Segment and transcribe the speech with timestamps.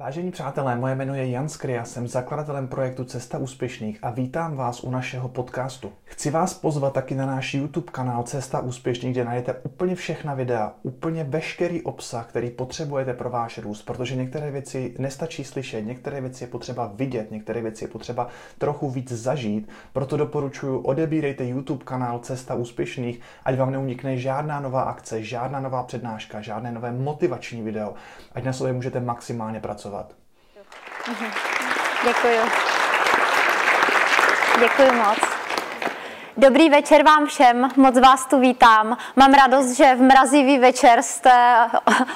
[0.00, 4.84] Vážení přátelé, moje jméno je Jan Skria, jsem zakladatelem projektu Cesta úspěšných a vítám vás
[4.84, 5.92] u našeho podcastu.
[6.04, 10.72] Chci vás pozvat taky na náš YouTube kanál Cesta úspěšných, kde najdete úplně všechna videa,
[10.82, 16.44] úplně veškerý obsah, který potřebujete pro váš růst, protože některé věci nestačí slyšet, některé věci
[16.44, 18.28] je potřeba vidět, některé věci je potřeba
[18.58, 24.82] trochu víc zažít, proto doporučuji odebírejte YouTube kanál Cesta úspěšných, ať vám neunikne žádná nová
[24.82, 27.94] akce, žádná nová přednáška, žádné nové motivační video,
[28.32, 30.12] ať na sobě můžete maximálně pracovat pracovat.
[32.04, 32.40] Děkuji.
[34.60, 35.39] Děkuji moc.
[36.40, 38.96] Dobrý večer vám všem, moc vás tu vítám.
[39.16, 41.56] Mám radost, že v mrazivý večer jste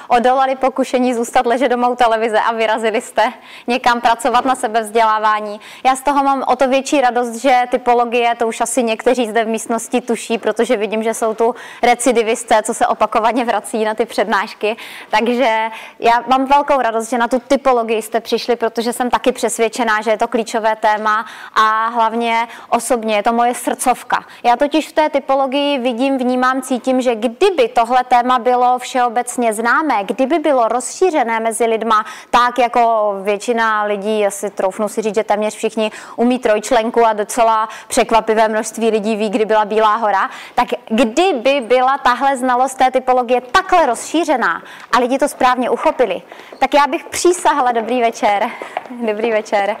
[0.07, 3.33] odolali pokušení zůstat ležet doma u televize a vyrazili jste
[3.67, 5.59] někam pracovat na sebevzdělávání.
[5.85, 9.45] Já z toho mám o to větší radost, že typologie, to už asi někteří zde
[9.45, 14.05] v místnosti tuší, protože vidím, že jsou tu recidivisté, co se opakovaně vrací na ty
[14.05, 14.77] přednášky.
[15.09, 20.01] Takže já mám velkou radost, že na tu typologii jste přišli, protože jsem taky přesvědčená,
[20.01, 24.31] že je to klíčové téma a hlavně osobně je to moje srdcovka otázka.
[24.43, 30.03] Já totiž v té typologii vidím, vnímám, cítím, že kdyby tohle téma bylo všeobecně známé,
[30.03, 35.55] kdyby bylo rozšířené mezi lidma, tak jako většina lidí, asi troufnu si říct, že téměř
[35.55, 41.61] všichni umí trojčlenku a docela překvapivé množství lidí ví, kdy byla Bílá hora, tak kdyby
[41.61, 46.21] byla tahle znalost té typologie takhle rozšířená a lidi to správně uchopili,
[46.59, 48.49] tak já bych přísahala, dobrý večer,
[49.07, 49.77] dobrý večer,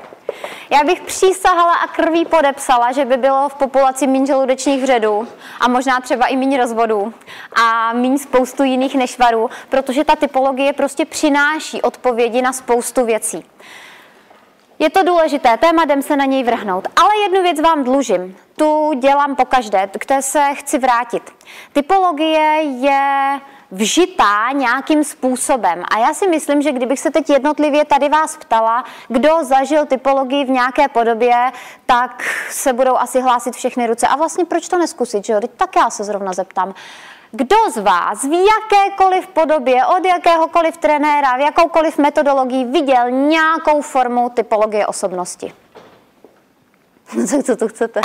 [0.69, 5.27] já bych přísahala a krví podepsala, že by bylo v populaci méně žaludečních vředů
[5.59, 7.13] a možná třeba i méně rozvodů
[7.55, 13.45] a méně spoustu jiných nešvarů, protože ta typologie prostě přináší odpovědi na spoustu věcí.
[14.79, 16.87] Je to důležité téma, jdem se na něj vrhnout.
[16.95, 18.37] Ale jednu věc vám dlužím.
[18.55, 21.31] Tu dělám po každé, k té se chci vrátit.
[21.73, 23.39] Typologie je
[23.71, 25.83] vžitá nějakým způsobem.
[25.91, 30.45] A já si myslím, že kdybych se teď jednotlivě tady vás ptala, kdo zažil typologii
[30.45, 31.51] v nějaké podobě,
[31.85, 34.07] tak se budou asi hlásit všechny ruce.
[34.07, 35.39] A vlastně proč to neskusit, že jo?
[35.57, 36.73] tak já se zrovna zeptám.
[37.31, 44.29] Kdo z vás v jakékoliv podobě, od jakéhokoliv trenéra, v jakoukoliv metodologii viděl nějakou formu
[44.29, 45.53] typologie osobnosti?
[47.43, 48.01] Co tu chcete?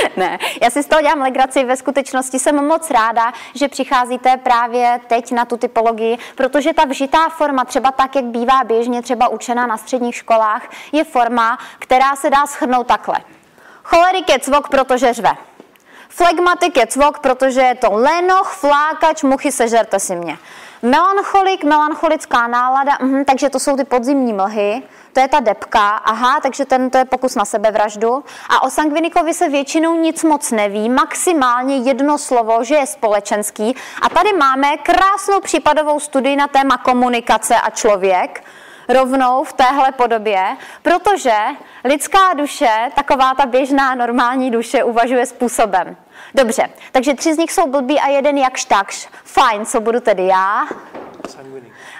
[0.16, 1.64] ne, já si z toho dělám legraci.
[1.64, 7.28] Ve skutečnosti jsem moc ráda, že přicházíte právě teď na tu typologii, protože ta vžitá
[7.28, 12.30] forma, třeba tak, jak bývá běžně třeba učena na středních školách, je forma, která se
[12.30, 13.16] dá schrnout takhle.
[13.82, 15.30] Cholerik je cvok, protože řve.
[16.08, 20.38] Flegmatik je cvok, protože je to lenoch, flákač, muchy, sežerte si mě.
[20.82, 24.82] Melancholik, melancholická nálada, mhm, takže to jsou ty podzimní mlhy
[25.16, 28.24] to je ta depka, aha, takže ten to je pokus na sebevraždu.
[28.48, 33.76] A o sangvinikovi se většinou nic moc neví, maximálně jedno slovo, že je společenský.
[34.02, 38.44] A tady máme krásnou případovou studii na téma komunikace a člověk,
[38.88, 41.36] rovnou v téhle podobě, protože
[41.84, 45.96] lidská duše, taková ta běžná normální duše, uvažuje způsobem.
[46.34, 49.08] Dobře, takže tři z nich jsou blbí a jeden jakž takž.
[49.24, 50.66] Fajn, co budu tedy já?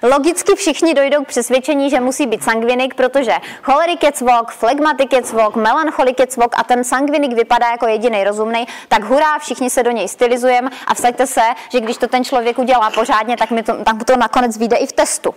[0.03, 3.32] Logicky všichni dojdou k přesvědčení, že musí být sangvinik, protože
[3.62, 8.25] cholerik je cvok, flegmatik je cvok, melancholik je cvok a ten sangvinik vypadá jako jediný
[8.25, 12.25] rozumný, tak hurá, všichni se do něj stylizujeme a vsaďte se, že když to ten
[12.25, 15.34] člověk udělá pořádně, tak, mi to, tak to nakonec vyjde i v testu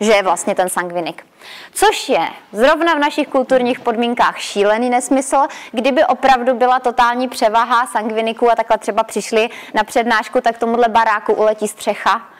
[0.00, 1.26] že je vlastně ten sangvinik.
[1.72, 8.50] Což je zrovna v našich kulturních podmínkách šílený nesmysl, kdyby opravdu byla totální převaha sangviniků
[8.50, 12.36] a takhle třeba přišli na přednášku, tak tomuhle baráku uletí střecha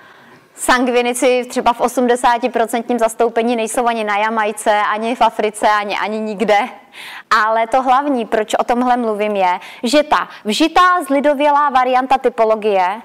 [0.59, 6.59] Sangvinici třeba v 80% zastoupení nejsou ani na Jamajce, ani v Africe, ani, ani nikde.
[7.31, 13.03] Ale to hlavní, proč o tomhle mluvím, je, že ta vžitá zlidovělá varianta typologie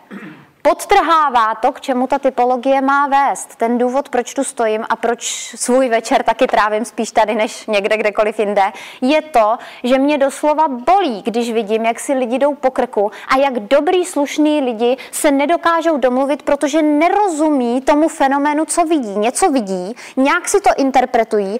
[0.61, 3.55] podtrhává to, k čemu ta typologie má vést.
[3.55, 7.97] Ten důvod, proč tu stojím a proč svůj večer taky trávím spíš tady, než někde,
[7.97, 12.71] kdekoliv jinde, je to, že mě doslova bolí, když vidím, jak si lidi jdou po
[12.71, 19.19] krku a jak dobrý, slušný lidi se nedokážou domluvit, protože nerozumí tomu fenoménu, co vidí.
[19.19, 21.59] Něco vidí, nějak si to interpretují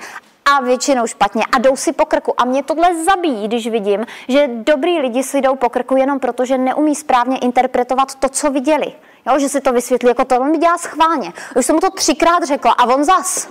[0.58, 2.42] a většinou špatně a jdou si po krku.
[2.42, 6.46] A mě tohle zabíjí, když vidím, že dobrý lidi si jdou po krku jenom proto,
[6.46, 8.94] že neumí správně interpretovat to, co viděli.
[9.28, 11.34] Jo, že si to vysvětlí jako to, on mi dělá schválně.
[11.56, 13.50] Už jsem mu to třikrát řekla a on zas.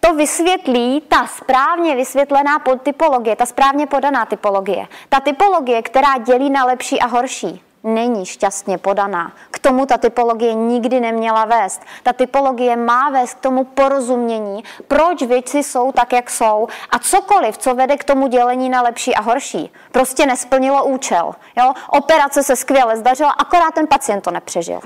[0.00, 4.86] To vysvětlí ta správně vysvětlená typologie, ta správně podaná typologie.
[5.08, 9.32] Ta typologie, která dělí na lepší a horší není šťastně podaná.
[9.50, 11.82] K tomu ta typologie nikdy neměla vést.
[12.02, 17.58] Ta typologie má vést k tomu porozumění, proč věci jsou tak, jak jsou a cokoliv,
[17.58, 21.34] co vede k tomu dělení na lepší a horší, prostě nesplnilo účel.
[21.56, 21.72] Jo?
[21.88, 24.80] Operace se skvěle zdařila, akorát ten pacient to nepřežil.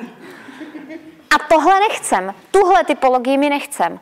[1.35, 2.35] A tohle nechcem.
[2.50, 4.00] Tuhle typologii mi nechcem.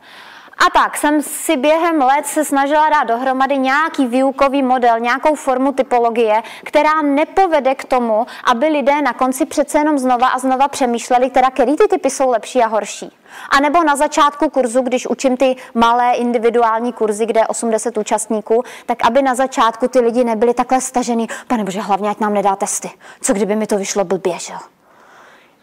[0.67, 5.71] A tak jsem si během let se snažila dát dohromady nějaký výukový model, nějakou formu
[5.71, 11.29] typologie, která nepovede k tomu, aby lidé na konci přece jenom znova a znova přemýšleli,
[11.29, 13.17] teda který ty typy jsou lepší a horší.
[13.49, 18.63] A nebo na začátku kurzu, když učím ty malé individuální kurzy, kde je 80 účastníků,
[18.85, 22.55] tak aby na začátku ty lidi nebyli takhle stažený, pane bože, hlavně ať nám nedá
[22.55, 22.89] testy.
[23.21, 24.53] Co kdyby mi to vyšlo blbě, že?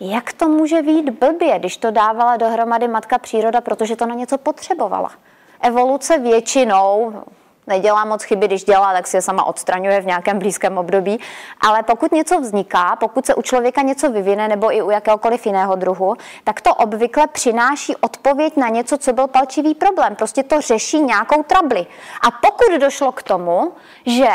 [0.01, 4.39] Jak to může být blbě, když to dávala dohromady matka příroda, protože to na něco
[4.39, 5.11] potřebovala?
[5.61, 7.13] Evoluce většinou
[7.69, 11.21] nedělá moc chyby, když dělá, tak si je sama odstraňuje v nějakém blízkém období.
[11.61, 15.77] Ale pokud něco vzniká, pokud se u člověka něco vyvine nebo i u jakéhokoliv jiného
[15.77, 20.17] druhu, tak to obvykle přináší odpověď na něco, co byl palčivý problém.
[20.17, 21.87] Prostě to řeší nějakou trabli.
[22.23, 23.73] A pokud došlo k tomu,
[24.07, 24.29] že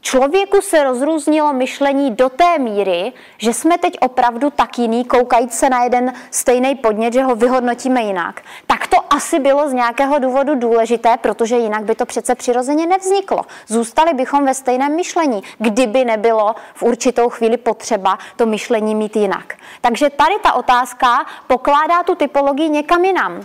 [0.00, 5.70] Člověku se rozrůznilo myšlení do té míry, že jsme teď opravdu tak jiný, koukajíc se
[5.70, 8.42] na jeden stejný podnět, že ho vyhodnotíme jinak.
[8.66, 13.42] Tak to asi bylo z nějakého důvodu důležité, protože jinak by to přece přirozeně nevzniklo.
[13.66, 19.54] Zůstali bychom ve stejném myšlení, kdyby nebylo v určitou chvíli potřeba to myšlení mít jinak.
[19.80, 23.42] Takže tady ta otázka pokládá tu typologii někam jinam.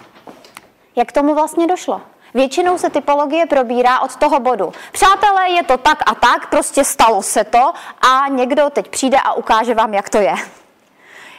[0.96, 2.02] Jak tomu vlastně došlo?
[2.34, 4.72] Většinou se typologie probírá od toho bodu.
[4.92, 9.34] Přátelé, je to tak a tak, prostě stalo se to a někdo teď přijde a
[9.34, 10.36] ukáže vám, jak to je.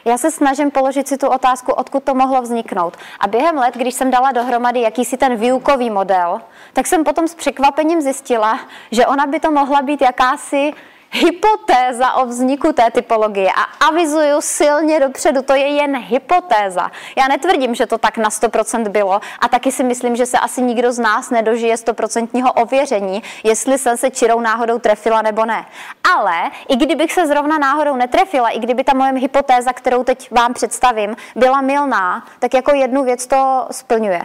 [0.04, 2.96] Já se snažím položit si tu otázku, odkud to mohlo vzniknout.
[3.20, 6.40] A během let, když jsem dala dohromady jakýsi ten výukový model,
[6.72, 8.60] tak jsem potom s překvapením zjistila,
[8.90, 10.72] že ona by to mohla být jakási
[11.14, 16.90] hypotéza o vzniku té typologie a avizuju silně dopředu, to je jen hypotéza.
[17.16, 20.62] Já netvrdím, že to tak na 100% bylo a taky si myslím, že se asi
[20.62, 25.66] nikdo z nás nedožije 100% ověření, jestli jsem se čirou náhodou trefila nebo ne.
[26.14, 30.54] Ale i kdybych se zrovna náhodou netrefila, i kdyby ta moje hypotéza, kterou teď vám
[30.54, 34.20] představím, byla milná, tak jako jednu věc to splňuje.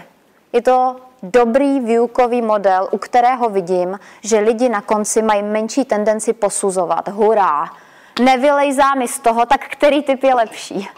[0.54, 6.34] Je to dobrý výukový model, u kterého vidím, že lidi na konci mají menší tendenci
[6.34, 7.08] posuzovat.
[7.08, 7.70] Hurá!
[8.22, 10.90] Nevylejzá mi z toho, tak který typ je lepší.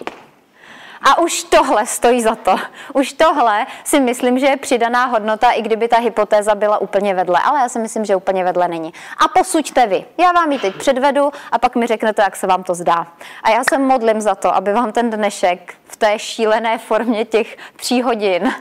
[1.03, 2.56] A už tohle stojí za to.
[2.94, 7.39] Už tohle si myslím, že je přidaná hodnota, i kdyby ta hypotéza byla úplně vedle.
[7.45, 8.94] Ale já si myslím, že úplně vedle není.
[9.18, 10.06] A posuďte vy.
[10.18, 13.07] Já vám ji teď předvedu a pak mi řeknete, jak se vám to zdá.
[13.44, 17.57] A já se modlím za to, aby vám ten dnešek v té šílené formě těch
[17.75, 18.53] tří hodin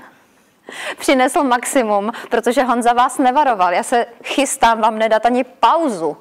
[0.99, 3.73] přinesl maximum, protože Honza vás nevaroval.
[3.73, 6.17] Já se chystám vám nedat ani pauzu.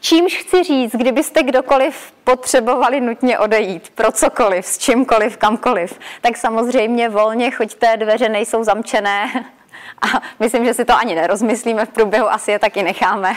[0.00, 7.08] Čímž chci říct, kdybyste kdokoliv potřebovali nutně odejít pro cokoliv, s čímkoliv, kamkoliv, tak samozřejmě
[7.08, 9.32] volně choďte, dveře nejsou zamčené
[10.02, 13.36] a myslím, že si to ani nerozmyslíme v průběhu, asi je taky necháme.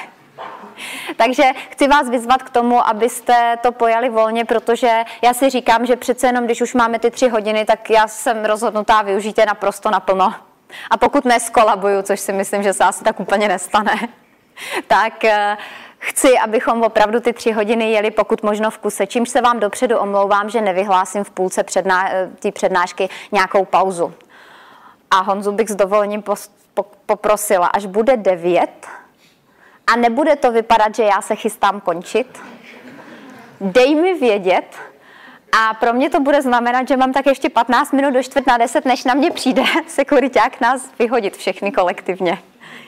[1.17, 5.95] Takže chci vás vyzvat k tomu, abyste to pojali volně, protože já si říkám, že
[5.95, 9.91] přece jenom, když už máme ty tři hodiny, tak já jsem rozhodnutá využít je naprosto
[9.91, 10.33] naplno.
[10.89, 13.95] A pokud neskolabuju, což si myslím, že se asi tak úplně nestane,
[14.87, 15.57] tak eh,
[15.99, 19.97] chci, abychom opravdu ty tři hodiny jeli pokud možno v kuse, čímž se vám dopředu
[19.97, 24.13] omlouvám, že nevyhlásím v půlce předná, eh, té přednášky nějakou pauzu.
[25.11, 26.23] A Honzu bych s dovolením
[27.05, 28.87] poprosila, až bude devět,
[29.87, 32.39] a nebude to vypadat, že já se chystám končit,
[33.61, 34.65] dej mi vědět
[35.51, 38.57] a pro mě to bude znamenat, že mám tak ještě 15 minut do čtvrt na
[38.57, 42.39] 10, než na mě přijde sekuriták nás vyhodit všechny kolektivně.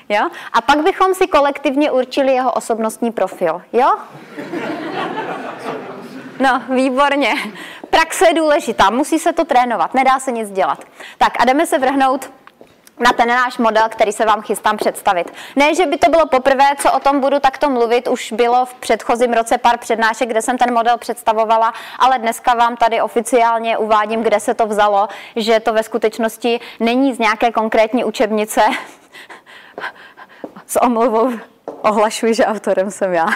[0.10, 0.30] Jo?
[0.54, 3.62] A pak bychom si kolektivně určili jeho osobnostní profil.
[3.74, 3.88] Jo?
[6.40, 7.34] No, výborně.
[7.90, 10.86] Praxe je důležitá, musí se to trénovat, nedá se nic dělat.
[11.18, 12.32] Tak a jdeme se vrhnout
[13.00, 15.34] na ten náš model, který se vám chystám představit.
[15.56, 18.74] Ne, že by to bylo poprvé, co o tom budu takto mluvit, už bylo v
[18.74, 24.24] předchozím roce pár přednášek, kde jsem ten model představovala, ale dneska vám tady oficiálně uvádím,
[24.24, 28.62] kde se to vzalo, že to ve skutečnosti není z nějaké konkrétní učebnice.
[30.68, 31.32] S omluvou
[31.82, 33.28] ohlašuji, že autorem jsem já.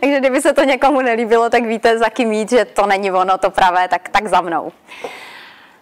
[0.00, 3.38] Takže kdyby se to někomu nelíbilo, tak víte, za kým jít, že to není ono,
[3.38, 4.72] to pravé, tak, tak za mnou.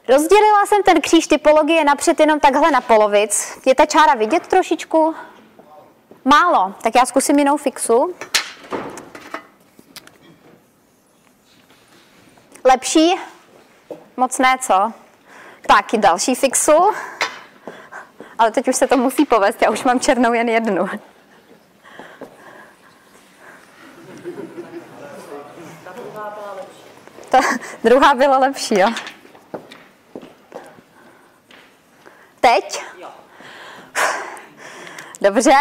[0.09, 3.59] Rozdělila jsem ten kříž typologie napřed jenom takhle na polovic.
[3.67, 5.15] Je ta čára vidět trošičku?
[6.25, 6.75] Málo.
[6.83, 8.15] Tak já zkusím jinou fixu.
[12.65, 13.15] Lepší?
[14.17, 14.93] Moc ne, co?
[15.67, 16.91] Tak, i další fixu.
[18.39, 20.89] Ale teď už se to musí povést, já už mám černou jen jednu.
[27.29, 27.41] Ta
[27.85, 28.89] druhá byla lepší, jo?
[32.47, 32.83] Teď.
[35.21, 35.53] Dobře,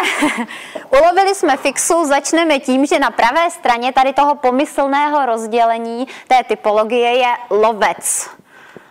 [1.02, 7.18] ulovili jsme fixu, začneme tím, že na pravé straně tady toho pomyslného rozdělení té typologie
[7.18, 8.30] je lovec.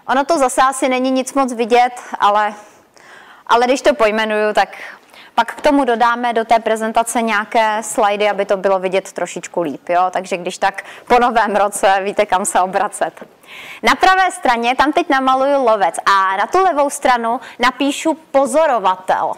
[0.08, 2.54] Ono to zase asi není nic moc vidět, ale,
[3.46, 4.68] ale když to pojmenuju, tak
[5.34, 9.88] pak k tomu dodáme do té prezentace nějaké slajdy, aby to bylo vidět trošičku líp.
[9.88, 10.02] Jo?
[10.10, 13.24] Takže když tak po novém roce víte, kam se obracet.
[13.82, 19.32] Na pravé straně tam teď namaluju lovec a na tu levou stranu napíšu pozorovatel.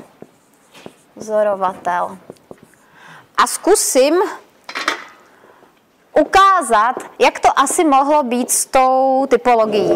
[1.15, 2.19] Pozorovatel.
[3.37, 4.15] A zkusím
[6.21, 9.91] ukázat, jak to asi mohlo být s tou typologií.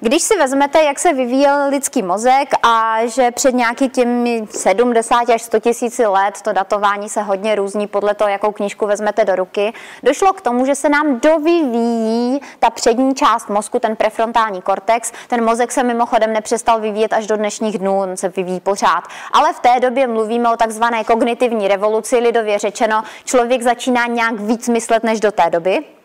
[0.00, 5.42] Když si vezmete, jak se vyvíjel lidský mozek a že před nějaký těmi 70 až
[5.42, 9.72] 100 tisíci let to datování se hodně různí podle toho, jakou knížku vezmete do ruky,
[10.02, 15.12] došlo k tomu, že se nám dovyvíjí ta přední část mozku, ten prefrontální kortex.
[15.28, 19.04] Ten mozek se mimochodem nepřestal vyvíjet až do dnešních dnů, on se vyvíjí pořád.
[19.32, 24.68] Ale v té době mluvíme o takzvané kognitivní revoluci, lidově řečeno, člověk začíná nějak víc
[24.68, 25.97] myslet než do té doby.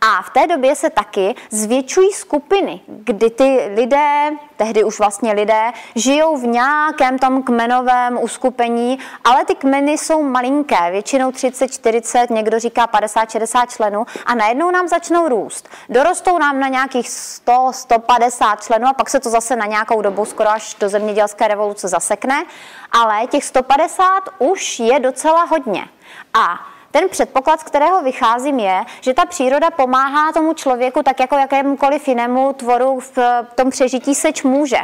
[0.00, 5.72] A v té době se taky zvětšují skupiny, kdy ty lidé, tehdy už vlastně lidé,
[5.94, 12.58] žijou v nějakém tom kmenovém uskupení, ale ty kmeny jsou malinké, většinou 30, 40, někdo
[12.58, 15.68] říká 50, 60 členů a najednou nám začnou růst.
[15.88, 20.24] Dorostou nám na nějakých 100, 150 členů a pak se to zase na nějakou dobu
[20.24, 22.44] skoro až do zemědělské revoluce zasekne,
[22.92, 24.04] ale těch 150
[24.38, 25.88] už je docela hodně.
[26.34, 31.36] A ten předpoklad, z kterého vycházím, je, že ta příroda pomáhá tomu člověku tak jako
[31.36, 33.18] jakémukoliv jinému tvoru v
[33.54, 34.78] tom přežití seč může.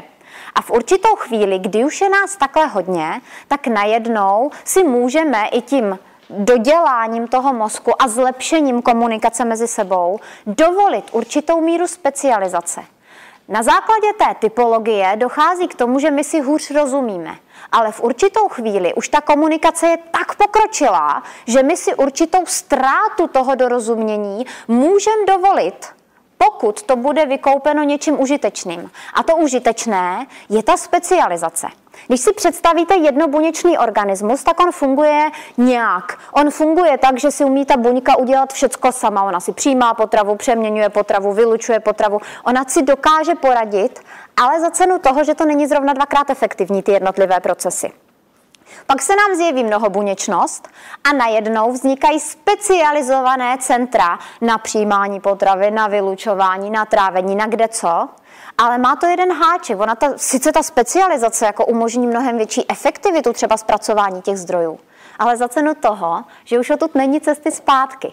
[0.54, 5.60] A v určitou chvíli, kdy už je nás takhle hodně, tak najednou si můžeme i
[5.60, 5.98] tím
[6.30, 12.80] doděláním toho mozku a zlepšením komunikace mezi sebou dovolit určitou míru specializace.
[13.48, 17.36] Na základě té typologie dochází k tomu, že my si hůř rozumíme
[17.72, 23.26] ale v určitou chvíli už ta komunikace je tak pokročilá, že my si určitou ztrátu
[23.32, 25.86] toho dorozumění můžeme dovolit,
[26.38, 28.90] pokud to bude vykoupeno něčím užitečným.
[29.14, 31.66] A to užitečné je ta specializace.
[32.06, 36.18] Když si představíte jednobuněčný organismus, tak on funguje nějak.
[36.32, 39.22] On funguje tak, že si umí ta buňka udělat všecko sama.
[39.22, 42.18] Ona si přijímá potravu, přeměňuje potravu, vylučuje potravu.
[42.44, 44.00] Ona si dokáže poradit,
[44.36, 47.92] ale za cenu toho, že to není zrovna dvakrát efektivní, ty jednotlivé procesy.
[48.86, 50.68] Pak se nám zjeví mnohobuněčnost
[51.04, 58.08] a najednou vznikají specializované centra na přijímání potravy, na vylučování, na trávení, na kde co.
[58.58, 59.80] Ale má to jeden háček.
[59.80, 64.80] Ona ta, sice ta specializace jako umožní mnohem větší efektivitu třeba zpracování těch zdrojů,
[65.18, 68.12] ale za cenu toho, že už odtud není cesty zpátky.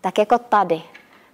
[0.00, 0.82] Tak jako tady.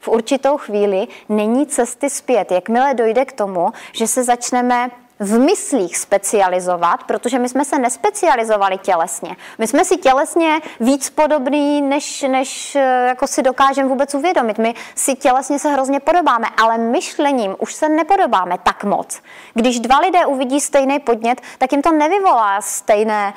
[0.02, 2.52] V určitou chvíli není cesty zpět.
[2.52, 4.90] Jakmile dojde k tomu, že se začneme
[5.20, 9.36] v myslích specializovat, protože my jsme se nespecializovali tělesně.
[9.58, 14.58] My jsme si tělesně víc podobný, než, než eh, jako si dokážeme vůbec uvědomit.
[14.58, 19.22] My si tělesně se hrozně podobáme, ale myšlením už se nepodobáme tak moc.
[19.54, 23.34] Když dva lidé uvidí stejný podnět, tak jim to nevyvolá stejné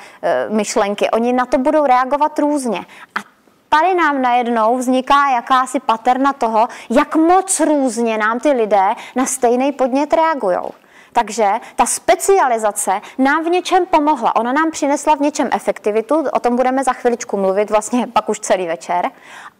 [0.48, 1.10] uh, myšlenky.
[1.10, 2.78] Oni na to budou reagovat různě.
[3.14, 3.35] A
[3.80, 9.72] tady nám najednou vzniká jakási paterna toho, jak moc různě nám ty lidé na stejný
[9.72, 10.56] podnět reagují.
[11.12, 14.36] Takže ta specializace nám v něčem pomohla.
[14.36, 18.40] Ona nám přinesla v něčem efektivitu, o tom budeme za chviličku mluvit, vlastně pak už
[18.40, 19.10] celý večer,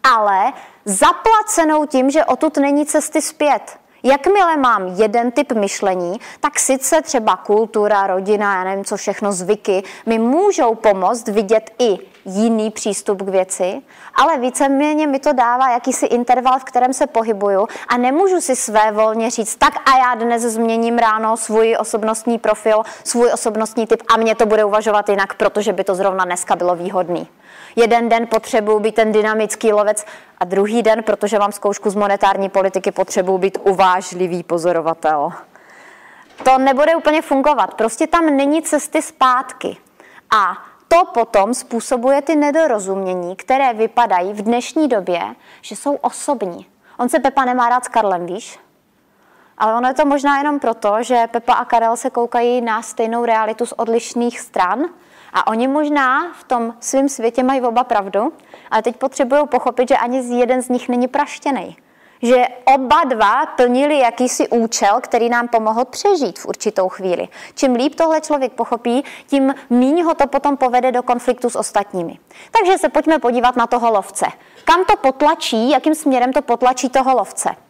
[0.03, 0.53] ale
[0.85, 3.77] zaplacenou tím, že odtud není cesty zpět.
[4.03, 9.83] Jakmile mám jeden typ myšlení, tak sice třeba kultura, rodina, já nevím co všechno, zvyky,
[10.05, 11.97] mi můžou pomoct vidět i
[12.27, 13.81] jiný přístup k věci,
[14.15, 18.91] ale víceméně mi to dává jakýsi interval, v kterém se pohybuju a nemůžu si své
[18.91, 24.17] volně říct, tak a já dnes změním ráno svůj osobnostní profil, svůj osobnostní typ a
[24.17, 27.27] mě to bude uvažovat jinak, protože by to zrovna dneska bylo výhodný.
[27.75, 30.05] Jeden den potřebuji být ten dynamický lovec
[30.37, 35.31] a druhý den, protože mám zkoušku z monetární politiky, potřebuji být uvážlivý pozorovatel.
[36.43, 37.73] To nebude úplně fungovat.
[37.73, 39.77] Prostě tam není cesty zpátky.
[40.31, 45.21] A to potom způsobuje ty nedorozumění, které vypadají v dnešní době,
[45.61, 46.65] že jsou osobní.
[46.99, 48.59] On se Pepa nemá rád s Karlem, víš?
[49.57, 53.25] Ale ono je to možná jenom proto, že Pepa a Karel se koukají na stejnou
[53.25, 54.85] realitu z odlišných stran
[55.33, 58.33] a oni možná v tom svém světě mají oba pravdu,
[58.71, 61.77] ale teď potřebují pochopit, že ani jeden z nich není praštěný
[62.21, 67.27] že oba dva plnili jakýsi účel, který nám pomohl přežít v určitou chvíli.
[67.55, 72.19] Čím líp tohle člověk pochopí, tím míň ho to potom povede do konfliktu s ostatními.
[72.51, 74.25] Takže se pojďme podívat na toho lovce.
[74.65, 77.66] Kam to potlačí, jakým směrem to potlačí toho lovce?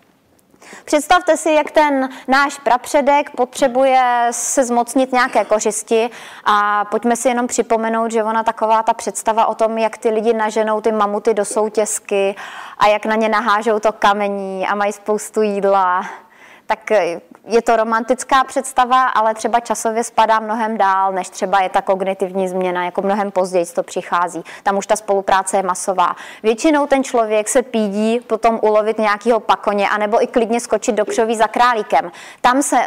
[0.85, 6.09] Představte si, jak ten náš prapředek potřebuje se zmocnit nějaké kořisti
[6.45, 10.33] a pojďme si jenom připomenout, že ona taková ta představa o tom, jak ty lidi
[10.33, 12.35] naženou ty mamuty do soutězky
[12.77, 16.05] a jak na ně nahážou to kamení a mají spoustu jídla,
[16.67, 16.91] tak
[17.47, 22.47] je to romantická představa, ale třeba časově spadá mnohem dál, než třeba je ta kognitivní
[22.47, 24.43] změna, jako mnohem později to přichází.
[24.63, 26.15] Tam už ta spolupráce je masová.
[26.43, 31.35] Většinou ten člověk se pídí potom ulovit nějakého pakoně, anebo i klidně skočit do křoví
[31.35, 32.11] za králíkem.
[32.41, 32.77] Tam se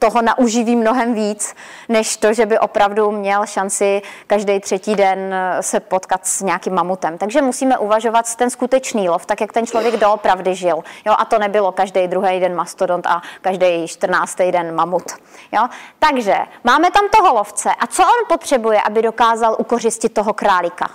[0.00, 1.54] toho nauživí mnohem víc,
[1.88, 7.18] než to, že by opravdu měl šanci každý třetí den se potkat s nějakým mamutem.
[7.18, 10.76] Takže musíme uvažovat ten skutečný lov, tak jak ten člověk doopravdy žil.
[11.06, 14.36] Jo, a to nebylo každý druhý den mastodont a každý 14.
[14.50, 15.12] den mamut.
[15.52, 15.68] Jo?
[15.98, 20.90] Takže máme tam toho lovce a co on potřebuje, aby dokázal ukořistit toho králíka?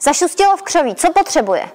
[0.00, 1.68] Zašustilo v křoví, co potřebuje?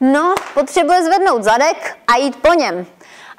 [0.00, 2.86] No, potřebuje zvednout zadek a jít po něm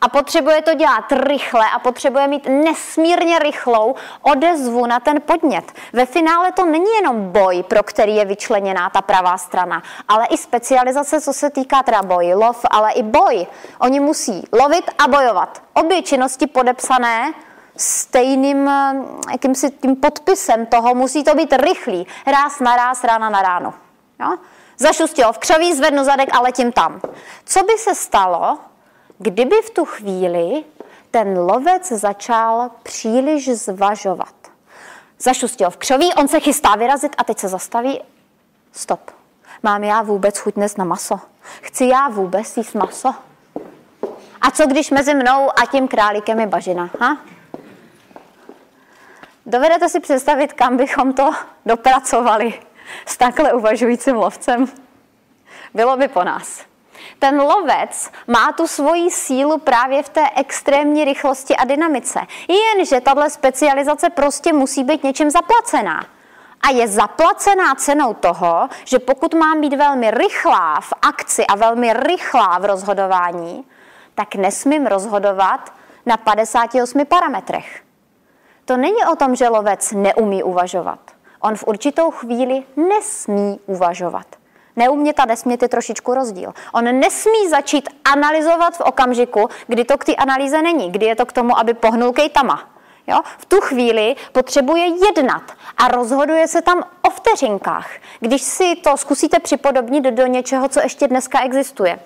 [0.02, 5.72] a potřebuje to dělat rychle a potřebuje mít nesmírně rychlou odezvu na ten podnět.
[5.94, 10.38] Ve finále to není jenom boj, pro který je vyčleněná ta pravá strana, ale i
[10.38, 13.48] specializace, co se týká teda boj, lov, ale i boj.
[13.80, 15.64] Oni musí lovit a bojovat.
[15.74, 17.34] Obě činnosti podepsané
[17.78, 18.72] stejným
[19.32, 22.08] jakýmsi tím podpisem toho musí to být rychlý.
[22.28, 23.74] Ráz na ráz, rána na ráno.
[24.20, 24.38] Jo?
[24.78, 27.02] Zašustilo v křoví, zvednu zadek a letím tam.
[27.46, 28.58] Co by se stalo,
[29.22, 30.64] kdyby v tu chvíli
[31.12, 34.36] ten lovec začal příliš zvažovat.
[35.20, 38.02] Zašustil v křoví, on se chystá vyrazit a teď se zastaví.
[38.72, 39.12] Stop.
[39.64, 41.20] Mám já vůbec chuť dnes na maso?
[41.62, 43.14] Chci já vůbec jíst maso?
[44.42, 46.90] A co když mezi mnou a tím králíkem je bažina?
[47.00, 47.18] Ha?
[49.46, 51.32] Dovedete si představit, kam bychom to
[51.66, 52.62] dopracovali
[53.06, 54.68] s takhle uvažujícím lovcem?
[55.74, 56.71] Bylo by po nás
[57.22, 62.20] ten lovec má tu svoji sílu právě v té extrémní rychlosti a dynamice.
[62.48, 66.06] Jenže tahle specializace prostě musí být něčím zaplacená.
[66.62, 71.94] A je zaplacená cenou toho, že pokud mám být velmi rychlá v akci a velmi
[71.94, 73.66] rychlá v rozhodování,
[74.16, 75.74] tak nesmím rozhodovat
[76.06, 77.82] na 58 parametrech.
[78.66, 81.00] To není o tom, že lovec neumí uvažovat.
[81.40, 84.41] On v určitou chvíli nesmí uvažovat.
[84.76, 86.54] Neumět a nesmět je trošičku rozdíl.
[86.74, 91.26] On nesmí začít analyzovat v okamžiku, kdy to k té analýze není, kdy je to
[91.26, 92.70] k tomu, aby pohnul kejtama.
[93.08, 93.20] Jo?
[93.38, 95.44] V tu chvíli potřebuje jednat
[95.78, 97.90] a rozhoduje se tam o vteřinkách.
[98.20, 102.00] Když si to zkusíte připodobnit do něčeho, co ještě dneska existuje.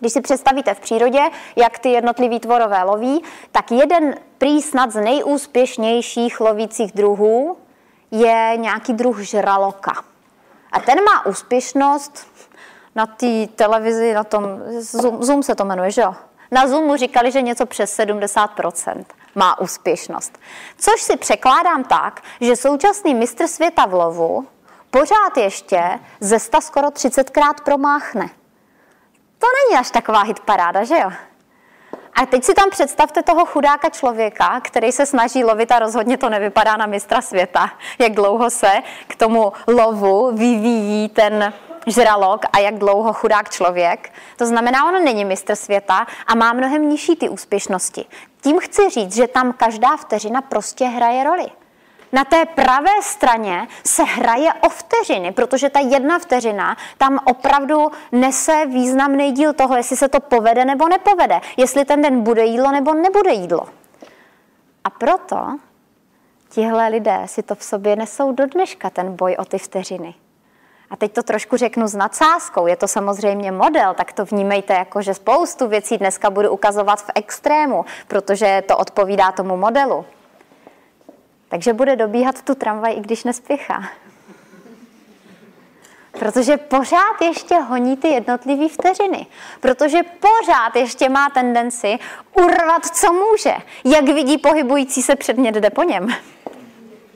[0.00, 1.20] Když si představíte v přírodě,
[1.56, 7.56] jak ty jednotlivý tvorové loví, tak jeden prý snad z nejúspěšnějších lovících druhů
[8.10, 10.04] je nějaký druh žraloka.
[10.76, 12.26] A ten má úspěšnost
[12.94, 14.44] na té televizi, na tom,
[14.78, 16.14] Zoom, Zoom se to jmenuje, že jo?
[16.50, 20.38] Na Zoomu říkali, že něco přes 70% má úspěšnost.
[20.78, 24.46] Což si překládám tak, že současný mistr světa v lovu
[24.90, 28.30] pořád ještě ze 100 skoro 30krát promáchne.
[29.38, 31.10] To není až taková hitparáda, že jo?
[32.16, 36.28] A teď si tam představte toho chudáka člověka, který se snaží lovit a rozhodně to
[36.28, 38.72] nevypadá na mistra světa, jak dlouho se
[39.06, 41.52] k tomu lovu vyvíjí ten
[41.86, 44.12] žralok a jak dlouho chudák člověk.
[44.36, 48.04] To znamená, on není mistr světa a má mnohem nižší ty úspěšnosti.
[48.40, 51.46] Tím chci říct, že tam každá vteřina prostě hraje roli.
[52.12, 58.66] Na té pravé straně se hraje o vteřiny, protože ta jedna vteřina tam opravdu nese
[58.66, 62.94] významný díl toho, jestli se to povede nebo nepovede, jestli ten den bude jídlo nebo
[62.94, 63.60] nebude jídlo.
[64.84, 65.58] A proto
[66.48, 70.14] tihle lidé si to v sobě nesou do dneška, ten boj o ty vteřiny.
[70.90, 75.02] A teď to trošku řeknu s nadsázkou, je to samozřejmě model, tak to vnímejte jako,
[75.02, 80.04] že spoustu věcí dneska budu ukazovat v extrému, protože to odpovídá tomu modelu.
[81.56, 83.82] Takže bude dobíhat tu tramvaj, i když nespěchá.
[86.18, 89.26] Protože pořád ještě honí ty jednotlivé vteřiny.
[89.60, 91.98] Protože pořád ještě má tendenci
[92.34, 93.54] urvat, co může.
[93.84, 96.08] Jak vidí pohybující se předmět, jde po něm.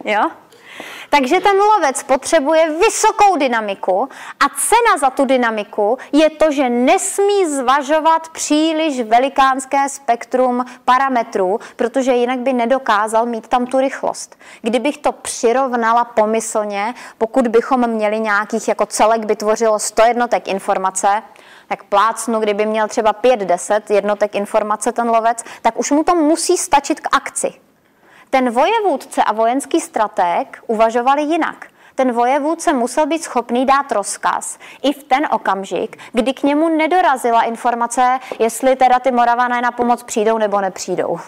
[0.05, 0.31] Jo?
[1.11, 4.09] Takže ten lovec potřebuje vysokou dynamiku
[4.41, 12.13] a cena za tu dynamiku je to, že nesmí zvažovat příliš velikánské spektrum parametrů, protože
[12.13, 14.37] jinak by nedokázal mít tam tu rychlost.
[14.63, 21.23] Kdybych to přirovnala pomyslně, pokud bychom měli nějakých, jako celek by tvořilo 100 jednotek informace,
[21.69, 26.57] tak plácnu, kdyby měl třeba 5-10 jednotek informace ten lovec, tak už mu to musí
[26.57, 27.70] stačit k akci.
[28.31, 31.67] Ten vojevůdce a vojenský strateg uvažovali jinak.
[31.95, 37.43] ten vojevůdce musel být schopný dát rozkaz i v ten okamžik, kdy k němu nedorazila
[37.43, 41.19] informace, jestli teda ty Moravané na pomoc přijdou nebo nepřijdou.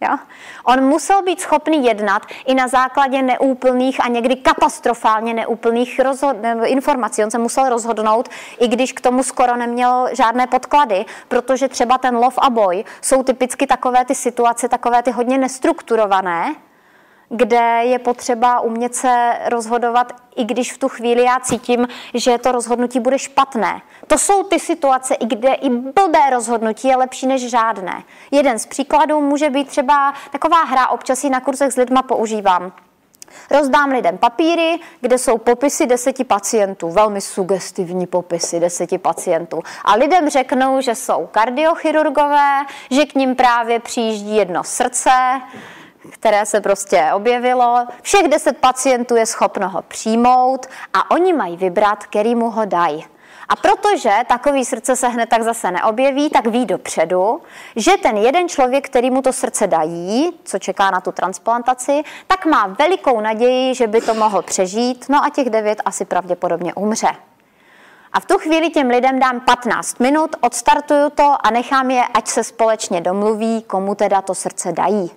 [0.00, 0.16] Jo?
[0.64, 7.24] On musel být schopný jednat i na základě neúplných a někdy katastrofálně neúplných rozhod- informací.
[7.24, 8.28] On se musel rozhodnout,
[8.60, 13.22] i když k tomu skoro neměl žádné podklady, protože třeba ten lov a boj jsou
[13.22, 16.54] typicky takové ty situace, takové ty hodně nestrukturované,
[17.28, 22.52] kde je potřeba umět se rozhodovat, i když v tu chvíli já cítím, že to
[22.52, 23.82] rozhodnutí bude špatné.
[24.06, 28.02] To jsou ty situace, i kde i blbé rozhodnutí je lepší než žádné.
[28.30, 32.72] Jeden z příkladů může být třeba taková hra, občas ji na kurzech s lidma používám.
[33.50, 39.62] Rozdám lidem papíry, kde jsou popisy deseti pacientů, velmi sugestivní popisy deseti pacientů.
[39.84, 45.10] A lidem řeknou, že jsou kardiochirurgové, že k ním právě přijíždí jedno srdce,
[46.10, 47.86] které se prostě objevilo.
[48.02, 53.04] Všech deset pacientů je schopno ho přijmout a oni mají vybrat, který mu ho dají.
[53.48, 57.42] A protože takový srdce se hned tak zase neobjeví, tak ví dopředu,
[57.76, 62.46] že ten jeden člověk, který mu to srdce dají, co čeká na tu transplantaci, tak
[62.46, 67.08] má velikou naději, že by to mohl přežít, no a těch devět asi pravděpodobně umře.
[68.12, 72.28] A v tu chvíli těm lidem dám 15 minut, odstartuju to a nechám je, ať
[72.28, 75.10] se společně domluví, komu teda to srdce dají.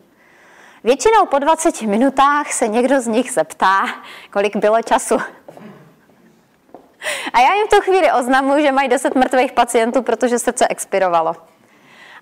[0.84, 3.86] Většinou po 20 minutách se někdo z nich zeptá,
[4.32, 5.18] kolik bylo času.
[7.34, 11.36] A já jim v tu chvíli oznamuji, že mají 10 mrtvých pacientů, protože srdce expirovalo.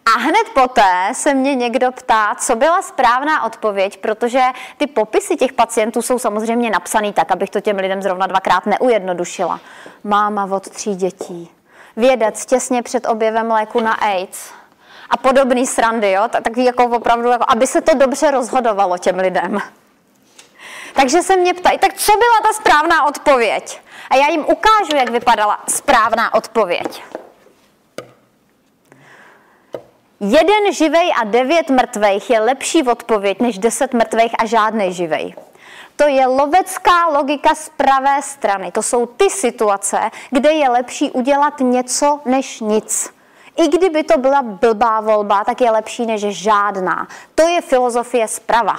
[0.05, 4.41] A hned poté se mě někdo ptá, co byla správná odpověď, protože
[4.77, 9.59] ty popisy těch pacientů jsou samozřejmě napsané tak, abych to těm lidem zrovna dvakrát neujednodušila.
[10.03, 11.51] Máma od tří dětí.
[11.95, 14.58] Vědec těsně před objevem léku na AIDS
[15.09, 16.23] a podobný srandy, jo?
[16.29, 19.59] Tak, takový jako opravdu, jako, aby se to dobře rozhodovalo těm lidem.
[20.93, 23.81] Takže se mě ptají, tak co byla ta správná odpověď?
[24.09, 27.03] A já jim ukážu, jak vypadala správná odpověď.
[30.19, 35.35] Jeden živej a devět mrtvejch je lepší odpověď než deset mrtvejch a žádný živej.
[35.95, 38.71] To je lovecká logika z pravé strany.
[38.71, 43.18] To jsou ty situace, kde je lepší udělat něco než nic.
[43.59, 47.07] I kdyby to byla blbá volba, tak je lepší než žádná.
[47.35, 48.75] To je filozofie zprava.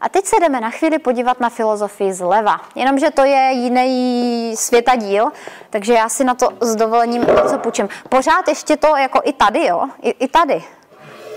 [0.00, 2.60] A teď se jdeme na chvíli podívat na filozofii zleva.
[2.74, 5.28] Jenomže to je jiný světadíl,
[5.70, 7.88] takže já si na to s dovolením něco půjčím.
[8.08, 9.88] Pořád ještě to jako i tady, jo?
[10.02, 10.64] I, i tady.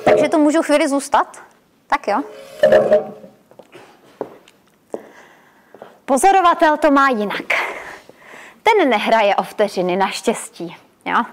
[0.06, 1.42] Takže to můžu chvíli zůstat?
[1.88, 2.22] Tak jo.
[6.06, 7.54] Pozorovatel to má jinak.
[8.64, 10.78] Ten nehraje o vteřiny, naštěstí.
[11.06, 11.24] Jo?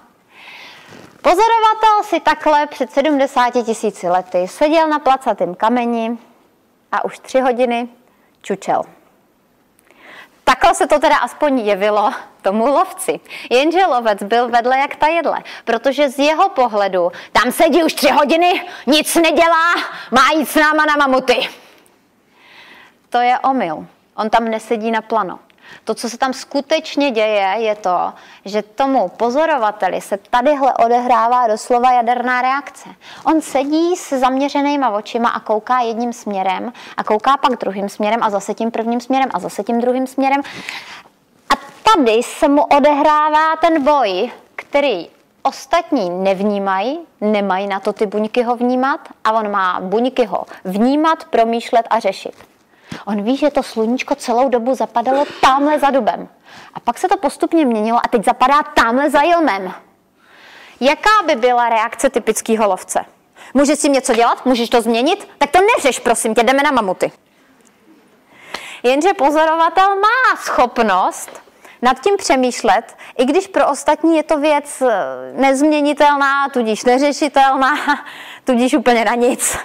[1.22, 6.18] Pozorovatel si takhle před 70 tisíci lety seděl na placatém kameni
[6.92, 7.88] a už tři hodiny
[8.42, 8.82] čučel.
[10.44, 13.20] Takhle se to teda aspoň jevilo tomu lovci.
[13.50, 18.10] Jenže lovec byl vedle jak ta jedle, protože z jeho pohledu tam sedí už tři
[18.10, 19.74] hodiny, nic nedělá,
[20.10, 21.48] má jít s náma na mamuty.
[23.08, 23.86] To je omyl.
[24.16, 25.38] On tam nesedí na plano.
[25.84, 28.12] To, co se tam skutečně děje, je to,
[28.44, 32.88] že tomu pozorovateli se tadyhle odehrává doslova jaderná reakce.
[33.24, 38.30] On sedí s zaměřenýma očima a kouká jedním směrem a kouká pak druhým směrem a
[38.30, 40.40] zase tím prvním směrem a zase tím druhým směrem.
[41.50, 41.54] A
[41.94, 45.08] tady se mu odehrává ten boj, který
[45.42, 51.24] ostatní nevnímají, nemají na to ty buňky ho vnímat a on má buňky ho vnímat,
[51.24, 52.49] promýšlet a řešit.
[53.06, 56.28] On ví, že to sluníčko celou dobu zapadalo tamhle za dubem.
[56.74, 59.72] A pak se to postupně měnilo a teď zapadá tamhle za jilmem.
[60.80, 63.04] Jaká by byla reakce typického lovce?
[63.54, 64.46] Můžeš s tím něco dělat?
[64.46, 65.28] Můžeš to změnit?
[65.38, 67.12] Tak to neřeš, prosím tě, jdeme na mamuty.
[68.82, 71.42] Jenže pozorovatel má schopnost
[71.82, 74.92] nad tím přemýšlet, i když pro ostatní je to věc eh,
[75.32, 77.74] nezměnitelná, tudíž neřešitelná,
[78.44, 79.58] tudíž úplně na nic.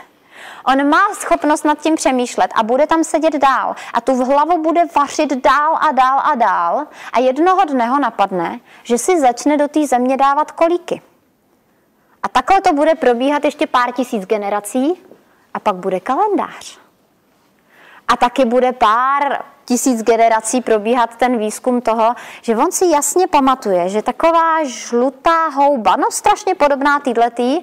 [0.68, 3.76] On má schopnost nad tím přemýšlet a bude tam sedět dál.
[3.94, 6.88] A tu v hlavu bude vařit dál a dál a dál.
[7.14, 11.02] A jednoho dne ho napadne, že si začne do té země dávat kolíky.
[12.24, 15.04] A takhle to bude probíhat ještě pár tisíc generací
[15.54, 16.80] a pak bude kalendář.
[18.08, 23.90] A taky bude pár tisíc generací probíhat ten výzkum toho, že on si jasně pamatuje,
[23.90, 27.62] že taková žlutá houba, no strašně podobná týhletý,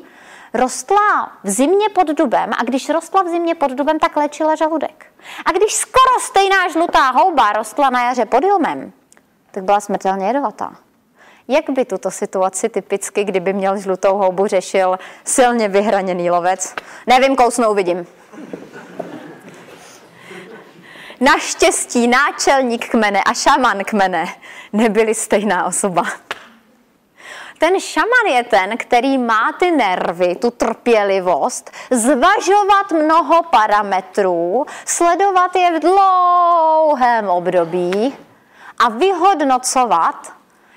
[0.55, 5.07] rostla v zimě pod dubem a když rostla v zimě pod dubem, tak léčila žaludek.
[5.45, 8.93] A když skoro stejná žlutá houba rostla na jaře pod ilmem,
[9.51, 10.77] tak byla smrtelně jedovatá.
[11.49, 16.75] Jak by tuto situaci typicky, kdyby měl žlutou houbu, řešil silně vyhraněný lovec?
[17.07, 18.07] Nevím, kousnu, uvidím.
[21.21, 24.27] Naštěstí náčelník kmene a šaman kmene
[24.73, 26.03] nebyli stejná osoba.
[27.63, 35.79] Ten šaman je ten, který má ty nervy, tu trpělivost, zvažovat mnoho parametrů, sledovat je
[35.79, 38.17] v dlouhém období
[38.79, 40.33] a vyhodnocovat,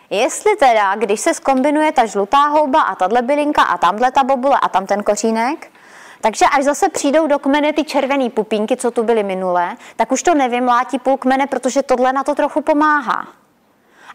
[0.10, 4.60] jestli teda, když se skombinuje ta žlutá houba a tahle bylinka a tamhle ta bobule
[4.62, 5.72] a tam ten kořínek,
[6.22, 10.24] takže až zase přijdou do kmene ty červené pupínky, co tu byly minulé, tak už
[10.24, 13.28] to nevymlátí půl kmene, protože tohle na to trochu pomáhá.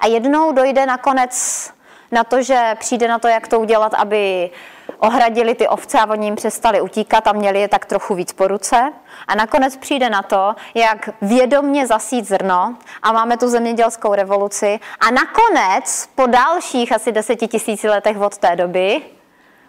[0.01, 1.71] A jednou dojde nakonec
[2.11, 4.51] na to, že přijde na to, jak to udělat, aby
[4.99, 8.49] ohradili ty ovce a oni jim přestali utíkat a měli je tak trochu víc po
[8.49, 8.93] ruce.
[9.29, 14.81] A nakonec přijde na to, jak vědomně zasít zrno a máme tu zemědělskou revoluci.
[15.01, 19.03] A nakonec po dalších asi deseti tisíci letech od té doby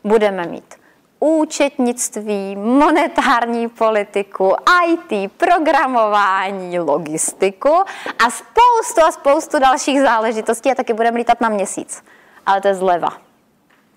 [0.04, 0.82] budeme mít
[1.24, 4.56] účetnictví, monetární politiku,
[4.88, 7.74] IT, programování, logistiku
[8.26, 12.04] a spoustu a spoustu dalších záležitostí a taky budeme lítat na měsíc.
[12.46, 13.10] Ale to je zleva.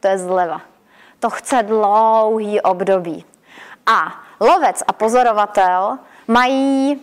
[0.00, 0.60] To je zleva.
[1.20, 3.24] To chce dlouhý období.
[3.86, 7.02] A lovec a pozorovatel mají,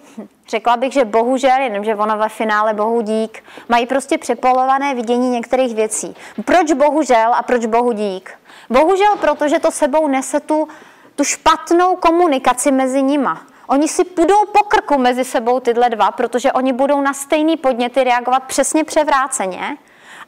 [0.50, 5.30] řekla bych, že bohužel, jenom že ono ve finále bohu dík, mají prostě přepolované vidění
[5.30, 6.16] některých věcí.
[6.46, 8.40] Proč bohužel a proč bohu dík?
[8.70, 10.68] Bohužel, protože to sebou nese tu,
[11.16, 13.42] tu špatnou komunikaci mezi nima.
[13.68, 18.04] Oni si půjdou po krku mezi sebou tyhle dva, protože oni budou na stejný podněty
[18.04, 19.78] reagovat přesně převráceně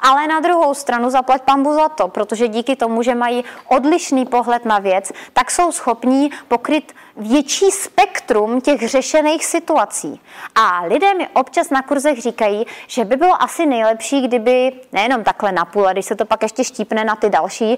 [0.04, 4.66] ale na druhou stranu zaplať pambu za to, protože díky tomu, že mají odlišný pohled
[4.66, 10.22] na věc, tak jsou schopní pokryt větší spektrum těch řešených situací.
[10.56, 15.52] A lidé mi občas na kurzech říkají, že by bylo asi nejlepší, kdyby nejenom takhle
[15.52, 17.78] na půl, a když se to pak ještě štípne na ty další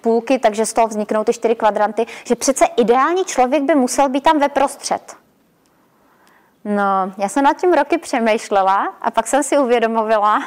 [0.00, 4.24] půlky, takže z toho vzniknou ty čtyři kvadranty, že přece ideální člověk by musel být
[4.24, 5.16] tam ve prostřed.
[6.64, 10.42] No, já jsem nad tím roky přemýšlela a pak jsem si uvědomovala,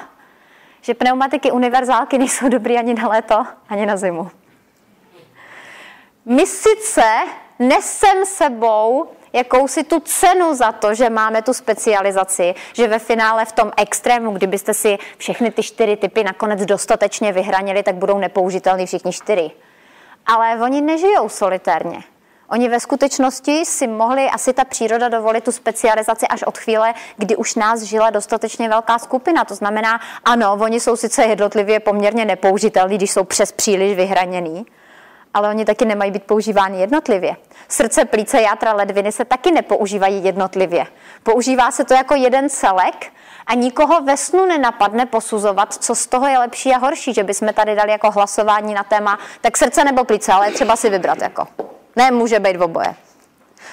[0.85, 4.31] že pneumatiky univerzálky nejsou dobrý ani na léto, ani na zimu.
[6.25, 7.05] My sice
[7.59, 13.51] nesem sebou jakousi tu cenu za to, že máme tu specializaci, že ve finále v
[13.51, 19.13] tom extrému, kdybyste si všechny ty čtyři typy nakonec dostatečně vyhranili, tak budou nepoužitelný všichni
[19.13, 19.51] čtyři.
[20.25, 22.03] Ale oni nežijou solitérně.
[22.49, 27.35] Oni ve skutečnosti si mohli asi ta příroda dovolit tu specializaci až od chvíle, kdy
[27.35, 29.45] už nás žila dostatečně velká skupina.
[29.45, 34.65] To znamená, ano, oni jsou sice jednotlivě poměrně nepoužitelní, když jsou přes příliš vyhraněný,
[35.33, 37.35] ale oni taky nemají být používány jednotlivě.
[37.67, 40.85] Srdce, plíce, játra, ledviny se taky nepoužívají jednotlivě.
[41.23, 43.11] Používá se to jako jeden celek
[43.47, 47.53] a nikoho ve snu nenapadne posuzovat, co z toho je lepší a horší, že bychom
[47.53, 51.47] tady dali jako hlasování na téma, tak srdce nebo plíce, ale třeba si vybrat jako.
[51.95, 52.95] Ne, může být v oboje.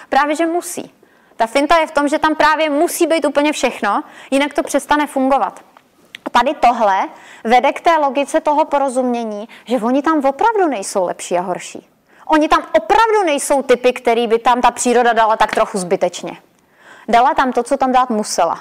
[0.08, 0.94] Právě, že musí.
[1.37, 5.06] Ta finta je v tom, že tam právě musí být úplně všechno, jinak to přestane
[5.06, 5.61] fungovat.
[6.30, 7.08] Tady tohle
[7.44, 11.88] vede k té logice toho porozumění, že oni tam opravdu nejsou lepší a horší.
[12.26, 16.37] Oni tam opravdu nejsou typy, který by tam ta příroda dala tak trochu zbytečně.
[17.08, 18.61] Dala tam to, co tam dát musela.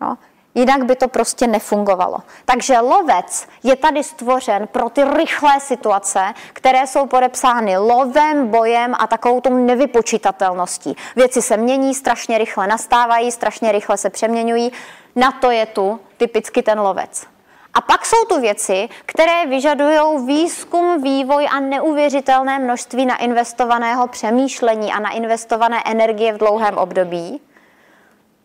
[0.00, 0.18] No.
[0.56, 2.18] Jinak by to prostě nefungovalo.
[2.44, 9.06] Takže lovec je tady stvořen pro ty rychlé situace, které jsou podepsány lovem, bojem a
[9.06, 10.96] takovou tou nevypočítatelností.
[11.16, 14.72] Věci se mění, strašně rychle nastávají, strašně rychle se přeměňují.
[15.16, 17.26] Na to je tu typicky ten lovec.
[17.74, 24.98] A pak jsou tu věci, které vyžadují výzkum, vývoj a neuvěřitelné množství nainvestovaného přemýšlení a
[24.98, 27.40] nainvestované energie v dlouhém období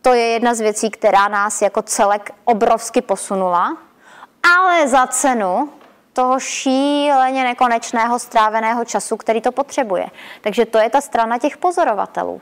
[0.02, 3.78] to je jedna z věcí, která nás jako celek obrovsky posunula,
[4.58, 5.70] ale za cenu
[6.14, 10.08] toho šíleně nekonečného stráveného času, který to potřebuje.
[10.42, 12.42] Takže to je ta strana těch pozorovatelů.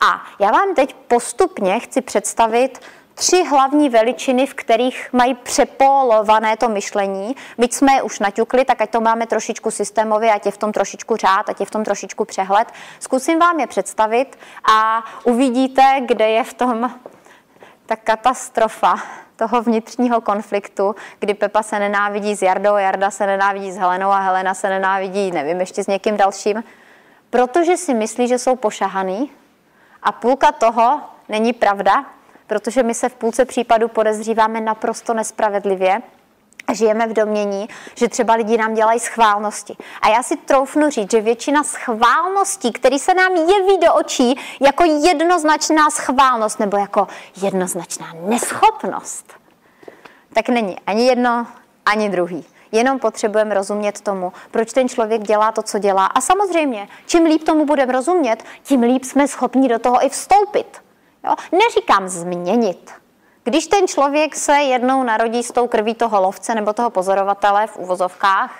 [0.00, 2.80] A já vám teď postupně chci představit
[3.14, 7.36] tři hlavní veličiny, v kterých mají přepolované to myšlení.
[7.58, 10.72] Byť jsme je už naťukli, tak ať to máme trošičku systémově, ať je v tom
[10.72, 12.68] trošičku řád, ať je v tom trošičku přehled.
[13.00, 14.38] Zkusím vám je představit
[14.72, 16.90] a uvidíte, kde je v tom
[17.86, 18.94] ta katastrofa
[19.36, 24.20] toho vnitřního konfliktu, kdy Pepa se nenávidí s Jardou, Jarda se nenávidí s Helenou a
[24.20, 26.64] Helena se nenávidí, nevím, ještě s někým dalším,
[27.30, 29.30] protože si myslí, že jsou pošahaný
[30.02, 32.04] a půlka toho není pravda,
[32.46, 36.02] protože my se v půlce případů podezříváme naprosto nespravedlivě
[36.66, 39.76] a žijeme v domění, že třeba lidi nám dělají schválnosti.
[40.02, 44.84] A já si troufnu říct, že většina schválností, které se nám jeví do očí jako
[44.84, 47.08] jednoznačná schválnost nebo jako
[47.42, 49.32] jednoznačná neschopnost,
[50.32, 51.46] tak není ani jedno,
[51.86, 52.44] ani druhý.
[52.72, 56.06] Jenom potřebujeme rozumět tomu, proč ten člověk dělá to, co dělá.
[56.06, 60.83] A samozřejmě, čím líp tomu budeme rozumět, tím líp jsme schopni do toho i vstoupit.
[61.24, 61.34] Jo?
[61.52, 62.90] Neříkám změnit.
[63.44, 67.76] Když ten člověk se jednou narodí s tou krví toho lovce nebo toho pozorovatele v
[67.76, 68.50] uvozovkách,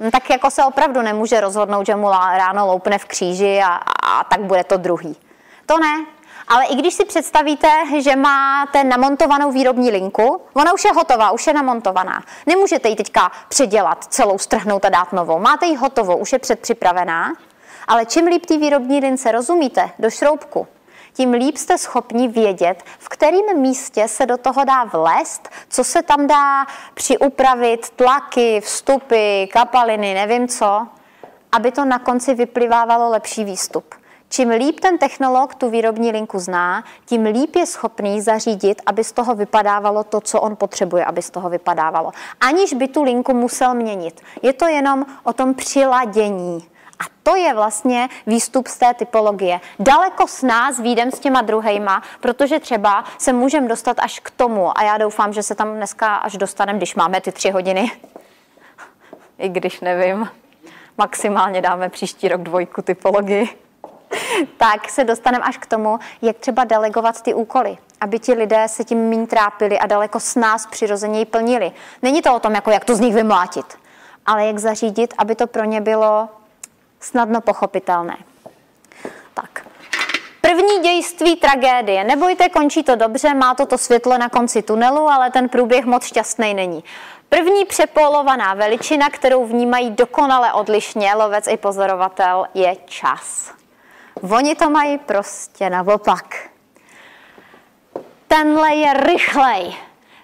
[0.00, 4.24] no tak jako se opravdu nemůže rozhodnout, že mu ráno loupne v kříži a, a
[4.24, 5.16] tak bude to druhý.
[5.66, 6.06] To ne.
[6.48, 11.46] Ale i když si představíte, že máte namontovanou výrobní linku, ona už je hotová, už
[11.46, 12.22] je namontovaná.
[12.46, 15.38] Nemůžete ji teďka předělat, celou strhnout a dát novou.
[15.38, 17.32] Máte ji hotovou, už je předpřipravená.
[17.88, 20.66] Ale čím líp ty výrobní lince rozumíte do šroubku,
[21.16, 26.02] tím líp jste schopni vědět, v kterém místě se do toho dá vlést, co se
[26.02, 30.86] tam dá přiupravit, tlaky, vstupy, kapaliny, nevím co,
[31.52, 33.94] aby to na konci vyplivávalo lepší výstup.
[34.28, 39.12] Čím líp ten technolog tu výrobní linku zná, tím líp je schopný zařídit, aby z
[39.12, 42.12] toho vypadávalo to, co on potřebuje, aby z toho vypadávalo.
[42.40, 44.20] Aniž by tu linku musel měnit.
[44.42, 46.75] Je to jenom o tom přiladění.
[46.98, 49.60] A to je vlastně výstup z té typologie.
[49.78, 54.78] Daleko s nás výjdem s těma druhejma, protože třeba se můžeme dostat až k tomu,
[54.78, 57.90] a já doufám, že se tam dneska až dostaneme, když máme ty tři hodiny.
[59.38, 60.28] I když nevím,
[60.98, 63.48] maximálně dáme příští rok dvojku typologii.
[64.56, 68.84] tak se dostaneme až k tomu, jak třeba delegovat ty úkoly, aby ti lidé se
[68.84, 71.72] tím méně trápili a daleko s nás přirozeně plnili.
[72.02, 73.78] Není to o tom, jako jak to z nich vymlátit,
[74.26, 76.28] ale jak zařídit, aby to pro ně bylo
[77.00, 78.16] snadno pochopitelné.
[79.34, 79.66] Tak.
[80.40, 82.04] První dějství tragédie.
[82.04, 86.04] Nebojte, končí to dobře, má to to světlo na konci tunelu, ale ten průběh moc
[86.04, 86.84] šťastný není.
[87.28, 93.52] První přepolovaná veličina, kterou vnímají dokonale odlišně lovec i pozorovatel, je čas.
[94.36, 96.48] Oni to mají prostě naopak.
[98.28, 99.76] Tenhle je rychlej.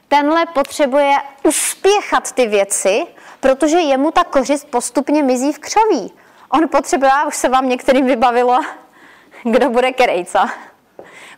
[0.08, 3.06] Tenhle potřebuje uspěchat ty věci,
[3.40, 6.12] protože jemu ta kořist postupně mizí v křoví.
[6.54, 8.60] On potřebuje, už se vám některým vybavilo,
[9.42, 10.50] kdo bude kerejca.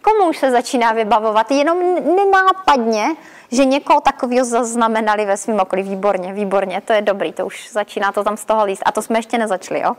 [0.02, 1.50] Komu už se začíná vybavovat?
[1.50, 3.06] Jenom nenápadně,
[3.52, 5.82] že někoho takového zaznamenali ve svém okolí.
[5.82, 8.82] Výborně, výborně, to je dobrý, to už začíná to tam z toho líst.
[8.86, 9.96] A to jsme ještě nezačali, jo?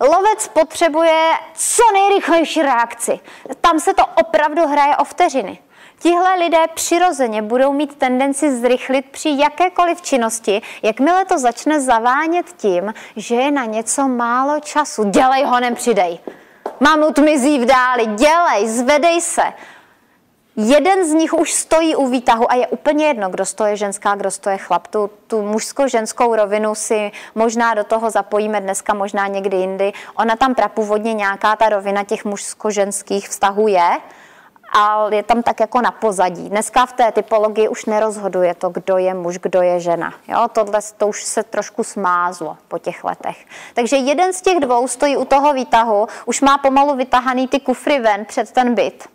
[0.00, 3.20] Lovec potřebuje co nejrychlejší reakci.
[3.60, 5.58] Tam se to opravdu hraje o vteřiny.
[5.98, 12.94] Tihle lidé přirozeně budou mít tendenci zrychlit při jakékoliv činnosti, jakmile to začne zavánět tím,
[13.16, 15.04] že je na něco málo času.
[15.04, 16.18] Dělej ho, přidej.
[16.80, 19.42] Mamut mizí v dáli, dělej, zvedej se.
[20.56, 24.30] Jeden z nich už stojí u výtahu a je úplně jedno, kdo stoje ženská, kdo
[24.30, 24.86] stoje chlap.
[24.86, 29.92] Tu, tu mužsko-ženskou rovinu si možná do toho zapojíme dneska, možná někdy jindy.
[30.14, 33.90] Ona tam prapůvodně nějaká ta rovina těch mužsko-ženských vztahů je,
[34.72, 36.48] a je tam tak jako na pozadí.
[36.48, 40.14] Dneska v té typologii už nerozhoduje to, kdo je muž, kdo je žena.
[40.28, 43.46] Jo, tohle to už se trošku smázlo po těch letech.
[43.74, 47.98] Takže jeden z těch dvou stojí u toho výtahu, už má pomalu vytahaný ty kufry
[47.98, 49.08] ven před ten byt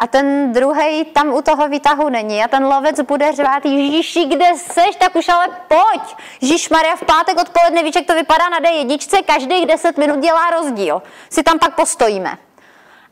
[0.00, 4.46] a ten druhý tam u toho výtahu není a ten lovec bude řvát, Ježíši, kde
[4.56, 6.16] seš, tak už ale pojď.
[6.40, 10.50] Ježíš Maria v pátek odpoledne, víš, jak to vypadá na D1, každých 10 minut dělá
[10.50, 11.02] rozdíl.
[11.30, 12.38] Si tam pak postojíme.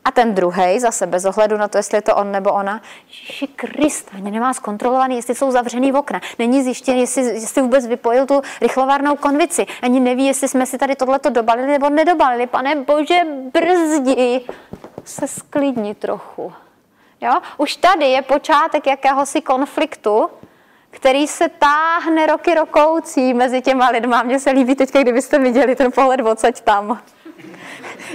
[0.08, 3.46] A ten druhý, zase bez ohledu na to, jestli je to on nebo ona, Ježiši
[3.46, 6.20] Krist, ani nemá zkontrolovaný, jestli jsou zavřený v okna.
[6.38, 9.66] Není zjištěný, jestli, jestli vůbec vypojil tu rychlovárnou konvici.
[9.82, 12.46] Ani neví, jestli jsme si tady tohleto dobalili nebo nedobalili.
[12.46, 14.40] Pane bože, brzdi
[15.04, 16.52] se sklidni trochu.
[17.20, 17.32] Jo?
[17.56, 20.30] Už tady je počátek jakéhosi konfliktu,
[20.90, 24.22] který se táhne roky rokoucí mezi těma lidma.
[24.22, 27.00] Mně se líbí teď, kdybyste viděli ten pohled odsaď tam.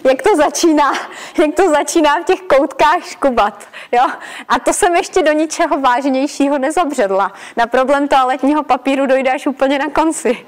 [0.10, 0.94] Jak to začíná,
[1.42, 3.68] jak to začíná v těch koutkách škubat.
[3.92, 4.06] Jo?
[4.48, 7.32] A to jsem ještě do ničeho vážnějšího nezabředla.
[7.58, 10.46] Na problém toaletního papíru dojde až úplně na konci.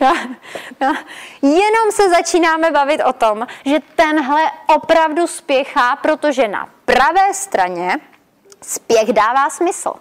[0.00, 0.12] Ja,
[0.80, 0.92] ja.
[1.42, 7.96] Jenom se začínáme bavit o tom, že tenhle opravdu spěchá, protože na pravé straně
[8.62, 9.92] spěch dává smysl.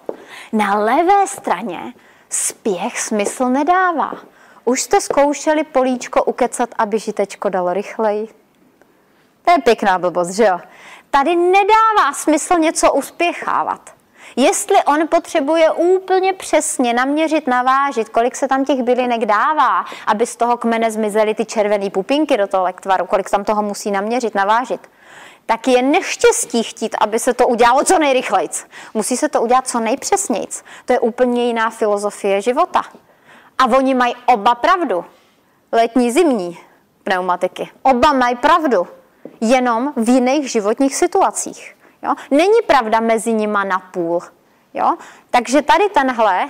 [0.53, 1.93] Na levé straně
[2.29, 4.13] spěch smysl nedává.
[4.69, 8.27] Už jste zkoušeli políčko ukecat, aby žitečko dalo rychleji?
[9.45, 10.59] To je pěkná blbost, že jo?
[11.09, 13.89] Tady nedává smysl něco uspěchávat.
[14.35, 20.35] Jestli on potřebuje úplně přesně naměřit, navážit, kolik se tam těch bylinek dává, aby z
[20.35, 24.89] toho kmene zmizely ty červené pupinky do toho lektvaru, kolik tam toho musí naměřit, navážit,
[25.45, 28.49] tak je neštěstí chtít, aby se to udělalo co nejrychleji.
[28.93, 30.47] Musí se to udělat co nejpřesněji.
[30.85, 32.81] To je úplně jiná filozofie života.
[33.57, 35.05] A oni mají oba pravdu.
[35.71, 36.57] Letní, zimní
[37.03, 37.69] pneumatiky.
[37.81, 38.87] Oba mají pravdu.
[39.41, 41.75] Jenom v jiných životních situacích.
[42.03, 42.13] Jo?
[42.31, 44.19] Není pravda mezi nima na půl.
[44.73, 44.95] Jo?
[45.29, 46.49] Takže tady tenhle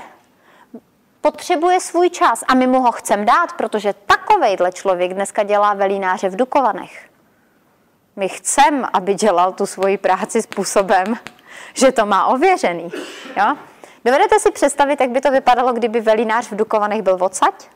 [1.21, 6.29] potřebuje svůj čas a my mu ho chceme dát, protože takovejhle člověk dneska dělá velínáře
[6.29, 7.09] v Dukovanech.
[8.15, 11.05] My chceme, aby dělal tu svoji práci způsobem,
[11.73, 12.91] že to má ověřený.
[13.37, 13.57] Jo?
[14.05, 17.69] Dovedete si představit, jak by to vypadalo, kdyby velinář v Dukovanech byl odsaď?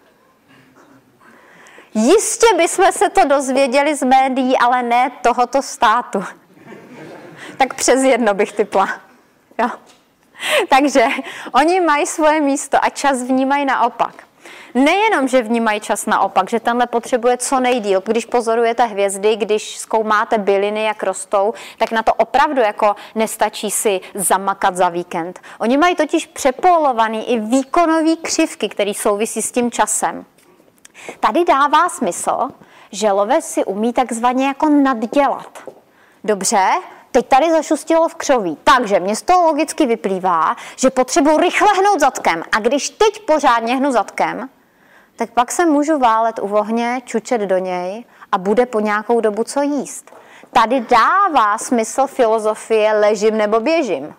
[1.94, 6.24] Jistě bychom se to dozvěděli z médií, ale ne tohoto státu.
[7.58, 8.90] Tak přes jedno bych typla.
[9.60, 9.70] Jo.
[10.70, 11.06] Takže
[11.52, 14.24] oni mají svoje místo a čas vnímají naopak.
[14.74, 18.02] Nejenom, že vnímají čas naopak, že tenhle potřebuje co nejdíl.
[18.06, 24.02] Když pozorujete hvězdy, když zkoumáte byliny, jak rostou, tak na to opravdu jako nestačí si
[24.16, 25.40] zamakat za víkend.
[25.60, 30.26] Oni mají totiž přepolovaný i výkonový křivky, který souvisí s tím časem.
[31.20, 32.50] Tady dává smysl,
[32.92, 35.60] že lovec si umí takzvaně jako naddělat.
[36.24, 36.68] Dobře,
[37.12, 42.00] teď tady zašustilo v křoví, takže mě z toho logicky vyplývá, že potřebuji rychle hnout
[42.00, 42.44] zadkem.
[42.52, 44.50] A když teď pořádně hnu zadkem,
[45.16, 49.44] tak pak se můžu válet u ohně, čučet do něj a bude po nějakou dobu
[49.44, 50.14] co jíst.
[50.54, 54.16] Tady dává smysl filozofie ležím nebo běžím.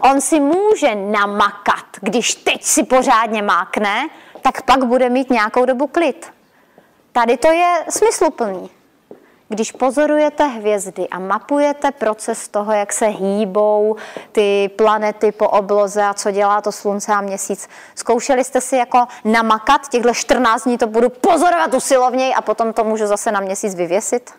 [0.00, 4.08] On si může namakat, když teď si pořádně mákne,
[4.42, 6.32] tak pak bude mít nějakou dobu klid.
[7.12, 8.75] Tady to je smysluplný.
[9.48, 13.96] Když pozorujete hvězdy a mapujete proces toho, jak se hýbou
[14.32, 19.06] ty planety po obloze a co dělá to slunce a měsíc, zkoušeli jste si jako
[19.24, 23.74] namakat, těchto 14 dní to budu pozorovat usilovněji a potom to můžu zase na měsíc
[23.74, 24.30] vyvěsit?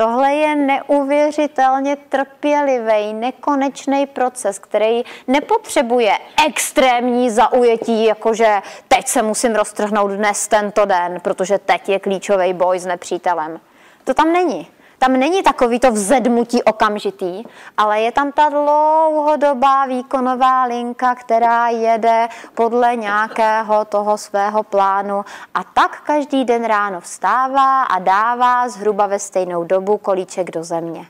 [0.00, 6.12] Tohle je neuvěřitelně trpělivý, nekonečný proces, který nepotřebuje
[6.46, 12.78] extrémní zaujetí, jakože teď se musím roztrhnout dnes tento den, protože teď je klíčový boj
[12.78, 13.60] s nepřítelem.
[14.04, 14.68] To tam není.
[15.00, 17.44] Tam není takový to vzedmutí okamžitý,
[17.76, 25.24] ale je tam ta dlouhodobá výkonová linka, která jede podle nějakého toho svého plánu
[25.54, 31.06] a tak každý den ráno vstává a dává zhruba ve stejnou dobu kolíček do země.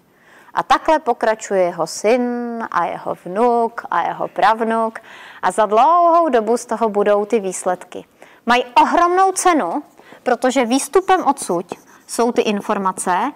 [0.55, 2.23] A takhle pokračuje jeho syn
[2.71, 4.99] a jeho vnuk a jeho pravnuk
[5.43, 8.05] a za dlouhou dobu z toho budou ty výsledky.
[8.47, 9.83] Mají ohromnou cenu,
[10.23, 11.67] protože výstupem odsud
[12.07, 13.33] jsou ty informace,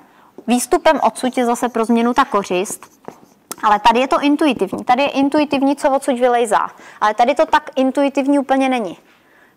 [0.46, 2.86] Výstupem odsud je zase pro změnu ta kořist,
[3.62, 4.84] ale tady je to intuitivní.
[4.84, 6.70] Tady je intuitivní, co odsud vylejzá.
[7.00, 8.98] Ale tady to tak intuitivní úplně není.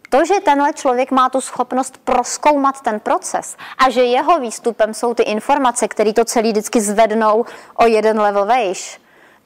[0.09, 5.13] To, že tenhle člověk má tu schopnost proskoumat ten proces a že jeho výstupem jsou
[5.13, 9.01] ty informace, které to celý vždycky zvednou o jeden level vejš,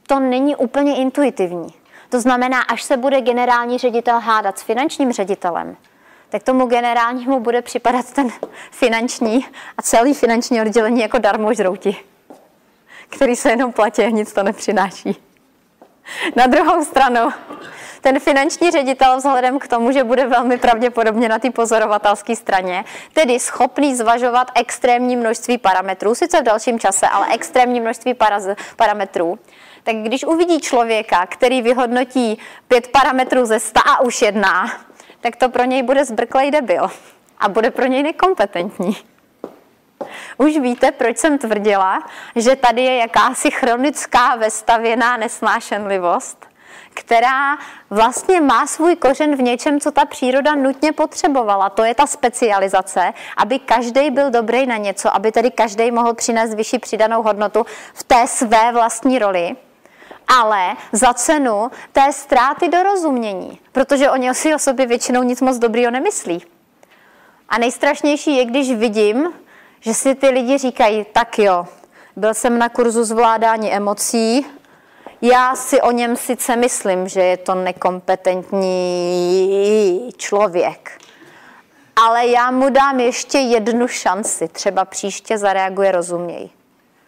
[0.07, 1.73] to není úplně intuitivní.
[2.09, 5.77] To znamená, až se bude generální ředitel hádat s finančním ředitelem,
[6.31, 8.29] tak tomu generálnímu bude připadat ten
[8.71, 9.45] finanční
[9.77, 11.97] a celý finanční oddělení jako darmožrouti,
[13.09, 15.15] který se jenom platí a nic to nepřináší.
[16.35, 17.29] Na druhou stranu,
[18.01, 23.39] ten finanční ředitel vzhledem k tomu, že bude velmi pravděpodobně na té pozorovatelské straně, tedy
[23.39, 28.15] schopný zvažovat extrémní množství parametrů, sice v dalším čase, ale extrémní množství
[28.75, 29.39] parametrů,
[29.83, 34.71] tak když uvidí člověka, který vyhodnotí pět parametrů ze sta a už jedná,
[35.21, 36.91] tak to pro něj bude zbrklej debil
[37.39, 38.97] a bude pro něj nekompetentní.
[40.37, 42.03] Už víte, proč jsem tvrdila,
[42.35, 46.45] že tady je jakási chronická vestavěná nesnášenlivost,
[46.93, 47.57] která
[47.89, 51.69] vlastně má svůj kořen v něčem, co ta příroda nutně potřebovala.
[51.69, 56.53] To je ta specializace, aby každý byl dobrý na něco, aby tedy každý mohl přinést
[56.53, 59.55] vyšší přidanou hodnotu v té své vlastní roli
[60.39, 65.91] ale za cenu té ztráty dorozumění, protože oni si o sobě většinou nic moc dobrýho
[65.91, 66.45] nemyslí.
[67.49, 69.33] A nejstrašnější je, když vidím,
[69.79, 71.65] že si ty lidi říkají, tak jo,
[72.15, 74.45] byl jsem na kurzu zvládání emocí,
[75.21, 81.01] já si o něm sice myslím, že je to nekompetentní člověk,
[81.95, 86.49] ale já mu dám ještě jednu šanci, třeba příště zareaguje rozuměji.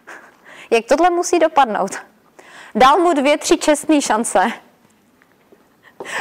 [0.70, 2.13] Jak tohle musí dopadnout?
[2.74, 4.52] Dal mu dvě, tři čestné šance.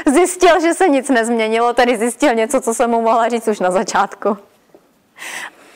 [0.05, 3.71] Zjistil, že se nic nezměnilo, tedy zjistil něco, co jsem mu mohla říct už na
[3.71, 4.37] začátku.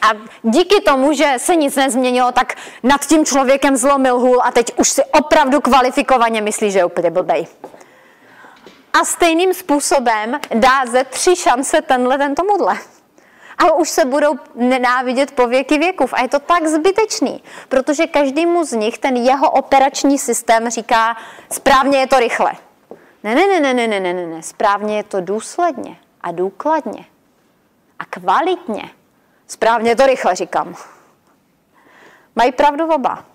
[0.01, 0.11] A
[0.43, 4.89] díky tomu, že se nic nezměnilo, tak nad tím člověkem zlomil hůl a teď už
[4.89, 7.47] si opravdu kvalifikovaně myslí, že je úplně blbej.
[8.93, 12.77] A stejným způsobem dá ze tři šance tenhle ten tomuhle
[13.57, 16.13] ale už se budou nenávidět po věky věkův.
[16.13, 21.17] A je to tak zbytečný, protože každému z nich ten jeho operační systém říká,
[21.51, 22.51] správně je to rychle.
[23.23, 27.05] Ne, ne, ne, ne, ne, ne, ne, ne, správně je to důsledně a důkladně
[27.99, 28.89] a kvalitně.
[29.47, 30.75] Správně to rychle, říkám.
[32.35, 33.25] Mají pravdu oba.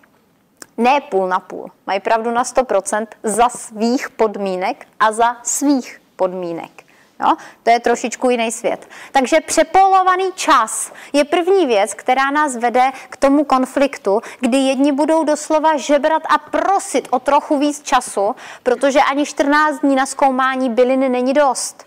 [0.76, 1.70] Ne půl na půl.
[1.86, 6.81] Mají pravdu na 100% za svých podmínek a za svých podmínek.
[7.22, 7.36] Jo?
[7.62, 8.88] To je trošičku jiný svět.
[9.12, 15.24] Takže přepolovaný čas je první věc, která nás vede k tomu konfliktu, kdy jedni budou
[15.24, 21.08] doslova žebrat a prosit o trochu víc času, protože ani 14 dní na zkoumání byliny
[21.08, 21.86] není dost.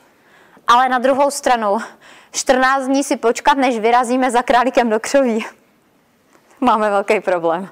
[0.67, 1.77] Ale na druhou stranu,
[2.31, 5.45] 14 dní si počkat, než vyrazíme za králíkem do křoví.
[6.61, 7.69] Máme velký problém.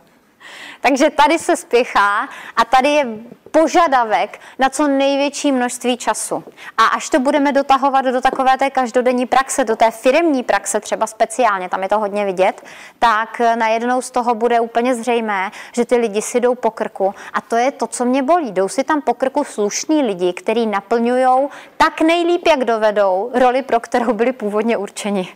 [0.83, 3.07] Takže tady se spěchá a tady je
[3.51, 6.43] požadavek na co největší množství času.
[6.77, 11.07] A až to budeme dotahovat do takové té každodenní praxe, do té firemní praxe třeba
[11.07, 12.61] speciálně, tam je to hodně vidět,
[12.99, 17.15] tak najednou z toho bude úplně zřejmé, že ty lidi si jdou po krku.
[17.33, 18.51] A to je to, co mě bolí.
[18.51, 23.79] Jdou si tam po krku slušní lidi, kteří naplňují tak nejlíp, jak dovedou, roli, pro
[23.79, 25.35] kterou byli původně určeni.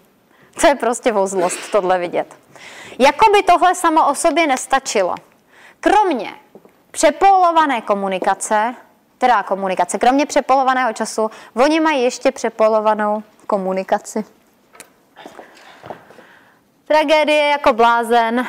[0.61, 2.35] To je prostě vozlost tohle vidět.
[2.99, 5.15] Jako by tohle samo o sobě nestačilo.
[5.79, 6.33] Kromě
[6.91, 8.75] přepolované komunikace,
[9.17, 14.25] teda komunikace, kromě přepolovaného času, oni mají ještě přepolovanou komunikaci.
[16.85, 18.47] Tragédie jako blázen,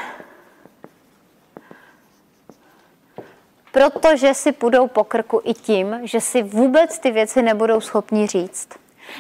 [3.73, 8.69] protože si půjdou po krku i tím, že si vůbec ty věci nebudou schopni říct.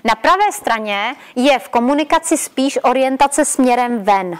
[0.04, 4.38] Na pravé straně je v komunikaci spíš orientace směrem ven.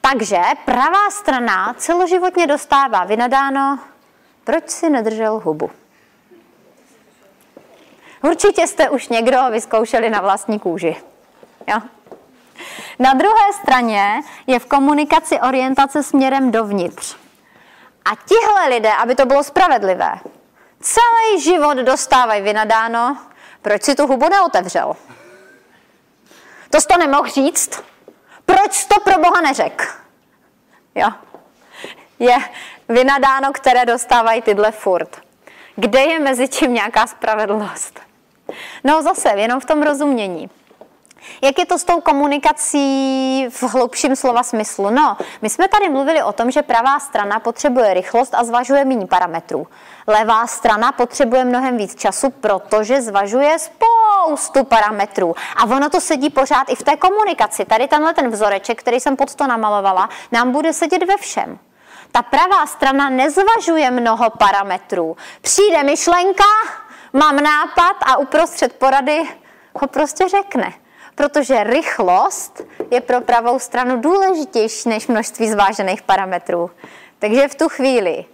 [0.00, 3.78] Takže pravá strana celoživotně dostává vynadáno,
[4.44, 5.70] proč si nedržel hubu.
[8.22, 10.96] Určitě jste už někdo vyzkoušeli na vlastní kůži.
[11.66, 11.80] Jo?
[12.98, 17.16] Na druhé straně je v komunikaci orientace směrem dovnitř.
[18.04, 20.12] A tihle lidé, aby to bylo spravedlivé,
[20.80, 23.16] celý život dostávají vynadáno,
[23.62, 24.96] proč si tu hubu neotevřel.
[26.70, 27.82] To jsi to nemohl říct?
[28.50, 29.84] Proč to pro Boha neřekl?
[30.94, 31.08] Jo.
[32.18, 32.36] Je
[32.88, 35.20] vynadáno, které dostávají tyhle furt.
[35.76, 38.00] Kde je mezi tím nějaká spravedlnost?
[38.84, 40.50] No zase, jenom v tom rozumění.
[41.42, 44.90] Jak je to s tou komunikací v hlubším slova smyslu?
[44.90, 49.06] No, my jsme tady mluvili o tom, že pravá strana potřebuje rychlost a zvažuje méně
[49.06, 49.66] parametrů.
[50.06, 53.99] Levá strana potřebuje mnohem víc času, protože zvažuje spoustu
[54.68, 55.34] parametrů.
[55.56, 57.64] A ono to sedí pořád i v té komunikaci.
[57.64, 61.58] Tady tenhle ten vzoreček, který jsem pod to namalovala, nám bude sedět ve všem.
[62.12, 65.16] Ta pravá strana nezvažuje mnoho parametrů.
[65.40, 66.44] Přijde myšlenka,
[67.12, 69.22] mám nápad a uprostřed porady
[69.74, 70.72] ho prostě řekne
[71.20, 76.70] protože rychlost je pro pravou stranu důležitější než množství zvážených parametrů.
[77.18, 78.24] Takže v tu chvíli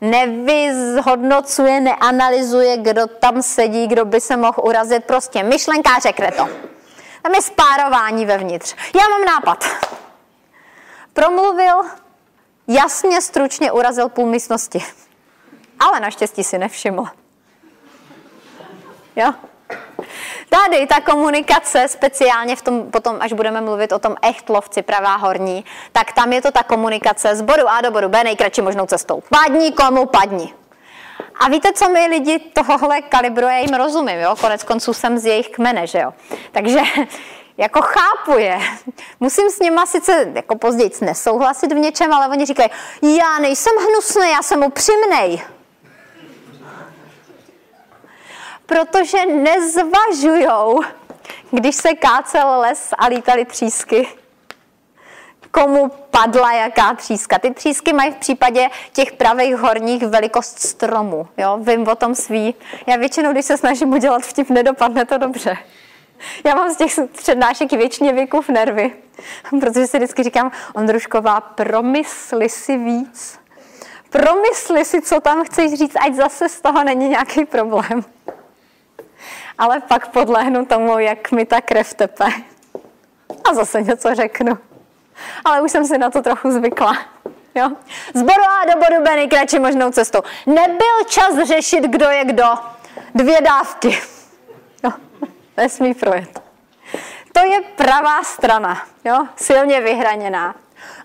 [0.00, 5.04] nevyzhodnocuje, neanalyzuje, kdo tam sedí, kdo by se mohl urazit.
[5.04, 6.48] Prostě myšlenka řekne to.
[7.22, 8.74] Tam je spárování vevnitř.
[8.94, 9.64] Já mám nápad.
[11.12, 11.82] Promluvil,
[12.68, 14.84] jasně, stručně urazil půl místnosti.
[15.78, 17.04] Ale naštěstí si nevšiml.
[19.16, 19.34] Jo?
[20.48, 25.64] Tady ta komunikace, speciálně v tom, potom, až budeme mluvit o tom echtlovci pravá horní,
[25.92, 29.22] tak tam je to ta komunikace z bodu A do bodu B nejkratší možnou cestou.
[29.28, 30.54] Padni komu padni.
[31.40, 34.34] A víte, co my lidi tohohle kalibruje, jim rozumím, jo?
[34.40, 36.12] Konec konců jsem z jejich kmene, že jo?
[36.52, 36.80] Takže
[37.58, 38.58] jako chápu je.
[39.20, 42.70] Musím s nima sice jako později nesouhlasit v něčem, ale oni říkají,
[43.02, 45.40] já nejsem hnusný, já jsem upřímnej.
[48.70, 50.80] Protože nezvažujou,
[51.50, 54.08] když se kácel les a lítaly třísky,
[55.50, 57.38] komu padla jaká tříska.
[57.38, 61.28] Ty třísky mají v případě těch pravých horních velikost stromu.
[61.36, 61.58] Jo?
[61.60, 62.54] Vím o tom svý.
[62.86, 65.56] Já většinou, když se snažím udělat vtip, nedopadne to dobře.
[66.44, 68.92] Já mám z těch přednášek většině věkův nervy,
[69.60, 73.38] protože si vždycky říkám, Ondrušková, promysli si víc.
[74.10, 78.04] Promysli si, co tam chceš říct, ať zase z toho není nějaký problém
[79.60, 82.24] ale pak podlehnu tomu, jak mi ta krev tepe.
[83.44, 84.58] A zase něco řeknu.
[85.44, 86.98] Ale už jsem si na to trochu zvykla.
[87.54, 87.68] Jo?
[88.14, 90.20] Z bodu A do bodu B nejkratší možnou cestou.
[90.46, 92.44] Nebyl čas řešit, kdo je kdo.
[93.14, 93.98] Dvě dávky.
[94.84, 94.90] Jo?
[95.56, 96.42] Nesmí projet.
[97.32, 99.26] To je pravá strana, jo?
[99.36, 100.54] silně vyhraněná.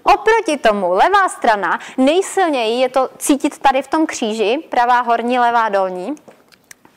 [0.04, 5.70] Oproti tomu levá strana, nejsilněji je to cítit tady v tom kříži, pravá horní, levá
[5.70, 6.16] dolní.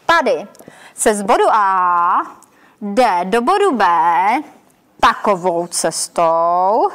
[0.07, 0.47] Tady
[0.99, 2.37] se z bodu A
[2.81, 3.85] jde do bodu B
[5.01, 6.89] takovou cestou,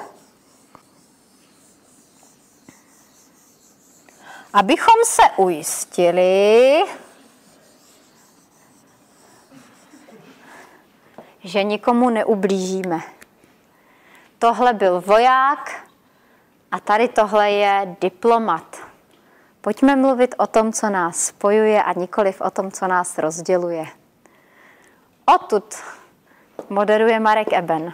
[4.54, 6.84] abychom se ujistili,
[11.44, 13.00] že nikomu neublížíme.
[14.40, 15.88] Tohle byl voják
[16.72, 18.93] a tady tohle je diplomat.
[19.64, 23.86] Pojďme mluvit o tom, co nás spojuje a nikoliv o tom, co nás rozděluje.
[25.36, 25.76] Odtud
[26.70, 27.94] moderuje Marek Eben.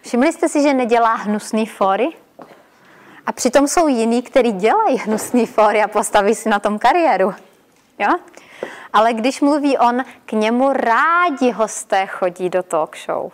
[0.00, 2.08] Všimli jste si, že nedělá hnusný fóry?
[3.26, 7.34] A přitom jsou jiní, kteří dělají hnusný fóry a postaví si na tom kariéru.
[7.98, 8.08] Jo?
[8.92, 13.32] Ale když mluví on, k němu rádi hosté chodí do talk show.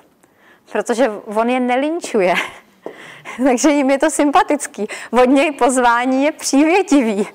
[0.72, 2.34] Protože on je nelinčuje.
[3.44, 4.88] Takže jim je to sympatický.
[5.10, 7.28] Od něj pozvání je přívětivý.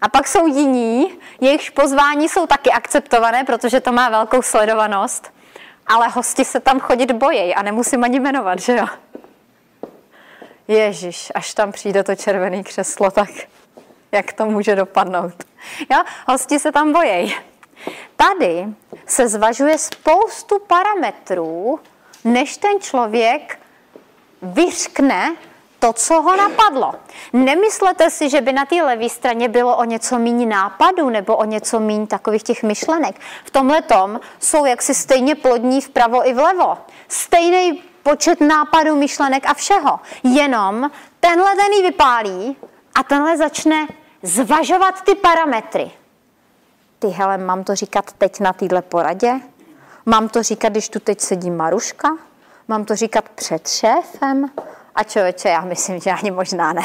[0.00, 5.32] A pak jsou jiní, jejichž pozvání jsou taky akceptované, protože to má velkou sledovanost,
[5.86, 8.86] ale hosti se tam chodit bojejí a nemusím ani jmenovat, že jo?
[10.68, 13.28] Ježíš, až tam přijde to červené křeslo, tak
[14.12, 15.34] jak to může dopadnout?
[15.90, 15.98] Jo?
[16.28, 17.34] Hosti se tam bojejí.
[18.16, 18.66] Tady
[19.06, 21.80] se zvažuje spoustu parametrů,
[22.24, 23.58] než ten člověk
[24.42, 25.36] vyřkne
[25.78, 26.94] to, co ho napadlo.
[27.32, 31.44] Nemyslete si, že by na té levé straně bylo o něco méně nápadů nebo o
[31.44, 33.20] něco méně takových těch myšlenek.
[33.44, 36.78] V tomhle tom jsou jaksi stejně plodní vpravo i vlevo.
[37.08, 40.00] Stejný počet nápadů, myšlenek a všeho.
[40.22, 42.56] Jenom tenhle ten vypálí
[42.94, 43.86] a tenhle začne
[44.22, 45.90] zvažovat ty parametry.
[46.98, 49.40] Ty hele, mám to říkat teď na téhle poradě?
[50.06, 52.08] Mám to říkat, když tu teď sedí Maruška?
[52.70, 54.50] Mám to říkat před šéfem?
[54.94, 56.82] A člověče, já myslím, že ani možná ne.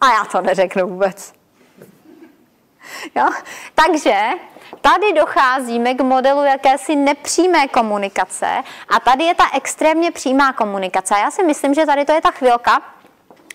[0.00, 1.32] A já to neřeknu vůbec.
[3.14, 3.28] Jo?
[3.74, 4.28] Takže
[4.80, 8.62] tady docházíme k modelu jakési nepřímé komunikace
[8.96, 11.14] a tady je ta extrémně přímá komunikace.
[11.18, 12.82] Já si myslím, že tady to je ta chvilka,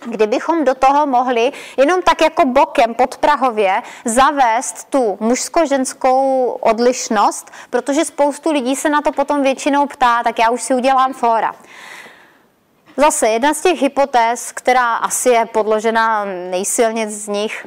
[0.04, 8.52] kdybychom do toho mohli jenom tak jako bokem podprahově zavést tu mužsko-ženskou odlišnost, protože spoustu
[8.52, 11.54] lidí se na to potom většinou ptá, tak já už si udělám fóra.
[12.96, 17.66] Zase jedna z těch hypotéz, která asi je podložena nejsilně z nich,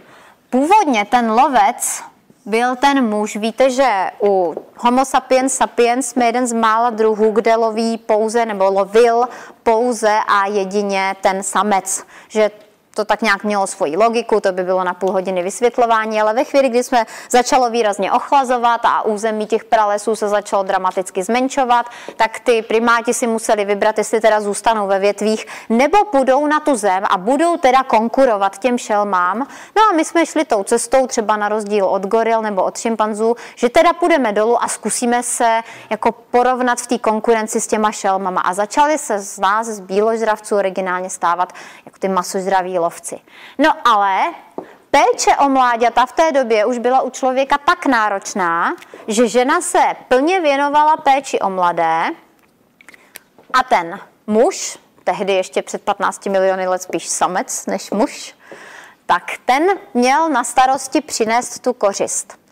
[0.49, 2.03] původně ten lovec
[2.45, 3.35] byl ten muž.
[3.35, 8.65] Víte, že u Homo sapiens sapiens jsme jeden z mála druhů, kde loví pouze nebo
[8.65, 9.23] lovil
[9.63, 12.03] pouze a jedině ten samec.
[12.27, 12.51] Že
[12.93, 16.43] to tak nějak mělo svoji logiku, to by bylo na půl hodiny vysvětlování, ale ve
[16.43, 21.85] chvíli, kdy jsme začalo výrazně ochlazovat a území těch pralesů se začalo dramaticky zmenšovat,
[22.15, 26.75] tak ty primáti si museli vybrat, jestli teda zůstanou ve větvích, nebo půjdou na tu
[26.75, 29.39] zem a budou teda konkurovat těm šelmám.
[29.75, 33.35] No a my jsme šli tou cestou, třeba na rozdíl od goril nebo od šimpanzů,
[33.55, 38.41] že teda půjdeme dolů a zkusíme se jako porovnat v té konkurenci s těma šelmama.
[38.41, 41.53] A začali se z nás, z bíložravců, originálně stávat
[41.85, 43.19] jako ty masožraví lovci.
[43.57, 44.33] No ale
[44.91, 48.75] péče o mláďata v té době už byla u člověka tak náročná,
[49.07, 52.09] že žena se plně věnovala péči o mladé
[53.53, 58.35] a ten muž, tehdy ještě před 15 miliony let spíš samec než muž,
[59.05, 59.63] tak ten
[59.93, 62.43] měl na starosti přinést tu kořist.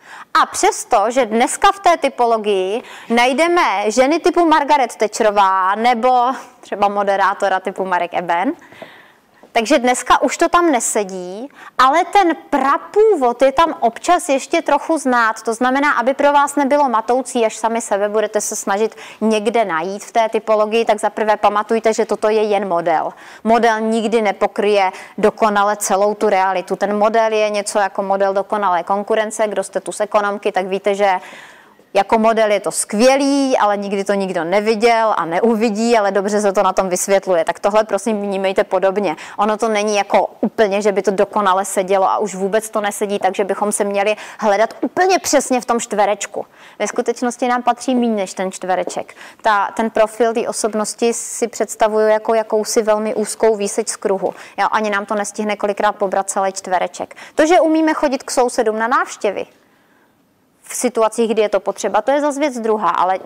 [0.42, 7.60] A přesto, že dneska v té typologii najdeme ženy typu Margaret Thatcherová nebo třeba moderátora
[7.60, 8.52] typu Marek Eben,
[9.52, 11.48] takže dneska už to tam nesedí,
[11.78, 15.42] ale ten prapůvod je tam občas ještě trochu znát.
[15.42, 20.04] To znamená, aby pro vás nebylo matoucí, až sami sebe budete se snažit někde najít
[20.04, 23.12] v té typologii, tak zaprvé pamatujte, že toto je jen model.
[23.44, 26.76] Model nikdy nepokryje dokonale celou tu realitu.
[26.76, 29.48] Ten model je něco jako model dokonalé konkurence.
[29.48, 31.20] Kdo jste tu z ekonomky, tak víte, že
[31.94, 36.52] jako model je to skvělý, ale nikdy to nikdo neviděl a neuvidí, ale dobře se
[36.52, 37.44] to na tom vysvětluje.
[37.44, 39.16] Tak tohle prosím vnímejte podobně.
[39.36, 43.18] Ono to není jako úplně, že by to dokonale sedělo a už vůbec to nesedí,
[43.18, 46.46] takže bychom se měli hledat úplně přesně v tom čtverečku.
[46.78, 49.14] Ve skutečnosti nám patří méně než ten čtvereček.
[49.42, 54.34] Ta, ten profil té osobnosti si představuju jako jakousi velmi úzkou výseč z kruhu.
[54.58, 57.14] Jo, ani nám to nestihne kolikrát pobrat celý čtvereček.
[57.34, 59.46] To, že umíme chodit k sousedům na návštěvy,
[60.72, 62.02] v situacích, kdy je to potřeba.
[62.02, 63.18] To je zase věc druhá, ale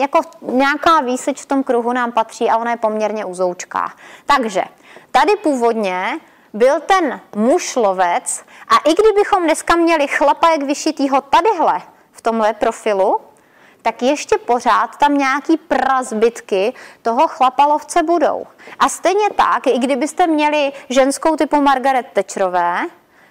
[0.00, 3.92] jako nějaká výseč v tom kruhu nám patří a ona je poměrně uzoučká.
[4.26, 4.64] Takže
[5.10, 6.20] tady původně
[6.54, 11.82] byl ten muž lovec a i kdybychom dneska měli chlapa jak vyšitýho tadyhle
[12.12, 13.20] v tomhle profilu,
[13.82, 18.46] tak ještě pořád tam nějaký prazbytky toho chlapalovce budou.
[18.78, 22.86] A stejně tak, i kdybyste měli ženskou typu Margaret Thatcherové,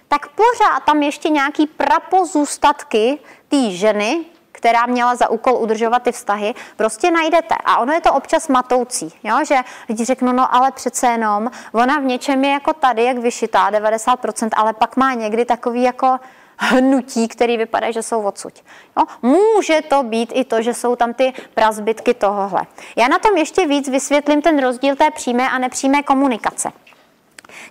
[0.08, 3.18] tak pořád tam ještě nějaký prapozůstatky
[3.54, 7.54] té ženy, která měla za úkol udržovat ty vztahy, prostě najdete.
[7.64, 9.36] A ono je to občas matoucí, jo?
[9.44, 9.56] že
[9.88, 14.48] lidi řeknou, no ale přece jenom, ona v něčem je jako tady, jak vyšitá, 90%,
[14.56, 16.18] ale pak má někdy takový jako
[16.56, 18.52] hnutí, který vypadá, že jsou odsud.
[18.96, 19.04] Jo?
[19.22, 22.62] Může to být i to, že jsou tam ty prazbytky tohohle.
[22.96, 26.72] Já na tom ještě víc vysvětlím ten rozdíl té přímé a nepřímé komunikace.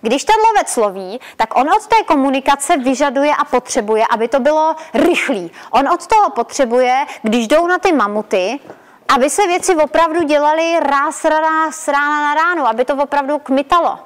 [0.00, 4.76] Když ten lovec loví, tak on od té komunikace vyžaduje a potřebuje, aby to bylo
[4.94, 5.50] rychlý.
[5.70, 8.60] On od toho potřebuje, když jdou na ty mamuty,
[9.08, 13.98] aby se věci opravdu dělaly ráz, ráz, rána na ránu, aby to opravdu kmitalo.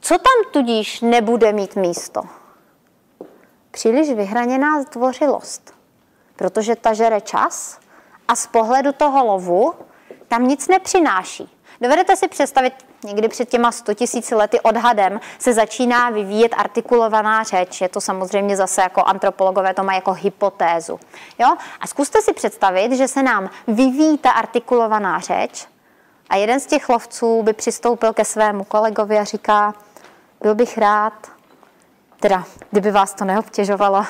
[0.00, 2.22] Co tam tudíž nebude mít místo?
[3.70, 5.74] Příliš vyhraněná zdvořilost,
[6.36, 7.80] protože ta žere čas
[8.28, 9.74] a z pohledu toho lovu
[10.28, 11.56] tam nic nepřináší.
[11.80, 12.72] Dovedete si představit,
[13.04, 17.80] někdy před těma 100 tisíci lety odhadem se začíná vyvíjet artikulovaná řeč.
[17.80, 21.00] Je to samozřejmě zase jako antropologové to mají jako hypotézu.
[21.38, 21.56] Jo?
[21.80, 25.66] A zkuste si představit, že se nám vyvíjí ta artikulovaná řeč
[26.30, 29.74] a jeden z těch lovců by přistoupil ke svému kolegovi a říká,
[30.40, 31.12] byl bych rád,
[32.20, 34.04] teda kdyby vás to neobtěžovalo,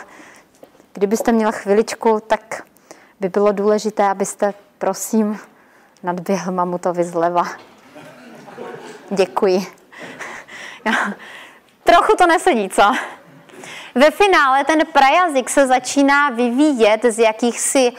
[0.93, 2.63] kdybyste měl chviličku, tak
[3.21, 5.39] by bylo důležité, abyste, prosím,
[6.03, 7.45] nadběhl mamutovi zleva.
[9.11, 9.67] Děkuji.
[11.85, 12.83] Trochu to nesedí, co?
[13.95, 17.93] Ve finále ten prajazyk se začíná vyvíjet z jakýchsi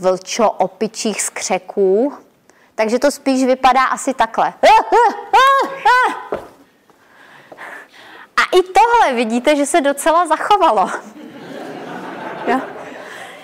[0.00, 2.12] vlčo-opičích skřeků,
[2.74, 4.52] takže to spíš vypadá asi takhle.
[8.36, 10.90] A i tohle vidíte, že se docela zachovalo.
[12.46, 12.60] Jo?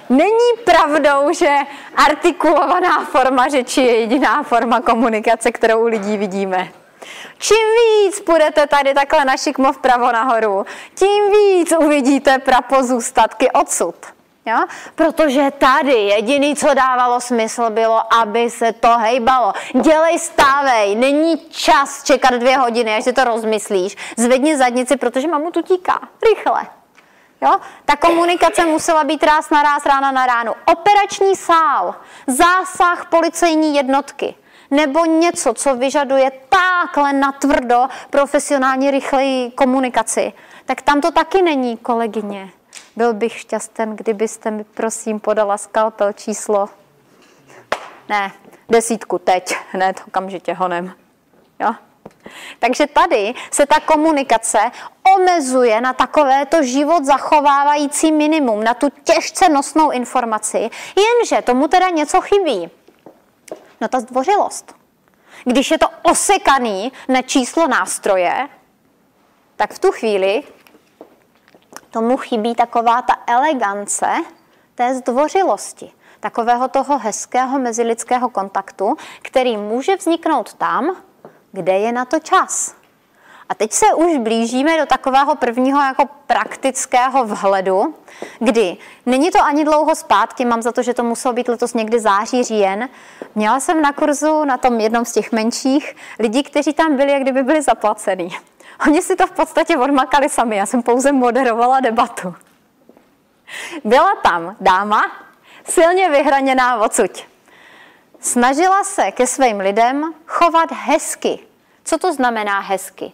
[0.09, 1.57] Není pravdou, že
[1.97, 6.69] artikulovaná forma řeči je jediná forma komunikace, kterou u lidí vidíme.
[7.39, 13.95] Čím víc půjdete tady takhle na šikmo vpravo nahoru, tím víc uvidíte prapozůstatky odsud.
[14.47, 14.59] Jo?
[14.95, 19.53] Protože tady jediný, co dávalo smysl, bylo, aby se to hejbalo.
[19.83, 23.97] Dělej, stávej, není čas čekat dvě hodiny, až si to rozmyslíš.
[24.17, 26.01] Zvedni zadnici, protože mamu tu tíká.
[26.29, 26.78] Rychle.
[27.41, 27.57] Jo?
[27.85, 30.53] Ta komunikace musela být ráz na ráz, rána na ránu.
[30.73, 31.95] Operační sál,
[32.27, 34.35] zásah policejní jednotky
[34.71, 40.33] nebo něco, co vyžaduje takhle natvrdo profesionální rychlej komunikaci,
[40.65, 42.51] tak tam to taky není, kolegyně.
[42.97, 46.69] Byl bych šťasten, kdybyste mi prosím podala skalpel číslo.
[48.09, 48.33] Ne,
[48.69, 50.93] desítku teď, hned okamžitě honem.
[51.61, 51.75] Jo?
[52.59, 54.59] Takže tady se ta komunikace
[55.17, 62.21] omezuje na takovéto život zachovávající minimum, na tu těžce nosnou informaci, jenže tomu teda něco
[62.21, 62.71] chybí.
[63.81, 64.75] No ta zdvořilost.
[65.45, 68.49] Když je to osekaný na číslo nástroje,
[69.57, 70.43] tak v tu chvíli
[71.91, 74.07] tomu chybí taková ta elegance
[74.75, 80.97] té zdvořilosti, takového toho hezkého mezilidského kontaktu, který může vzniknout tam,
[81.53, 82.79] kde je na to čas.
[83.49, 87.95] A teď se už blížíme do takového prvního jako praktického vhledu,
[88.39, 88.77] kdy
[89.07, 92.45] není to ani dlouho zpátky, mám za to, že to muselo být letos někdy září,
[92.45, 92.89] říjen.
[93.35, 97.23] Měla jsem na kurzu na tom jednom z těch menších lidi, kteří tam byli, jak
[97.23, 98.37] kdyby byli zaplacený.
[98.87, 102.35] Oni si to v podstatě odmakali sami, já jsem pouze moderovala debatu.
[103.85, 105.03] Byla tam dáma,
[105.65, 107.25] silně vyhraněná odsuť.
[108.21, 111.39] Snažila se ke svým lidem chovat hezky.
[111.85, 113.13] Co to znamená hezky?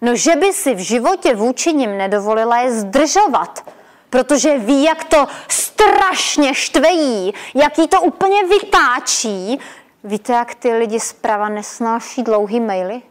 [0.00, 3.70] No, že by si v životě vůči nim nedovolila je zdržovat,
[4.10, 9.58] protože ví, jak to strašně štvejí, jak jí to úplně vytáčí.
[10.04, 13.02] Víte, jak ty lidi zprava nesnáší dlouhý maily?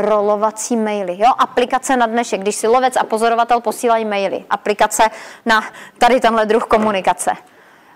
[0.00, 1.16] rolovací maily.
[1.18, 1.32] Jo?
[1.38, 4.44] Aplikace na dnešek, když si lovec a pozorovatel posílají maily.
[4.50, 5.10] Aplikace
[5.46, 5.64] na
[5.98, 7.30] tady tenhle druh komunikace.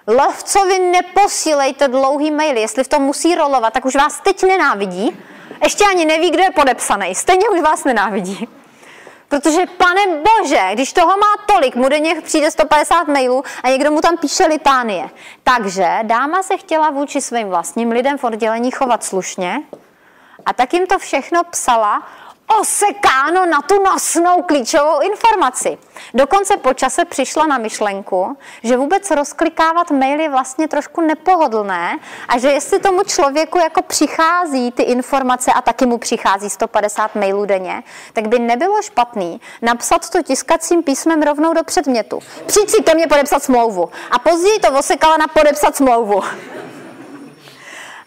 [0.07, 2.61] Lovcovi neposílejte dlouhý maily.
[2.61, 5.17] Jestli v tom musí rolovat, tak už vás teď nenávidí.
[5.63, 7.15] Ještě ani neví, kdo je podepsaný.
[7.15, 8.49] Stejně už vás nenávidí.
[9.29, 14.01] Protože, pane bože, když toho má tolik, mu denně přijde 150 mailů a někdo mu
[14.01, 15.11] tam píše litánie.
[15.43, 19.63] Takže dáma se chtěla vůči svým vlastním lidem v oddělení chovat slušně
[20.47, 22.03] a tak jim to všechno psala
[22.61, 25.79] osekáno na tu nosnou klíčovou informaci.
[26.15, 31.99] Dokonce po čase přišla na myšlenku, že vůbec rozklikávat mail je vlastně trošku nepohodlné
[32.29, 37.45] a že jestli tomu člověku jako přichází ty informace a taky mu přichází 150 mailů
[37.45, 37.83] denně,
[38.13, 42.19] tak by nebylo špatný napsat to tiskacím písmem rovnou do předmětu.
[42.47, 43.91] Přijď si ke mně podepsat smlouvu.
[44.11, 46.23] A později to osekala na podepsat smlouvu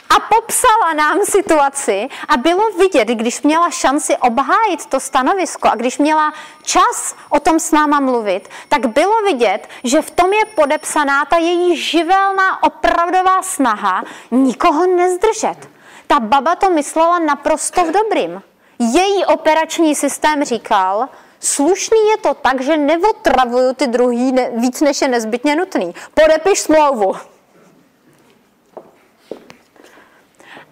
[0.09, 5.97] a popsala nám situaci a bylo vidět, když měla šanci obhájit to stanovisko a když
[5.97, 6.33] měla
[6.63, 11.37] čas o tom s náma mluvit, tak bylo vidět, že v tom je podepsaná ta
[11.37, 15.69] její živelná opravdová snaha nikoho nezdržet.
[16.07, 18.41] Ta baba to myslela naprosto v dobrým.
[18.79, 25.01] Její operační systém říkal, Slušný je to tak, že neotravuju ty druhý ne, víc, než
[25.01, 25.95] je nezbytně nutný.
[26.13, 27.15] Podepiš smlouvu.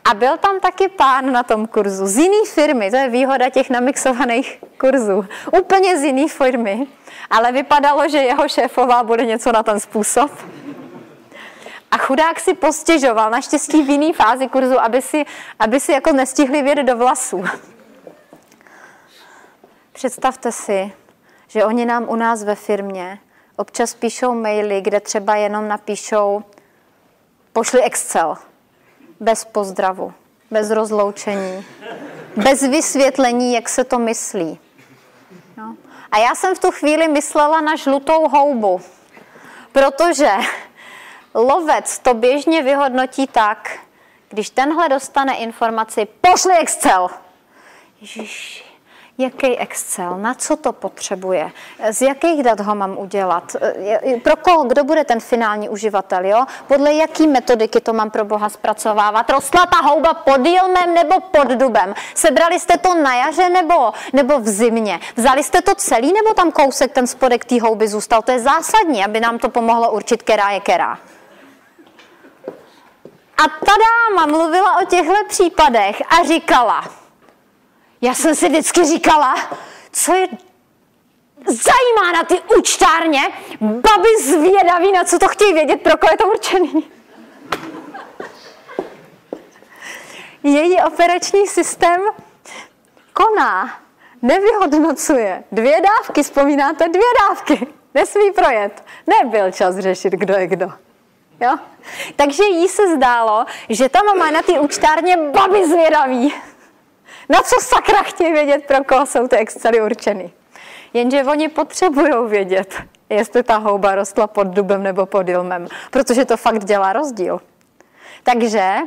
[0.06, 3.70] A byl tam taky pán na tom kurzu z jiné firmy, to je výhoda těch
[3.70, 5.26] namixovaných kurzů.
[5.60, 6.88] Úplně z jiné firmy,
[7.30, 10.32] ale vypadalo, že jeho šéfová bude něco na ten způsob.
[11.92, 15.26] A chudák si postěžoval, naštěstí v jiné fázi kurzu, aby si,
[15.60, 17.44] aby si jako nestihli vědět do vlasů.
[19.94, 20.94] Představte si,
[21.48, 23.20] že oni nám u nás ve firmě
[23.56, 26.44] občas píšou maily, kde třeba jenom napíšou
[27.54, 28.38] pošli Excel,
[29.20, 30.14] bez pozdravu,
[30.52, 31.66] bez rozloučení,
[32.36, 34.60] bez vysvětlení, jak se to myslí.
[35.58, 35.76] No.
[36.12, 38.82] A já jsem v tu chvíli myslela na žlutou houbu,
[39.72, 40.32] protože
[41.34, 43.80] lovec to běžně vyhodnotí tak,
[44.30, 47.10] když tenhle dostane informaci, pošli Excel.
[48.02, 48.65] Ježiši,
[49.18, 50.18] Jaký Excel?
[50.18, 51.52] Na co to potřebuje?
[51.92, 53.56] Z jakých dat ho mám udělat?
[54.24, 54.64] Pro koho?
[54.64, 56.26] Kdo bude ten finální uživatel?
[56.26, 56.46] Jo?
[56.68, 59.30] Podle jaký metodiky to mám pro boha zpracovávat?
[59.30, 61.94] Rostla ta houba pod jilmem nebo pod dubem?
[62.16, 65.00] Sebrali jste to na jaře nebo, nebo v zimě?
[65.16, 68.22] Vzali jste to celý nebo tam kousek ten spodek té houby zůstal?
[68.22, 70.98] To je zásadní, aby nám to pomohlo určit, která je která.
[73.38, 76.84] A ta dáma mluvila o těchto případech a říkala,
[78.06, 79.36] já jsem si vždycky říkala,
[79.92, 80.28] co je
[81.48, 83.22] zajímá na ty účtárně,
[83.62, 86.92] baby zvědaví, na co to chtějí vědět, pro koho je to určený.
[90.44, 92.02] Její operační systém
[93.14, 93.80] koná,
[94.22, 95.44] nevyhodnocuje.
[95.52, 96.90] Dvě dávky, vzpomínáte?
[96.90, 97.68] Dvě dávky.
[97.94, 98.84] Nesmí projet.
[99.08, 100.72] Nebyl čas řešit, kdo je kdo.
[101.42, 101.58] Jo?
[102.16, 106.34] Takže jí se zdálo, že tam má na ty účtárně baby zvědaví.
[107.30, 110.32] Na co sakra chtějí vědět, pro koho jsou ty Excely určeny?
[110.94, 112.76] Jenže oni potřebují vědět,
[113.10, 117.42] jestli ta houba rostla pod dubem nebo pod ilmem, protože to fakt dělá rozdíl.
[118.24, 118.78] Takže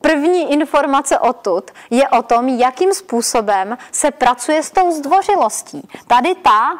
[0.00, 5.88] první informace odtud je o tom, jakým způsobem se pracuje s tou zdvořilostí.
[6.06, 6.70] Tady ta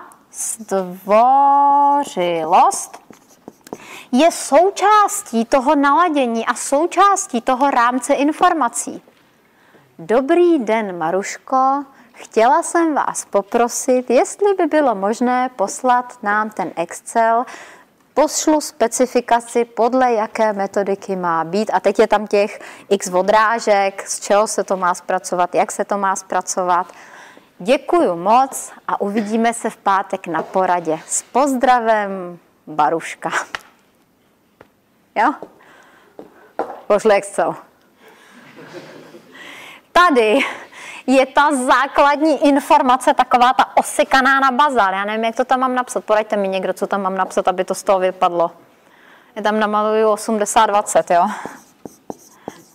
[1.92, 2.98] zdvořilost
[4.12, 9.02] je součástí toho naladění a součástí toho rámce informací.
[9.98, 11.84] Dobrý den, Maruško.
[12.12, 17.44] Chtěla jsem vás poprosit, jestli by bylo možné poslat nám ten Excel,
[18.14, 21.70] pošlu specifikaci, podle jaké metodiky má být.
[21.72, 25.84] A teď je tam těch x odrážek, z čeho se to má zpracovat, jak se
[25.84, 26.92] to má zpracovat.
[27.58, 30.98] Děkuju moc a uvidíme se v pátek na poradě.
[31.06, 33.30] S pozdravem, Baruška.
[35.14, 35.34] Jo?
[36.86, 37.56] Pošli Excel
[39.96, 40.38] tady
[41.06, 44.94] je ta základní informace, taková ta osekaná na bazar.
[44.94, 46.04] Já nevím, jak to tam mám napsat.
[46.04, 48.50] Poraďte mi někdo, co tam mám napsat, aby to z toho vypadlo.
[49.36, 51.28] Je tam namaluju 80-20, jo.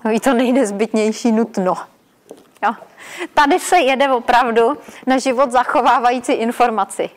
[0.05, 1.77] Ví to nejnezbytnější nutno.
[2.63, 2.73] Jo.
[3.33, 7.09] Tady se jede opravdu na život zachovávající informaci.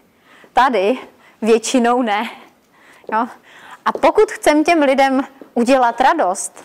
[0.53, 0.99] Tady
[1.43, 2.31] většinou ne.
[3.13, 3.27] Jo.
[3.85, 5.23] A pokud chcem těm lidem
[5.55, 6.65] udělat radost,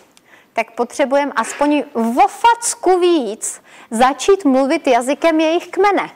[0.64, 6.10] tak potřebujeme aspoň vo facku víc začít mluvit jazykem jejich kmene.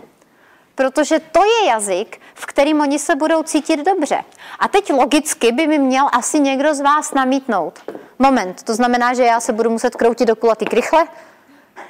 [0.74, 4.24] Protože to je jazyk, v kterým oni se budou cítit dobře.
[4.58, 7.90] A teď logicky by mi měl asi někdo z vás namítnout.
[8.18, 11.04] Moment, to znamená, že já se budu muset kroutit do kulatý krychle?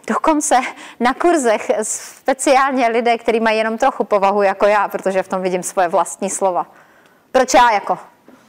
[0.07, 0.61] Dokonce
[1.00, 5.62] na kurzech speciálně lidé, kteří mají jenom trochu povahu jako já, protože v tom vidím
[5.62, 6.66] svoje vlastní slova.
[7.32, 7.98] Proč já jako?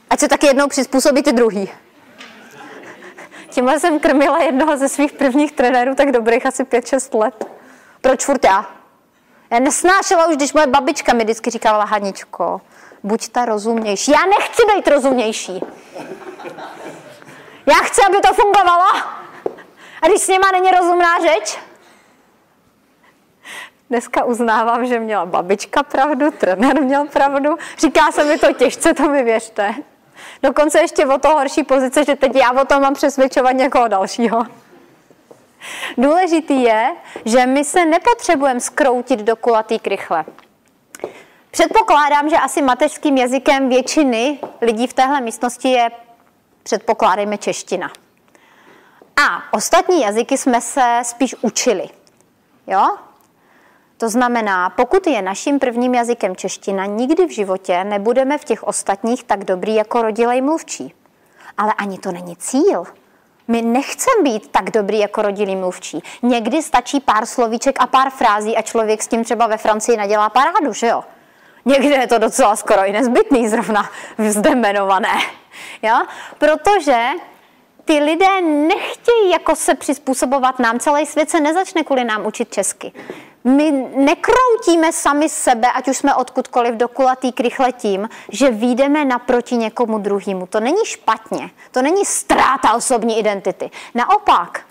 [0.10, 1.70] Ať se taky jednou přizpůsobí ty druhý.
[3.56, 7.46] Tímhle jsem krmila jednoho ze svých prvních trenérů tak dobrých asi 5-6 let.
[8.02, 8.66] Proč furt já?
[9.52, 12.62] Já nesnášela už, když moje babička mi vždycky říkala, Haničko,
[13.04, 14.12] buď ta rozumnější.
[14.12, 15.62] Já nechci být rozumnější.
[17.66, 18.84] Já chci, aby to fungovalo.
[20.02, 21.60] A když s něma není rozumná řeč,
[23.90, 27.58] Dneska uznávám, že měla babička pravdu, trenér měl pravdu.
[27.78, 29.76] Říká se mi to těžce, to mi věřte.
[30.44, 34.44] Dokonce ještě o to horší pozice, že teď já o tom mám přesvědčovat někoho dalšího.
[35.98, 36.96] Důležitý je,
[37.26, 40.26] že my se nepotřebujeme skroutit do kulatý krychle.
[41.52, 45.92] Předpokládám, že asi mateřským jazykem většiny lidí v téhle místnosti je,
[46.64, 47.92] předpokládejme, čeština.
[49.30, 51.90] A ostatní jazyky jsme se spíš učili.
[52.68, 52.98] Jo?
[54.06, 59.24] To znamená, pokud je naším prvním jazykem čeština, nikdy v životě nebudeme v těch ostatních
[59.24, 60.94] tak dobrý jako rodilej mluvčí.
[61.58, 62.84] Ale ani to není cíl.
[63.48, 66.04] My nechceme být tak dobrý jako rodilý mluvčí.
[66.22, 70.30] Někdy stačí pár slovíček a pár frází a člověk s tím třeba ve Francii nadělá
[70.30, 71.04] parádu, že jo?
[71.66, 75.18] Někdy je to docela skoro i nezbytný zrovna zde jmenované.
[75.82, 75.96] Jo?
[76.38, 77.08] Protože
[77.86, 82.92] ty lidé nechtějí jako se přizpůsobovat nám, celý svět se nezačne kvůli nám učit česky.
[83.46, 89.58] My nekroutíme sami sebe, ať už jsme odkudkoliv do kulatý krychle tím, že výjdeme naproti
[89.58, 90.46] někomu druhému.
[90.46, 93.72] To není špatně, to není ztráta osobní identity.
[93.96, 94.62] Naopak,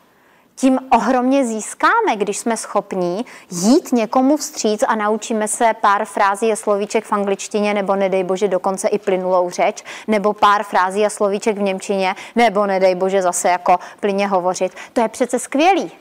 [0.57, 6.57] tím ohromně získáme, když jsme schopní jít někomu vstříc a naučíme se pár frází a
[6.57, 11.59] slovíček v angličtině, nebo nedej bože dokonce i plynulou řeč, nebo pár frází a slovíček
[11.59, 14.73] v němčině, nebo nedej bože zase jako plyně hovořit.
[14.93, 15.93] To je přece skvělý.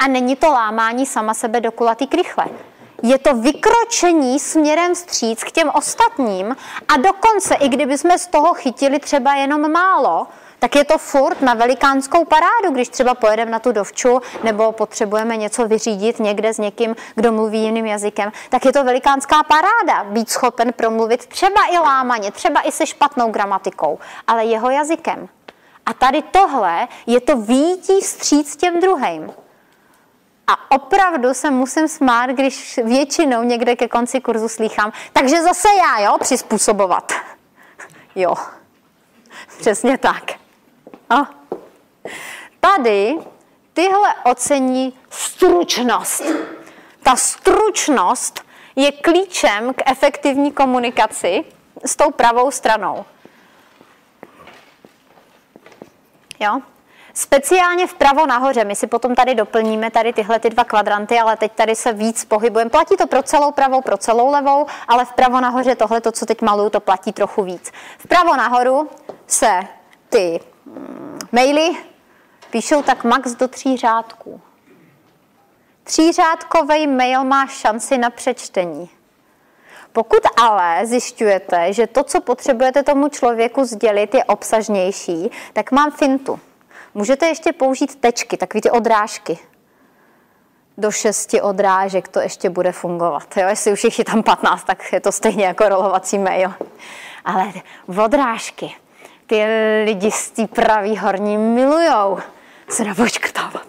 [0.00, 2.44] A není to lámání sama sebe do kulatý krychle.
[3.02, 6.56] Je to vykročení směrem vstříc k těm ostatním
[6.88, 10.26] a dokonce, i kdyby jsme z toho chytili třeba jenom málo,
[10.58, 15.36] tak je to furt na velikánskou parádu, když třeba pojedeme na tu dovču nebo potřebujeme
[15.36, 20.30] něco vyřídit někde s někým, kdo mluví jiným jazykem, tak je to velikánská paráda být
[20.30, 25.28] schopen promluvit třeba i lámaně, třeba i se špatnou gramatikou, ale jeho jazykem.
[25.86, 29.32] A tady tohle je to výjití vstříc těm druhým.
[30.50, 36.00] A opravdu se musím smát, když většinou někde ke konci kurzu slýchám, takže zase já,
[36.00, 37.12] jo, přizpůsobovat.
[38.14, 38.34] Jo,
[39.58, 40.32] přesně tak.
[41.10, 41.30] A
[42.60, 43.16] tady
[43.72, 46.22] tyhle ocení stručnost.
[47.02, 48.44] Ta stručnost
[48.76, 51.44] je klíčem k efektivní komunikaci
[51.84, 53.04] s tou pravou stranou.
[56.40, 56.60] Jo?
[57.14, 61.52] Speciálně vpravo nahoře, my si potom tady doplníme tady tyhle ty dva kvadranty, ale teď
[61.52, 62.70] tady se víc pohybujeme.
[62.70, 66.42] Platí to pro celou pravou, pro celou levou, ale vpravo nahoře tohle, to, co teď
[66.42, 67.72] maluju, to platí trochu víc.
[67.98, 68.90] Vpravo nahoru
[69.26, 69.60] se
[70.08, 71.70] ty mm, maily
[72.50, 74.40] píšou tak max do tří řádků.
[75.84, 78.90] Třířádkový mail má šanci na přečtení.
[79.92, 86.40] Pokud ale zjišťujete, že to, co potřebujete tomu člověku sdělit, je obsažnější, tak mám fintu.
[86.94, 89.38] Můžete ještě použít tečky, takové ty odrážky.
[90.78, 93.36] Do šesti odrážek to ještě bude fungovat.
[93.36, 93.48] Jo?
[93.48, 96.54] Jestli už jich je tam 15, tak je to stejně jako rolovací mail.
[97.24, 97.52] Ale
[98.04, 98.74] odrážky,
[99.26, 99.44] ty
[99.84, 102.18] lidi z té pravý horní milujou
[102.68, 103.66] se napočkrtávat.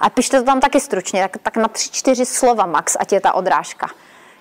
[0.00, 3.20] A pište to tam taky stručně, tak, tak na tři, čtyři slova max, ať je
[3.20, 3.88] ta odrážka.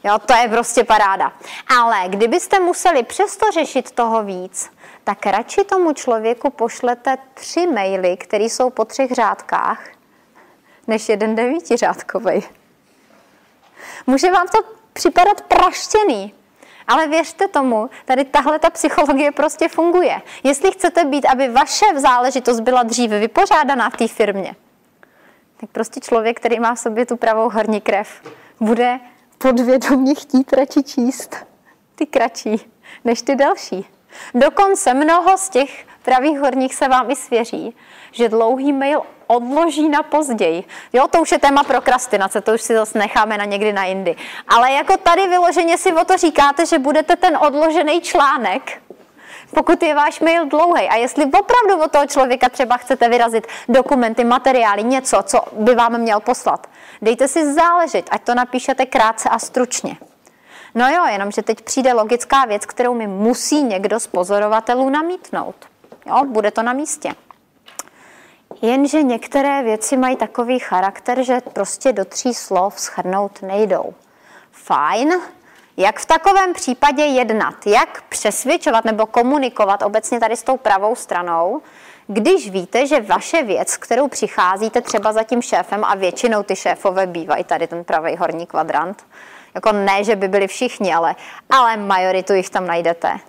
[0.04, 1.32] Jo, to je prostě paráda.
[1.80, 4.70] Ale kdybyste museli přesto řešit toho víc,
[5.08, 9.82] tak radši tomu člověku pošlete tři maily, které jsou po třech řádkách,
[10.88, 12.44] než jeden devítiřádkový.
[14.08, 14.58] Může vám to
[14.94, 16.34] připadat praštěný,
[16.88, 20.22] ale věřte tomu, tady tahle ta psychologie prostě funguje.
[20.44, 24.56] Jestli chcete být, aby vaše záležitost byla dříve vypořádaná v té firmě,
[25.58, 28.22] tak prostě člověk, který má v sobě tu pravou horní krev,
[28.60, 29.00] bude
[29.38, 31.36] podvědomě chtít radši číst
[31.96, 32.72] ty kratší
[33.06, 33.97] než ty delší.
[34.34, 37.76] Dokonce mnoho z těch pravých horních se vám i svěří,
[38.12, 40.64] že dlouhý mail odloží na později.
[40.94, 44.16] Jo, to už je téma prokrastinace, to už si zase necháme na někdy na jindy.
[44.48, 48.82] Ale jako tady vyloženě si o to říkáte, že budete ten odložený článek,
[49.54, 54.24] pokud je váš mail dlouhý a jestli opravdu od toho člověka třeba chcete vyrazit dokumenty,
[54.24, 56.68] materiály, něco, co by vám měl poslat,
[57.02, 59.98] dejte si záležet, ať to napíšete krátce a stručně.
[60.78, 65.56] No jo, jenomže teď přijde logická věc, kterou mi musí někdo z pozorovatelů namítnout.
[66.06, 67.14] Jo, bude to na místě.
[68.62, 73.94] Jenže některé věci mají takový charakter, že prostě do tří slov schrnout nejdou.
[74.52, 75.14] Fajn,
[75.78, 77.68] jak v takovém případě jednat?
[77.68, 81.62] Jak přesvědčovat nebo komunikovat obecně tady s tou pravou stranou,
[82.08, 87.08] když víte, že vaše věc, kterou přicházíte třeba za tím šéfem, a většinou ty šéfové
[87.08, 89.06] bývají tady ten pravý horní kvadrant,
[89.58, 91.16] jako ne, že by byli všichni, ale,
[91.50, 93.20] ale majoritu jich tam najdete.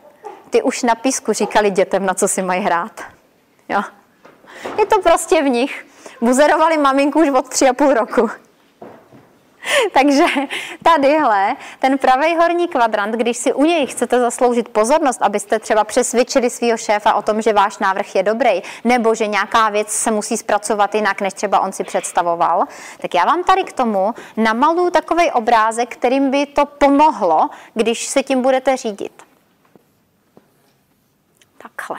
[0.51, 3.01] Ty už na písku říkali dětem, na co si mají hrát.
[3.69, 3.83] Jo.
[4.79, 5.87] Je to prostě v nich.
[6.21, 8.31] Buzerovali maminku už od tři a půl roku.
[9.93, 10.25] Takže
[10.83, 16.51] tadyhle, ten pravý horní kvadrant, když si u něj chcete zasloužit pozornost, abyste třeba přesvědčili
[16.51, 20.37] svého šéfa o tom, že váš návrh je dobrý, nebo že nějaká věc se musí
[20.37, 22.65] zpracovat jinak, než třeba on si představoval,
[22.99, 28.23] tak já vám tady k tomu namaluju takový obrázek, kterým by to pomohlo, když se
[28.23, 29.23] tím budete řídit.
[31.59, 31.99] Takhle.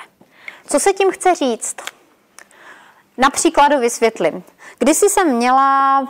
[0.68, 1.76] Co se tím chce říct?
[3.18, 4.44] Například vysvětlím.
[4.80, 6.08] Když jsem měla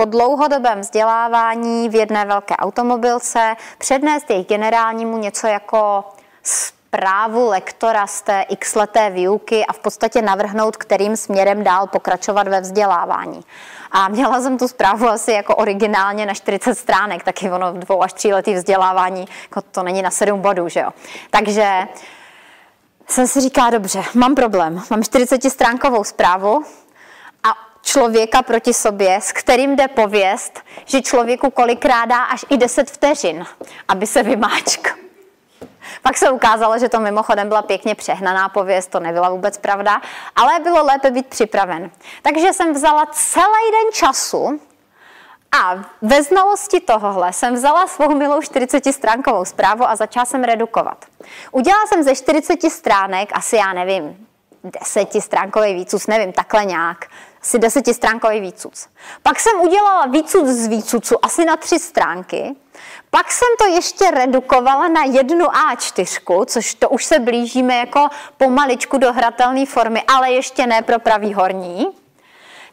[0.00, 6.04] po dlouhodobém vzdělávání v jedné velké automobilce přednést jejich generálnímu něco jako
[6.42, 12.60] zprávu lektora z té x-leté výuky a v podstatě navrhnout, kterým směrem dál pokračovat ve
[12.60, 13.44] vzdělávání.
[13.90, 18.12] A měla jsem tu zprávu asi jako originálně na 40 stránek, taky ono dvou až
[18.12, 20.90] tří letý vzdělávání, jako to není na sedm bodů, že jo.
[21.30, 21.88] Takže
[23.08, 24.82] jsem si říká, dobře, mám problém.
[24.90, 26.64] Mám 40 stránkovou zprávu
[27.82, 33.46] člověka proti sobě, s kterým jde pověst, že člověku kolikrát dá až i 10 vteřin,
[33.88, 35.00] aby se vymáčk.
[36.02, 40.00] Pak se ukázalo, že to mimochodem byla pěkně přehnaná pověst, to nebyla vůbec pravda,
[40.36, 41.90] ale bylo lépe být připraven.
[42.22, 44.60] Takže jsem vzala celý den času
[45.52, 51.04] a ve znalosti tohohle jsem vzala svou milou 40-stránkovou zprávu a začala jsem redukovat.
[51.50, 54.26] Udělala jsem ze 40 stránek, asi já nevím,
[54.64, 57.06] desetistránkový výcuc, nevím, takhle nějak,
[57.42, 58.88] asi desetistránkový výcuc.
[59.22, 62.56] Pak jsem udělala výcuc z výcucu asi na tři stránky,
[63.10, 68.98] pak jsem to ještě redukovala na jednu A4, což to už se blížíme jako pomaličku
[68.98, 71.86] do hratelné formy, ale ještě ne pro pravý horní.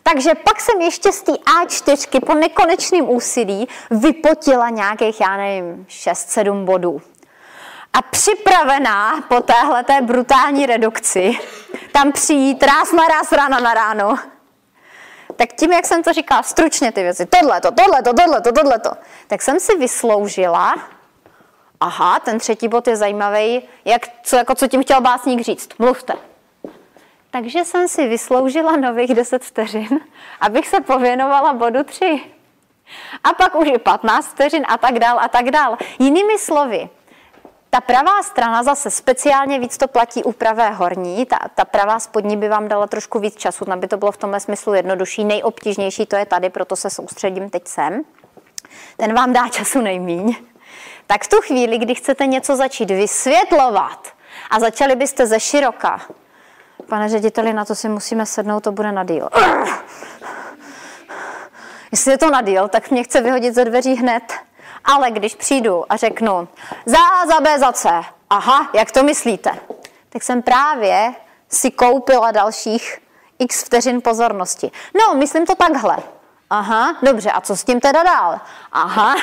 [0.03, 6.65] Takže pak jsem ještě z té A4 po nekonečném úsilí vypotila nějakých, já nevím, 6-7
[6.65, 7.01] bodů.
[7.93, 11.39] A připravená po téhle té brutální redukci,
[11.91, 14.17] tam přijít ráz na ráz, ráno na ráno,
[15.37, 18.89] tak tím, jak jsem to říkala stručně ty věci, tohleto, tohleto, tohleto, tohleto,
[19.27, 20.75] tak jsem si vysloužila,
[21.79, 26.13] aha, ten třetí bod je zajímavý, jak, co, jako, co tím chtěl básník říct, mluvte.
[27.31, 29.99] Takže jsem si vysloužila nových 10 vteřin,
[30.41, 32.21] abych se pověnovala bodu 3.
[33.23, 35.77] A pak už i 15 vteřin a tak dál a tak dál.
[35.99, 36.89] Jinými slovy,
[37.77, 42.37] ta pravá strana zase speciálně víc to platí u pravé horní, ta, ta pravá spodní
[42.37, 45.23] by vám dala trošku víc času, aby to bylo v tomhle smyslu jednodušší.
[45.23, 48.01] Nejobtížnější to je tady, proto se soustředím teď sem.
[48.97, 50.35] Ten vám dá času nejmíň.
[51.07, 54.07] Tak v tu chvíli, kdy chcete něco začít vysvětlovat
[54.49, 56.01] a začali byste ze široka,
[56.89, 59.29] pane řediteli, na to si musíme sednout, to bude na díl.
[61.91, 64.46] Jestli je to na díl, tak mě chce vyhodit ze dveří hned.
[64.87, 66.47] Ale když přijdu a řeknu
[66.85, 69.51] za A, za B, za C, aha, jak to myslíte?
[70.09, 71.13] Tak jsem právě
[71.49, 73.01] si koupila dalších
[73.39, 74.71] x vteřin pozornosti.
[74.97, 75.97] No, myslím to takhle.
[76.49, 78.39] Aha, dobře, a co s tím teda dál?
[78.71, 79.15] Aha,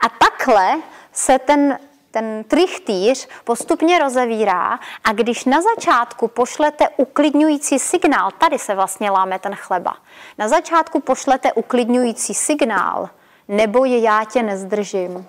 [0.00, 0.76] a takhle
[1.12, 1.78] se ten,
[2.10, 9.38] ten trichtýř postupně rozevírá a když na začátku pošlete uklidňující signál, tady se vlastně láme
[9.38, 9.96] ten chleba,
[10.38, 13.10] na začátku pošlete uklidňující signál,
[13.48, 15.26] nebo je já tě nezdržím.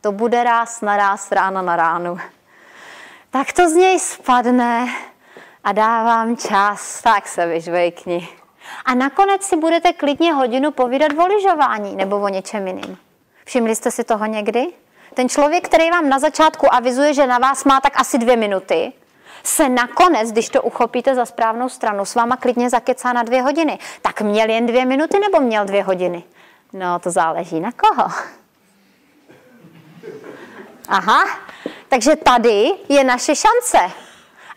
[0.00, 2.18] To bude ráz na ráz, ráno na ránu.
[3.30, 4.88] Tak to z něj spadne
[5.64, 8.28] a dávám čas, tak se vyžvejkni.
[8.84, 12.98] A nakonec si budete klidně hodinu povídat o lyžování nebo o něčem jiným.
[13.44, 14.66] Všimli jste si toho někdy?
[15.14, 18.92] Ten člověk, který vám na začátku avizuje, že na vás má tak asi dvě minuty,
[19.42, 23.78] se nakonec, když to uchopíte za správnou stranu, s váma klidně zakecá na dvě hodiny.
[24.02, 26.24] Tak měl jen dvě minuty nebo měl dvě hodiny?
[26.72, 28.10] No, to záleží na koho.
[30.88, 31.24] Aha,
[31.88, 33.94] takže tady je naše šance.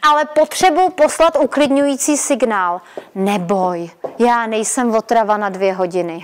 [0.01, 2.81] Ale potřebuji poslat uklidňující signál.
[3.15, 6.23] Neboj, já nejsem otrava na dvě hodiny.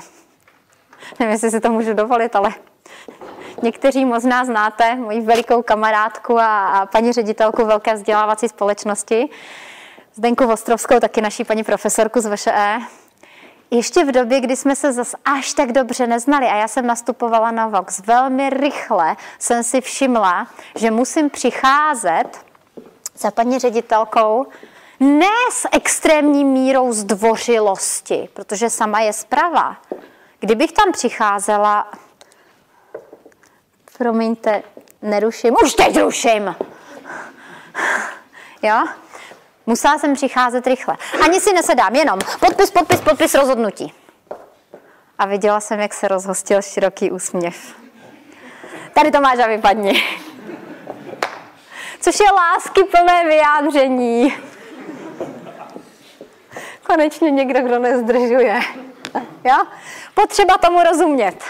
[1.20, 2.50] Nevím, jestli si to můžu dovolit, ale
[3.62, 9.30] někteří možná znáte moji velikou kamarádku a, a paní ředitelku velké vzdělávací společnosti,
[10.14, 12.80] Zdenku Vostrovskou, taky naší paní profesorku z VŠE
[13.72, 17.52] ještě v době, kdy jsme se zase až tak dobře neznali a já jsem nastupovala
[17.52, 22.30] na Vox, velmi rychle jsem si všimla, že musím přicházet
[23.18, 24.48] za paní ředitelkou
[25.00, 29.78] ne s extrémní mírou zdvořilosti, protože sama je zprava.
[30.40, 31.92] Kdybych tam přicházela,
[33.98, 34.64] promiňte,
[35.02, 36.56] neruším, už teď ruším.
[38.62, 38.84] Jo?
[39.70, 40.98] Musela jsem přicházet rychle.
[41.24, 43.94] Ani si nesedám, jenom podpis, podpis, podpis, rozhodnutí.
[45.20, 47.76] A viděla jsem, jak se rozhostil široký úsměv.
[48.94, 50.04] Tady to máš a vypadni.
[52.00, 54.34] Což je lásky plné vyjádření.
[56.84, 58.60] Konečně někdo, kdo nezdržuje.
[59.44, 59.58] Jo?
[60.14, 61.44] Potřeba tomu rozumět.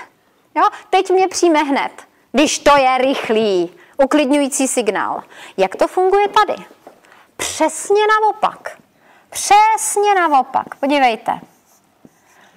[0.55, 0.63] Jo?
[0.89, 1.91] Teď mě přijme hned,
[2.31, 5.23] když to je rychlý, uklidňující signál.
[5.57, 6.55] Jak to funguje tady?
[7.39, 8.77] Přesně naopak.
[9.29, 10.75] Přesně naopak.
[10.75, 11.39] Podívejte.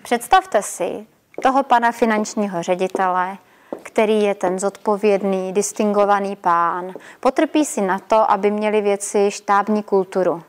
[0.02, 1.06] Představte si
[1.42, 3.38] toho pana finančního ředitele,
[3.82, 6.92] který je ten zodpovědný, distingovaný pán.
[7.20, 10.42] Potrpí si na to, aby měli věci štábní kulturu.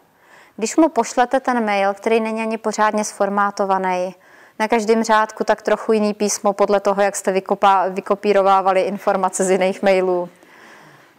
[0.58, 4.16] Když mu pošlete ten mail, který není ani pořádně sformátovaný,
[4.60, 9.52] na každém řádku tak trochu jiný písmo podle toho, jak jste vykopá, vykopírovávali informace z
[9.52, 10.30] jiných mailů.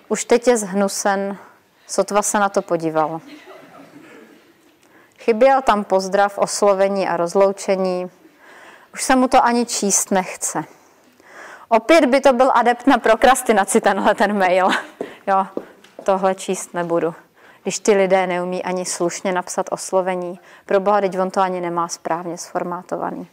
[0.09, 1.39] Už teď je zhnusen,
[1.87, 3.21] Sotva se na to podíval.
[5.19, 8.11] Chyběl tam pozdrav, oslovení a rozloučení.
[8.95, 10.65] Už se mu to ani číst nechce.
[11.69, 14.69] Opět by to byl adept na prokrastinaci, tenhle ten mail.
[15.27, 15.47] Jo,
[16.05, 17.15] tohle číst nebudu.
[17.63, 20.41] když ty lidé neumí ani slušně napsat oslovení.
[20.67, 23.29] Pro boha, teď on to ani nemá správně sformátovaný.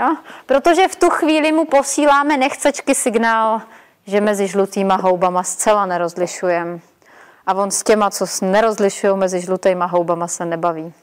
[0.00, 0.16] Jo?
[0.46, 3.62] Protože v tu chvíli mu posíláme nechcečky signál,
[4.06, 6.80] že mezi žlutýma houbama zcela nerozlišujeme.
[7.46, 10.94] A on s těma, co nerozlišují mezi žlutýma houbama, se nebaví.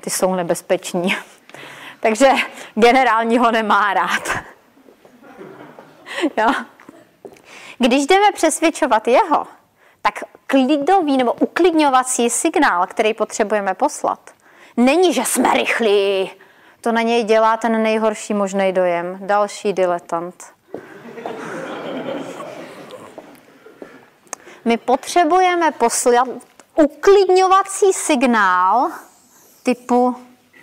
[0.00, 1.16] Ty jsou nebezpeční.
[2.00, 2.30] Takže
[2.74, 4.28] generálního nemá rád.
[6.36, 6.46] Jo?
[7.78, 9.46] Když jdeme přesvědčovat jeho,
[10.02, 14.18] tak klidový nebo uklidňovací signál, který potřebujeme poslat,
[14.76, 16.30] není, že jsme rychlí.
[16.80, 19.18] To na něj dělá ten nejhorší možný dojem.
[19.20, 20.54] Další diletant.
[24.64, 26.28] My potřebujeme poslat
[26.74, 28.90] uklidňovací signál
[29.62, 30.16] typu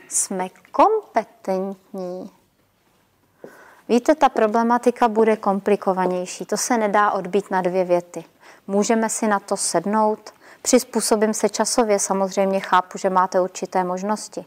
[0.10, 2.32] jsme kompetentní.
[3.90, 6.46] Víte, ta problematika bude komplikovanější.
[6.46, 8.24] To se nedá odbít na dvě věty.
[8.68, 14.46] Můžeme si na to sednout, přizpůsobím se časově, samozřejmě chápu, že máte určité možnosti.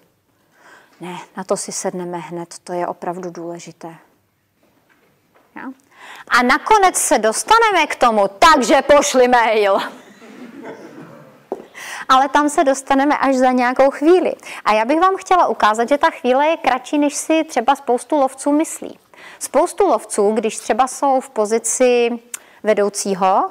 [1.01, 3.97] Ne, na to si sedneme hned, to je opravdu důležité.
[5.57, 5.73] Ja?
[6.29, 9.79] A nakonec se dostaneme k tomu, takže pošli mail.
[12.09, 14.35] Ale tam se dostaneme až za nějakou chvíli.
[14.65, 18.17] A já bych vám chtěla ukázat, že ta chvíle je kratší, než si třeba spoustu
[18.17, 18.99] lovců myslí.
[19.39, 22.11] Spoustu lovců, když třeba jsou v pozici
[22.63, 23.51] vedoucího,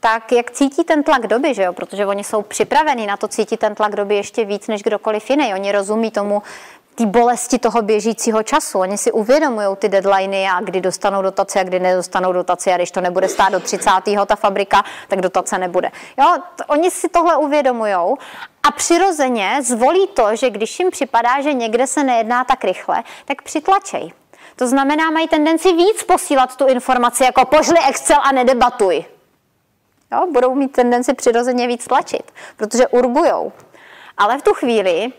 [0.00, 1.72] tak jak cítí ten tlak doby, že jo?
[1.72, 5.54] protože oni jsou připraveni na to cítit ten tlak doby ještě víc než kdokoliv jiný.
[5.54, 6.42] Oni rozumí tomu,
[6.96, 8.78] ty bolesti toho běžícího času.
[8.78, 12.90] Oni si uvědomují ty deadliny a kdy dostanou dotace a kdy nedostanou dotace a když
[12.90, 13.90] to nebude stát do 30.
[14.26, 15.90] ta fabrika, tak dotace nebude.
[16.18, 17.94] Jo, t- oni si tohle uvědomují
[18.62, 23.42] a přirozeně zvolí to, že když jim připadá, že někde se nejedná tak rychle, tak
[23.42, 24.12] přitlačej.
[24.56, 29.04] To znamená, mají tendenci víc posílat tu informaci, jako pošli Excel a nedebatuj.
[30.12, 33.52] Jo, budou mít tendenci přirozeně víc tlačit, protože urgujou.
[34.18, 35.12] Ale v tu chvíli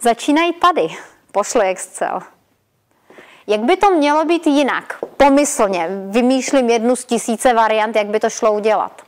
[0.00, 0.88] začínají tady.
[1.32, 2.20] Pošli Excel.
[3.46, 4.98] Jak by to mělo být jinak?
[5.16, 5.88] Pomyslně.
[6.06, 9.02] Vymýšlím jednu z tisíce variant, jak by to šlo udělat.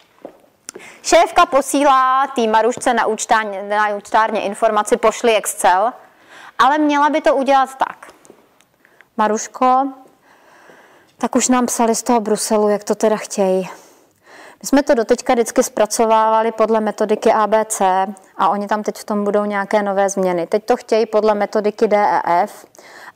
[1.02, 5.92] Šéfka posílá tý Marušce na účtárně, na účtárně informaci pošli Excel,
[6.58, 8.12] ale měla by to udělat tak.
[9.16, 9.88] Maruško,
[11.18, 13.68] tak už nám psali z toho Bruselu, jak to teda chtějí.
[14.62, 17.80] My jsme to doteďka vždycky zpracovávali podle metodiky ABC
[18.36, 20.46] a oni tam teď v tom budou nějaké nové změny.
[20.46, 22.66] Teď to chtějí podle metodiky DEF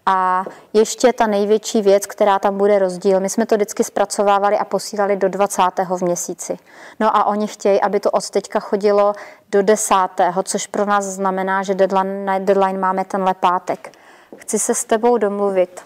[0.06, 4.64] a ještě ta největší věc, která tam bude rozdíl, my jsme to vždycky zpracovávali a
[4.64, 5.62] posílali do 20.
[5.88, 6.58] v měsíci.
[7.00, 9.14] No a oni chtějí, aby to od teďka chodilo
[9.50, 9.94] do 10.,
[10.42, 13.98] což pro nás znamená, že deadline, deadline máme tenhle pátek.
[14.36, 15.80] Chci se s tebou domluvit.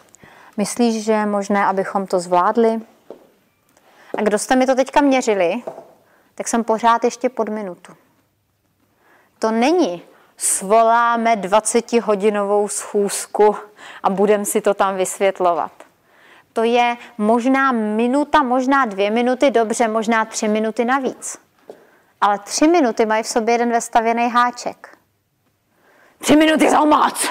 [0.56, 2.80] Myslíš, že je možné, abychom to zvládli?
[4.16, 5.62] A kdo jste mi to teďka měřili,
[6.35, 7.93] tak jsem pořád ještě pod minutu.
[9.39, 10.02] To není
[10.36, 13.56] svoláme 20-hodinovou schůzku
[14.02, 15.72] a budeme si to tam vysvětlovat.
[16.52, 21.39] To je možná minuta, možná dvě minuty, dobře, možná tři minuty navíc.
[22.20, 24.98] Ale tři minuty mají v sobě jeden vestavěný háček.
[26.18, 27.28] Tři minuty jsou moc.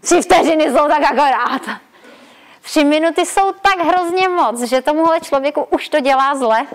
[0.00, 1.62] Tři vteřiny jsou tak akorát.
[2.62, 6.66] Tři minuty jsou tak hrozně moc, že tomuhle člověku už to dělá zle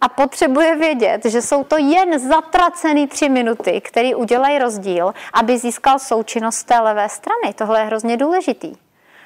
[0.00, 5.98] a potřebuje vědět, že jsou to jen zatracený tři minuty, který udělají rozdíl, aby získal
[5.98, 7.54] součinnost té levé strany.
[7.54, 8.76] Tohle je hrozně důležitý,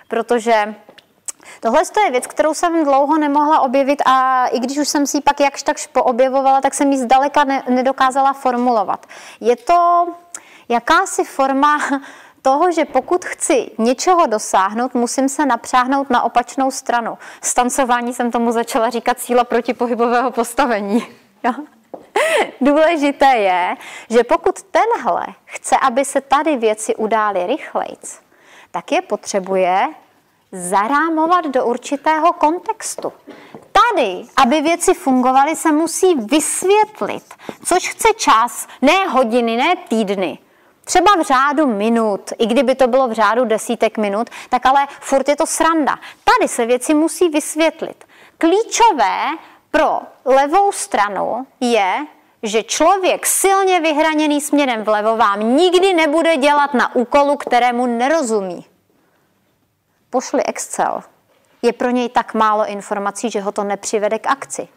[0.08, 0.74] protože
[1.60, 5.20] Tohle je věc, kterou jsem dlouho nemohla objevit a i když už jsem si ji
[5.20, 9.06] pak jakž takž poobjevovala, tak jsem ji zdaleka ne, nedokázala formulovat.
[9.40, 10.06] Je to
[10.68, 11.78] jakási forma
[12.42, 17.18] toho, že pokud chci něčeho dosáhnout, musím se napřáhnout na opačnou stranu.
[17.42, 21.06] Z tancování jsem tomu začala říkat síla protipohybového postavení.
[22.60, 23.76] Důležité je,
[24.10, 28.20] že pokud tenhle chce, aby se tady věci udály rychlejc,
[28.70, 29.88] tak je potřebuje
[30.52, 33.12] zarámovat do určitého kontextu.
[33.72, 40.38] Tady, aby věci fungovaly, se musí vysvětlit, což chce čas, ne hodiny, ne týdny,
[40.92, 45.28] Třeba v řádu minut, i kdyby to bylo v řádu desítek minut, tak ale furt
[45.28, 45.96] je to sranda.
[46.24, 48.04] Tady se věci musí vysvětlit.
[48.38, 49.24] Klíčové
[49.70, 52.06] pro levou stranu je,
[52.42, 58.66] že člověk silně vyhraněný směrem vlevo vám nikdy nebude dělat na úkolu, kterému nerozumí.
[60.10, 61.02] Pošli Excel.
[61.62, 64.68] Je pro něj tak málo informací, že ho to nepřivede k akci.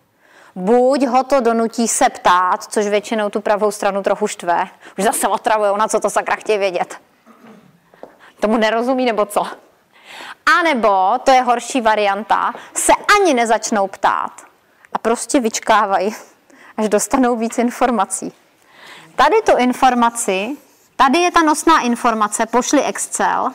[0.56, 4.68] Buď ho to donutí se ptát, což většinou tu pravou stranu trochu štve.
[4.98, 7.02] Už zase otravuje, na co to sakra chtějí vědět.
[8.40, 9.48] Tomu nerozumí nebo co?
[10.46, 14.32] A nebo, to je horší varianta, se ani nezačnou ptát
[14.94, 16.16] a prostě vyčkávají,
[16.78, 18.34] až dostanou víc informací.
[19.16, 20.58] Tady tu informaci,
[20.96, 23.52] tady je ta nosná informace, pošli Excel,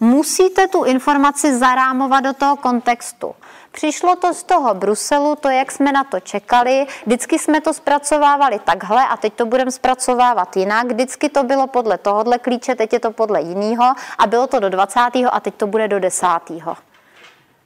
[0.00, 3.34] musíte tu informaci zarámovat do toho kontextu.
[3.78, 6.86] Přišlo to z toho Bruselu, to, jak jsme na to čekali.
[7.06, 10.86] Vždycky jsme to zpracovávali takhle a teď to budeme zpracovávat jinak.
[10.86, 13.84] Vždycky to bylo podle tohohle klíče, teď je to podle jiného
[14.18, 15.00] a bylo to do 20.
[15.32, 16.26] a teď to bude do 10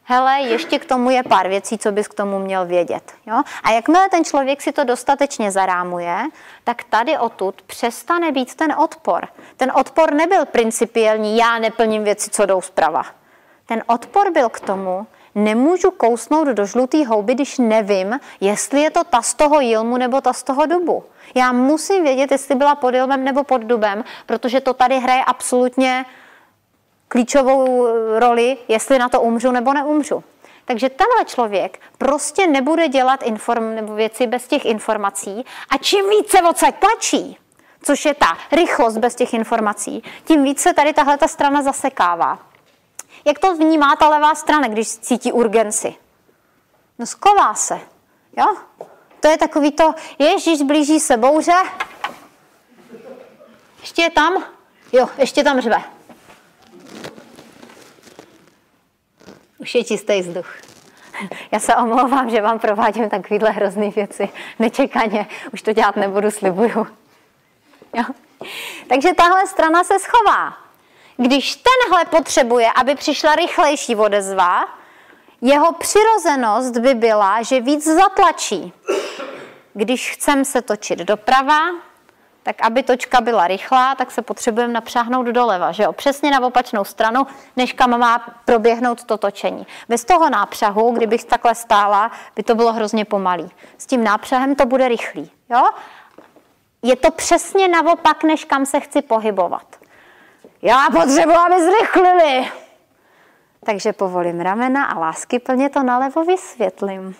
[0.05, 3.12] hele, ještě k tomu je pár věcí, co bys k tomu měl vědět.
[3.26, 3.43] Jo?
[3.62, 6.16] A jakmile ten člověk si to dostatečně zarámuje,
[6.64, 9.28] tak tady odtud přestane být ten odpor.
[9.56, 13.02] Ten odpor nebyl principiální, já neplním věci, co jdou zprava.
[13.66, 19.05] Ten odpor byl k tomu, nemůžu kousnout do žluté houby, když nevím, jestli je to
[19.05, 21.05] ta z toho jilmu nebo ta z toho dubu.
[21.35, 26.05] Já musím vědět, jestli byla pod jilmem nebo pod dubem, protože to tady hraje absolutně
[27.09, 27.87] klíčovou
[28.19, 30.25] roli, jestli na to umřu nebo neumřu.
[30.65, 36.43] Takže tenhle člověk prostě nebude dělat inform, nebo věci bez těch informací a čím více
[36.43, 37.39] odsaď tlačí,
[37.83, 42.39] což je ta rychlost bez těch informací, tím více tady tahle ta strana zasekává.
[43.24, 45.94] Jak to vnímá ta levá strana, když cítí urgenci?
[46.99, 47.81] No sková se.
[48.36, 48.57] Jo?
[49.20, 51.57] To je takový to, ježíš, blíží se bouře.
[53.81, 54.44] Ještě je tam?
[54.93, 55.82] Jo, ještě tam řve.
[59.59, 60.57] Už je čistý vzduch.
[61.51, 64.28] Já se omlouvám, že vám provádím takovýhle hrozný věci.
[64.59, 65.27] Nečekaně.
[65.53, 66.86] Už to dělat nebudu, slibuju.
[67.94, 68.05] Jo?
[68.89, 70.61] Takže tahle strana se schová.
[71.23, 74.65] Když tenhle potřebuje, aby přišla rychlejší odezva,
[75.40, 78.73] jeho přirozenost by byla, že víc zatlačí.
[79.74, 81.61] Když chcem se točit doprava,
[82.43, 85.93] tak aby točka byla rychlá, tak se potřebujeme napřáhnout doleva, že jo?
[85.93, 87.27] Přesně na opačnou stranu,
[87.57, 89.66] než kam má proběhnout to točení.
[89.89, 93.51] Bez toho nápřahu, kdybych takhle stála, by to bylo hrozně pomalý.
[93.78, 95.62] S tím nápřahem to bude rychlý, jo?
[96.82, 99.82] Je to přesně naopak, než kam se chci pohybovat.
[100.62, 102.52] Já potřebuji, aby zrychlili.
[103.64, 107.16] Takže povolím ramena a lásky plně to nalevo vysvětlím.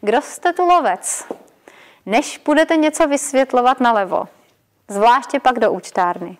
[0.00, 1.26] Kdo jste tu lovec?
[2.06, 4.28] než budete něco vysvětlovat nalevo,
[4.88, 6.38] zvláště pak do účtárny.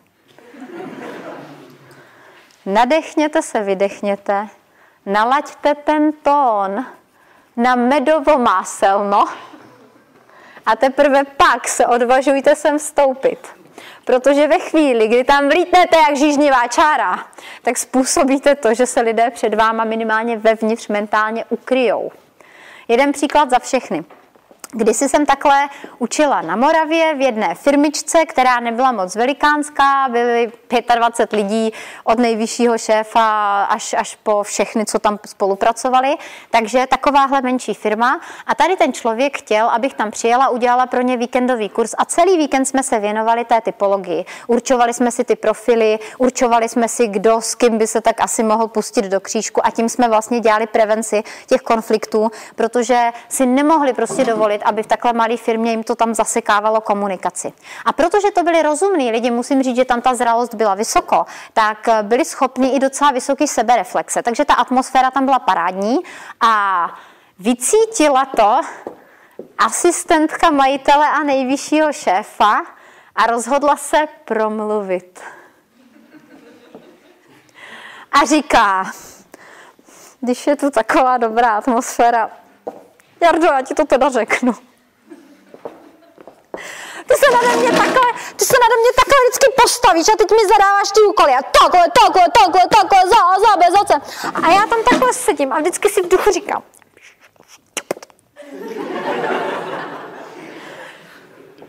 [2.66, 4.48] Nadechněte se, vydechněte,
[5.06, 6.86] nalaďte ten tón
[7.56, 9.24] na medovo-máselno
[10.66, 13.59] a teprve pak se odvažujte sem vstoupit.
[14.10, 17.26] Protože ve chvíli, kdy tam vlítnete jak žížnivá čára,
[17.62, 22.10] tak způsobíte to, že se lidé před váma minimálně vevnitř mentálně ukryjou.
[22.88, 24.04] Jeden příklad za všechny.
[24.72, 25.68] Kdysi jsem takhle
[25.98, 30.52] učila na Moravě v jedné firmičce, která nebyla moc velikánská, byly
[30.94, 31.72] 25 lidí
[32.04, 36.16] od nejvyššího šéfa až, až po všechny, co tam spolupracovali.
[36.50, 38.20] Takže takováhle menší firma.
[38.46, 42.36] A tady ten člověk chtěl, abych tam přijela, udělala pro ně víkendový kurz a celý
[42.36, 44.24] víkend jsme se věnovali té typologii.
[44.46, 48.42] Určovali jsme si ty profily, určovali jsme si, kdo s kým by se tak asi
[48.42, 53.92] mohl pustit do křížku a tím jsme vlastně dělali prevenci těch konfliktů, protože si nemohli
[53.92, 57.52] prostě dovolit, dovolit, aby v takhle malé firmě jim to tam zasekávalo komunikaci.
[57.84, 61.88] A protože to byli rozumní lidi, musím říct, že tam ta zralost byla vysoko, tak
[62.02, 64.22] byli schopni i docela vysoký sebereflexe.
[64.22, 65.98] Takže ta atmosféra tam byla parádní
[66.40, 66.86] a
[67.38, 68.60] vycítila to
[69.58, 72.62] asistentka majitele a nejvyššího šéfa
[73.16, 75.20] a rozhodla se promluvit.
[78.12, 78.90] A říká,
[80.20, 82.30] když je tu taková dobrá atmosféra,
[83.20, 84.52] Jardo, já ti to teda řeknu.
[87.06, 90.48] Ty se nade mě takhle, ty se nade mě takhle vždycky postavíš a teď mi
[90.48, 93.94] zadáváš ty úkoly a takhle, takhle, takhle, takhle, za za B, za C.
[94.42, 96.62] A já tam takhle sedím a vždycky si v duchu říkám.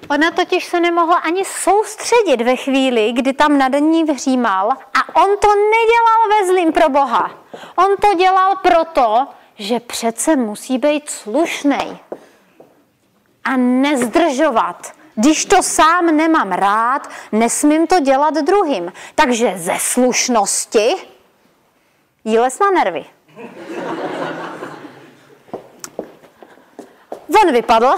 [0.09, 5.37] Ona totiž se nemohla ani soustředit ve chvíli, kdy tam nade ní vřímal a on
[5.37, 7.31] to nedělal ve zlým pro Boha.
[7.75, 11.99] On to dělal proto, že přece musí být slušný
[13.43, 14.91] a nezdržovat.
[15.15, 18.93] Když to sám nemám rád, nesmím to dělat druhým.
[19.15, 20.95] Takže ze slušnosti
[22.25, 23.05] jí les na nervy.
[27.43, 27.95] On vypadl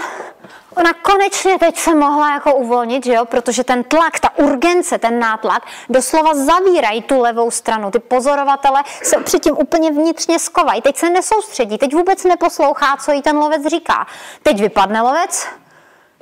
[0.76, 3.24] Ona konečně teď se mohla jako uvolnit, že jo?
[3.24, 7.90] protože ten tlak, ta urgence, ten nátlak doslova zavírají tu levou stranu.
[7.90, 10.82] Ty pozorovatele se předtím úplně vnitřně skovají.
[10.82, 14.06] Teď se nesoustředí, teď vůbec neposlouchá, co jí ten lovec říká.
[14.42, 15.46] Teď vypadne lovec,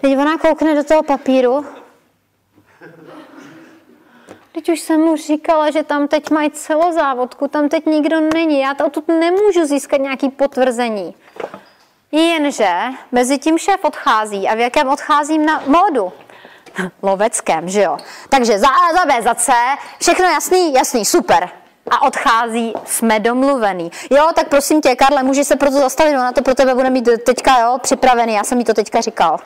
[0.00, 1.66] teď ona koukne do toho papíru.
[4.52, 8.74] Teď už jsem mu říkala, že tam teď mají celozávodku, tam teď nikdo není, já
[8.74, 11.14] to tu nemůžu získat nějaký potvrzení.
[12.12, 12.72] Jenže
[13.12, 16.12] mezi tím šéf odchází a v jakém odcházím na módu?
[17.02, 17.98] Loveckém, že jo?
[18.28, 19.52] Takže za A, za B, za C,
[20.01, 20.74] všechno jasný?
[20.74, 21.48] Jasný, super.
[21.90, 23.90] A odchází, jsme domluvený.
[24.10, 27.09] Jo, tak prosím tě, Karle, můžeš se proto zastavit, ona to pro tebe bude mít
[27.26, 29.39] teďka, jo, připravený, já jsem jí to teďka říkal.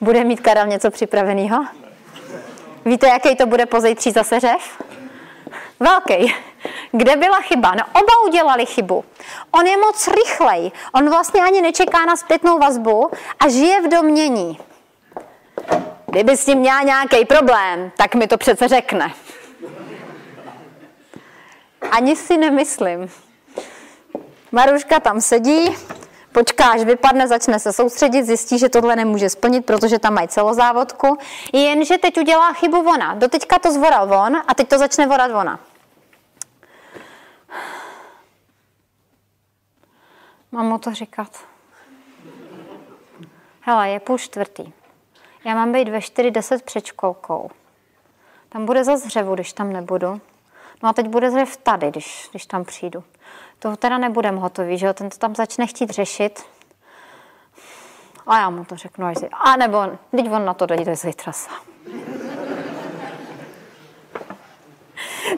[0.00, 1.64] Bude mít Karel něco připraveného?
[2.84, 4.82] Víte, jaký to bude pozejtří zase řev?
[5.80, 6.34] Velký.
[6.92, 7.74] Kde byla chyba?
[7.74, 9.04] No oba udělali chybu.
[9.50, 10.72] On je moc rychlej.
[10.92, 13.10] On vlastně ani nečeká na zpětnou vazbu
[13.40, 14.58] a žije v domění.
[16.06, 19.12] Kdyby s tím měl nějaký problém, tak mi to přece řekne.
[21.90, 23.10] Ani si nemyslím.
[24.52, 25.76] Maruška tam sedí,
[26.32, 31.18] počká, až vypadne, začne se soustředit, zjistí, že tohle nemůže splnit, protože tam mají celozávodku.
[31.52, 33.14] Jenže teď udělá chybu ona.
[33.14, 35.60] Doteďka to zvoral on a teď to začne vorat ona.
[40.52, 41.44] Mám mu to říkat.
[43.60, 44.72] Hele, je půl čtvrtý.
[45.44, 47.50] Já mám být ve 4.10 před školkou.
[48.48, 50.20] Tam bude zase hřevu, když tam nebudu.
[50.82, 53.04] No a teď bude zřev tady, když, když tam přijdu.
[53.58, 54.92] To teda nebudem hotový, že jo?
[54.92, 56.44] Ten to tam začne chtít řešit.
[58.26, 59.78] A já mu to řeknu až A nebo,
[60.10, 61.60] teď on na to dojde zítra sám.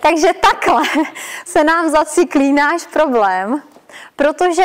[0.00, 0.82] Takže takhle
[1.44, 3.62] se nám zaciklí náš problém,
[4.16, 4.64] protože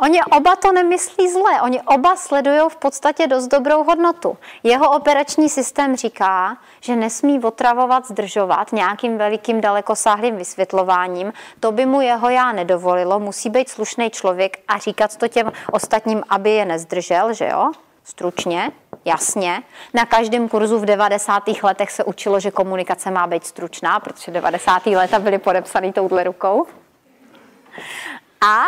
[0.00, 4.38] Oni oba to nemyslí zle, oni oba sledují v podstatě dost dobrou hodnotu.
[4.62, 11.32] Jeho operační systém říká, že nesmí otravovat, zdržovat nějakým velikým dalekosáhlým vysvětlováním.
[11.60, 16.22] To by mu jeho já nedovolilo, musí být slušný člověk a říkat to těm ostatním,
[16.28, 17.72] aby je nezdržel, že jo?
[18.04, 18.72] Stručně,
[19.04, 19.62] jasně.
[19.94, 21.42] Na každém kurzu v 90.
[21.62, 24.86] letech se učilo, že komunikace má být stručná, protože 90.
[24.86, 26.66] leta byly podepsané touhle rukou.
[28.40, 28.64] A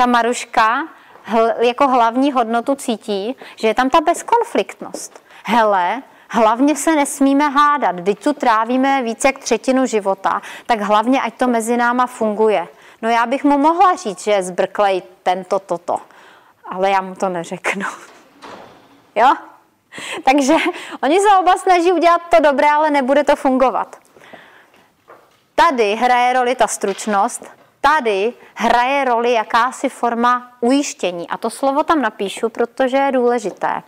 [0.00, 0.88] ta Maruška
[1.22, 5.22] hl, jako hlavní hodnotu cítí, že je tam ta bezkonfliktnost.
[5.44, 11.34] Hele, hlavně se nesmíme hádat, když tu trávíme více jak třetinu života, tak hlavně, ať
[11.34, 12.68] to mezi náma funguje.
[13.02, 16.00] No já bych mu mohla říct, že je zbrklej tento, toto,
[16.68, 17.86] ale já mu to neřeknu.
[19.14, 19.34] Jo?
[20.24, 20.54] Takže
[21.02, 23.96] oni se oba snaží udělat to dobré, ale nebude to fungovat.
[25.54, 31.28] Tady hraje roli ta stručnost, tady hraje roli jakási forma ujištění.
[31.28, 33.82] A to slovo tam napíšu, protože je důležité.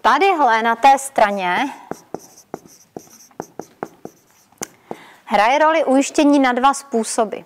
[0.00, 1.72] Tadyhle na té straně
[5.24, 7.36] hraje roli ujištění na dva způsoby.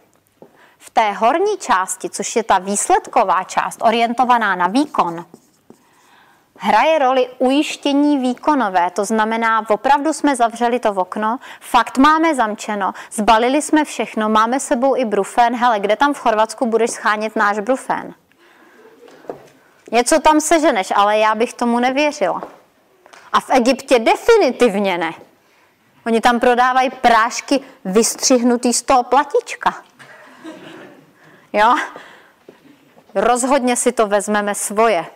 [0.79, 5.25] V té horní části, což je ta výsledková část, orientovaná na výkon,
[6.59, 12.93] hraje roli ujištění výkonové, to znamená, opravdu jsme zavřeli to v okno, fakt máme zamčeno,
[13.13, 17.59] zbalili jsme všechno, máme sebou i brufen, hele, kde tam v Chorvatsku budeš schánět náš
[17.59, 18.15] brufen?
[19.91, 22.43] Něco tam seženeš, ale já bych tomu nevěřila.
[23.33, 25.15] A v Egyptě definitivně ne.
[26.07, 29.75] Oni tam prodávají prášky vystřihnutý z toho platička.
[31.53, 31.75] Jo?
[33.15, 35.07] Rozhodně si to vezmeme svoje.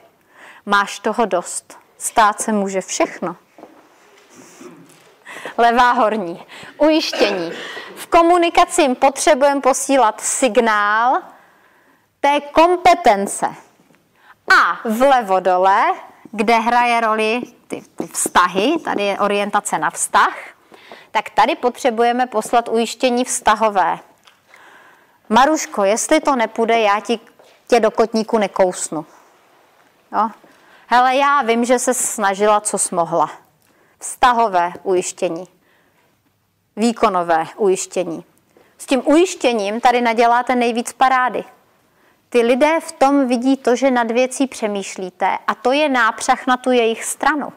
[0.66, 1.78] Máš toho dost.
[1.98, 3.36] Stát se může všechno.
[5.58, 6.46] Levá horní.
[6.78, 7.52] Ujištění.
[7.96, 11.22] V komunikaci jim potřebujeme posílat signál
[12.20, 13.46] té kompetence.
[14.56, 15.94] A vlevo dole,
[16.32, 20.36] kde hraje roli ty, ty vztahy, tady je orientace na vztah,
[21.10, 23.98] tak tady potřebujeme poslat ujištění vztahové.
[25.28, 27.20] Maruško, jestli to nepůjde, já ti
[27.66, 29.06] tě do kotníku nekousnu.
[30.12, 30.30] Jo?
[30.94, 33.30] Hele, já vím, že se snažila, co smohla.
[33.98, 35.44] Vztahové ujištění.
[36.76, 38.24] Výkonové ujištění.
[38.78, 41.44] S tím ujištěním tady naděláte nejvíc parády.
[42.28, 46.56] Ty lidé v tom vidí to, že nad věcí přemýšlíte a to je nápřah na
[46.56, 47.52] tu jejich stranu.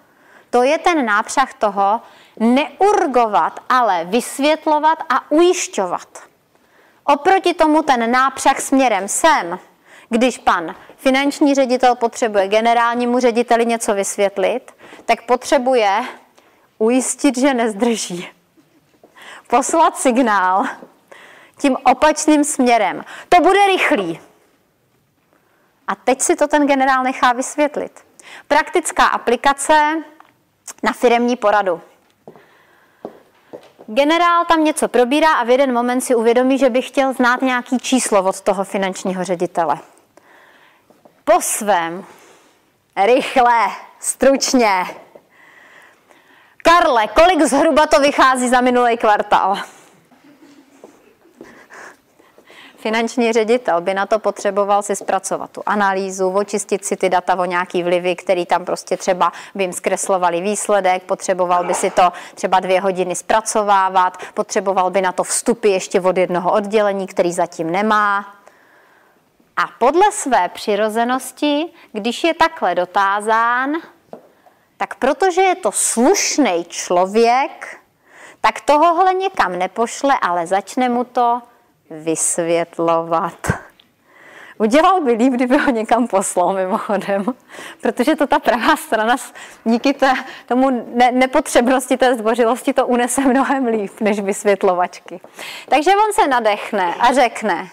[0.49, 2.01] To je ten nápřah toho
[2.39, 6.23] neurgovat, ale vysvětlovat a ujišťovat.
[7.03, 9.59] Oproti tomu ten nápřah směrem sem,
[10.09, 14.71] když pan finanční ředitel potřebuje generálnímu řediteli něco vysvětlit,
[15.05, 16.03] tak potřebuje
[16.77, 18.27] ujistit, že nezdrží.
[19.47, 20.65] Poslat signál
[21.57, 23.05] tím opačným směrem.
[23.29, 24.19] To bude rychlý.
[25.87, 28.05] A teď si to ten generál nechá vysvětlit.
[28.47, 30.03] Praktická aplikace
[30.83, 31.81] na firemní poradu.
[33.87, 37.79] Generál tam něco probírá a v jeden moment si uvědomí, že by chtěl znát nějaký
[37.79, 39.79] číslo od toho finančního ředitele
[41.25, 42.05] po svém.
[43.05, 43.67] Rychle,
[43.99, 44.85] stručně.
[46.57, 49.57] Karle, kolik zhruba to vychází za minulý kvartál?
[52.85, 57.45] finanční ředitel by na to potřeboval si zpracovat tu analýzu, očistit si ty data o
[57.45, 62.59] nějaký vlivy, který tam prostě třeba by jim zkreslovali výsledek, potřeboval by si to třeba
[62.59, 68.34] dvě hodiny zpracovávat, potřeboval by na to vstupy ještě od jednoho oddělení, který zatím nemá.
[69.57, 73.71] A podle své přirozenosti, když je takhle dotázán,
[74.77, 77.77] tak protože je to slušný člověk,
[78.41, 81.41] tak tohohle někam nepošle, ale začne mu to
[81.89, 83.53] vysvětlovat.
[84.57, 87.25] Udělal by líp, kdyby ho někam poslal mimochodem,
[87.81, 89.15] protože to ta pravá strana
[89.63, 90.13] díky té,
[90.45, 95.19] tomu ne, nepotřebnosti té zdvořilosti to unese mnohem líp než vysvětlovačky.
[95.69, 97.69] Takže on se nadechne a řekne,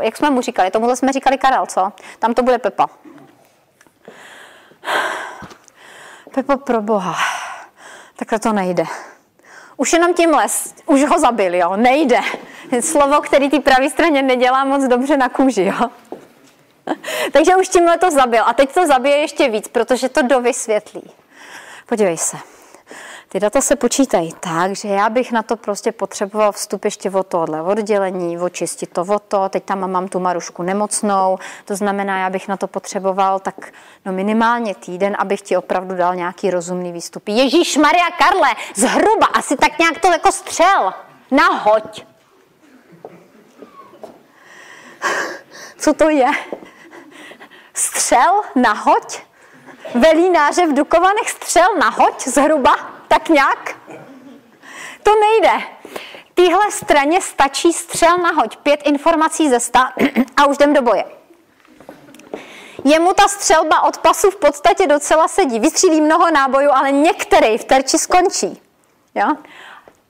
[0.00, 1.92] jak jsme mu říkali, tomuhle jsme říkali Karel, co?
[2.18, 2.88] Tam to bude Pepa.
[6.34, 7.16] Pepo, pro boha,
[8.16, 8.84] takhle to nejde.
[9.76, 12.20] Už jenom tím les, už ho zabil, jo, nejde.
[12.80, 15.90] Slovo, který ty pravé straně nedělá moc dobře na kůži, jo.
[17.32, 18.42] Takže už tímhle to zabil.
[18.46, 21.10] A teď to zabije ještě víc, protože to dovysvětlí.
[21.86, 22.36] Podívej se.
[23.36, 27.26] Ty data se počítají tak, že já bych na to prostě potřeboval vstup ještě od
[27.26, 32.30] tohle oddělení, očistit to o to, teď tam mám tu Marušku nemocnou, to znamená, já
[32.30, 33.72] bych na to potřeboval tak
[34.04, 37.28] no minimálně týden, abych ti opravdu dal nějaký rozumný výstup.
[37.28, 40.94] Ježíš Maria Karle, zhruba, asi tak nějak to jako střel,
[41.30, 42.06] nahoď.
[45.78, 46.30] Co to je?
[47.74, 49.18] Střel nahoď?
[49.94, 52.95] Velínáře v Dukovanech střel nahoď zhruba?
[53.08, 53.76] Tak nějak.
[55.02, 55.66] To nejde.
[56.34, 59.92] Týhle straně stačí střel nahoď, pět informací ze sta
[60.36, 61.04] a už jdem do boje.
[62.84, 65.60] Jemu ta střelba od pasu v podstatě docela sedí.
[65.60, 68.62] Vystřílí mnoho nábojů, ale některý v terči skončí.
[69.14, 69.26] Jo?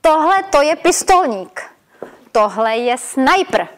[0.01, 1.62] Tohle to je pistolník.
[2.32, 3.68] Tohle je sniper.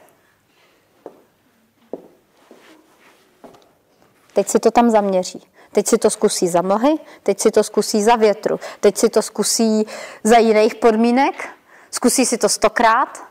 [4.33, 5.47] Teď si to tam zaměří.
[5.73, 9.23] Teď si to zkusí za mlhy, teď si to zkusí za větru, teď si to
[9.23, 9.87] zkusí
[10.25, 11.49] za jiných podmínek,
[11.91, 13.29] zkusí si to stokrát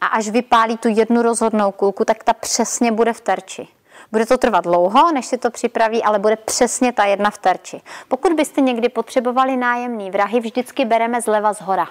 [0.00, 3.68] a až vypálí tu jednu rozhodnou kulku, tak ta přesně bude v terči.
[4.12, 7.80] Bude to trvat dlouho, než si to připraví, ale bude přesně ta jedna v terči.
[8.08, 11.88] Pokud byste někdy potřebovali nájemný vrahy, vždycky bereme zleva z hora.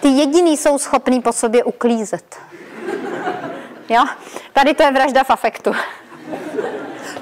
[0.00, 2.36] Ty jediný jsou schopní po sobě uklízet.
[3.88, 4.04] Jo?
[4.52, 5.72] Tady to je vražda v afektu.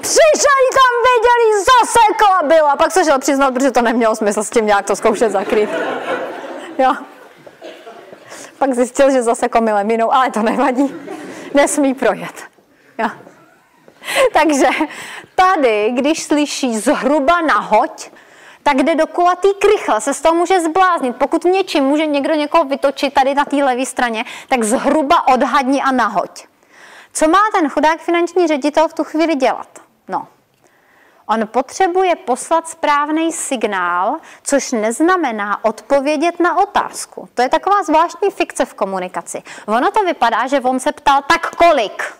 [0.01, 2.75] Přišli tam, viděli, zasekla byla.
[2.75, 5.69] Pak se šel přiznat, protože to nemělo smysl s tím nějak to zkoušet zakrýt.
[6.77, 6.95] Jo.
[8.57, 10.95] Pak zjistil, že zase komile minou, ale to nevadí.
[11.53, 12.43] Nesmí projet.
[12.97, 13.09] Jo.
[14.33, 14.67] Takže
[15.35, 18.09] tady, když slyší zhruba nahoď,
[18.63, 21.15] tak jde do kulatý krychle, se z toho může zbláznit.
[21.15, 25.91] Pokud něčím může někdo někoho vytočit tady na té levé straně, tak zhruba odhadni a
[25.91, 26.52] nahoď.
[27.13, 29.79] Co má ten chudák finanční ředitel v tu chvíli dělat?
[30.07, 30.27] No,
[31.25, 37.29] on potřebuje poslat správný signál, což neznamená odpovědět na otázku.
[37.33, 39.43] To je taková zvláštní fikce v komunikaci.
[39.67, 42.13] Ono to vypadá, že on se ptal tak kolik.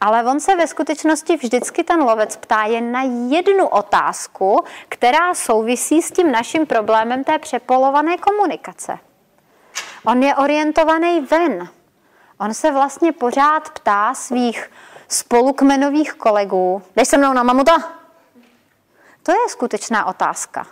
[0.00, 6.02] Ale on se ve skutečnosti vždycky ten lovec ptá jen na jednu otázku, která souvisí
[6.02, 8.98] s tím naším problémem té přepolované komunikace.
[10.04, 11.68] On je orientovaný ven.
[12.40, 14.70] On se vlastně pořád ptá svých
[15.08, 17.92] spolukmenových kolegů, jdeš se mnou na mamuta?
[19.22, 20.66] To je skutečná otázka.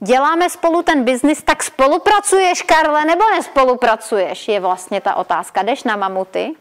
[0.00, 4.48] Děláme spolu ten biznis, tak spolupracuješ, Karle, nebo nespolupracuješ?
[4.48, 5.62] Je vlastně ta otázka.
[5.62, 6.54] Jdeš na mamuty?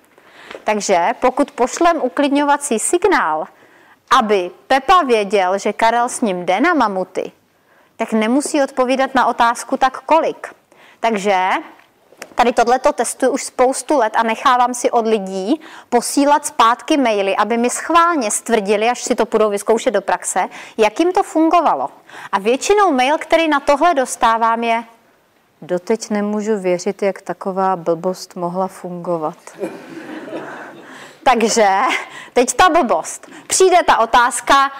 [0.63, 3.47] Takže pokud pošlem uklidňovací signál,
[4.19, 7.31] aby Pepa věděl, že Karel s ním jde na mamuty,
[7.95, 10.55] tak nemusí odpovídat na otázku tak kolik.
[10.99, 11.49] Takže
[12.35, 17.57] Tady tohleto testuji už spoustu let a nechávám si od lidí posílat zpátky maily, aby
[17.57, 21.89] mi schválně stvrdili, až si to budou vyzkoušet do praxe, jak jim to fungovalo.
[22.31, 24.83] A většinou mail, který na tohle dostávám, je
[25.61, 29.37] doteď nemůžu věřit, jak taková blbost mohla fungovat.
[31.23, 31.67] Takže
[32.33, 33.27] teď ta blbost.
[33.47, 34.71] Přijde ta otázka,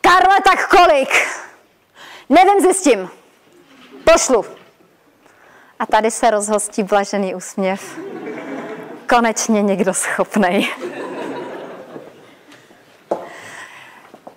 [0.00, 1.08] Karle, tak kolik?
[2.28, 3.10] Nevím, zjistím.
[4.12, 4.55] Pošlu.
[5.78, 7.98] A tady se rozhostí blažený úsměv.
[9.08, 10.68] Konečně někdo schopnej.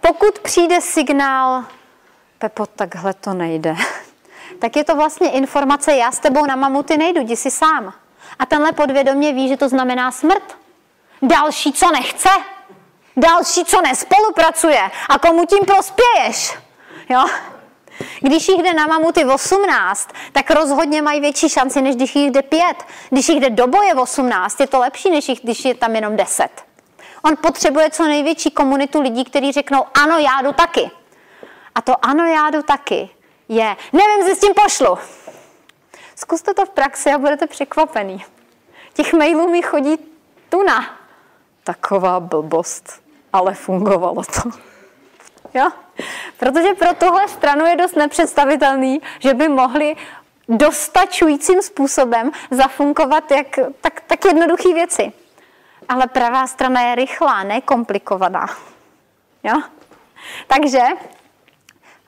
[0.02, 1.64] Pokud přijde signál,
[2.40, 3.76] Pepo, takhle to nejde,
[4.60, 7.94] tak je to vlastně informace, já s tebou na mamuty nejdu, jdi si sám.
[8.40, 10.58] A tenhle podvědomě ví, že to znamená smrt.
[11.22, 12.30] Další, co nechce,
[13.18, 16.58] další, co nespolupracuje a komu tím prospěješ.
[17.10, 17.26] Jo?
[18.22, 22.42] Když jich jde na mamuty 18, tak rozhodně mají větší šanci, než když jich jde
[22.42, 22.62] 5.
[23.10, 26.16] Když jich jde do boje 18, je to lepší, než jich, když je tam jenom
[26.16, 26.50] 10.
[27.22, 30.92] On potřebuje co největší komunitu lidí, kteří řeknou, ano, já jdu taky.
[31.76, 33.10] A to ano, já jdu taky
[33.50, 34.98] je, nevím, si s tím pošlu.
[36.16, 38.26] Zkuste to v praxi a budete překvapený.
[38.94, 39.98] Těch mailů mi chodí
[40.50, 41.00] tuna.
[41.64, 43.02] Taková blbost,
[43.34, 44.69] ale fungovalo to.
[45.54, 45.70] Jo?
[46.38, 49.96] Protože pro tohle stranu je dost nepředstavitelný, že by mohli
[50.50, 55.14] dostačujícím způsobem zafunkovat jak, tak, tak jednoduché věci.
[55.90, 58.48] Ale pravá strana je rychlá, nekomplikovaná.
[59.44, 59.62] Jo?
[60.48, 60.80] Takže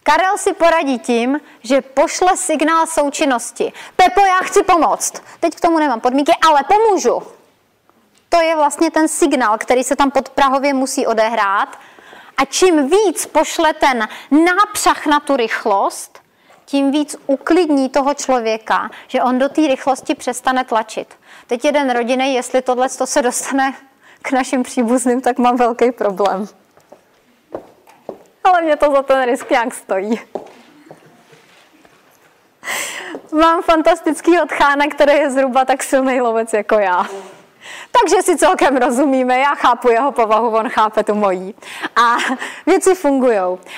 [0.03, 3.73] Karel si poradí tím, že pošle signál součinnosti.
[3.95, 5.23] Pepo, já chci pomoct.
[5.39, 7.23] Teď k tomu nemám podmínky, ale pomůžu.
[8.29, 11.79] To je vlastně ten signál, který se tam pod Prahově musí odehrát.
[12.37, 14.07] A čím víc pošle ten
[14.45, 16.21] nápřah na tu rychlost,
[16.65, 21.07] tím víc uklidní toho člověka, že on do té rychlosti přestane tlačit.
[21.47, 23.73] Teď jeden rodiny, jestli tohle se dostane
[24.21, 26.47] k našim příbuzným, tak mám velký problém
[28.51, 30.21] ale mě to za ten risk nějak stojí.
[33.31, 37.07] Mám fantastický odchána, který je zhruba tak silný lovec jako já.
[37.91, 41.55] Takže si celkem rozumíme, já chápu jeho povahu, on chápe tu mojí.
[41.95, 42.15] A
[42.65, 43.37] věci fungují.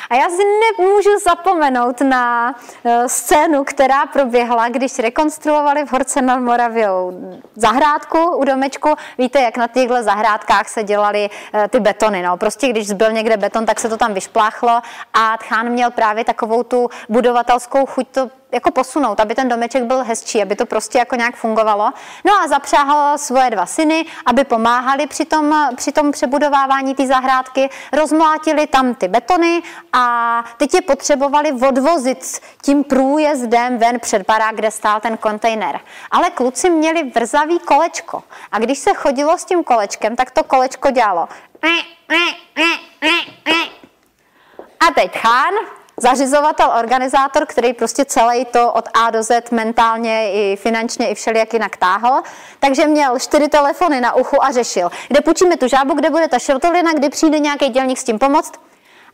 [0.10, 2.56] A já si nemůžu zapomenout na
[2.86, 7.14] eh, scénu, která proběhla, když rekonstruovali v Horce nad Moraviou
[7.56, 8.96] zahrádku u domečku.
[9.18, 12.22] Víte, jak na těchto zahrádkách se dělaly eh, ty betony.
[12.22, 12.38] No.
[12.38, 14.82] Prostě když zbyl někde beton, tak se to tam vyšpláchlo
[15.14, 20.04] a Tchán měl právě takovou tu budovatelskou chuť to jako posunout, aby ten domeček byl
[20.04, 21.92] hezčí, aby to prostě jako nějak fungovalo.
[22.26, 27.70] No a zapřáhl svoje dva syny, aby pomáhali při tom, při tom přebudovávání té zahrádky,
[27.94, 29.62] rozmlátili tam ty betony
[29.94, 35.80] a teď je potřebovali odvozit tím průjezdem ven před barák, kde stál ten kontejner.
[36.12, 40.92] Ale kluci měli vrzavý kolečko a když se chodilo s tím kolečkem, tak to kolečko
[40.92, 41.28] dělalo.
[44.80, 45.54] A teď Chán
[46.04, 51.54] zařizovatel, organizátor, který prostě celý to od A do Z mentálně i finančně i všelijak
[51.54, 52.22] jinak táhl.
[52.60, 56.40] Takže měl čtyři telefony na uchu a řešil, kde půjčíme tu žábu, kde bude ta
[56.40, 58.54] šrotolina, kdy přijde nějaký dělník s tím pomoct.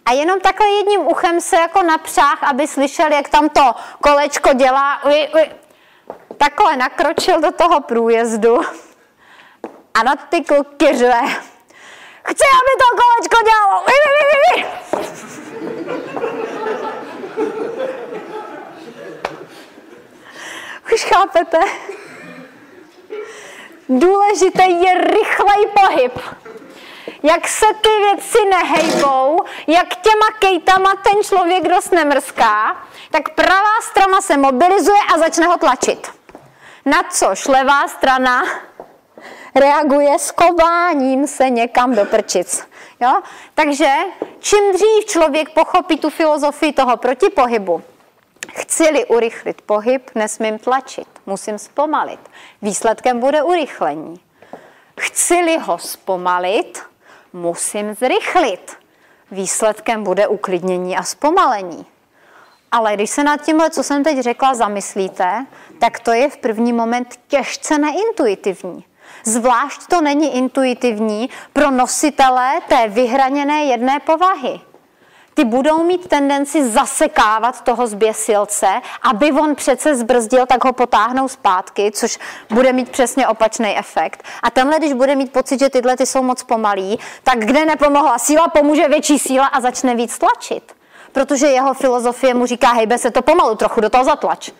[0.06, 5.03] A jenom takhle jedním uchem se jako napřáh, aby slyšel, jak tam to kolečko dělá.
[5.06, 5.49] Uj, uj.
[6.38, 8.61] Takhle nakročil do toho průjezdu
[9.94, 11.22] a na ty kluky řve.
[12.24, 13.82] Chci, aby to kolečko dělalo.
[13.82, 14.80] Uj, uj, uj, uj.
[20.94, 21.57] Už chápete?
[23.90, 26.20] Důležité je rychlej pohyb.
[27.24, 32.78] Jak se ty věci nehejbou, jak těma kejtama ten člověk dost nemrská,
[33.11, 36.11] tak pravá strana se mobilizuje a začne ho tlačit.
[36.86, 38.44] Na což levá strana
[39.56, 42.64] reaguje skováním se někam do prčic.
[42.99, 43.22] Jo?
[43.53, 43.94] Takže
[44.40, 47.84] čím dřív člověk pochopí tu filozofii toho protipohybu,
[48.48, 52.20] Chci-li urychlit pohyb, nesmím tlačit, musím zpomalit.
[52.61, 54.20] Výsledkem bude urychlení.
[54.99, 56.82] Chci-li ho zpomalit,
[57.34, 58.78] musím zrychlit.
[59.32, 61.86] Výsledkem bude uklidnění a zpomalení.
[62.72, 65.45] Ale když se nad tímhle, co jsem teď řekla, zamyslíte,
[65.80, 68.86] tak to je v první moment těžce neintuitivní.
[69.24, 74.60] Zvlášť to není intuitivní pro nositele té vyhraněné jedné povahy
[75.40, 78.68] ty budou mít tendenci zasekávat toho zběsilce,
[79.02, 84.24] aby on přece zbrzdil, tak ho potáhnou zpátky, což bude mít přesně opačný efekt.
[84.44, 88.18] A tenhle, když bude mít pocit, že tyhle ty jsou moc pomalý, tak kde nepomohla
[88.18, 90.76] síla, pomůže větší síla a začne víc tlačit.
[91.11, 94.52] Protože jeho filozofie mu říká, hejbe se to pomalu, trochu do toho zatlač.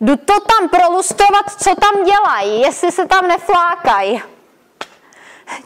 [0.00, 4.22] Jdu to tam prolustrovat, co tam dělají, jestli se tam neflákají.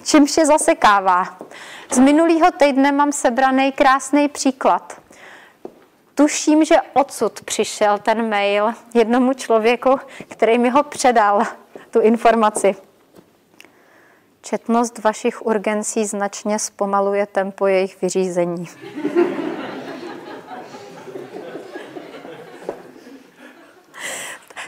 [0.04, 1.38] Čímž je zasekává.
[1.90, 5.00] Z minulého týdne mám sebraný krásný příklad.
[6.14, 11.42] Tuším, že odsud přišel ten mail jednomu člověku, který mi ho předal,
[11.90, 12.76] tu informaci.
[14.42, 18.66] Četnost vašich urgencí značně zpomaluje tempo jejich vyřízení.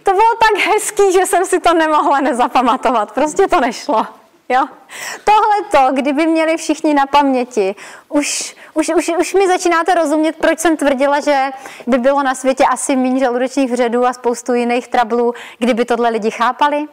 [0.03, 3.13] To bylo tak hezký, že jsem si to nemohla nezapamatovat.
[3.13, 4.07] Prostě to nešlo.
[4.49, 4.67] Jo?
[5.25, 7.75] Tohle to, kdyby měli všichni na paměti,
[8.09, 11.51] už, už, už, už mi začínáte rozumět, proč jsem tvrdila, že
[11.87, 16.31] by bylo na světě asi méně žaludečních vředů a spoustu jiných trablů, kdyby tohle lidi
[16.31, 16.87] chápali?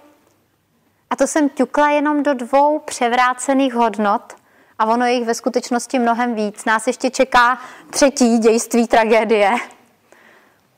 [1.09, 4.34] A to jsem ťukla jenom do dvou převrácených hodnot
[4.80, 6.65] a ono je jich ve skutečnosti mnohem víc.
[6.65, 7.57] Nás ještě čeká
[7.89, 9.55] třetí dějství tragédie.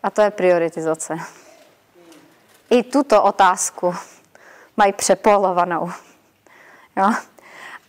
[0.04, 1.18] A to je prioritizace.
[2.70, 3.96] I tuto otázku
[4.78, 5.92] mají přepolovanou.
[6.98, 7.14] Jo?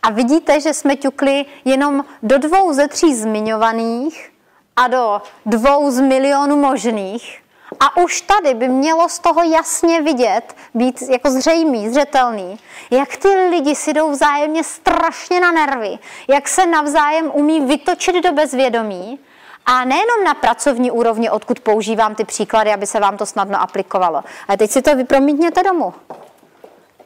[0.03, 4.31] A vidíte, že jsme ťukli jenom do dvou ze tří zmiňovaných
[4.75, 7.43] a do dvou z milionů možných.
[7.79, 12.59] A už tady by mělo z toho jasně vidět, být jako zřejmý, zřetelný,
[12.91, 18.31] jak ty lidi si jdou vzájemně strašně na nervy, jak se navzájem umí vytočit do
[18.31, 19.19] bezvědomí
[19.65, 24.23] a nejenom na pracovní úrovni, odkud používám ty příklady, aby se vám to snadno aplikovalo.
[24.47, 25.93] Ale teď si to vypromítněte domů.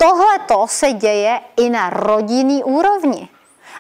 [0.01, 3.29] Tohle to se děje i na rodinný úrovni.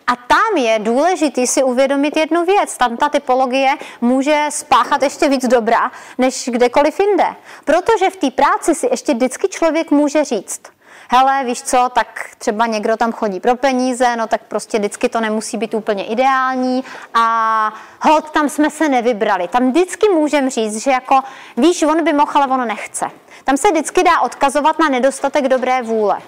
[0.07, 2.77] A tam je důležité si uvědomit jednu věc.
[2.77, 7.35] Tam ta typologie může spáchat ještě víc dobra, než kdekoliv jinde.
[7.65, 10.61] Protože v té práci si ještě vždycky člověk může říct,
[11.09, 15.21] hele, víš co, tak třeba někdo tam chodí pro peníze, no tak prostě vždycky to
[15.21, 16.83] nemusí být úplně ideální
[17.13, 19.47] a hod, tam jsme se nevybrali.
[19.47, 21.19] Tam vždycky můžeme říct, že jako,
[21.57, 23.05] víš, on by mohl, ale ono nechce.
[23.43, 26.21] Tam se vždycky dá odkazovat na nedostatek dobré vůle.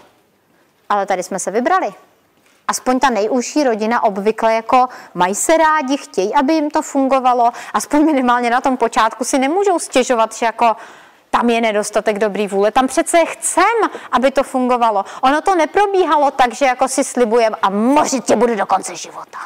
[0.89, 1.93] Ale tady jsme se vybrali.
[2.67, 8.05] Aspoň ta nejúžší rodina obvykle jako mají se rádi, chtějí, aby jim to fungovalo, aspoň
[8.05, 10.75] minimálně na tom počátku si nemůžou stěžovat, že jako
[11.29, 12.71] tam je nedostatek dobrý vůle.
[12.71, 15.05] Tam přece chcem, aby to fungovalo.
[15.21, 19.39] Ono to neprobíhalo tak, že jako si slibujem a možná tě bude do konce života.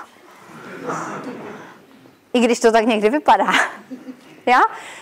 [2.33, 3.53] I když to tak někdy vypadá.
[4.47, 4.61] Ja?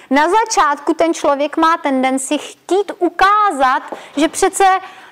[0.09, 3.83] Na začátku ten člověk má tendenci chtít ukázat,
[4.17, 4.65] že přece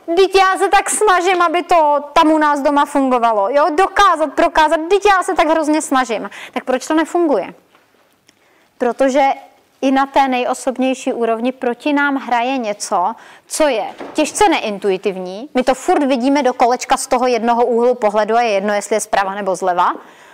[0.06, 3.50] Teď já se tak snažím, aby to tam u nás doma fungovalo.
[3.50, 3.66] Jo?
[3.78, 6.30] Dokázat, prokázat, teď já se tak hrozně snažím.
[6.54, 7.54] Tak proč to nefunguje?
[8.78, 9.22] Protože
[9.82, 13.16] i na té nejosobnější úrovni proti nám hraje něco,
[13.48, 15.50] co je těžce neintuitivní.
[15.54, 18.96] My to furt vidíme do kolečka z toho jednoho úhlu pohledu a je jedno, jestli
[18.96, 19.94] je zprava nebo zleva.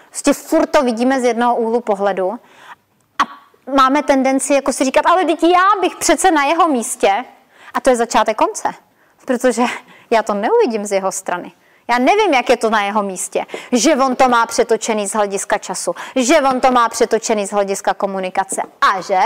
[0.10, 2.40] Prostě furt to vidíme z jednoho úhlu pohledu.
[3.76, 7.26] Máme tendenci jako si říkat, ale teď já bych přece na jeho místě.
[7.74, 8.74] A to je začátek konce.
[9.26, 9.64] Protože
[10.10, 11.52] já to neuvidím z jeho strany.
[11.90, 13.46] Já nevím, jak je to na jeho místě.
[13.72, 17.94] Že on to má přetočený z hlediska času, že on to má přetočený z hlediska
[17.94, 19.20] komunikace a že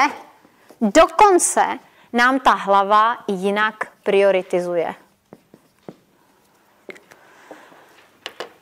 [0.82, 1.80] dokonce
[2.14, 4.96] nám ta hlava jinak prioritizuje.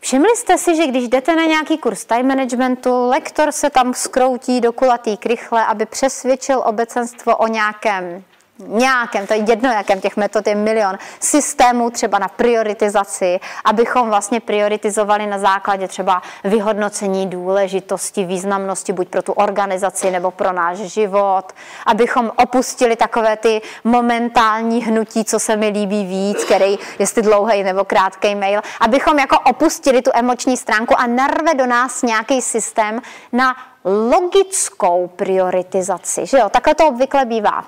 [0.03, 4.61] Všimli jste si, že když jdete na nějaký kurz time managementu, lektor se tam skroutí
[4.61, 8.23] do kulatý krychle, aby přesvědčil obecenstvo o nějakém
[8.67, 14.39] nějakém, to je jedno, jakém těch metod je milion, systémů třeba na prioritizaci, abychom vlastně
[14.39, 21.43] prioritizovali na základě třeba vyhodnocení důležitosti, významnosti buď pro tu organizaci nebo pro náš život,
[21.85, 27.85] abychom opustili takové ty momentální hnutí, co se mi líbí víc, který jestli dlouhý nebo
[27.85, 33.01] krátký mail, abychom jako opustili tu emoční stránku a narve do nás nějaký systém
[33.31, 33.55] na
[33.85, 36.25] logickou prioritizaci.
[36.25, 36.49] Že jo?
[36.49, 37.65] Takhle to obvykle bývá.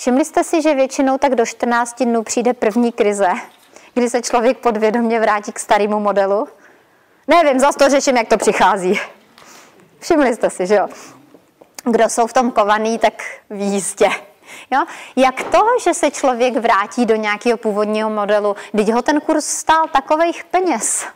[0.00, 3.28] Všimli jste si, že většinou tak do 14 dnů přijde první krize,
[3.94, 6.48] kdy se člověk podvědomě vrátí k starému modelu?
[7.28, 9.00] Nevím, zase to řeším, jak to přichází.
[9.98, 10.88] Všimli jste si, že jo?
[11.84, 14.10] Kdo jsou v tom kovaný, tak ví jistě.
[14.70, 14.84] Jo?
[15.16, 19.88] Jak to, že se člověk vrátí do nějakého původního modelu, když ho ten kurz stál
[19.88, 21.06] takových peněz?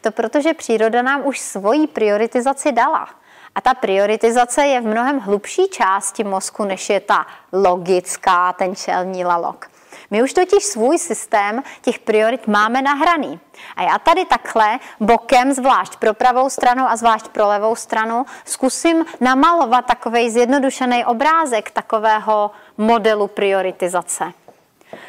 [0.00, 3.08] To protože příroda nám už svoji prioritizaci dala.
[3.56, 9.24] A ta prioritizace je v mnohem hlubší části mozku, než je ta logická, ten čelní
[9.24, 9.66] lalok.
[10.10, 13.40] My už totiž svůj systém těch priorit máme nahraný.
[13.76, 19.04] A já tady takhle bokem, zvlášť pro pravou stranu a zvlášť pro levou stranu, zkusím
[19.20, 24.32] namalovat takový zjednodušený obrázek takového modelu prioritizace.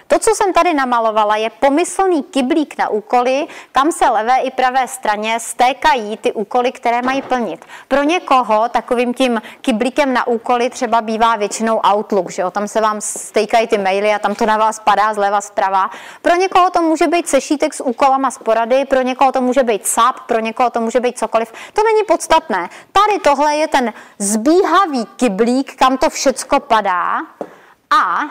[0.08, 4.88] To, co jsem tady namalovala, je pomyslný kyblík na úkoly, kam se levé i pravé
[4.88, 7.66] straně stékají ty úkoly, které mají plnit.
[7.88, 12.52] Pro někoho takovým tím kyblíkem na úkoly třeba bývá většinou Outlook, že jo?
[12.52, 15.90] tam se vám stejkají ty maily a tam to na vás padá zleva zprava.
[16.22, 19.88] Pro někoho to může být sešítek s úkolama z porady, pro někoho to může být
[19.88, 21.52] SAP, pro někoho to může být cokoliv.
[21.74, 22.70] To není podstatné.
[22.92, 27.22] Tady tohle je ten zbíhavý kyblík, kam to všecko padá
[27.90, 28.22] a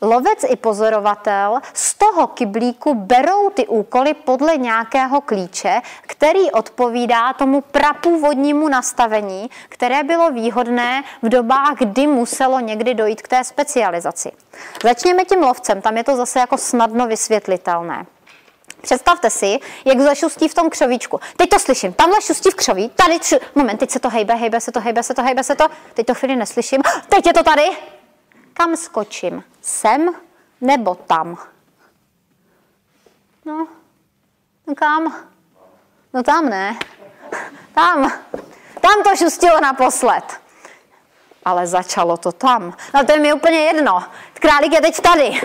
[0.00, 7.60] Lovec i pozorovatel z toho kyblíku berou ty úkoly podle nějakého klíče, který odpovídá tomu
[7.60, 14.32] prapůvodnímu nastavení, které bylo výhodné v dobách, kdy muselo někdy dojít k té specializaci.
[14.82, 18.06] Začněme tím lovcem, tam je to zase jako snadno vysvětlitelné.
[18.82, 21.20] Představte si, jak zašustí v tom křovíčku.
[21.36, 24.60] Teď to slyším, tamhle šustí v křoví, tady, tři, moment, teď se to hejbe, hejbe
[24.60, 25.64] se to, hejbe se to, hejbe se to,
[25.94, 27.70] teď to chvíli neslyším, teď je to tady,
[28.56, 29.44] kam skočím?
[29.62, 30.10] Sem
[30.60, 31.38] nebo tam?
[33.44, 33.66] No,
[34.66, 35.14] no kam?
[36.14, 36.78] No tam ne.
[37.74, 38.12] Tam.
[38.80, 40.40] Tam to šustilo naposled.
[41.46, 42.74] ale začalo to tam.
[42.94, 44.04] No to je mi úplně jedno.
[44.34, 45.40] Králík je teď tady.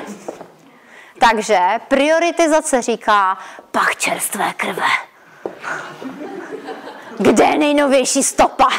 [1.19, 3.37] Takže prioritizace říká
[3.71, 4.87] pak čerstvé krve.
[7.19, 8.69] Kde je nejnovější stopa?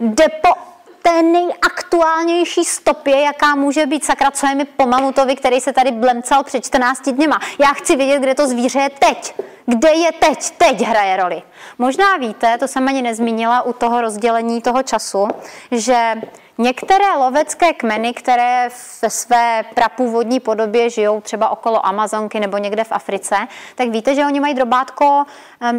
[0.00, 0.71] Jde po
[1.02, 5.90] té nejaktuálnější stopě, jaká může být sakra, co je mi po mamutovi, který se tady
[5.90, 7.38] blemcal před 14 dněma.
[7.58, 9.34] Já chci vědět, kde to zvíře je teď.
[9.66, 10.50] Kde je teď?
[10.50, 11.42] Teď hraje roli.
[11.78, 15.28] Možná víte, to jsem ani nezmínila u toho rozdělení toho času,
[15.70, 16.14] že
[16.62, 18.68] Některé lovecké kmeny, které
[19.02, 23.36] ve své prapůvodní podobě žijou třeba okolo Amazonky nebo někde v Africe,
[23.74, 25.24] tak víte, že oni mají drobátko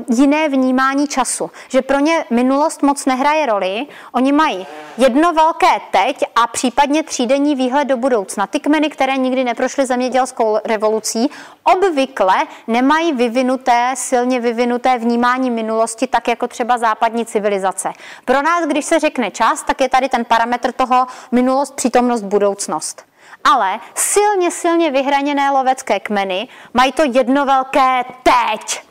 [0.10, 1.51] jiné vnímání času.
[1.68, 3.85] Že pro ně minulost moc nehraje roli.
[4.11, 8.47] Oni mají jedno velké teď a případně třídenní výhled do budoucna.
[8.47, 11.30] Ty kmeny, které nikdy neprošly zemědělskou revolucí,
[11.64, 12.35] obvykle
[12.68, 17.93] nemají vyvinuté, silně vyvinuté vnímání minulosti, tak jako třeba západní civilizace.
[18.26, 23.06] Pro nás, když se řekne čas, tak je tady ten parametr toho minulost, přítomnost, budoucnost.
[23.44, 28.84] Ale silně, silně vyhraněné lovecké kmeny mají to jedno velké teď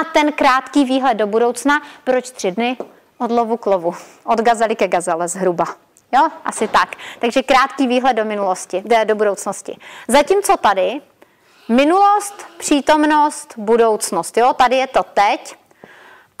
[0.00, 1.82] a ten krátký výhled do budoucna.
[2.04, 2.76] Proč tři dny?
[3.18, 3.94] Od lovu k lovu.
[4.24, 5.64] Od gazely ke gazele zhruba.
[6.12, 6.96] Jo, asi tak.
[7.18, 9.76] Takže krátký výhled do minulosti, do budoucnosti.
[10.08, 11.00] Zatímco tady
[11.68, 14.36] minulost, přítomnost, budoucnost.
[14.36, 15.56] Jo, tady je to teď,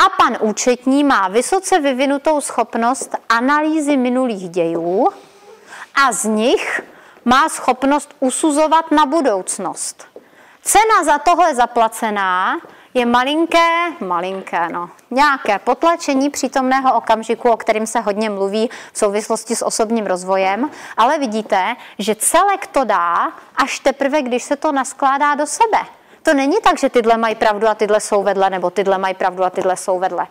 [0.06, 5.08] a pan účetní má vysoce vyvinutou schopnost analýzy minulých dějů
[5.94, 6.80] a z nich
[7.24, 10.06] má schopnost usuzovat na budoucnost.
[10.62, 12.56] Cena za tohle zaplacená
[12.94, 19.56] je malinké, malinké, no, nějaké potlačení přítomného okamžiku, o kterým se hodně mluví v souvislosti
[19.56, 25.34] s osobním rozvojem, ale vidíte, že celek to dá až teprve, když se to naskládá
[25.34, 25.78] do sebe.
[26.22, 29.44] To není tak, že tyhle mají pravdu a tyhle jsou vedle, nebo tyhle mají pravdu
[29.44, 30.26] a tyhle jsou vedle.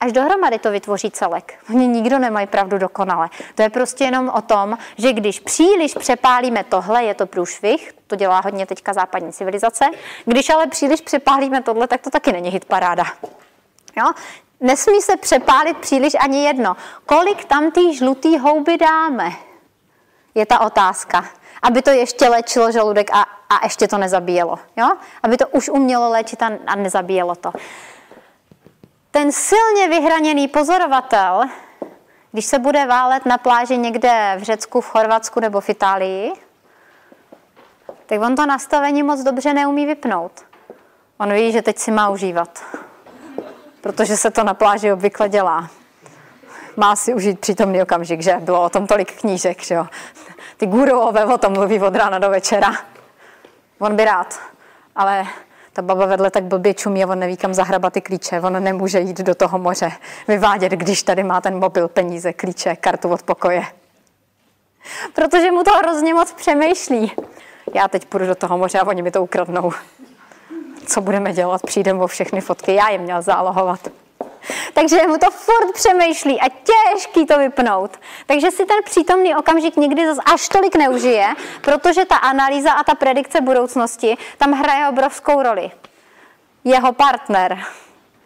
[0.00, 1.54] Až dohromady to vytvoří celek.
[1.70, 3.28] Oni nikdo nemají pravdu dokonale.
[3.54, 8.16] To je prostě jenom o tom, že když příliš přepálíme tohle, je to průšvih, to
[8.16, 9.84] dělá hodně teďka západní civilizace.
[10.24, 13.04] Když ale příliš přepálíme tohle, tak to taky není hit paráda.
[13.96, 14.12] Jo?
[14.60, 16.76] Nesmí se přepálit příliš ani jedno.
[17.06, 19.32] Kolik tam té žlutý houby dáme?
[20.34, 21.24] Je ta otázka
[21.62, 24.58] aby to ještě léčilo žaludek a, a ještě to nezabíjelo.
[24.76, 24.88] Jo?
[25.22, 27.52] Aby to už umělo léčit a, a nezabíjelo to.
[29.10, 31.42] Ten silně vyhraněný pozorovatel,
[32.32, 36.32] když se bude válet na pláži někde v Řecku, v Chorvatsku nebo v Itálii,
[38.06, 40.32] tak on to nastavení moc dobře neumí vypnout.
[41.18, 42.62] On ví, že teď si má užívat,
[43.80, 45.70] protože se to na pláži obvykle dělá.
[46.76, 48.36] Má si užít přítomný okamžik, že?
[48.40, 49.86] Bylo o tom tolik knížek, že jo?
[50.60, 52.72] Ty gurové o tom mluví od rána do večera.
[53.78, 54.40] On by rád,
[54.96, 55.26] ale
[55.72, 58.40] ta baba vedle tak blbě čumí a on neví, kam zahrabat ty klíče.
[58.40, 59.92] On nemůže jít do toho moře,
[60.28, 63.62] vyvádět, když tady má ten mobil, peníze, klíče, kartu od pokoje.
[65.14, 67.12] Protože mu to hrozně moc přemýšlí.
[67.74, 69.72] Já teď půjdu do toho moře a oni mi to ukradnou.
[70.86, 71.62] Co budeme dělat?
[71.62, 72.74] Přijdem o všechny fotky.
[72.74, 73.88] Já je měl zálohovat.
[74.74, 77.96] Takže mu to furt přemýšlí a těžký to vypnout.
[78.26, 81.26] Takže si ten přítomný okamžik nikdy zase až tolik neužije,
[81.60, 85.70] protože ta analýza a ta predikce budoucnosti tam hraje obrovskou roli.
[86.64, 87.58] Jeho partner,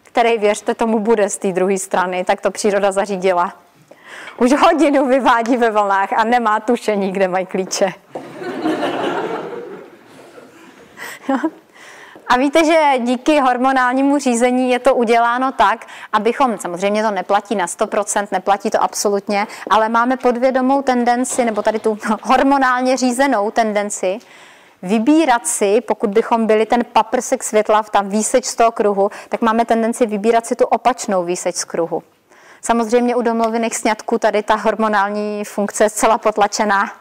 [0.03, 3.53] který věřte tomu bude z té druhé strany, tak to příroda zařídila.
[4.37, 7.93] Už hodinu vyvádí ve vlnách a nemá tušení, kde mají klíče.
[12.27, 17.65] A víte, že díky hormonálnímu řízení je to uděláno tak, abychom, samozřejmě to neplatí na
[17.65, 24.19] 100%, neplatí to absolutně, ale máme podvědomou tendenci, nebo tady tu hormonálně řízenou tendenci,
[24.81, 29.41] vybírat si, pokud bychom byli ten paprsek světla, v tam výseč z toho kruhu, tak
[29.41, 32.03] máme tendenci vybírat si tu opačnou výseč z kruhu.
[32.61, 36.91] Samozřejmě u domluvených sňatků tady ta hormonální funkce je zcela potlačená,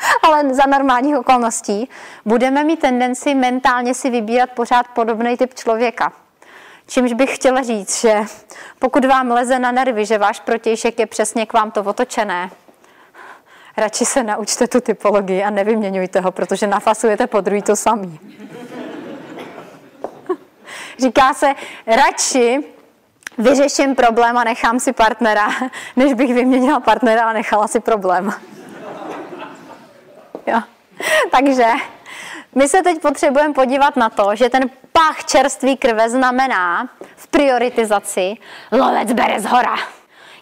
[0.22, 1.88] ale za normálních okolností,
[2.24, 6.12] budeme mít tendenci mentálně si vybírat pořád podobný typ člověka.
[6.86, 8.20] Čímž bych chtěla říct, že
[8.78, 12.50] pokud vám leze na nervy, že váš protějšek je přesně k vám to otočené,
[13.76, 18.20] radši se naučte tu typologii a nevyměňujte ho, protože nafasujete po druhý to samý.
[20.98, 21.54] Říká se,
[21.86, 22.64] radši
[23.38, 25.48] vyřeším problém a nechám si partnera,
[25.96, 28.32] než bych vyměnila partnera a nechala si problém.
[30.46, 30.60] Jo.
[31.30, 31.66] Takže
[32.54, 38.36] my se teď potřebujeme podívat na to, že ten pach čerství krve znamená v prioritizaci
[38.72, 39.76] lovec bere z hora.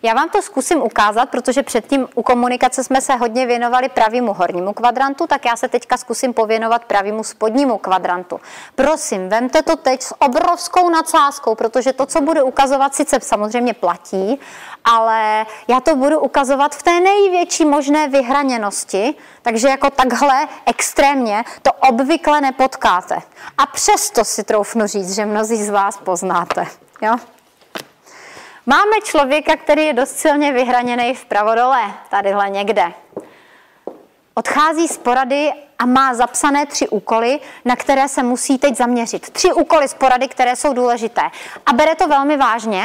[0.02, 4.72] Já vám to zkusím ukázat, protože předtím u komunikace jsme se hodně věnovali pravému hornímu
[4.72, 8.40] kvadrantu, tak já se teďka zkusím pověnovat pravému spodnímu kvadrantu.
[8.74, 14.40] Prosím, vemte to teď s obrovskou nadsázkou, protože to, co budu ukazovat, sice samozřejmě platí,
[14.84, 21.72] ale já to budu ukazovat v té největší možné vyhraněnosti, takže jako takhle extrémně to
[21.72, 23.18] obvykle nepotkáte.
[23.58, 26.66] A přesto si troufnu říct, že mnozí z vás poznáte.
[27.02, 27.16] Jo?
[28.70, 32.92] Máme člověka, který je dost silně vyhraněný vpravo dole, tadyhle někde.
[34.34, 39.30] Odchází z porady a má zapsané tři úkoly, na které se musí teď zaměřit.
[39.30, 41.22] Tři úkoly z porady, které jsou důležité.
[41.66, 42.84] A bere to velmi vážně.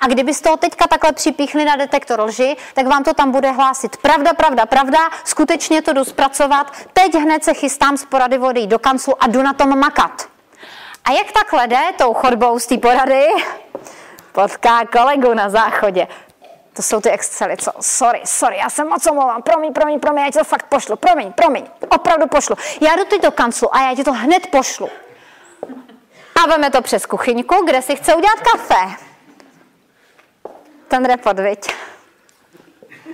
[0.00, 3.96] A kdybyste ho teďka takhle připíchli na detektor lži, tak vám to tam bude hlásit.
[3.96, 6.72] Pravda, pravda, pravda, skutečně to jdu zpracovat.
[6.92, 10.28] Teď hned se chystám z porady vody do kanclu a jdu na tom makat.
[11.04, 13.26] A jak takhle jde tou chodbou z té porady?
[14.32, 16.08] Potká kolegu na záchodě.
[16.72, 17.72] To jsou ty Excely, co?
[17.80, 21.32] Sorry, sorry, já se moc omlouvám, promiň, promiň, promiň, já ti to fakt pošlu, promiň,
[21.32, 22.56] promiň, opravdu pošlu.
[22.80, 24.88] Já jdu teď do kanclu a já ti to hned pošlu.
[26.44, 28.96] A veme to přes kuchyňku, kde si chce udělat kafe.
[30.88, 31.74] Ten report, viď?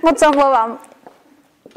[0.03, 0.79] Moc omlouvám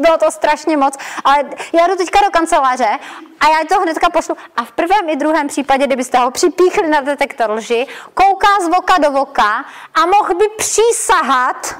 [0.00, 0.94] bylo to strašně moc,
[1.24, 1.36] ale
[1.72, 2.98] já jdu teďka do kanceláře
[3.40, 4.36] a já to hnedka pošlu.
[4.56, 8.98] A v prvém i druhém případě, kdybyste ho připíchli na detektor lži, kouká z voka
[8.98, 9.64] do voka
[9.94, 11.74] a mohl by přísahat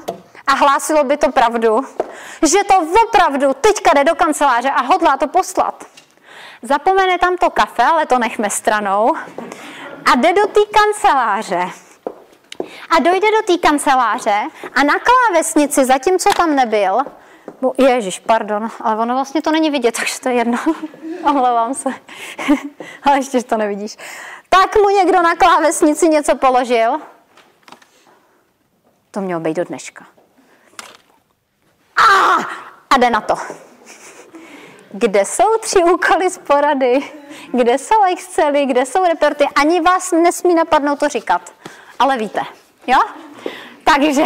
[0.47, 1.81] a hlásilo by to pravdu,
[2.41, 5.83] že to opravdu teďka jde do kanceláře a hodlá to poslat.
[6.61, 9.15] Zapomene tam to kafe, ale to nechme stranou
[10.05, 11.69] a jde do té kanceláře.
[12.89, 14.41] A dojde do té kanceláře
[14.75, 16.97] a na klávesnici, zatímco tam nebyl,
[17.61, 20.57] No, ježiš, pardon, ale ono vlastně to není vidět, takže to je jedno.
[21.23, 21.89] Omlouvám se.
[23.03, 23.97] ale ještě to nevidíš.
[24.49, 27.01] Tak mu někdo na klávesnici něco položil.
[29.11, 30.05] To mělo být do dneška.
[31.97, 32.35] A,
[32.89, 33.35] a jde na to.
[34.93, 37.11] Kde jsou tři úkoly z porady?
[37.51, 38.65] Kde jsou Excely?
[38.65, 39.45] Kde jsou reporty?
[39.55, 41.53] Ani vás nesmí napadnout to říkat.
[41.99, 42.41] Ale víte,
[42.87, 42.97] jo?
[43.83, 44.23] Takže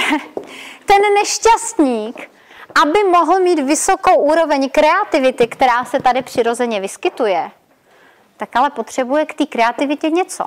[0.85, 2.29] ten nešťastník
[2.81, 7.51] aby mohl mít vysokou úroveň kreativity, která se tady přirozeně vyskytuje,
[8.37, 10.45] tak ale potřebuje k té kreativitě něco.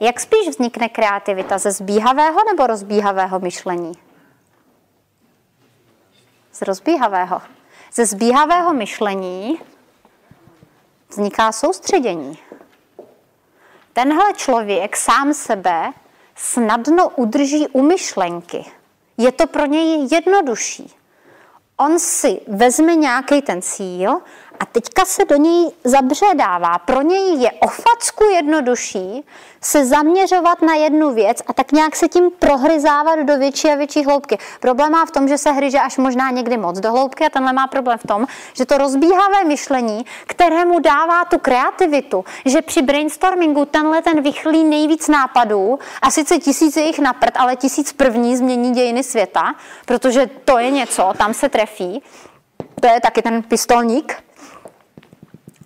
[0.00, 1.58] Jak spíš vznikne kreativita?
[1.58, 3.92] Ze zbíhavého nebo rozbíhavého myšlení?
[6.52, 7.42] Z rozbíhavého.
[7.92, 9.58] Ze zbíhavého myšlení
[11.08, 12.38] vzniká soustředění.
[13.92, 15.92] Tenhle člověk sám sebe
[16.34, 18.64] snadno udrží u myšlenky.
[19.16, 21.03] Je to pro něj jednodušší
[21.78, 24.20] on si vezme nějaký ten cíl
[24.60, 26.78] a teďka se do něj zabředává.
[26.78, 29.24] Pro něj je o facku jednodušší
[29.60, 34.04] se zaměřovat na jednu věc a tak nějak se tím prohryzávat do větší a větší
[34.04, 34.38] hloubky.
[34.60, 37.52] Problém má v tom, že se hryže až možná někdy moc do hloubky a tenhle
[37.52, 43.64] má problém v tom, že to rozbíhavé myšlení, kterému dává tu kreativitu, že při brainstormingu
[43.64, 48.72] tenhle ten vychlí nejvíc nápadů a sice tisíc jich na prd, ale tisíc první změní
[48.72, 49.54] dějiny světa,
[49.86, 52.02] protože to je něco, tam se trefí,
[52.80, 54.23] to je taky ten pistolník,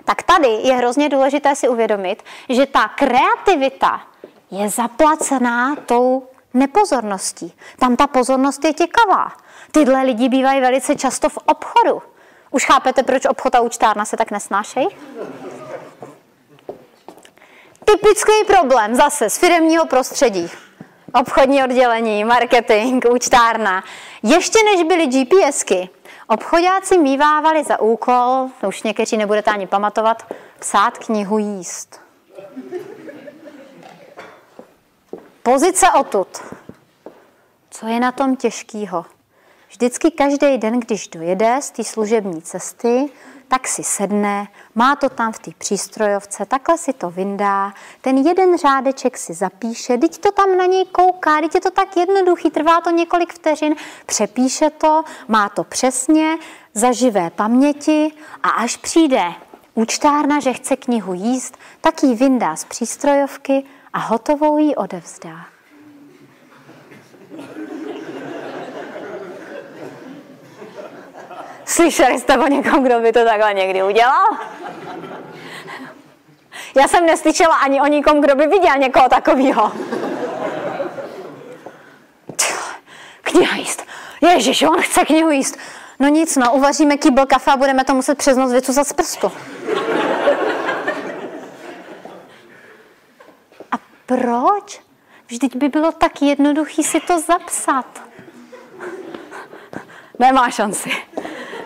[0.08, 4.00] tak tady je hrozně důležité si uvědomit, že ta kreativita
[4.50, 7.52] je zaplacená tou nepozorností.
[7.78, 9.32] Tam ta pozornost je těkavá.
[9.72, 12.02] Tyhle lidi bývají velice často v obchodu.
[12.50, 14.88] Už chápete, proč obchod a účtárna se tak nesnášejí?
[17.84, 20.50] Typický problém zase z firmního prostředí.
[21.14, 23.84] Obchodní oddělení, marketing, účtárna.
[24.22, 25.90] Ještě než byly GPSky,
[26.30, 32.00] Obchodáci mývávali za úkol, už někteří nebudete ani pamatovat, psát knihu jíst.
[35.42, 36.28] Pozice odtud.
[37.70, 39.04] Co je na tom těžkýho?
[39.68, 43.10] Vždycky každý den, když dojede z té služební cesty,
[43.48, 48.58] tak si sedne, má to tam v té přístrojovce, takhle si to vyndá, ten jeden
[48.58, 52.80] řádeček si zapíše, teď to tam na něj kouká, teď je to tak jednoduchý, trvá
[52.80, 53.74] to několik vteřin,
[54.06, 56.36] přepíše to, má to přesně,
[56.74, 58.12] za živé paměti
[58.42, 59.32] a až přijde
[59.74, 65.47] účtárna, že chce knihu jíst, tak ji vyndá z přístrojovky a hotovou ji odevzdá.
[71.68, 74.26] Slyšeli jste o někom, kdo by to takhle někdy udělal?
[76.74, 79.72] Já jsem neslyšela ani o nikom, kdo by viděl někoho takového.
[83.22, 83.86] Kniha jíst.
[84.20, 85.56] Ježiš, on chce knihu jíst.
[85.98, 89.32] No nic, no, uvaříme kýbl kafe a budeme to muset přes noc vycuzat z prstu.
[93.72, 93.76] A
[94.06, 94.80] proč?
[95.26, 98.02] Vždyť by bylo tak jednoduchý si to zapsat.
[100.18, 100.90] Nemá šanci.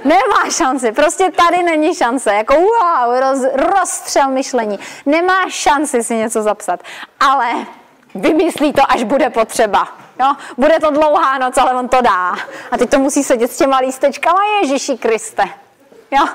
[0.05, 4.79] Nemá šanci, prostě tady není šance, jako wow, roz, rozstřel myšlení.
[5.07, 6.81] Nemá šanci si něco zapsat,
[7.21, 7.67] ale
[8.15, 9.89] vymyslí to, až bude potřeba.
[10.21, 10.35] Jo?
[10.59, 12.37] Bude to dlouhá noc, ale on to dá.
[12.71, 15.45] A teď to musí sedět s těma lístečkama, Ježíši Kriste.
[16.11, 16.27] Jo?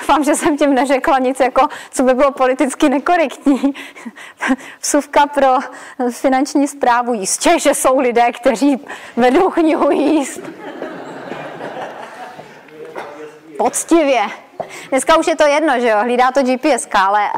[0.00, 3.74] Doufám, že jsem tím neřekla nic, jako, co by bylo politicky nekorektní.
[4.80, 5.58] Vsuvka pro
[6.10, 8.86] finanční zprávu jistě, že jsou lidé, kteří
[9.16, 10.40] vedou knihu jíst.
[13.62, 14.22] Poctivě.
[14.90, 17.30] Dneska už je to jedno, že jo, hlídá to GPS, ale,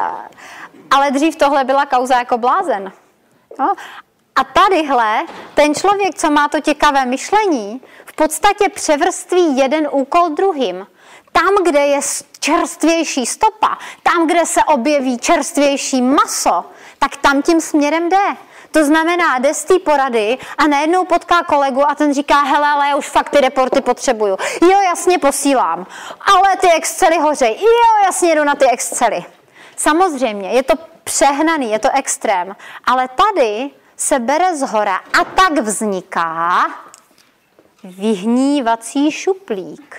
[0.91, 2.93] ale dřív tohle byla kauza jako blázen.
[3.59, 3.75] Jo?
[4.37, 5.23] A tadyhle,
[5.55, 10.87] ten člověk, co má to těkavé myšlení, v podstatě převrství jeden úkol druhým.
[11.33, 12.01] Tam, kde je
[12.41, 16.65] čerstvější stopa, tam, kde se objeví čerstvější maso,
[16.99, 18.27] tak tam tím směrem jde.
[18.75, 22.89] To znamená, jde z té porady a najednou potká kolegu a ten říká, hele, ale
[22.89, 24.37] já už fakt ty reporty potřebuju.
[24.63, 25.87] Jo, jasně posílám,
[26.21, 27.57] ale ty Excely hořej.
[27.61, 29.25] Jo, jasně jdu na ty Excely.
[29.77, 30.75] Samozřejmě, je to
[31.05, 36.67] přehnaný, je to extrém, ale tady se bere z hora a tak vzniká
[37.85, 39.97] vyhnívací šuplík.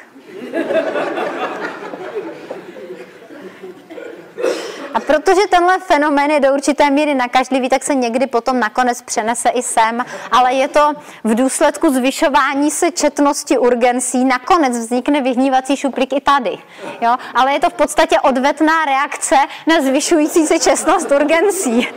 [4.95, 9.49] A protože tenhle fenomén je do určité míry nakažlivý, tak se někdy potom nakonec přenese
[9.49, 10.93] i sem, ale je to
[11.23, 16.57] v důsledku zvyšování se četnosti urgencí, nakonec vznikne vyhnívací šuplík i tady.
[17.01, 17.15] Jo?
[17.35, 19.35] Ale je to v podstatě odvetná reakce
[19.67, 21.88] na zvyšující se četnost urgencí.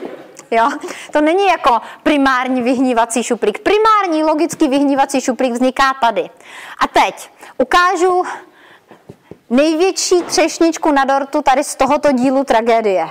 [0.51, 0.71] Jo?
[1.13, 3.59] To není jako primární vyhnívací šuplík.
[3.59, 6.31] Primární logický vyhnívací šuplík vzniká tady.
[6.81, 8.23] A teď ukážu
[9.51, 13.09] největší třešničku na dortu tady z tohoto dílu tragédie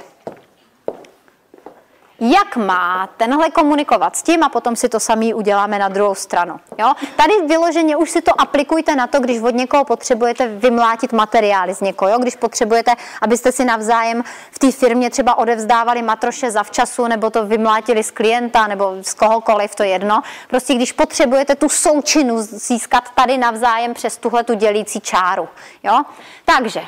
[2.19, 6.60] jak má tenhle komunikovat s tím a potom si to samý uděláme na druhou stranu.
[6.77, 6.94] Jo?
[7.15, 11.81] Tady vyloženě už si to aplikujte na to, když od někoho potřebujete vymlátit materiály z
[11.81, 12.18] někoho, jo?
[12.19, 12.91] když potřebujete,
[13.22, 18.68] abyste si navzájem v té firmě třeba odevzdávali matroše zavčasu, nebo to vymlátili z klienta,
[18.68, 20.22] nebo z kohokoliv, to jedno.
[20.48, 25.49] Prostě když potřebujete tu součinu získat tady navzájem přes tuhle tu dělící čáru.
[25.84, 26.03] Jo?
[26.45, 26.81] Takže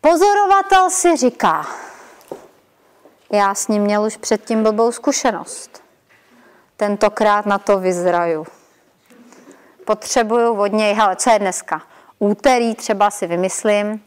[0.00, 1.66] pozorovatel si říká,
[3.34, 5.82] já s ním měl už předtím blbou zkušenost.
[6.76, 8.46] Tentokrát na to vyzraju.
[9.84, 11.82] Potřebuju od něj, hele, co je dneska?
[12.18, 14.04] Úterý třeba si vymyslím,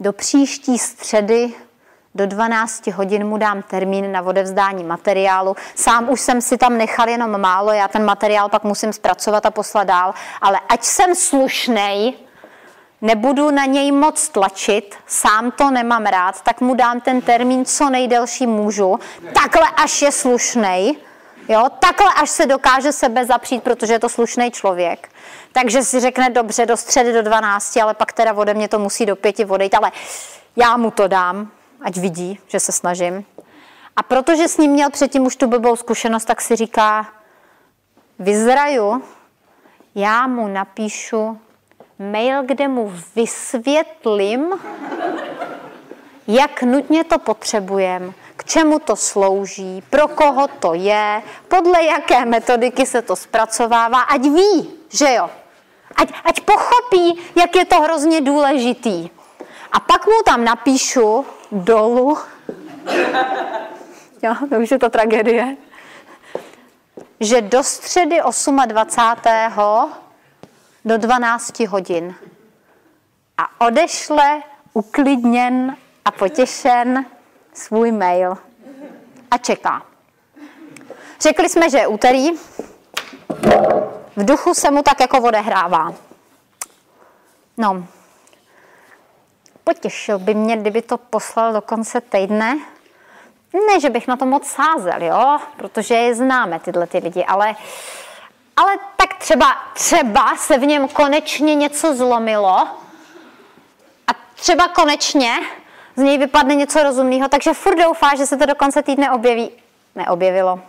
[0.00, 1.54] do příští středy
[2.14, 5.56] do 12 hodin mu dám termín na odevzdání materiálu.
[5.74, 9.50] Sám už jsem si tam nechal jenom málo, já ten materiál pak musím zpracovat a
[9.50, 12.12] poslat dál, ale ať jsem slušnej,
[13.02, 17.90] nebudu na něj moc tlačit, sám to nemám rád, tak mu dám ten termín co
[17.90, 18.98] nejdelší můžu,
[19.34, 20.96] takhle až je slušnej,
[21.48, 25.08] jo, takhle až se dokáže sebe zapřít, protože je to slušný člověk.
[25.52, 29.06] Takže si řekne dobře do středy do 12, ale pak teda ode mě to musí
[29.06, 29.92] do pěti odejít, ale
[30.56, 31.50] já mu to dám,
[31.82, 33.24] ať vidí, že se snažím.
[33.96, 37.06] A protože s ním měl předtím už tu blbou zkušenost, tak si říká,
[38.18, 39.02] vyzraju,
[39.94, 41.38] já mu napíšu
[42.00, 44.54] mail, kde mu vysvětlím,
[46.28, 52.86] jak nutně to potřebujeme, k čemu to slouží, pro koho to je, podle jaké metodiky
[52.86, 55.30] se to zpracovává, ať ví, že jo.
[55.96, 59.10] Ať, ať pochopí, jak je to hrozně důležitý.
[59.72, 62.18] A pak mu tam napíšu dolů,
[64.22, 65.56] jo, to už je to tragédie,
[67.20, 68.20] že do středy
[68.66, 68.90] 28
[70.84, 72.14] do 12 hodin.
[73.38, 74.42] A odešle
[74.72, 77.06] uklidněn a potěšen
[77.52, 78.38] svůj mail.
[79.30, 79.82] A čeká.
[81.20, 82.30] Řekli jsme, že je úterý.
[84.16, 85.94] V duchu se mu tak jako odehrává.
[87.56, 87.86] No,
[89.64, 92.58] potěšil by mě, kdyby to poslal do konce týdne.
[93.52, 97.54] Ne, že bych na to moc sázel, jo, protože je známe tyhle ty lidi, ale
[98.56, 102.58] ale tak třeba, třeba se v něm konečně něco zlomilo
[104.06, 105.32] a třeba konečně
[105.96, 109.50] z něj vypadne něco rozumného, takže furt doufá, že se to do konce týdne objeví.
[109.94, 110.60] Neobjevilo.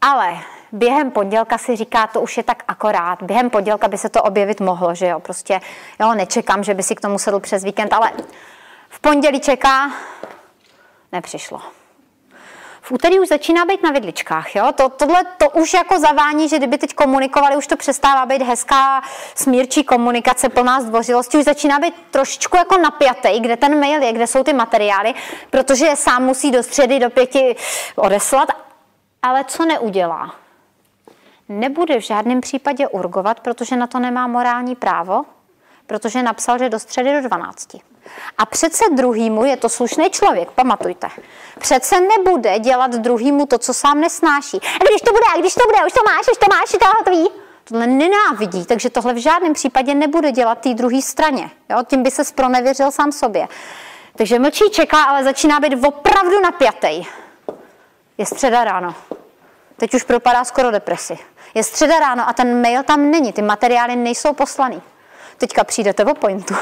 [0.00, 0.38] Ale
[0.72, 3.22] během pondělka si říká, to už je tak akorát.
[3.22, 5.20] Během pondělka by se to objevit mohlo, že jo.
[5.20, 5.60] Prostě,
[6.00, 8.12] jo, nečekám, že by si k tomu sedl přes víkend, ale
[8.88, 9.92] v pondělí čeká,
[11.12, 11.60] nepřišlo
[12.86, 14.56] v úterý už začíná být na vidličkách.
[14.56, 14.72] Jo?
[14.74, 19.02] To, tohle to už jako zavání, že kdyby teď komunikovali, už to přestává být hezká
[19.34, 24.26] smírčí komunikace plná zdvořilosti, už začíná být trošičku jako napjatý, kde ten mail je, kde
[24.26, 25.14] jsou ty materiály,
[25.50, 27.56] protože je sám musí do středy, do pěti
[27.96, 28.48] odeslat.
[29.22, 30.34] Ale co neudělá?
[31.48, 35.24] nebude v žádném případě urgovat, protože na to nemá morální právo,
[35.86, 37.68] protože napsal, že do středy do 12.
[38.38, 41.08] A přece druhýmu je to slušný člověk, pamatujte.
[41.58, 44.56] Přece nebude dělat druhýmu to, co sám nesnáší.
[44.56, 46.78] A když to bude, a když to bude, už to máš, už to máš, je
[46.78, 47.28] to hotový.
[47.64, 51.50] Tohle nenávidí, takže tohle v žádném případě nebude dělat té druhé straně.
[51.70, 51.78] Jo?
[51.86, 53.48] Tím by se spronevěřil sám sobě.
[54.16, 57.06] Takže mlčí, čeká, ale začíná být opravdu napjatý.
[58.18, 58.94] Je středa ráno.
[59.76, 61.18] Teď už propadá skoro depresi.
[61.54, 64.82] Je středa ráno a ten mail tam není, ty materiály nejsou poslaný.
[65.38, 66.54] Teďka přijdete o pointu.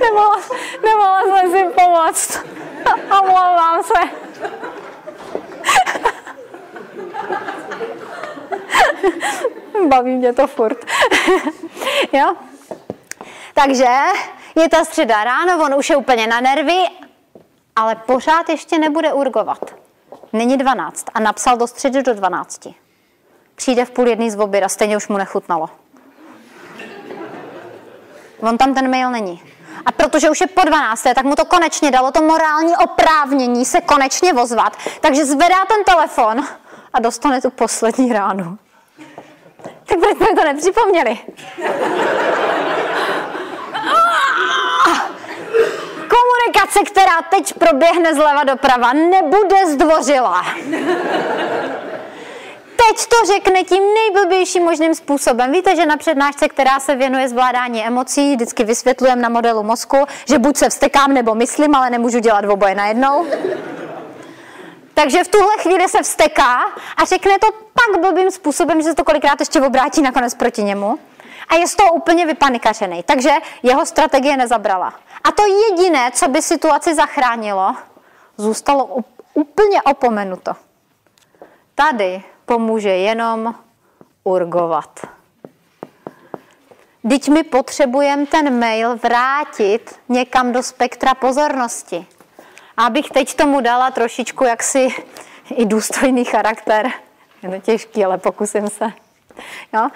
[0.00, 0.40] Nemohla,
[0.82, 2.38] nemohla jsem si pomoct.
[3.20, 4.00] Omlouvám se.
[9.88, 10.78] Baví mě to furt.
[12.12, 12.34] jo?
[13.54, 13.86] Takže
[14.54, 16.84] je ta středa ráno, on už je úplně na nervy,
[17.76, 19.74] ale pořád ještě nebude urgovat.
[20.32, 22.68] Není 12 a napsal do středy do 12.
[23.60, 25.70] Přijde v půl jedný z oběda, stejně už mu nechutnalo.
[28.40, 29.42] On tam ten mail není.
[29.86, 33.80] A protože už je po 12, tak mu to konečně dalo to morální oprávnění se
[33.80, 34.76] konečně vozvat.
[35.00, 36.46] Takže zvedá ten telefon
[36.92, 38.58] a dostane tu poslední ránu.
[39.62, 41.18] Tak proč jsme to nepřipomněli?
[46.08, 50.44] Komunikace, která teď proběhne zleva doprava, nebude zdvořila
[52.88, 55.52] teď to řekne tím nejblbějším možným způsobem.
[55.52, 59.96] Víte, že na přednášce, která se věnuje zvládání emocí, vždycky vysvětlujeme na modelu mozku,
[60.28, 63.26] že buď se vstekám nebo myslím, ale nemůžu dělat oboje najednou.
[64.94, 66.60] Takže v tuhle chvíli se vsteká
[66.96, 70.98] a řekne to tak blbým způsobem, že se to kolikrát ještě obrátí nakonec proti němu.
[71.48, 73.02] A je z toho úplně vypanikařený.
[73.02, 73.30] Takže
[73.62, 74.94] jeho strategie nezabrala.
[75.24, 77.74] A to jediné, co by situaci zachránilo,
[78.36, 79.04] zůstalo
[79.34, 80.52] úplně opomenuto.
[81.74, 83.54] Tady pomůže jenom
[84.24, 85.06] urgovat.
[87.08, 92.06] Teď my potřebujeme ten mail vrátit někam do spektra pozornosti.
[92.76, 94.88] Abych teď tomu dala trošičku jaksi
[95.54, 96.90] i důstojný charakter.
[97.42, 98.92] Je to těžký, ale pokusím se.
[99.72, 99.88] Jo?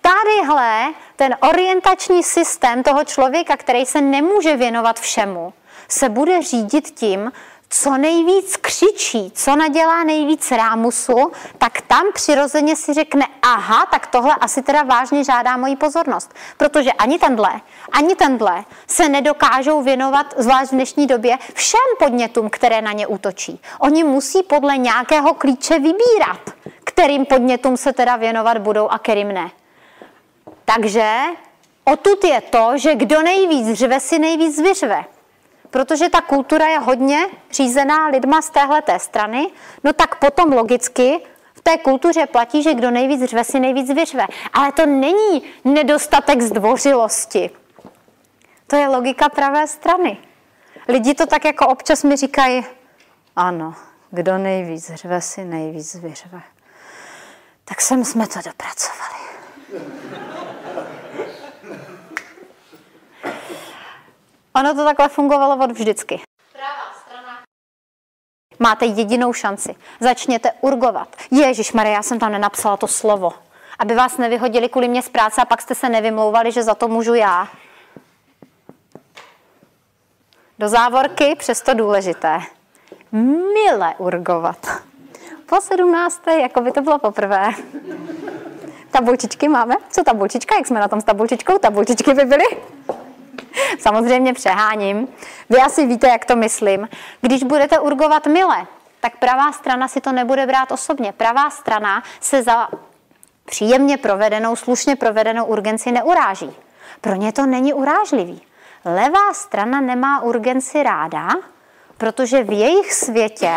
[0.00, 5.52] Tadyhle ten orientační systém toho člověka, který se nemůže věnovat všemu,
[5.88, 7.32] se bude řídit tím,
[7.70, 14.34] co nejvíc křičí, co nadělá nejvíc rámusu, tak tam přirozeně si řekne, aha, tak tohle
[14.40, 16.34] asi teda vážně žádá moji pozornost.
[16.56, 17.60] Protože ani tenhle,
[17.92, 23.60] ani tenhle se nedokážou věnovat, zvlášť v dnešní době, všem podnětům, které na ně útočí.
[23.78, 26.40] Oni musí podle nějakého klíče vybírat,
[26.84, 29.50] kterým podnětům se teda věnovat budou a kterým ne.
[30.64, 31.22] Takže
[31.84, 35.04] otud je to, že kdo nejvíc řve, si nejvíc vyřve
[35.70, 39.50] protože ta kultura je hodně řízená lidma z téhle strany,
[39.84, 41.20] no tak potom logicky
[41.54, 44.26] v té kultuře platí, že kdo nejvíc řve, si nejvíc vyřve.
[44.52, 47.50] Ale to není nedostatek zdvořilosti.
[48.66, 50.18] To je logika pravé strany.
[50.88, 52.66] Lidi to tak jako občas mi říkají,
[53.36, 53.74] ano,
[54.10, 56.42] kdo nejvíc řve, si nejvíc vyřve.
[57.64, 59.27] Tak sem jsme to dopracovali.
[64.54, 66.20] Ono to takhle fungovalo od vždycky.
[68.58, 69.74] Máte jedinou šanci.
[70.00, 71.16] Začněte urgovat.
[71.30, 73.32] Ježíš Maria, já jsem tam nenapsala to slovo.
[73.78, 76.88] Aby vás nevyhodili kvůli mě z práce a pak jste se nevymlouvali, že za to
[76.88, 77.48] můžu já.
[80.58, 82.40] Do závorky přesto důležité.
[83.12, 84.66] Mile urgovat.
[85.46, 87.50] Po sedmnácté, jako by to bylo poprvé.
[88.90, 89.74] Tabulčičky máme?
[89.90, 90.56] Co tabulčička?
[90.56, 91.58] Jak jsme na tom s tabulčičkou?
[91.58, 92.44] Tabulčičky by byly?
[93.78, 95.08] Samozřejmě přeháním.
[95.50, 96.88] Vy asi víte, jak to myslím.
[97.20, 98.66] Když budete urgovat mile,
[99.00, 101.12] tak pravá strana si to nebude brát osobně.
[101.12, 102.68] Pravá strana se za
[103.44, 106.50] příjemně provedenou, slušně provedenou urgenci neuráží.
[107.00, 108.42] Pro ně to není urážlivý.
[108.84, 111.28] Levá strana nemá urgenci ráda,
[111.98, 113.54] protože v jejich světě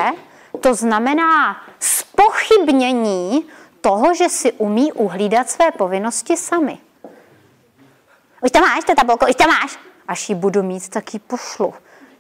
[0.61, 3.45] to znamená spochybnění
[3.82, 6.78] toho, že si umí uhlídat své povinnosti sami.
[8.41, 9.90] Už to máš, to tabulku, už to máš.
[10.11, 11.73] Až ji budu mít, tak ji pošlu.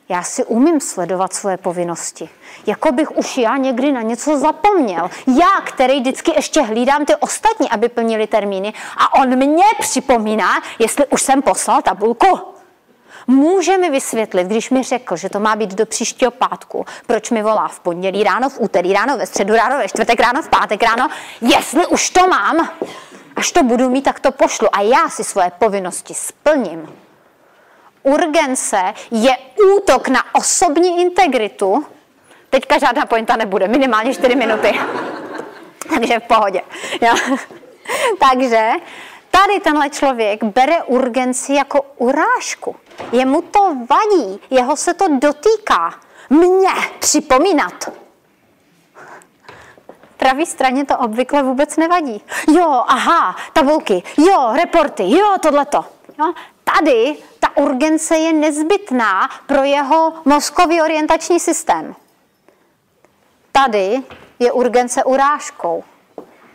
[0.09, 2.29] Já si umím sledovat svoje povinnosti.
[2.65, 5.09] Jako bych už já někdy na něco zapomněl.
[5.27, 8.73] Já, který vždycky ještě hlídám ty ostatní, aby plnili termíny.
[8.97, 12.39] A on mě připomíná, jestli už jsem poslal tabulku.
[13.27, 17.43] Může mi vysvětlit, když mi řekl, že to má být do příštího pátku, proč mi
[17.43, 20.83] volá v pondělí ráno, v úterý ráno, ve středu ráno, ve čtvrtek ráno, v pátek
[20.83, 21.09] ráno,
[21.41, 22.69] jestli už to mám.
[23.35, 27.00] Až to budu mít, tak to pošlu a já si svoje povinnosti splním.
[28.03, 29.37] Urgence je
[29.77, 31.85] útok na osobní integritu,
[32.51, 34.79] Teďka žádná pointa nebude, minimálně 4 minuty.
[35.89, 36.61] Takže v pohodě.
[37.01, 37.15] Jo.
[38.29, 38.69] Takže
[39.31, 42.75] tady tenhle člověk bere urgenci jako urážku.
[43.11, 43.59] Jemu to
[43.89, 45.93] vadí, jeho se to dotýká.
[46.29, 46.69] Mně
[46.99, 47.89] připomínat.
[50.17, 52.21] Pravé straně to obvykle vůbec nevadí.
[52.51, 55.85] Jo, aha, tabulky, jo, reporty, jo, tohleto.
[56.21, 56.33] Jo?
[56.63, 61.95] Tady ta urgence je nezbytná pro jeho mozkový orientační systém.
[63.51, 64.01] Tady
[64.39, 65.83] je urgence urážkou.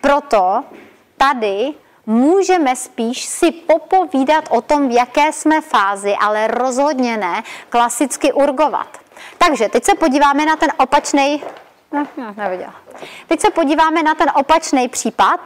[0.01, 0.64] Proto
[1.16, 1.74] tady
[2.06, 8.98] můžeme spíš si popovídat o tom, v jaké jsme fázi, ale rozhodně ne klasicky urgovat.
[9.38, 11.44] Takže teď se podíváme na ten opačný.
[11.93, 12.74] No, no, neviděla.
[13.26, 15.40] Teď se podíváme na ten opačný případ,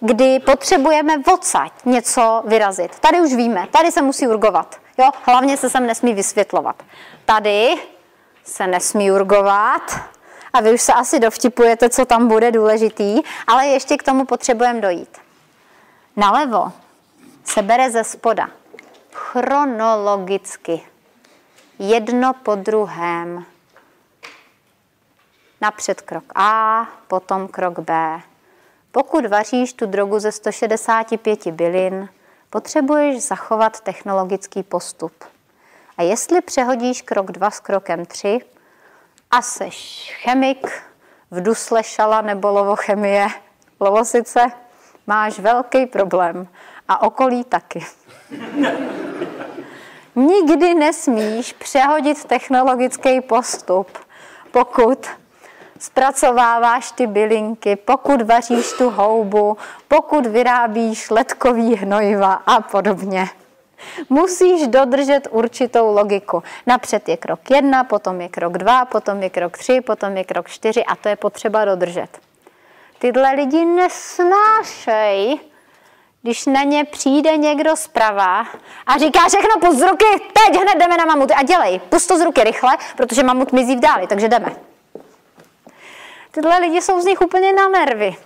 [0.00, 2.98] kdy potřebujeme odsaď něco vyrazit.
[2.98, 4.76] Tady už víme, tady se musí urgovat.
[4.98, 5.10] Jo?
[5.22, 6.82] Hlavně se sem nesmí vysvětlovat.
[7.24, 7.74] Tady
[8.44, 10.00] se nesmí urgovat
[10.52, 14.80] a vy už se asi dovtipujete, co tam bude důležitý, ale ještě k tomu potřebujeme
[14.80, 15.18] dojít.
[16.16, 16.72] Nalevo
[17.44, 18.48] se bere ze spoda.
[19.12, 20.80] Chronologicky.
[21.78, 23.44] Jedno po druhém.
[25.60, 28.20] Napřed krok A, potom krok B.
[28.96, 32.08] Pokud vaříš tu drogu ze 165 bylin,
[32.50, 35.12] potřebuješ zachovat technologický postup.
[35.96, 38.38] A jestli přehodíš krok 2 s krokem 3
[39.30, 40.82] a seš chemik
[41.30, 43.28] v dusle šala nebo lovochemie,
[43.80, 44.46] lovosice,
[45.06, 46.48] máš velký problém
[46.88, 47.86] a okolí taky.
[50.16, 53.98] Nikdy nesmíš přehodit technologický postup,
[54.50, 55.06] pokud
[55.78, 59.56] zpracováváš ty bylinky, pokud vaříš tu houbu,
[59.88, 63.28] pokud vyrábíš letkový hnojiva a podobně.
[64.08, 66.42] Musíš dodržet určitou logiku.
[66.66, 70.48] Napřed je krok jedna, potom je krok dva, potom je krok tři, potom je krok
[70.48, 72.08] čtyři a to je potřeba dodržet.
[72.98, 75.40] Tyhle lidi nesnášej,
[76.22, 78.46] když na ně přijde někdo zprava
[78.86, 82.18] a říká všechno, pust z ruky, teď hned jdeme na mamut a dělej, pust to
[82.18, 84.56] z ruky rychle, protože mamut mizí v dáli, takže jdeme.
[86.36, 88.16] Tyhle lidi jsou z nich úplně na nervy,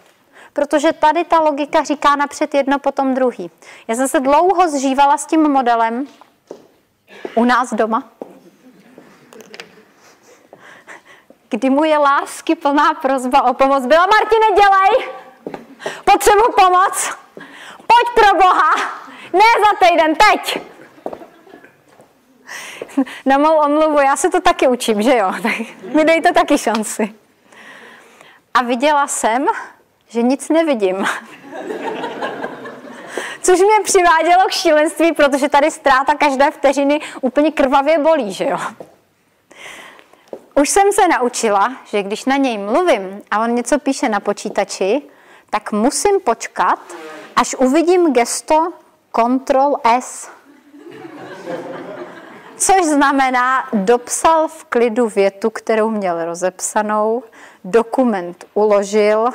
[0.53, 3.51] protože tady ta logika říká napřed jedno, potom druhý.
[3.89, 6.07] Já jsem se dlouho zžívala s tím modelem
[7.35, 8.09] u nás doma,
[11.49, 13.87] kdy mu je lásky plná prozba o pomoc.
[13.87, 15.11] Byla Martine, dělej!
[16.05, 17.16] Potřebuji pomoc!
[17.77, 18.74] Pojď pro Boha!
[19.32, 20.61] Ne za týden, teď!
[23.27, 25.32] Na mou omluvu, já se to taky učím, že jo?
[25.43, 25.53] Tak
[25.95, 27.20] mi dejte taky šanci.
[28.55, 29.47] A viděla jsem,
[30.09, 31.06] že nic nevidím.
[33.43, 38.59] Což mě přivádělo k šílenství, protože tady ztráta každé vteřiny úplně krvavě bolí, že jo?
[40.55, 45.02] Už jsem se naučila, že když na něj mluvím a on něco píše na počítači,
[45.51, 46.78] tak musím počkat,
[47.36, 48.72] až uvidím gesto
[49.12, 50.31] Ctrl S.
[52.56, 57.22] Což znamená, dopsal v klidu větu, kterou měl rozepsanou,
[57.65, 59.28] dokument uložil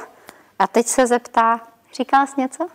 [0.59, 1.61] a teď se zeptá,
[1.93, 2.67] říká jsi něco?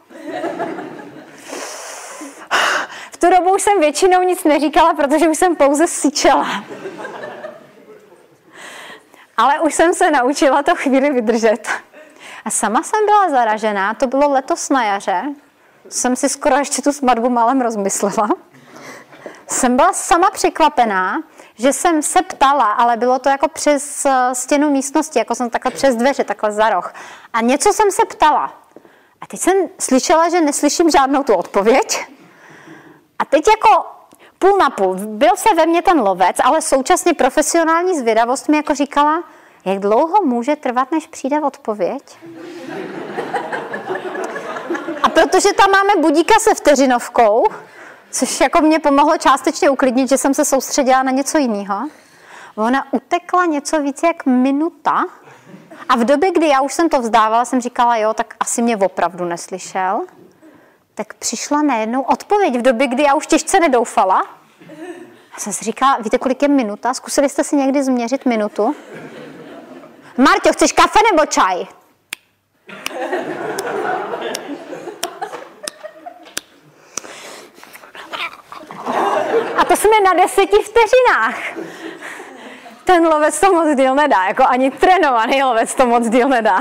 [3.11, 6.65] V tu dobu už jsem většinou nic neříkala, protože už jsem pouze syčela.
[9.37, 11.69] Ale už jsem se naučila to chvíli vydržet.
[12.45, 15.25] A sama jsem byla zaražená, to bylo letos na jaře,
[15.89, 18.29] jsem si skoro ještě tu svatbu malem rozmyslela.
[19.47, 21.23] Jsem byla sama překvapená,
[21.61, 25.71] že jsem se ptala, ale bylo to jako přes eh, stěnu místnosti, jako jsem takhle
[25.71, 26.95] přes dveře, takhle za roh.
[27.33, 28.55] A něco jsem se ptala.
[29.21, 32.07] A teď jsem slyšela, že neslyším žádnou tu odpověď.
[33.19, 33.87] A teď jako
[34.39, 34.95] půl na půl.
[34.95, 39.25] Byl se ve mně ten lovec, ale současně profesionální zvědavost mi jako říkala,
[39.65, 42.19] jak dlouho může trvat, než přijde odpověď?
[45.03, 47.45] A protože tam máme budíka se vteřinovkou,
[48.11, 51.89] což jako mě pomohlo částečně uklidnit, že jsem se soustředila na něco jiného,
[52.55, 55.05] ona utekla něco víc jak minuta
[55.89, 58.77] a v době, kdy já už jsem to vzdávala, jsem říkala, jo, tak asi mě
[58.77, 60.07] opravdu neslyšel,
[60.95, 64.23] tak přišla najednou odpověď v době, kdy já už těžce nedoufala.
[65.35, 66.95] A jsem si říkala, víte, kolik je minuta?
[66.95, 68.77] Zkusili jste si někdy změřit minutu?
[70.17, 71.67] Marťo, chceš kafe nebo čaj?
[79.61, 81.37] A to jsme na deseti vteřinách.
[82.85, 86.59] Ten lovec to moc díl nedá, jako ani trénovaný lovec to moc díl nedá.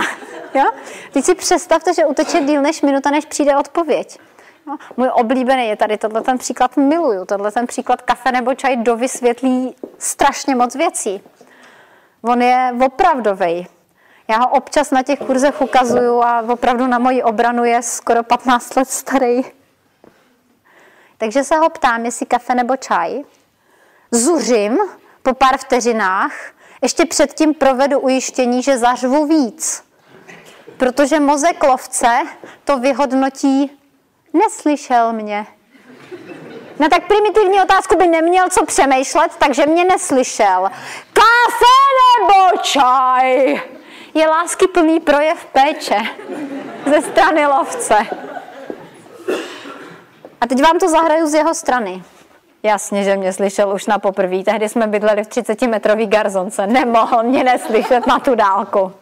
[0.53, 0.65] Jo?
[1.11, 4.19] Teď si představte, že uteče díl než minuta, než přijde odpověď.
[4.67, 4.75] Jo?
[4.97, 7.25] Můj oblíbený je tady tohle ten příklad miluju.
[7.25, 11.23] Tohle ten příklad kafe nebo čaj dovysvětlí strašně moc věcí.
[12.21, 13.67] On je opravdový.
[14.27, 18.75] Já ho občas na těch kurzech ukazuju a opravdu na moji obranu je skoro 15
[18.75, 19.58] let starý.
[21.19, 23.23] Takže se ho ptám, jestli kafe nebo čaj.
[24.11, 24.77] Zuřím
[25.23, 26.33] po pár vteřinách,
[26.81, 29.83] ještě předtím provedu ujištění, že zařvu víc.
[30.77, 32.19] Protože mozek lovce
[32.63, 33.79] to vyhodnotí,
[34.33, 35.47] neslyšel mě.
[36.79, 40.71] Na tak primitivní otázku by neměl co přemýšlet, takže mě neslyšel.
[41.13, 41.75] Kafe
[42.19, 43.61] nebo čaj?
[44.13, 46.01] Je lásky plný projev péče
[46.85, 48.28] ze strany lovce.
[50.41, 52.03] A teď vám to zahraju z jeho strany.
[52.63, 54.43] Jasně, že mě slyšel už na poprvé.
[54.43, 56.67] Tehdy jsme bydleli v 30-metrový garzonce.
[56.67, 58.93] Nemohl mě neslyšet na tu dálku.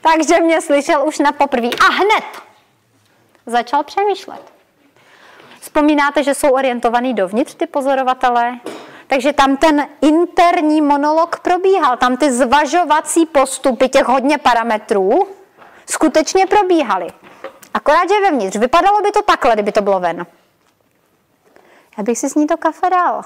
[0.00, 1.68] Takže mě slyšel už na poprvé.
[1.68, 2.24] A hned
[3.46, 4.40] začal přemýšlet.
[5.60, 8.58] Vzpomínáte, že jsou orientovaný dovnitř ty pozorovatele?
[9.06, 15.28] Takže tam ten interní monolog probíhal, tam ty zvažovací postupy těch hodně parametrů
[15.90, 17.06] skutečně probíhaly.
[17.74, 18.56] Akorát, že vevnitř.
[18.56, 20.26] Vypadalo by to takhle, kdyby to bylo ven.
[21.98, 23.22] Já bych si s ní to kafe dal.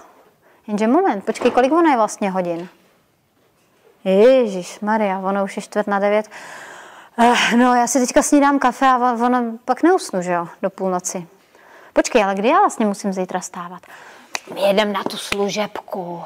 [0.67, 2.69] Jenže moment, počkej, kolik ono je vlastně hodin?
[4.05, 6.31] Ježíš Maria, ono už je čtvrt na devět.
[7.19, 11.27] Uh, no, já si teďka snídám kafe a ono pak neusnu, že jo, do půlnoci.
[11.93, 13.83] Počkej, ale kdy já vlastně musím zítra stávat?
[14.55, 16.23] My jedem na tu služebku.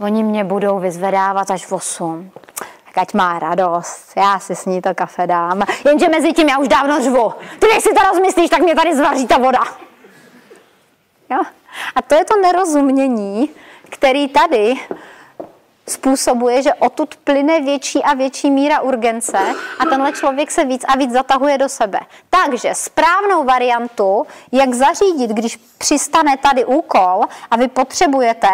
[0.00, 2.30] Oni mě budou vyzvedávat až v 8.
[2.84, 5.62] Tak ať má radost, já si s ní to kafe dám.
[5.84, 7.34] Jenže mezi tím já už dávno řvu.
[7.58, 9.60] Ty než si to rozmyslíš, tak mě tady zvaří ta voda.
[11.30, 11.38] Jo?
[11.94, 13.50] A to je to nerozumění,
[13.90, 14.74] který tady
[15.88, 19.38] způsobuje, že odtud plyne větší a větší míra urgence
[19.78, 21.98] a tenhle člověk se víc a víc zatahuje do sebe.
[22.30, 28.48] Takže správnou variantu, jak zařídit, když přistane tady úkol a vy potřebujete,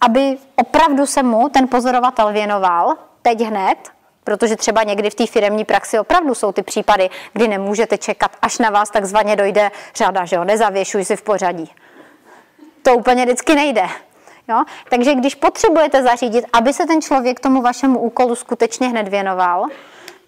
[0.00, 3.78] aby opravdu se mu ten pozorovatel věnoval, teď hned,
[4.24, 8.58] protože třeba někdy v té firemní praxi opravdu jsou ty případy, kdy nemůžete čekat, až
[8.58, 11.70] na vás takzvaně dojde řada, že jo, nezavěšuj si v pořadí.
[12.82, 13.88] To úplně vždycky nejde.
[14.48, 14.64] Jo?
[14.90, 19.66] Takže když potřebujete zařídit, aby se ten člověk tomu vašemu úkolu skutečně hned věnoval,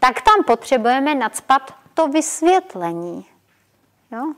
[0.00, 3.26] tak tam potřebujeme nadspat to vysvětlení.
[4.12, 4.32] Jo?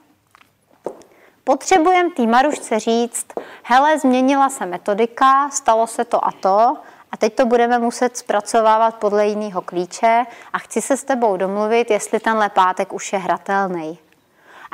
[1.45, 3.27] Potřebujeme té Marušce říct,
[3.63, 6.77] hele, změnila se metodika, stalo se to a to,
[7.13, 11.91] a teď to budeme muset zpracovávat podle jiného klíče a chci se s tebou domluvit,
[11.91, 13.99] jestli ten lepátek už je hratelný.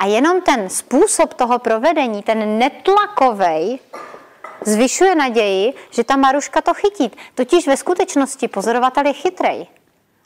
[0.01, 3.79] A jenom ten způsob toho provedení, ten netlakovej,
[4.65, 7.11] zvyšuje naději, že ta Maruška to chytí.
[7.35, 9.67] Totiž ve skutečnosti pozorovatel je chytrej.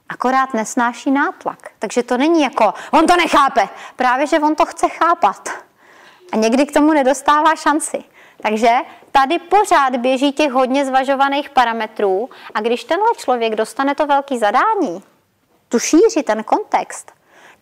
[0.10, 1.70] Akorát nesnáší nátlak.
[1.80, 3.70] Takže to není jako, on to nechápe.
[3.96, 5.50] Právě, že on to chce chápat.
[6.32, 8.04] A někdy k tomu nedostává šanci.
[8.42, 8.72] Takže
[9.12, 15.04] tady pořád běží těch hodně zvažovaných parametrů a když tenhle člověk dostane to velký zadání,
[15.70, 17.15] tu šíři, ten kontext,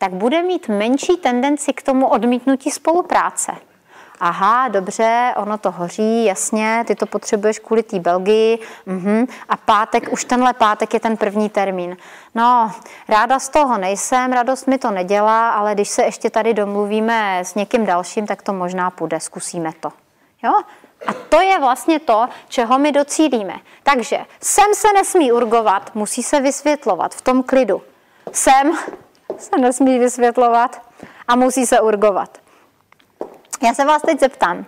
[0.04, 3.52] tak bude mít menší tendenci k tomu odmítnutí spolupráce
[4.24, 9.28] aha, dobře, ono to hoří, jasně, ty to potřebuješ kvůli té Belgii, uh-huh.
[9.50, 11.98] a pátek, už tenhle pátek je ten první termín.
[12.36, 12.72] No,
[13.08, 17.56] ráda z toho nejsem, radost mi to nedělá, ale když se ještě tady domluvíme s
[17.56, 19.90] někým dalším, tak to možná půjde, zkusíme to.
[20.44, 20.54] Jo?
[21.08, 23.56] A to je vlastně to, čeho my docílíme.
[23.84, 27.82] Takže sem se nesmí urgovat, musí se vysvětlovat v tom klidu.
[28.32, 28.78] Sem
[29.38, 30.82] se nesmí vysvětlovat
[31.28, 32.38] a musí se urgovat.
[33.64, 34.66] Já se vás teď zeptám.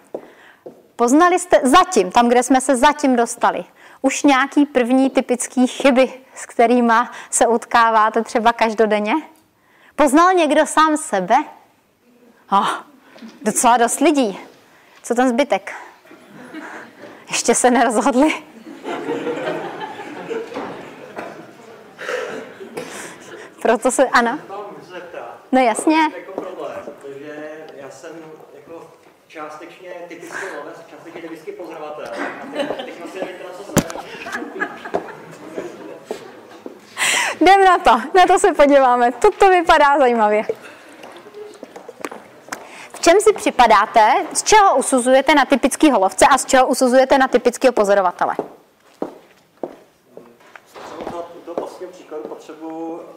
[0.96, 3.66] Poznali jste zatím, tam, kde jsme se zatím dostali,
[4.02, 6.94] už nějaký první typický chyby, s kterými
[7.30, 9.14] se utkáváte třeba každodenně?
[9.96, 11.36] Poznal někdo sám sebe?
[12.52, 12.70] Oh,
[13.42, 14.40] docela dost lidí.
[15.04, 15.74] Co ten zbytek?
[17.28, 18.34] Ještě se nerozhodli?
[23.66, 24.40] Proto se, ano.
[25.52, 25.98] No jasně.
[26.18, 28.12] Jako problém, protože já jsem
[29.28, 32.06] částečně typický lovec, částečně typický pozorovatel.
[32.70, 33.74] A teď na co
[37.42, 39.12] Jdem na to, na to se podíváme.
[39.12, 40.44] To vypadá zajímavě.
[42.94, 47.28] V čem si připadáte, z čeho usuzujete na typický lovce a z čeho usuzujete na
[47.28, 48.36] typického pozorovatele?
[51.46, 53.15] Do vlastního příkladu potřebuji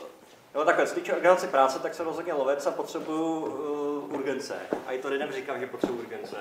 [0.59, 4.55] No takhle, co týče organizace práce, tak jsem rozhodně lovec a potřebuju uh, urgence.
[4.87, 6.37] A i to lidem říkám, že potřebuji urgence.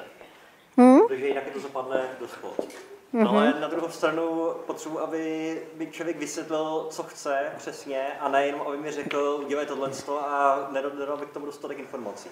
[0.77, 1.07] Hmm?
[1.07, 2.67] Protože jinak je to zapadne do spod.
[3.13, 3.29] Mm-hmm.
[3.29, 8.77] Ale na druhou stranu potřebuji, aby mi člověk vysvětlil, co chce přesně a nejenom, aby
[8.77, 12.29] mi řekl, udělej tohle a nedal bych k tomu dostatek informací.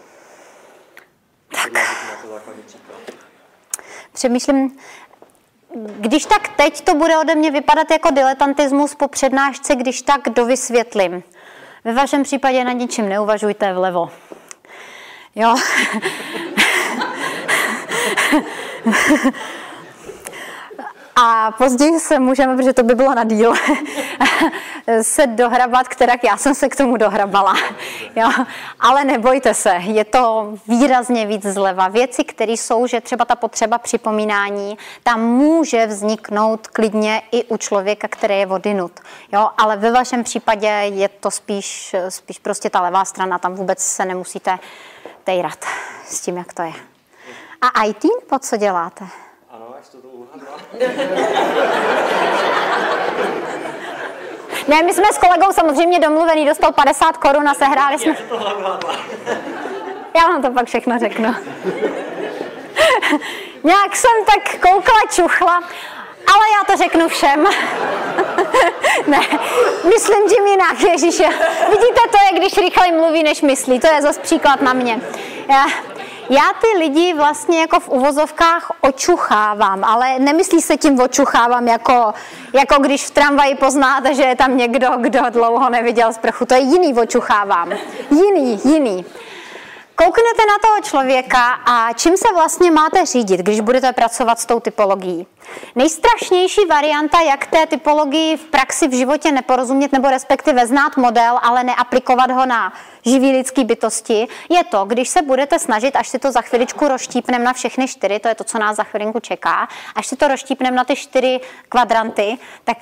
[1.49, 1.72] Tak.
[4.14, 4.80] Přemýšlím,
[5.76, 11.24] když tak teď to bude ode mě vypadat jako diletantismus po přednášce, když tak dovysvětlím.
[11.86, 14.10] Ve vašem případě nad ničím neuvažujte vlevo.
[15.36, 15.56] Jo.
[21.18, 23.54] A později se můžeme, protože to by bylo na díl,
[25.02, 27.54] se dohrabat, která já jsem se k tomu dohrabala.
[28.16, 28.30] Jo?
[28.80, 31.88] Ale nebojte se, je to výrazně víc zleva.
[31.88, 38.08] Věci, které jsou, že třeba ta potřeba připomínání, tam může vzniknout klidně i u člověka,
[38.08, 39.00] který je vodinut.
[39.34, 39.50] Jo?
[39.58, 44.06] Ale ve vašem případě je to spíš, spíš prostě ta levá strana, tam vůbec se
[44.06, 44.60] nemusíte
[45.24, 45.66] tejrat
[46.08, 46.74] s tím, jak to je.
[47.62, 49.06] A IT, po co děláte?
[54.68, 58.15] Ne, my jsme s kolegou samozřejmě domluvený, dostal 50 korun a sehráli jsme.
[60.15, 61.35] Já vám to pak všechno řeknu.
[63.64, 65.64] Nějak jsem tak koukla, čuchla,
[66.34, 67.43] ale já to řeknu všem.
[69.07, 69.19] ne,
[69.84, 71.27] myslím tím jinak, Ježíše.
[71.69, 73.80] Vidíte, to je, když rychleji mluví, než myslí.
[73.80, 75.02] To je zase příklad na mě.
[75.49, 75.65] Já,
[76.30, 82.14] já ty lidi vlastně jako v uvozovkách očuchávám, ale nemyslí se tím očuchávám jako,
[82.53, 86.45] jako když v tramvaji poznáte, že je tam někdo, kdo dlouho neviděl sprchu.
[86.45, 87.72] To je jiný očuchávám.
[88.11, 89.06] Jiný, jiný.
[89.96, 94.60] Kouknete na toho člověka a čím se vlastně máte řídit, když budete pracovat s tou
[94.60, 95.28] typologií?
[95.76, 101.64] Nejstrašnější varianta, jak té typologii v praxi v životě neporozumět nebo respektive znát model, ale
[101.64, 102.74] neaplikovat ho na
[103.06, 107.44] živý lidský bytosti, je to, když se budete snažit, až si to za chviličku rozštípnem
[107.44, 110.76] na všechny čtyři, to je to, co nás za chvilinku čeká, až si to rozštípnem
[110.76, 111.40] na ty čtyři
[111.70, 112.78] kvadranty, tak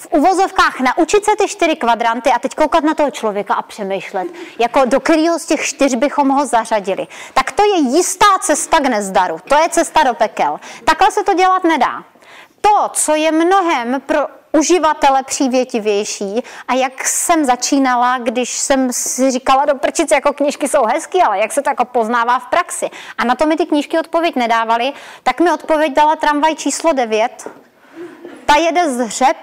[0.00, 4.28] v uvozovkách naučit se ty čtyři kvadranty a teď koukat na toho člověka a přemýšlet,
[4.58, 7.06] jako do kterého z těch čtyř bychom ho zařadili.
[7.34, 10.60] Tak to je jistá cesta k nezdaru, to je cesta do pekel.
[10.84, 12.04] Takhle se to dělat nedá.
[12.60, 14.18] To, co je mnohem pro
[14.52, 20.84] uživatele přívětivější a jak jsem začínala, když jsem si říkala do prčice, jako knížky jsou
[20.84, 22.90] hezky, ale jak se to jako poznává v praxi.
[23.18, 27.50] A na to mi ty knížky odpověď nedávaly, tak mi odpověď dala tramvaj číslo 9.
[28.46, 29.36] Ta jede z hřeb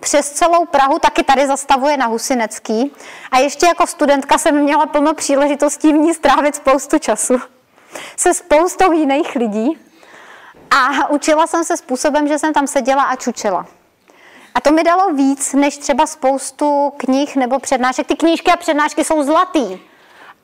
[0.00, 2.92] přes celou Prahu, taky tady zastavuje na Husinecký.
[3.30, 7.40] A ještě jako studentka jsem měla plno příležitostí v ní strávit spoustu času
[8.16, 9.78] se spoustou jiných lidí.
[10.70, 13.66] A učila jsem se způsobem, že jsem tam seděla a čučela.
[14.54, 18.06] A to mi dalo víc, než třeba spoustu knih nebo přednášek.
[18.06, 19.80] Ty knížky a přednášky jsou zlatý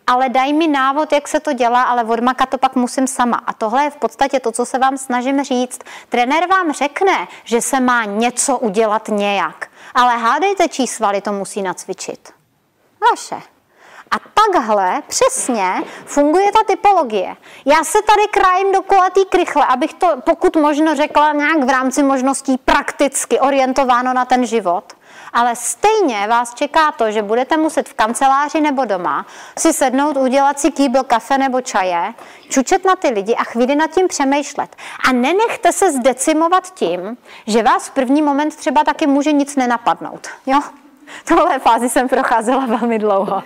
[0.07, 3.43] ale daj mi návod, jak se to dělá, ale odmakat to pak musím sama.
[3.47, 5.81] A tohle je v podstatě to, co se vám snažím říct.
[6.09, 11.62] Trenér vám řekne, že se má něco udělat nějak, ale hádejte, čí svaly to musí
[11.62, 12.33] nacvičit.
[13.11, 13.43] Vaše.
[14.11, 17.37] A takhle přesně funguje ta typologie.
[17.65, 22.03] Já se tady krájím do kolatý krychle, abych to pokud možno řekla nějak v rámci
[22.03, 24.95] možností prakticky orientováno na ten život
[25.37, 29.27] ale stejně vás čeká to, že budete muset v kanceláři nebo doma
[29.59, 32.15] si sednout, udělat si kýbl kafe nebo čaje,
[32.49, 34.77] čučet na ty lidi a chvíli nad tím přemýšlet.
[35.09, 40.29] A nenechte se zdecimovat tím, že vás v první moment třeba taky může nic nenapadnout.
[40.47, 40.61] Jo?
[41.25, 43.43] Tohle fázi jsem procházela velmi dlouho.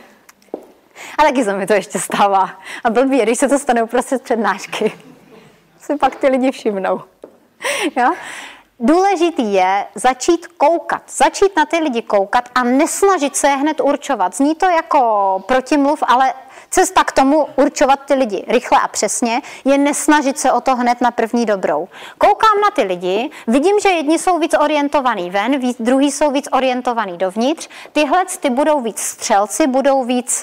[1.19, 2.51] A taky se mi to ještě stává.
[2.85, 4.93] A blbý, když se to stane uprostřed přednášky.
[5.81, 7.03] Si pak ty lidi všimnou.
[7.97, 8.15] Jo?
[8.83, 14.37] Důležitý je začít koukat, začít na ty lidi koukat a nesnažit se je hned určovat.
[14.37, 16.35] Zní to jako protimluv, ale
[16.71, 21.01] Cesta k tomu určovat ty lidi rychle a přesně je nesnažit se o to hned
[21.01, 21.89] na první dobrou.
[22.19, 26.49] Koukám na ty lidi, vidím, že jedni jsou víc orientovaný ven, víc, druhý jsou víc
[26.53, 27.69] orientovaný dovnitř.
[27.93, 30.43] Tyhle ty budou víc střelci, budou víc,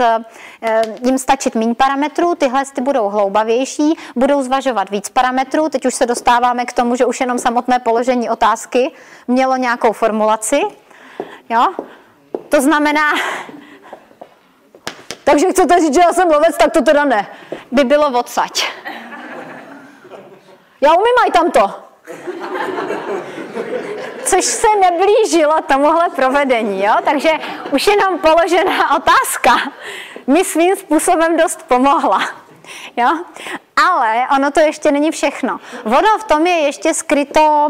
[0.62, 5.70] eh, jim stačit méně parametrů, tyhle ty budou hloubavější, budou zvažovat víc parametrů.
[5.70, 8.91] Teď už se dostáváme k tomu, že už jenom samotné položení otázky
[9.28, 10.62] mělo nějakou formulaci.
[11.49, 11.68] Jo?
[12.49, 13.14] To znamená,
[15.28, 17.28] takže chcete říct, že já jsem lovec, tak to teda ne.
[17.72, 18.64] By bylo odsaď.
[20.82, 21.74] Já umím aj tamto.
[24.24, 26.94] Což se neblížilo tomuhle provedení, jo?
[27.06, 27.30] takže
[27.72, 29.56] už jenom položená otázka
[30.28, 32.22] mi svým způsobem dost pomohla.
[32.98, 33.10] Jo?
[33.90, 35.60] Ale ono to ještě není všechno.
[35.86, 37.70] Ono v tom je ještě skryto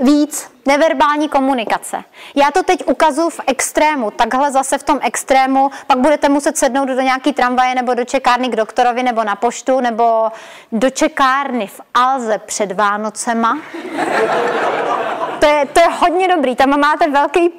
[0.00, 2.04] víc neverbální komunikace.
[2.34, 6.84] Já to teď ukazuju v extrému, takhle zase v tom extrému, pak budete muset sednout
[6.84, 10.28] do nějaký tramvaje nebo do čekárny k doktorovi nebo na poštu nebo
[10.72, 13.58] do čekárny v Alze před Vánocema.
[15.38, 17.50] To je, to je hodně dobrý, tam máte velký,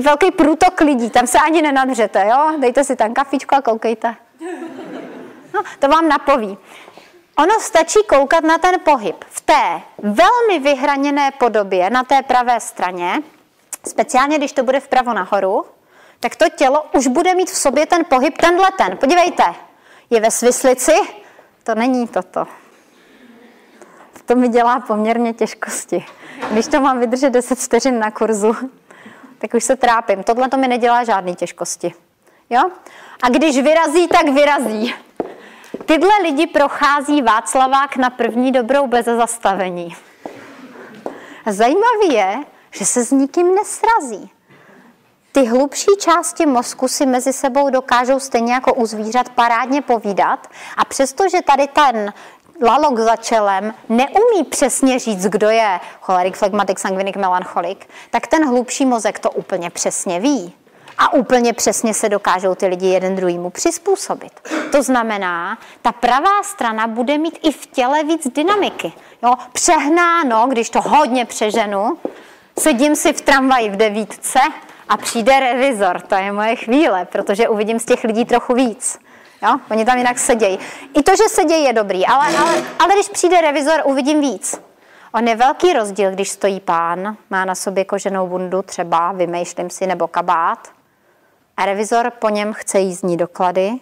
[0.00, 2.58] velký průtok lidí, tam se ani nenadřete, jo?
[2.58, 4.14] Dejte si tam kafičko a koukejte.
[5.54, 6.58] No, to vám napoví.
[7.36, 9.24] Ono stačí koukat na ten pohyb.
[9.28, 13.22] V té velmi vyhraněné podobě na té pravé straně,
[13.88, 15.64] speciálně když to bude vpravo nahoru,
[16.20, 18.96] tak to tělo už bude mít v sobě ten pohyb, tenhle ten.
[18.96, 19.42] Podívejte,
[20.10, 20.92] je ve svislici,
[21.64, 22.46] to není toto.
[24.24, 26.06] To mi dělá poměrně těžkosti.
[26.50, 28.56] Když to mám vydržet 10 vteřin na kurzu,
[29.38, 30.22] tak už se trápím.
[30.22, 31.94] Tohle to mi nedělá žádné těžkosti.
[32.50, 32.60] Jo?
[33.22, 34.94] A když vyrazí, tak vyrazí.
[35.86, 39.96] Tyhle lidi prochází Václavák na první dobrou bez zastavení.
[41.46, 44.30] Zajímavé je, že se s nikým nesrazí.
[45.32, 50.46] Ty hlubší části mozku si mezi sebou dokážou stejně jako u zvířat parádně povídat
[50.76, 52.12] a přestože tady ten
[52.62, 58.86] lalok za čelem neumí přesně říct, kdo je cholerik, flegmatik, sangvinik, melancholik, tak ten hlubší
[58.86, 60.54] mozek to úplně přesně ví.
[60.98, 64.48] A úplně přesně se dokážou ty lidi jeden druhýmu přizpůsobit.
[64.72, 68.92] To znamená, ta pravá strana bude mít i v těle víc dynamiky.
[69.22, 69.34] Jo?
[69.52, 71.98] Přehnáno, když to hodně přeženu,
[72.58, 74.40] sedím si v tramvaji v devítce
[74.88, 78.98] a přijde revizor, to je moje chvíle, protože uvidím z těch lidí trochu víc.
[79.42, 79.56] Jo?
[79.70, 80.58] Oni tam jinak sedějí.
[80.94, 84.60] I to, že sedějí, je dobrý, ale, ale, ale když přijde revizor, uvidím víc.
[85.14, 89.86] On je velký rozdíl, když stojí pán, má na sobě koženou bundu, třeba vymýšlím si,
[89.86, 90.68] nebo kabát,
[91.56, 93.72] a revizor po něm chce jízdní doklady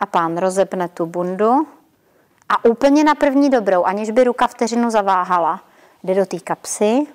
[0.00, 1.66] a pán rozepne tu bundu
[2.48, 5.60] a úplně na první dobrou, aniž by ruka vteřinu zaváhala,
[6.04, 7.06] jde do té kapsy,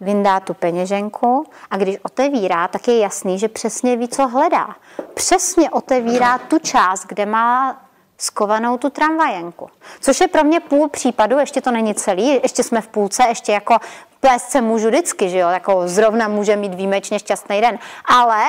[0.00, 4.76] vyndá tu peněženku a když otevírá, tak je jasný, že přesně ví, co hledá.
[5.14, 7.80] Přesně otevírá tu část, kde má
[8.18, 9.70] skovanou tu tramvajenku.
[10.00, 13.52] Což je pro mě půl případu, ještě to není celý, ještě jsme v půlce, ještě
[13.52, 13.76] jako
[14.20, 18.44] plést se můžu vždycky, že jo, jako zrovna může mít výjimečně šťastný den, ale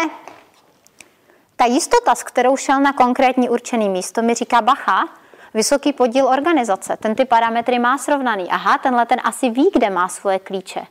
[1.60, 5.10] ta jistota, s kterou šel na konkrétní určený místo, mi říká bacha,
[5.54, 8.50] vysoký podíl organizace, ten ty parametry má srovnaný.
[8.50, 10.82] Aha, tenhle ten asi ví, kde má svoje klíče.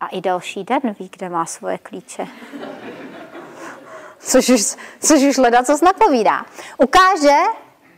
[0.00, 2.26] A i další den ví, kde má svoje klíče.
[4.18, 6.44] Což už, což už leda co napovídá.
[6.78, 7.36] Ukáže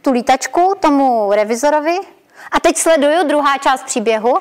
[0.02, 1.98] tu lítačku tomu revizorovi
[2.50, 4.38] a teď sleduju druhá část příběhu.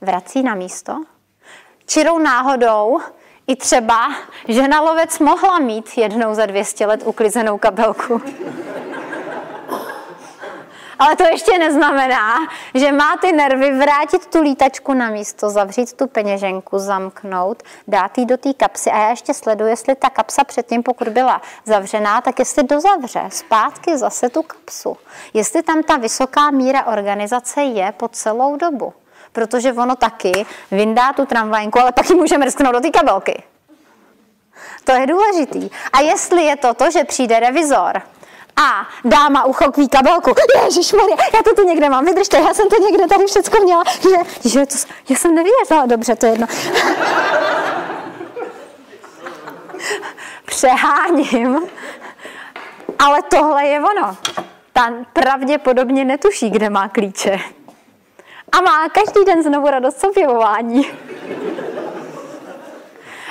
[0.00, 1.04] Vrací na místo.
[1.86, 3.00] Čirou náhodou
[3.48, 4.14] i třeba
[4.48, 8.22] žena lovec mohla mít jednou za 200 let uklizenou kabelku.
[10.98, 12.34] Ale to ještě neznamená,
[12.74, 18.26] že má ty nervy vrátit tu lítačku na místo, zavřít tu peněženku, zamknout, dát ji
[18.26, 18.90] do té kapsy.
[18.90, 23.98] A já ještě sleduji, jestli ta kapsa předtím, pokud byla zavřená, tak jestli dozavře zpátky
[23.98, 24.96] zase tu kapsu.
[25.34, 28.92] Jestli tam ta vysoká míra organizace je po celou dobu.
[29.32, 33.42] Protože ono taky vyndá tu tramvajku, ale pak ji může mrsknout do té kabelky.
[34.84, 35.70] To je důležitý.
[35.92, 38.02] A jestli je to to, že přijde revizor
[38.58, 40.34] a dáma uchopí kabelku.
[40.96, 43.84] Maria, já to tu někde mám, vydržte, já jsem to někde tady všechno měla.
[44.02, 44.74] Že, že to,
[45.08, 46.46] já jsem nevěděla, dobře, to je jedno.
[50.44, 51.60] Přeháním.
[52.98, 54.16] Ale tohle je ono.
[54.72, 57.40] Ta pravděpodobně netuší, kde má klíče.
[58.52, 60.86] A má každý den znovu radost z objevování.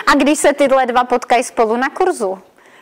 [0.07, 2.39] A když se tyhle dva potkají spolu na kurzu,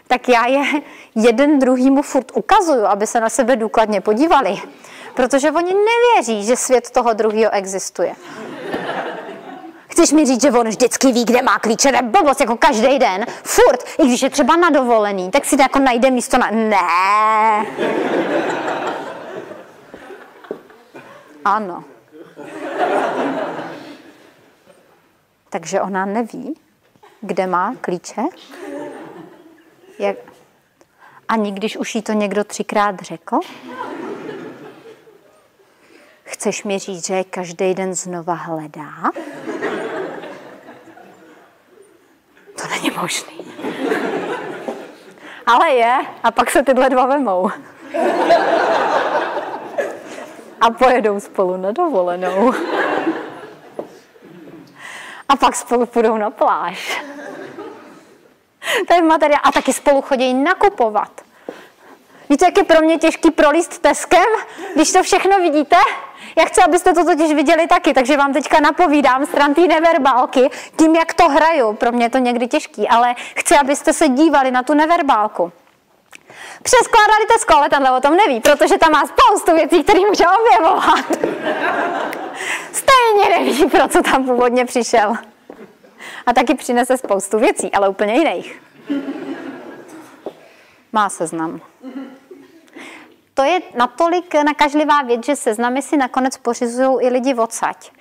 [0.08, 0.82] tak já je
[1.16, 4.58] jeden druhýmu furt ukazuju, aby se na sebe důkladně podívali.
[5.14, 8.16] Protože oni nevěří, že svět toho druhého existuje.
[9.88, 13.26] Chceš mi říct, že on vždycky ví, kde má klíče, ne blbost, jako každý den,
[13.44, 16.50] furt, i když je třeba na dovolený, tak si jako najde místo na...
[16.52, 17.66] Ne.
[21.46, 21.84] Ano.
[25.50, 26.60] Takže ona neví,
[27.22, 28.22] kde má klíče?
[30.00, 30.18] Jak?
[31.28, 33.40] Ani když už jí to někdo třikrát řekl?
[36.24, 39.12] Chceš mi říct, že každý den znova hledá?
[42.62, 43.46] To není možný.
[45.46, 47.50] Ale je, a pak se tyhle dva vemou.
[50.62, 52.54] A pojedou spolu na dovolenou.
[55.30, 57.02] A pak spolu půjdou na pláž.
[58.88, 59.42] To je materiál.
[59.44, 61.22] A taky spolu chodí nakupovat.
[62.30, 64.26] Víte, jak je pro mě těžký prolíst teskem,
[64.76, 65.76] když to všechno vidíte?
[66.38, 70.96] Já chci, abyste to totiž viděli taky, takže vám teďka napovídám stran té neverbálky, tím,
[70.96, 71.74] jak to hraju.
[71.74, 75.52] Pro mě je to někdy těžký, ale chci, abyste se dívali na tu neverbálku.
[76.66, 81.06] Přeskládali Tesko, ale tenhle o tom neví, protože tam má spoustu věcí, které může objevovat.
[82.72, 85.14] Stejně neví, pro co tam původně přišel.
[86.26, 88.62] A taky přinese spoustu věcí, ale úplně jiných.
[90.94, 91.62] Má seznam.
[93.34, 97.92] to je natolik nakažlivá věc, že seznamy si nakonec pořizují i lidi odsaď.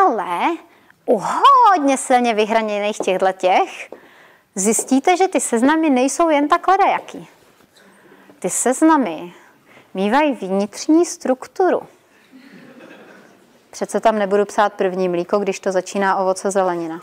[0.00, 0.40] Ale
[1.06, 1.22] u
[1.68, 3.90] hodně silně vyhraněných těchto těch
[4.54, 7.28] zjistíte, že ty seznamy nejsou jen takhle jaký.
[8.40, 9.32] Ty seznamy
[9.94, 11.82] mývají vnitřní strukturu.
[13.70, 17.00] Přece tam nebudu psát první mlíko, když to začíná ovoce zelenina.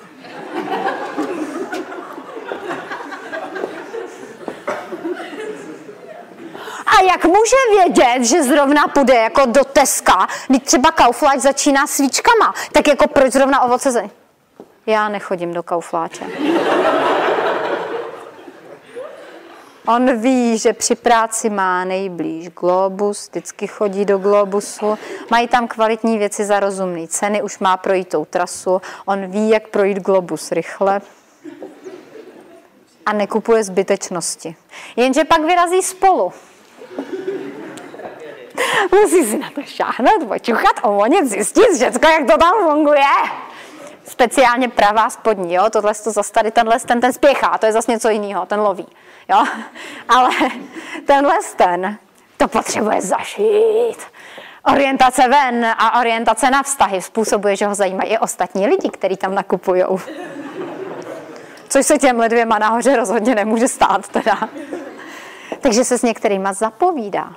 [6.85, 12.53] A jak může vědět, že zrovna půjde jako do Teska, když třeba Kaufláč začíná svíčkama,
[12.71, 14.15] tak jako proč zrovna ovoce zelenina?
[14.85, 16.25] Já nechodím do Kaufláče.
[19.87, 24.97] On ví, že při práci má nejblíž Globus, vždycky chodí do Globusu,
[25.31, 29.67] mají tam kvalitní věci za rozumné ceny, už má projít tou trasu, on ví, jak
[29.67, 31.01] projít Globus rychle
[33.05, 34.55] a nekupuje zbytečnosti.
[34.95, 36.33] Jenže pak vyrazí spolu.
[38.91, 43.03] Musí si na to šáhnout, počuchat, ovonit, zjistit všechno, jak to tam funguje.
[44.05, 47.91] Speciálně pravá spodní, jo, tohle to zase tady, tenhle ten, ten spěchá, to je zase
[47.91, 48.87] něco jiného, ten loví,
[49.29, 49.45] jo,
[50.09, 50.29] ale
[51.05, 51.97] tenhle ten,
[52.37, 53.97] to potřebuje zašít.
[54.71, 59.35] Orientace ven a orientace na vztahy způsobuje, že ho zajímají i ostatní lidi, kteří tam
[59.35, 59.83] nakupují.
[61.69, 64.49] Což se těmhle dvěma nahoře rozhodně nemůže stát teda.
[65.59, 67.33] Takže se s některýma zapovídá.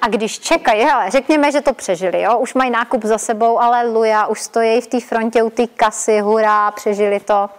[0.00, 2.38] A když čekají, hele, řekněme, že to přežili, jo?
[2.38, 6.20] už mají nákup za sebou, ale luja, už stojí v té frontě u té kasy,
[6.20, 7.50] hurá, přežili to.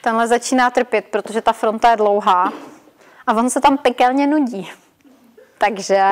[0.00, 2.52] Tenhle začíná trpět, protože ta fronta je dlouhá
[3.26, 4.72] a on se tam pekelně nudí.
[5.58, 6.04] Takže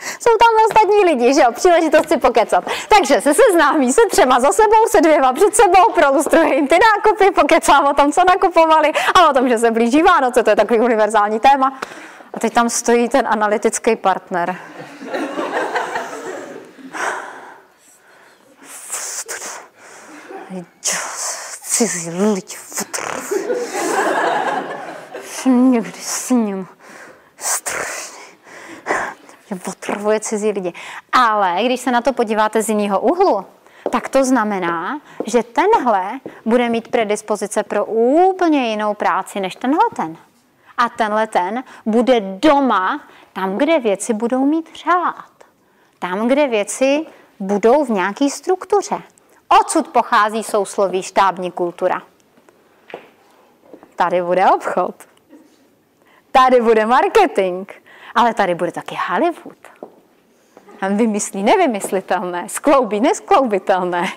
[0.00, 2.64] jsou tam ostatní lidi, že jo, příležitost si pokecat.
[2.88, 7.30] Takže se seznámí se třema za sebou, se dvěma před sebou, prolustruje jim ty nákupy,
[7.30, 10.80] pokecám o tom, co nakupovali a o tom, že se blíží Vánoce, to je takový
[10.80, 11.80] univerzální téma.
[12.34, 14.56] A teď tam stojí ten analytický partner.
[21.78, 22.56] Cizí lidi,
[25.46, 26.68] někdy s ním
[27.36, 28.22] strašně,
[29.46, 30.72] že otravuje cizí lidi.
[31.12, 33.44] Ale když se na to podíváte z jiného úhlu,
[33.90, 40.16] tak to znamená, že tenhle bude mít predispozice pro úplně jinou práci než tenhle ten
[40.78, 43.00] a tenhle ten bude doma
[43.32, 45.32] tam, kde věci budou mít řád.
[45.98, 47.06] Tam, kde věci
[47.40, 49.02] budou v nějaké struktuře.
[49.48, 52.02] Odsud pochází sousloví štábní kultura.
[53.96, 54.94] Tady bude obchod.
[56.32, 57.70] Tady bude marketing.
[58.14, 59.58] Ale tady bude taky Hollywood.
[60.80, 64.08] Tam vymyslí nevymyslitelné, skloubí neskloubitelné.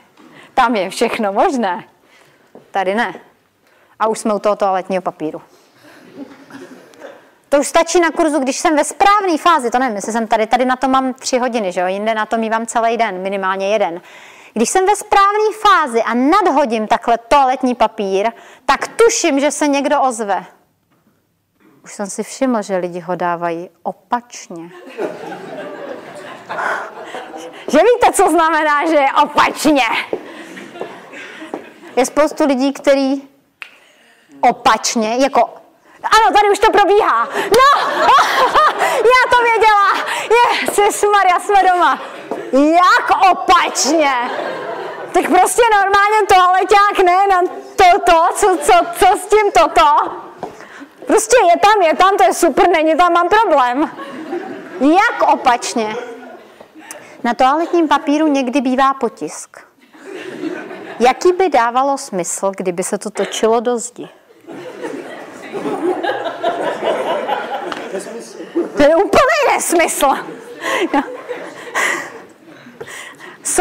[0.54, 1.84] Tam je všechno možné.
[2.72, 3.14] Tady ne.
[4.00, 5.42] A už jsme u toho toaletního papíru.
[7.50, 10.48] To už stačí na kurzu, když jsem ve správné fázi, to nevím, jestli jsem tady,
[10.48, 13.70] tady na to mám tři hodiny, že jo, jinde na to mývám celý den, minimálně
[13.74, 14.02] jeden.
[14.54, 18.32] Když jsem ve správné fázi a nadhodím takhle toaletní papír,
[18.66, 20.46] tak tuším, že se někdo ozve.
[21.84, 24.70] Už jsem si všiml, že lidi ho dávají opačně.
[27.68, 29.84] že víte, co znamená, že je opačně?
[31.96, 33.30] Je spoustu lidí, kteří
[34.42, 35.62] opačně, jako
[36.04, 37.28] ano, tady už to probíhá.
[37.36, 37.92] No,
[39.14, 39.94] já to věděla.
[40.24, 42.02] Je, Maria, jsme doma.
[42.52, 44.14] Jak opačně.
[45.12, 47.42] Tak prostě normálně toaleťák ne na
[47.76, 50.12] toto, co, co, co s tím toto.
[51.08, 53.92] Prostě je tam, je tam, to je super, není tam, mám problém.
[54.82, 55.96] Jak opačně?
[57.24, 59.58] Na toaletním papíru někdy bývá potisk.
[61.00, 64.10] Jaký by dávalo smysl, kdyby se to točilo do zdi?
[68.78, 70.08] To je úplný nesmysl.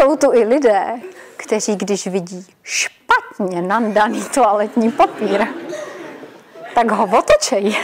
[0.01, 1.01] Jsou tu i lidé,
[1.37, 5.47] kteří, když vidí špatně nandaný toaletní papír,
[6.75, 7.77] tak ho otočejí.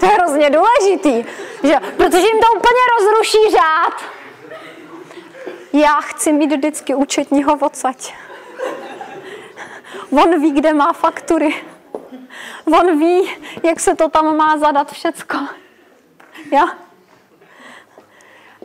[0.00, 1.30] To je hrozně důležitý,
[1.62, 1.76] že?
[1.96, 4.02] protože jim to úplně rozruší řád.
[5.72, 8.14] Já chci mít vždycky účetního odsaď.
[10.10, 11.54] On ví, kde má faktury.
[12.78, 15.38] On ví, jak se to tam má zadat všecko.
[16.52, 16.68] Já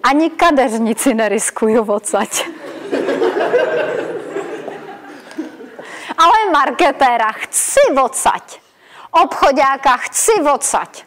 [0.07, 2.45] ani kadeřnici neriskuju odsaď.
[6.17, 8.59] Ale marketéra chci odsaď.
[9.23, 11.03] Obchodáka chci odsaď.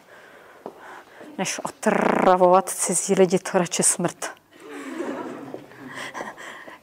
[1.37, 4.31] Než otravovat cizí lidi, to radši smrt.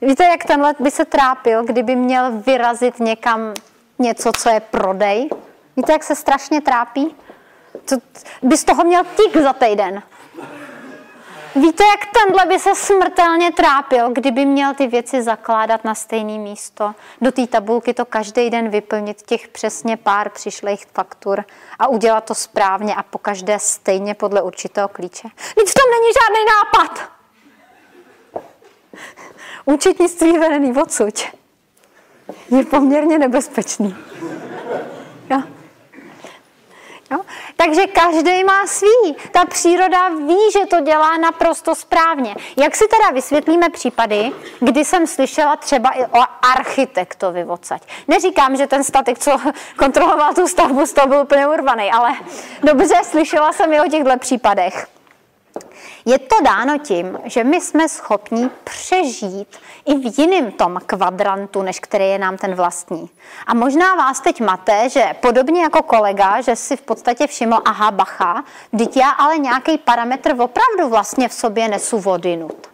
[0.01, 3.55] Víte, jak tenhle by se trápil, kdyby měl vyrazit někam
[3.99, 5.31] něco, co je prodej?
[5.77, 7.17] Víte, jak se strašně trápí?
[7.85, 7.97] To,
[8.43, 10.03] bys toho měl tik za týden.
[11.61, 16.95] Víte, jak tenhle by se smrtelně trápil, kdyby měl ty věci zakládat na stejné místo.
[17.21, 21.45] Do té tabulky to každý den vyplnit těch přesně pár přišlých faktur
[21.79, 25.29] a udělat to správně a po každé stejně podle určitého klíče.
[25.55, 27.11] Teď v tom není žádný nápad.
[29.65, 31.21] Účetnictví vedený odsud
[32.51, 33.97] je poměrně nebezpečný.
[35.31, 35.43] Jo.
[37.11, 37.21] Jo?
[37.57, 39.17] Takže každý má svý.
[39.33, 42.35] Ta příroda ví, že to dělá naprosto správně.
[42.57, 47.83] Jak si teda vysvětlíme případy, kdy jsem slyšela třeba i o architektovi odsaď.
[48.09, 49.37] Neříkám, že ten statik, co
[49.77, 52.11] kontroloval tu stavbu, toho byl úplně urvaný, ale
[52.63, 54.98] dobře, slyšela jsem i o těchto případech.
[56.09, 61.81] Je to dáno tím, že my jsme schopni přežít i v jiném tom kvadrantu, než
[61.81, 63.11] který je nám ten vlastní.
[63.47, 67.91] A možná vás teď mate, že podobně jako kolega, že si v podstatě všiml, aha,
[67.91, 72.67] bacha, vždyť já ale nějaký parametr opravdu vlastně v sobě nesu vodinut.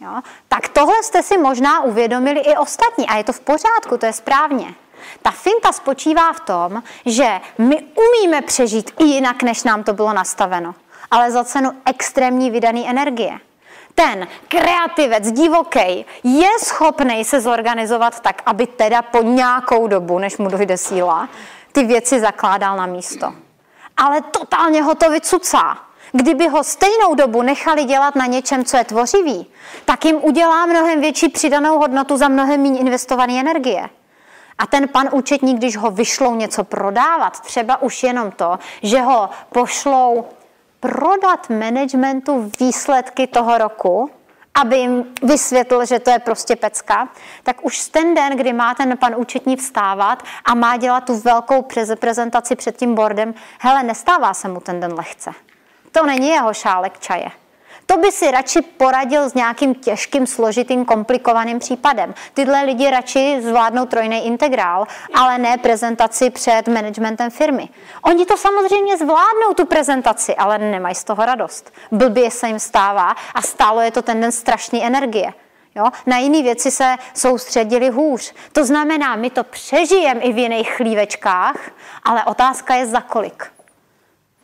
[0.00, 0.20] Jo?
[0.48, 4.12] Tak tohle jste si možná uvědomili i ostatní a je to v pořádku, to je
[4.12, 4.74] správně.
[5.22, 10.12] Ta finta spočívá v tom, že my umíme přežít i jinak, než nám to bylo
[10.12, 10.74] nastaveno
[11.10, 13.38] ale za cenu extrémní vydaný energie.
[13.94, 20.48] Ten kreativec, divoký, je schopný se zorganizovat tak, aby teda po nějakou dobu, než mu
[20.48, 21.28] dojde síla,
[21.72, 23.34] ty věci zakládal na místo.
[23.96, 25.78] Ale totálně ho to vycucá.
[26.12, 29.46] Kdyby ho stejnou dobu nechali dělat na něčem, co je tvořivý,
[29.84, 33.88] tak jim udělá mnohem větší přidanou hodnotu za mnohem méně investované energie.
[34.58, 39.30] A ten pan účetník, když ho vyšlou něco prodávat, třeba už jenom to, že ho
[39.52, 40.26] pošlou
[40.80, 44.10] prodat managementu výsledky toho roku,
[44.54, 47.08] aby jim vysvětlil, že to je prostě pecka,
[47.42, 51.66] tak už ten den, kdy má ten pan účetní vstávat a má dělat tu velkou
[52.00, 55.30] prezentaci před tím bordem, hele, nestává se mu ten den lehce.
[55.92, 57.30] To není jeho šálek čaje.
[57.90, 62.14] To by si radši poradil s nějakým těžkým, složitým, komplikovaným případem.
[62.34, 67.68] Tyhle lidi radši zvládnou trojný integrál, ale ne prezentaci před managementem firmy.
[68.02, 71.72] Oni to samozřejmě zvládnou, tu prezentaci, ale nemají z toho radost.
[71.92, 75.32] Blbě se jim stává a stálo je to ten den strašný energie.
[75.74, 75.84] Jo?
[76.06, 78.34] Na jiné věci se soustředili hůř.
[78.52, 81.70] To znamená, my to přežijeme i v jiných chlívečkách,
[82.04, 83.57] ale otázka je za kolik.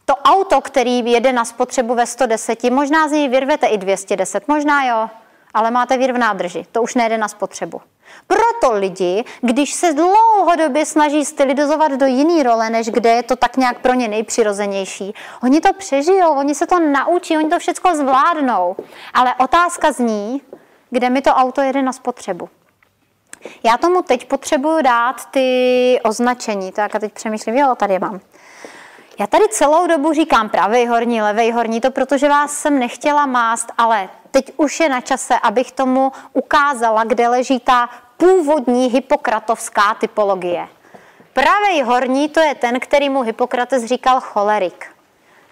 [0.04, 4.84] To auto, který jede na spotřebu ve 110, možná z něj vyrvete i 210, možná
[4.84, 5.10] jo,
[5.54, 7.80] ale máte vír v nádrži, to už nejde na spotřebu.
[8.26, 13.56] Proto lidi, když se dlouhodobě snaží stylizovat do jiný role, než kde je to tak
[13.56, 18.76] nějak pro ně nejpřirozenější, oni to přežijou, oni se to naučí, oni to všechno zvládnou.
[19.14, 20.42] Ale otázka zní,
[20.90, 22.48] kde mi to auto jede na spotřebu.
[23.62, 28.20] Já tomu teď potřebuju dát ty označení, tak a teď přemýšlím, jo, tady je mám.
[29.18, 33.72] Já tady celou dobu říkám pravý horní, levý horní, to protože vás jsem nechtěla mást,
[33.78, 40.68] ale teď už je na čase, abych tomu ukázala, kde leží ta původní hypokratovská typologie.
[41.32, 44.86] Pravý horní to je ten, který mu Hippokrates říkal cholerik.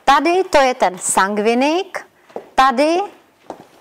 [0.04, 2.06] Tady to je ten sangvinik,
[2.54, 3.00] tady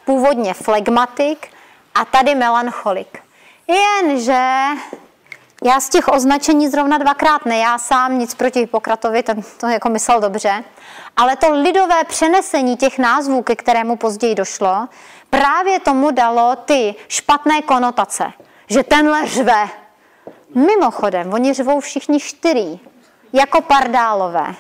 [0.05, 1.47] původně flegmatik
[1.95, 3.19] a tady melancholik.
[3.67, 4.67] Jenže
[5.64, 9.90] já z těch označení zrovna dvakrát ne, já sám nic proti Hippokratovi, ten to jako
[9.90, 10.64] myslel dobře,
[11.17, 14.88] ale to lidové přenesení těch názvů, ke kterému později došlo,
[15.30, 18.31] právě tomu dalo ty špatné konotace,
[18.67, 19.69] že tenhle řve.
[20.56, 22.80] Mimochodem, oni řvou všichni čtyři,
[23.33, 24.56] jako pardálové.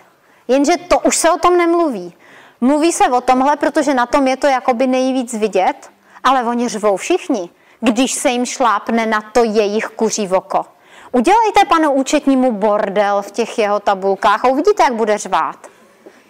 [0.47, 2.13] Jenže to už se o tom nemluví.
[2.61, 5.91] Mluví se o tomhle, protože na tom je to jakoby nejvíc vidět,
[6.23, 7.49] ale oni řvou všichni,
[7.79, 10.65] když se jim šlápne na to jejich kuří oko.
[11.11, 15.67] Udělejte panu účetnímu bordel v těch jeho tabulkách a uvidíte, jak bude řvát.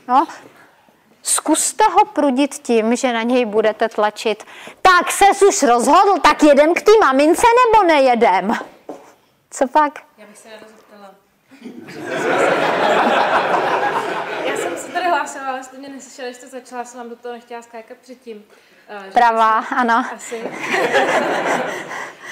[0.08, 0.28] No,
[1.24, 4.44] Zkuste ho prudit tím, že na něj budete tlačit.
[4.82, 8.58] Tak se už rozhodl, tak jedem k té mamince nebo nejedem?
[9.52, 10.00] Co pak?
[10.18, 11.12] Já bych se ráda zeptala.
[14.46, 17.16] Já jsem se tady hlásila, ale jste mě neslyšeli, že jste začala, jsem vám do
[17.16, 18.44] toho nechtěla skákat předtím.
[18.90, 20.06] Uh, Pravá, ano.
[20.16, 20.44] Asi.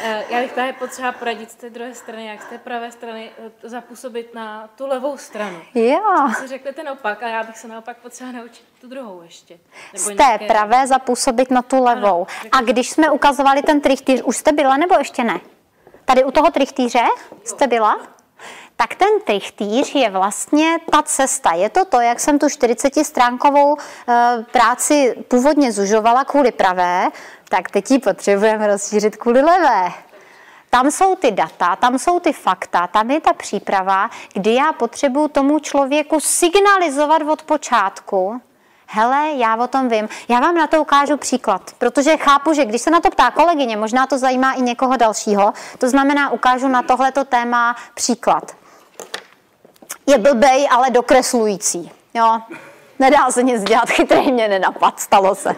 [0.03, 3.31] Eh, já bych tady potřeba poradit z té druhé strany, jak z té pravé strany
[3.37, 5.61] eh, zapůsobit na tu levou stranu.
[5.75, 6.29] Jo.
[6.39, 9.59] Si řekli ten opak a já bych se naopak potřeba naučit tu druhou ještě.
[9.93, 10.47] Nebo z té nějaké...
[10.47, 12.27] pravé zapůsobit na tu levou.
[12.41, 15.39] Ano, a když jsme ukazovali ten trichtýř, už jste byla nebo ještě ne?
[16.05, 17.03] Tady u toho trichtýře
[17.43, 17.97] jste byla?
[18.81, 21.53] Tak ten trichtýř je vlastně ta cesta.
[21.53, 27.09] Je to to, jak jsem tu 40-stránkovou eh, práci původně zužovala kvůli pravé,
[27.49, 29.91] tak teď ji potřebujeme rozšířit kvůli levé.
[30.69, 35.27] Tam jsou ty data, tam jsou ty fakta, tam je ta příprava, kdy já potřebuju
[35.27, 38.41] tomu člověku signalizovat od počátku,
[38.87, 40.09] hele, já o tom vím.
[40.27, 43.77] Já vám na to ukážu příklad, protože chápu, že když se na to ptá kolegyně,
[43.77, 48.58] možná to zajímá i někoho dalšího, to znamená, ukážu na tohleto téma příklad.
[50.09, 51.91] Je blbej, ale dokreslující.
[52.13, 52.39] Jo?
[52.99, 55.55] Nedá se nic dělat, chytrý mě nenapad, stalo se.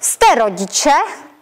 [0.00, 0.92] Jste rodiče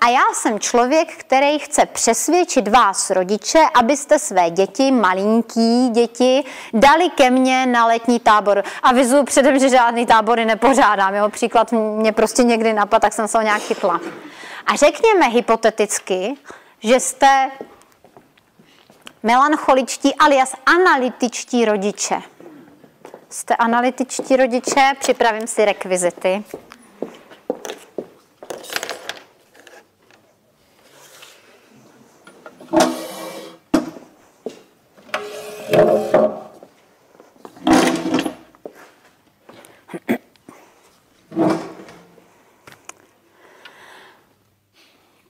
[0.00, 7.08] a já jsem člověk, který chce přesvědčit vás, rodiče, abyste své děti, malinký děti, dali
[7.08, 8.64] ke mně na letní tábor.
[8.82, 11.14] A vyzuju předem, že žádný tábory nepořádám.
[11.14, 11.28] Jo?
[11.28, 14.00] Příklad mě prostě někdy napad, tak jsem se ho nějak chytla.
[14.66, 16.34] A řekněme hypoteticky,
[16.80, 17.50] že jste
[19.26, 22.22] melancholičtí alias analytičtí rodiče.
[23.30, 26.44] Jste analytičtí rodiče, připravím si rekvizity.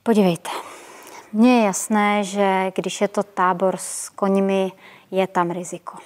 [0.03, 0.49] Podívejte,
[1.33, 4.71] mně je jasné, že když je to tábor s koňmi,
[5.11, 5.97] je tam riziko.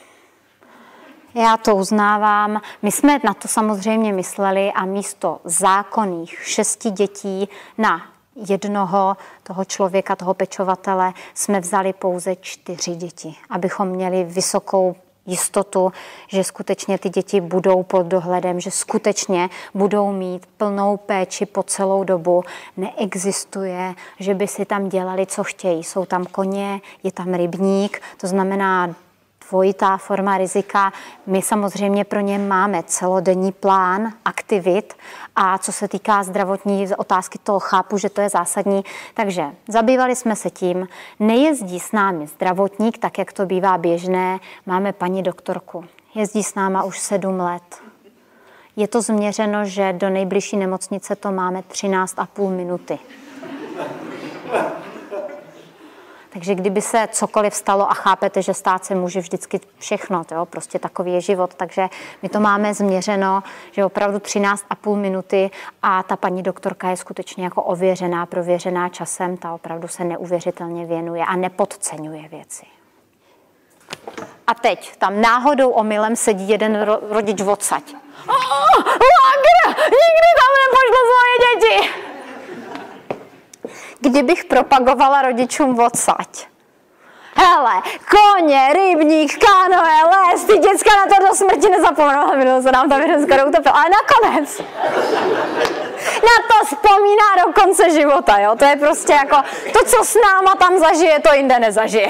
[1.34, 2.62] Já to uznávám.
[2.82, 8.02] My jsme na to samozřejmě mysleli a místo zákonných šesti dětí na
[8.36, 15.92] jednoho toho člověka, toho pečovatele, jsme vzali pouze čtyři děti, abychom měli vysokou jistotu,
[16.28, 22.04] že skutečně ty děti budou pod dohledem, že skutečně budou mít plnou péči po celou
[22.04, 22.44] dobu.
[22.78, 25.84] Neexistuje, že by si tam dělali, co chtějí.
[25.84, 28.96] Jsou tam koně, je tam rybník, to znamená
[29.50, 30.94] dvojitá forma rizika.
[31.28, 34.94] My samozřejmě pro ně máme celodenní plán aktivit
[35.36, 38.84] a co se týká zdravotní otázky, to chápu, že to je zásadní.
[39.14, 40.88] Takže zabývali jsme se tím,
[41.20, 45.86] nejezdí s námi zdravotník, tak jak to bývá běžné, máme paní doktorku.
[46.16, 47.82] Jezdí s náma už sedm let.
[48.76, 53.00] Je to změřeno, že do nejbližší nemocnice to máme 13,5 minuty.
[56.34, 60.46] Takže kdyby se cokoliv stalo a chápete, že stát se může vždycky všechno, jo?
[60.46, 61.88] prostě takový je život, takže
[62.22, 65.52] my to máme změřeno, že opravdu 13,5 minuty
[65.84, 71.26] a ta paní doktorka je skutečně jako ověřená, prověřená časem, ta opravdu se neuvěřitelně věnuje
[71.26, 72.66] a nepodceňuje věci.
[74.48, 77.84] A teď tam náhodou omylem sedí jeden ro- rodič odsaď.
[78.28, 78.84] Oh,
[79.68, 82.11] Nikdy tam nepošlu svoje děti!
[84.02, 86.52] Kdybych propagovala rodičům odsaď.
[87.36, 92.90] Hele, koně, rybník, kanoe, les, ty děcka na to do smrti nezapomenou, minul se nám
[92.90, 94.62] tam jeden skoro utopil, ale nakonec.
[96.22, 99.38] Na to vzpomíná do konce života, jo, to je prostě jako,
[99.74, 102.10] to, co s náma tam zažije, to jinde nezažije.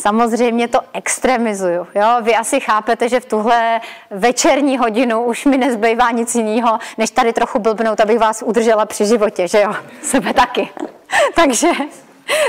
[0.00, 1.86] Samozřejmě to extremizuju.
[1.94, 2.06] Jo?
[2.20, 3.80] Vy asi chápete, že v tuhle
[4.10, 9.06] večerní hodinu už mi nezbývá nic jiného, než tady trochu blbnout, abych vás udržela při
[9.06, 9.74] životě, že jo?
[10.02, 10.68] Sebe taky.
[11.34, 11.68] Takže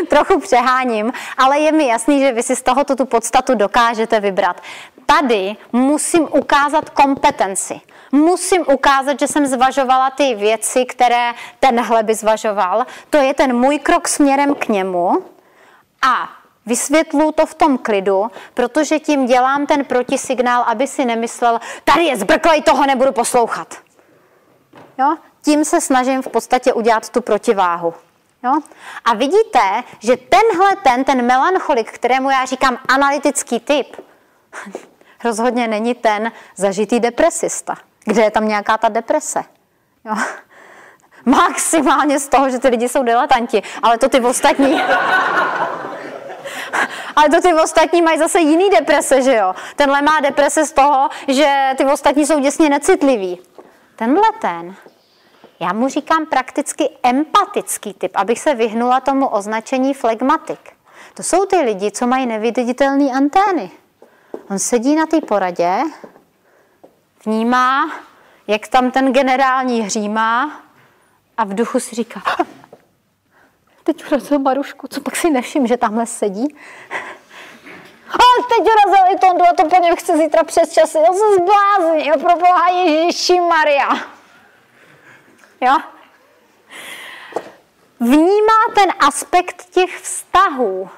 [0.09, 4.61] trochu přeháním, ale je mi jasný, že vy si z tohoto tu podstatu dokážete vybrat.
[5.05, 7.81] Tady musím ukázat kompetenci.
[8.11, 12.85] Musím ukázat, že jsem zvažovala ty věci, které tenhle by zvažoval.
[13.09, 15.17] To je ten můj krok směrem k němu.
[16.01, 22.03] A Vysvětlu to v tom klidu, protože tím dělám ten protisignál, aby si nemyslel, tady
[22.03, 23.75] je zbrklej, toho nebudu poslouchat.
[24.97, 25.17] Jo?
[25.41, 27.93] Tím se snažím v podstatě udělat tu protiváhu.
[28.43, 28.53] Jo?
[29.05, 33.95] A vidíte, že tenhle ten, ten melancholik, kterému já říkám analytický typ,
[35.23, 37.75] rozhodně není ten zažitý depresista.
[38.05, 39.43] Kde je tam nějaká ta deprese?
[40.05, 40.15] Jo?
[41.25, 44.81] Maximálně z toho, že ty lidi jsou diletanti, ale to ty ostatní
[47.15, 49.55] ale to ty ostatní mají zase jiný deprese, že jo?
[49.75, 53.39] Tenhle má deprese z toho, že ty ostatní jsou děsně necitliví.
[53.95, 54.75] Tenhle ten,
[55.59, 60.59] já mu říkám prakticky empatický typ, abych se vyhnula tomu označení flegmatik.
[61.13, 63.71] To jsou ty lidi, co mají neviditelné antény.
[64.49, 65.79] On sedí na té poradě,
[67.25, 67.91] vnímá,
[68.47, 70.61] jak tam ten generální hřímá
[71.37, 72.21] a v duchu si říká,
[73.83, 76.55] teď urazil Marušku, co pak si nevšim, že tamhle sedí.
[78.11, 78.17] A
[78.49, 80.97] teď urazil i Tondu a to po něm chce zítra přes časy.
[80.97, 83.89] Já se zblázni, pro boha Ježíši Maria.
[85.61, 85.77] Jo?
[87.99, 90.89] Vnímá ten aspekt těch vztahů.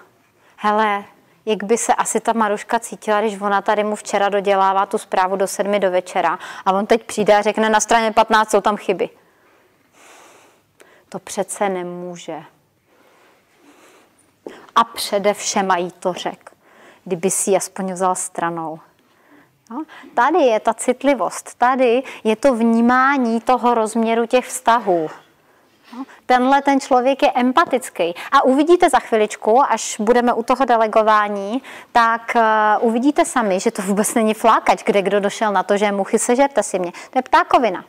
[0.58, 1.04] Hele,
[1.46, 5.36] jak by se asi ta Maruška cítila, když ona tady mu včera dodělává tu zprávu
[5.36, 8.78] do sedmi do večera a on teď přijde a řekne, na straně 15 jsou tam
[8.78, 9.10] chyby
[11.10, 12.44] To přece nemůže.
[14.76, 16.52] A především mají to řek,
[17.06, 18.80] kdyby si ji aspoň vzal stranou.
[19.70, 25.10] No, tady je ta citlivost, tady je to vnímání toho rozměru těch vztahů.
[25.98, 28.16] No, tenhle ten člověk je empatický.
[28.32, 31.62] A uvidíte za chviličku, až budeme u toho delegování,
[31.92, 35.92] tak uh, uvidíte sami, že to vůbec není flákač, kde kdo došel na to, že
[35.92, 36.92] muchy sežerte si mě.
[36.92, 37.86] To je ptákovina.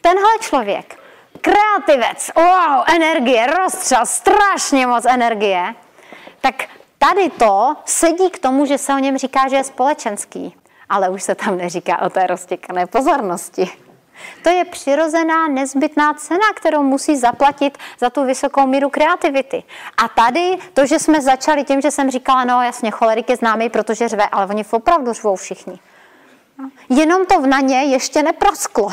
[0.00, 0.98] Tenhle člověk,
[1.40, 5.74] kreativec, wow, energie, rozstřel, strašně moc energie,
[6.42, 6.54] tak
[6.98, 10.54] tady to sedí k tomu, že se o něm říká, že je společenský
[10.92, 13.70] ale už se tam neříká o té roztěkané pozornosti.
[14.42, 19.62] To je přirozená nezbytná cena, kterou musí zaplatit za tu vysokou míru kreativity.
[19.96, 23.70] A tady to, že jsme začali tím, že jsem říkala, no jasně, cholerik je známý,
[23.70, 25.78] protože řve, ale oni opravdu řvou všichni.
[26.58, 28.88] No, jenom to na ně ještě neprosklo.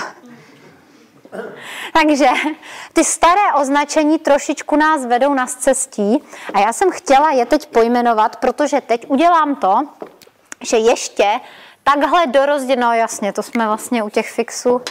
[1.94, 2.28] Takže
[2.94, 8.36] ty staré označení trošičku nás vedou na cestí a já jsem chtěla je teď pojmenovat,
[8.36, 9.80] protože teď udělám to,
[10.62, 11.40] že ještě
[11.84, 14.82] takhle do rozdělení, no jasně, to jsme vlastně u těch fixů.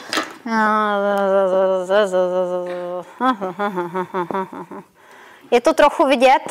[5.50, 6.42] Je to trochu vidět?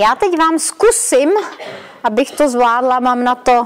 [0.00, 1.30] Já teď vám zkusím,
[2.04, 3.64] abych to zvládla, mám na to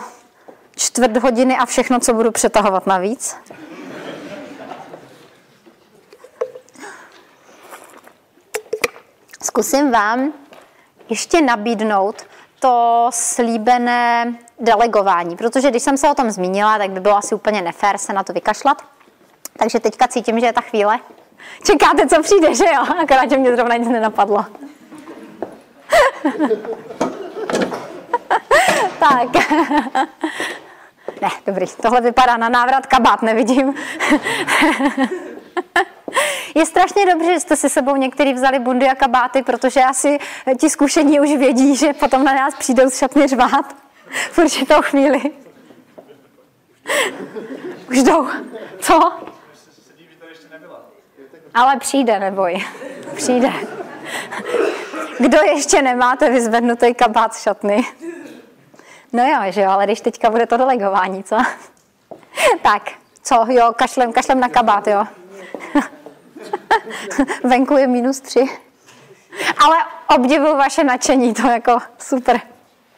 [0.77, 3.37] čtvrt hodiny a všechno, co budu přetahovat navíc.
[9.55, 10.33] Zkusím vám
[11.09, 12.23] ještě nabídnout
[12.61, 17.63] to slíbené delegování, protože když jsem se o tom zmínila, tak by bylo asi úplně
[17.63, 18.83] nefér se na to vykašlat.
[19.59, 20.99] Takže teďka cítím, že je ta chvíle.
[21.63, 22.83] Čekáte, co přijde, že jo?
[23.03, 24.39] Akorát, že mě zrovna nic nenapadlo.
[28.99, 29.29] tak.
[31.23, 33.75] ne, dobrý, tohle vypadá na návrat kabát, nevidím.
[36.55, 40.19] Je strašně dobře, že jste si sebou některý vzali bundy a kabáty, protože asi
[40.61, 43.77] ti zkušení už vědí, že potom na nás přijdou šatně řvát
[44.31, 45.21] v určitou chvíli.
[47.91, 48.29] Už jdou.
[48.79, 49.13] Co?
[51.55, 52.65] Ale přijde, neboj.
[53.15, 53.53] Přijde.
[55.19, 57.85] Kdo ještě nemáte vyzvednutý kabát šatny?
[59.13, 61.37] No jo, že jo, ale když teďka bude to delegování, co?
[62.63, 62.91] tak,
[63.23, 65.07] co, jo, kašlem, kašlem na kabát, jo.
[67.45, 68.45] Venku je minus tři.
[69.65, 69.77] Ale
[70.17, 72.41] obdivuju vaše nadšení, to jako super.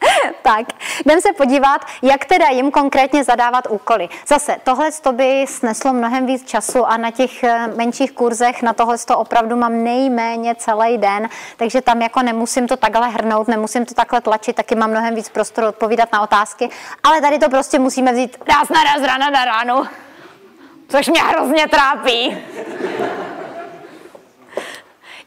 [0.41, 0.65] tak,
[1.05, 4.09] jdem se podívat, jak teda jim konkrétně zadávat úkoly.
[4.27, 8.73] Zase, tohle to by sneslo mnohem víc času a na těch eh, menších kurzech na
[8.73, 13.85] tohle to opravdu mám nejméně celý den, takže tam jako nemusím to takhle hrnout, nemusím
[13.85, 16.69] to takhle tlačit, taky mám mnohem víc prostoru odpovídat na otázky,
[17.03, 19.87] ale tady to prostě musíme vzít raz na raz, rána na ránu,
[20.89, 22.37] což mě hrozně trápí.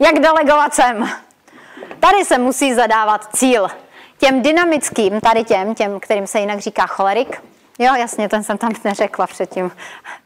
[0.01, 1.11] Jak delegovat sem?
[2.01, 3.69] Tady se musí zadávat cíl.
[4.19, 7.43] Těm dynamickým, tady těm, těm, kterým se jinak říká cholerik,
[7.83, 9.70] Jo, jasně, ten jsem tam neřekla předtím.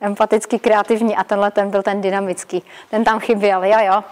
[0.00, 2.62] Empatický, kreativní a tenhle ten byl ten dynamický.
[2.90, 4.04] Ten tam chyběl, jo, jo.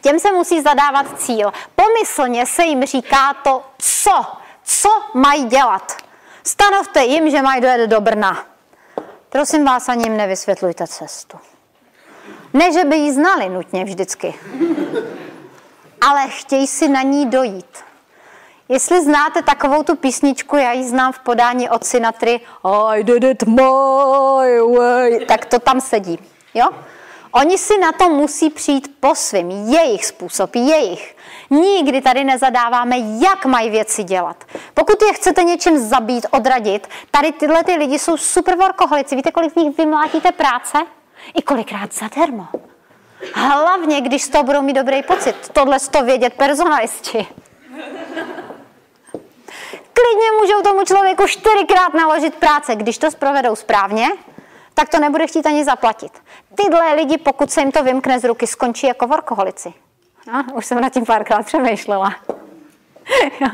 [0.00, 1.52] Těm se musí zadávat cíl.
[1.74, 4.26] Pomyslně se jim říká to, co,
[4.64, 5.96] co mají dělat.
[6.44, 8.44] Stanovte jim, že mají dojet do Brna.
[9.28, 11.38] Prosím vás, ani jim nevysvětlujte cestu.
[12.52, 14.34] Ne, že by ji znali nutně vždycky,
[16.00, 17.78] ale chtějí si na ní dojít.
[18.68, 23.42] Jestli znáte takovou tu písničku, já ji znám v podání od Sinatry, I did it
[23.42, 23.62] my
[24.78, 26.18] way, tak to tam sedí.
[26.54, 26.66] Jo?
[27.32, 31.16] Oni si na to musí přijít po svým, jejich způsob, jejich.
[31.50, 34.44] Nikdy tady nezadáváme, jak mají věci dělat.
[34.74, 39.16] Pokud je chcete něčím zabít, odradit, tady tyhle ty lidi jsou super workoholici.
[39.16, 40.78] Víte, kolik z nich vymlátíte práce?
[41.34, 42.48] I kolikrát zadarmo.
[43.34, 45.48] Hlavně, když z toho budou mít dobrý pocit.
[45.52, 47.26] Tohle z toho vědět personalisti.
[49.92, 52.74] Klidně můžou tomu člověku čtyřikrát naložit práce.
[52.74, 54.08] Když to provedou správně,
[54.74, 56.12] tak to nebude chtít ani zaplatit.
[56.54, 59.72] Tyhle lidi, pokud se jim to vymkne z ruky, skončí jako workoholici.
[60.32, 62.14] A, už jsem nad tím párkrát přemýšlela.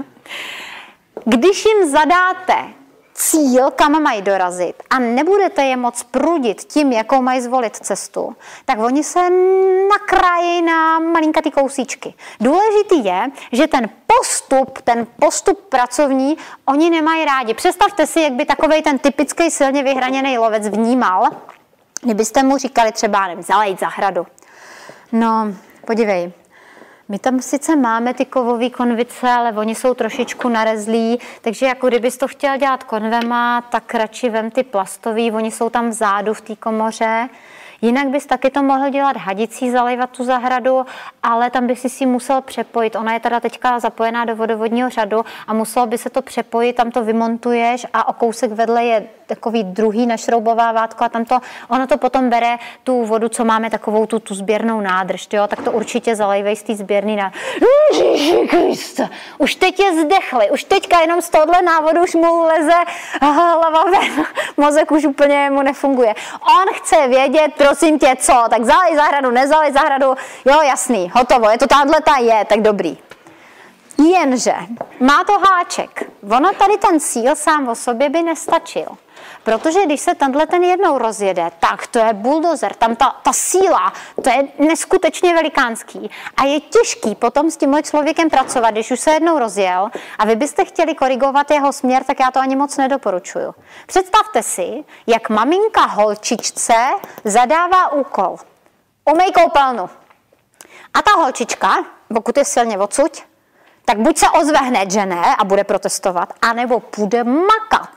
[1.25, 2.55] Když jim zadáte
[3.17, 8.79] cíl, kam mají dorazit a nebudete je moc prudit tím, jakou mají zvolit cestu, tak
[8.79, 9.31] oni se
[9.89, 12.15] nakrájí na malinkatý kousíčky.
[12.41, 17.55] Důležitý je, že ten postup, ten postup pracovní, oni nemají rádi.
[17.55, 21.29] Představte si, jak by takový ten typický silně vyhraněný lovec vnímal,
[22.03, 24.27] kdybyste mu říkali třeba, nevím, zalejt zahradu.
[25.13, 25.55] No,
[25.87, 26.33] podívej,
[27.09, 32.17] my tam sice máme ty kovové konvice, ale oni jsou trošičku narezlí, takže jako kdybys
[32.17, 36.57] to chtěl dělat konvema, tak radši vem ty plastový, oni jsou tam vzadu v té
[36.57, 37.29] komoře.
[37.83, 40.87] Jinak bys taky to mohl dělat hadicí, zalivat tu zahradu,
[41.23, 42.97] ale tam by si si musel přepojit.
[42.97, 46.91] Ona je teda teďka zapojená do vodovodního řadu a muselo by se to přepojit, tam
[46.91, 51.39] to vymontuješ a o kousek vedle je takový druhý našroubovávátko a tam to,
[51.69, 55.63] ono to potom bere tu vodu, co máme takovou tu, tu sběrnou nádrž, jo, tak
[55.63, 57.19] to určitě zalejvej z té sběrný
[58.51, 62.79] Kriste, už teď je zdechli, už teďka jenom z tohohle návodu už mu leze
[63.23, 66.15] hlava ven, mozek už úplně mu nefunguje.
[66.61, 70.15] On chce vědět, prosím tě, co, tak zalej zahradu, nezalej zahradu,
[70.45, 72.99] jo, jasný, hotovo, je to tahle ta je, tak dobrý.
[73.99, 74.55] Jenže
[75.01, 76.11] má to háček.
[76.37, 78.87] Ono tady ten cíl sám o sobě by nestačil.
[79.47, 83.93] Protože když se tenhle ten jednou rozjede, tak to je buldozer, tam ta, ta síla,
[84.23, 86.11] to je neskutečně velikánský.
[86.37, 90.37] A je těžký potom s tímhle člověkem pracovat, když už se jednou rozjel a vy
[90.37, 93.55] byste chtěli korigovat jeho směr, tak já to ani moc nedoporučuju.
[93.87, 96.75] Představte si, jak maminka holčičce
[97.25, 98.37] zadává úkol.
[99.13, 99.91] Umej koupelnu.
[100.95, 101.85] A ta holčička,
[102.15, 103.23] pokud je silně odsuť,
[103.85, 107.96] tak buď se ozve hned, že ne a bude protestovat, anebo bude makat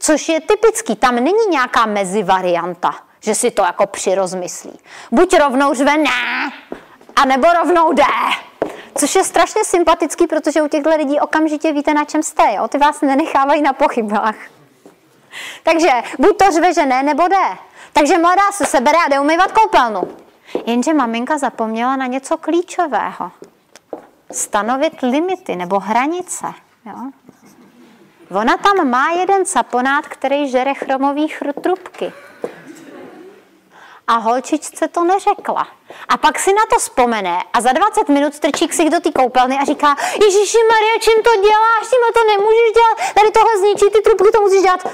[0.00, 0.96] což je typický.
[0.96, 4.78] Tam není nějaká mezivarianta, že si to jako přirozmyslí.
[5.10, 6.52] Buď rovnou řve ne,
[7.16, 8.04] a nebo rovnou jde.
[8.94, 12.54] Což je strašně sympatický, protože u těchto lidí okamžitě víte, na čem jste.
[12.54, 12.68] Jo?
[12.68, 14.34] Ty vás nenechávají na pochybách.
[15.62, 17.56] Takže buď to řve, že ne, nebo jde.
[17.92, 20.16] Takže mladá se sebere a jde umývat koupelnu.
[20.66, 23.32] Jenže maminka zapomněla na něco klíčového.
[24.32, 26.46] Stanovit limity nebo hranice.
[26.86, 27.10] Jo?
[28.30, 32.12] Ona tam má jeden saponát, který žere chromový trubky.
[34.06, 35.68] A holčičce to neřekla.
[36.08, 39.58] A pak si na to vzpomene a za 20 minut strčí ksich do té koupelny
[39.58, 44.00] a říká, Ježíši Maria, čím to děláš, tím to nemůžeš dělat, tady tohle zničí ty
[44.00, 44.88] trubky, to musíš dělat.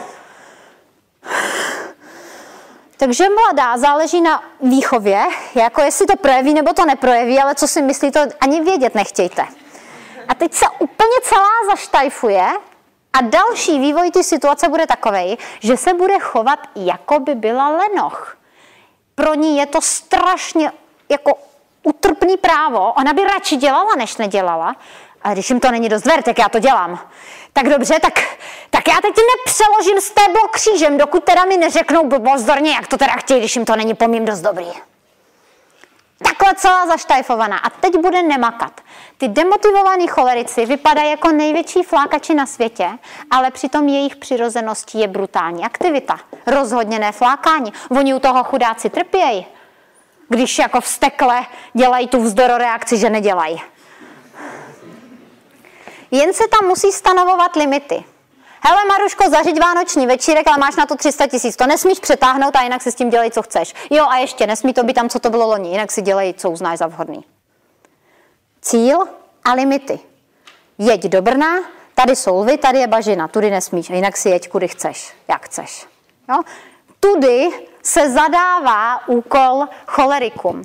[2.97, 7.83] Takže mladá záleží na výchově, jako jestli to projeví nebo to neprojeví, ale co si
[7.83, 9.47] myslí, to ani vědět nechtějte.
[10.29, 12.49] A teď se úplně celá zaštajfuje
[13.19, 18.37] a další vývoj té situace bude takový, že se bude chovat, jako by byla lenoch.
[19.15, 20.73] Pro ní je to strašně
[21.09, 21.33] jako
[21.83, 22.93] utrpný právo.
[22.93, 24.77] Ona by radši dělala, než nedělala.
[25.23, 27.01] A když jim to není dost ver, tak já to dělám.
[27.53, 28.21] Tak dobře, tak,
[28.71, 33.13] tak já teď nepřeložím z téblo křížem, dokud teda mi neřeknou blbozdorně, jak to teda
[33.13, 34.67] chtějí, když jim to není po mým dost dobrý.
[36.19, 37.59] Takhle celá zaštajfovaná.
[37.59, 38.81] A teď bude nemakat.
[39.19, 42.89] Ty demotivovaní cholerici vypadají jako největší flákači na světě,
[43.31, 46.21] ale přitom jejich přirozeností je brutální aktivita.
[46.47, 47.73] Rozhodně ne flákání.
[47.91, 49.47] Oni u toho chudáci trpějí,
[50.29, 53.63] když jako vstekle dělají tu vzdororeakci, že nedělají.
[56.11, 58.05] Jen se tam musí stanovovat limity.
[58.61, 61.57] Hele Maruško, zařiď vánoční večírek, ale máš na to 300 tisíc.
[61.57, 63.75] To nesmíš přetáhnout a jinak si s tím dělej, co chceš.
[63.91, 66.51] Jo a ještě nesmí to být tam, co to bylo loni, jinak si dělej, co
[66.51, 67.36] uznáš za vhodný.
[68.67, 68.99] Cíl
[69.45, 69.99] a limity.
[70.79, 71.57] Jeď do Brna,
[71.95, 75.87] tady jsou lvy, tady je bažina, tudy nesmíš, jinak si jeď, kudy chceš, jak chceš.
[76.29, 76.41] Jo?
[77.01, 77.49] Tudy
[77.83, 80.63] se zadává úkol cholerikům.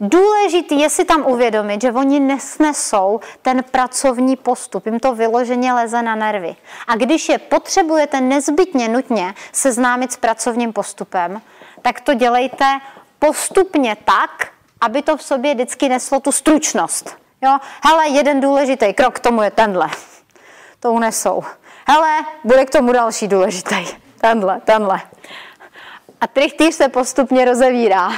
[0.00, 6.02] Důležitý je si tam uvědomit, že oni nesnesou ten pracovní postup, jim to vyloženě leze
[6.02, 6.56] na nervy.
[6.88, 11.42] A když je potřebujete nezbytně nutně seznámit s pracovním postupem,
[11.82, 12.64] tak to dělejte
[13.18, 14.51] postupně tak,
[14.82, 17.16] aby to v sobě vždycky neslo tu stručnost.
[17.42, 17.58] Jo?
[17.84, 19.88] Hele, jeden důležitý krok k tomu je tenhle.
[20.80, 21.44] To unesou.
[21.88, 23.86] Hele, bude k tomu další důležitý.
[24.20, 25.00] Tenhle, tenhle.
[26.20, 28.12] A trichtýř se postupně rozevírá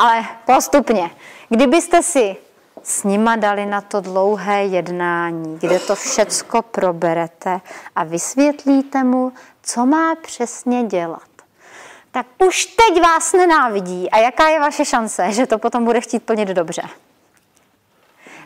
[0.00, 1.10] ale postupně.
[1.48, 2.36] Kdybyste si
[2.82, 7.60] s nima dali na to dlouhé jednání, kde to všecko proberete
[7.96, 11.29] a vysvětlíte mu, co má přesně dělat,
[12.10, 14.10] tak už teď vás nenávidí.
[14.10, 16.82] A jaká je vaše šance, že to potom bude chtít plnit dobře?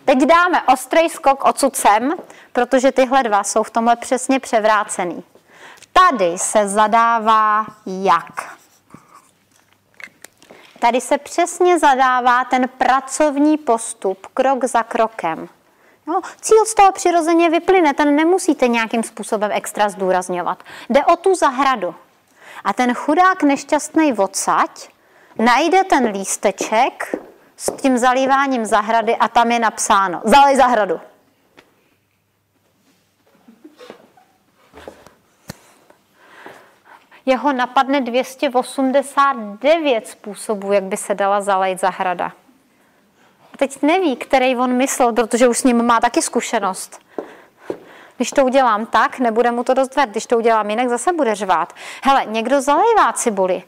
[0.05, 1.83] Teď dáme ostrý skok odsud
[2.53, 5.25] protože tyhle dva jsou v tomhle přesně převrácený.
[5.93, 8.57] Tady se zadává jak.
[10.79, 15.49] Tady se přesně zadává ten pracovní postup krok za krokem.
[16.07, 20.63] No, cíl z toho přirozeně vyplyne, ten nemusíte nějakým způsobem extra zdůrazňovat.
[20.91, 21.95] Jde o tu zahradu.
[22.65, 24.89] A ten chudák nešťastný odsaď
[25.39, 27.17] najde ten lísteček
[27.57, 31.01] s tím zalíváním zahrady a tam je napsáno zalej zahradu.
[37.27, 42.33] jeho napadne 289 způsobů, jak by se dala zalejt zahrada.
[43.55, 47.01] A teď neví, který on myslel, protože už s ním má taky zkušenost.
[48.17, 50.09] Když to udělám tak, nebude mu to dost ver.
[50.09, 51.73] Když to udělám jinak, zase bude řvát.
[52.03, 53.63] Hele, někdo zalejvá cibuli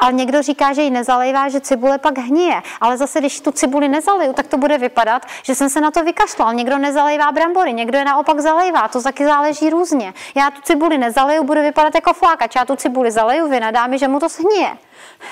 [0.00, 2.62] ale někdo říká, že ji nezalejvá, že cibule pak hníje.
[2.80, 6.04] Ale zase, když tu cibuli nezaleju, tak to bude vypadat, že jsem se na to
[6.04, 6.54] vykašlal.
[6.54, 8.88] Někdo nezalejvá brambory, někdo je naopak zalejvá.
[8.88, 10.14] To taky záleží různě.
[10.34, 12.54] Já tu cibuli nezaleju, bude vypadat jako flákač.
[12.56, 14.76] Já tu cibuli zaleju, vy mi, že mu to shnije.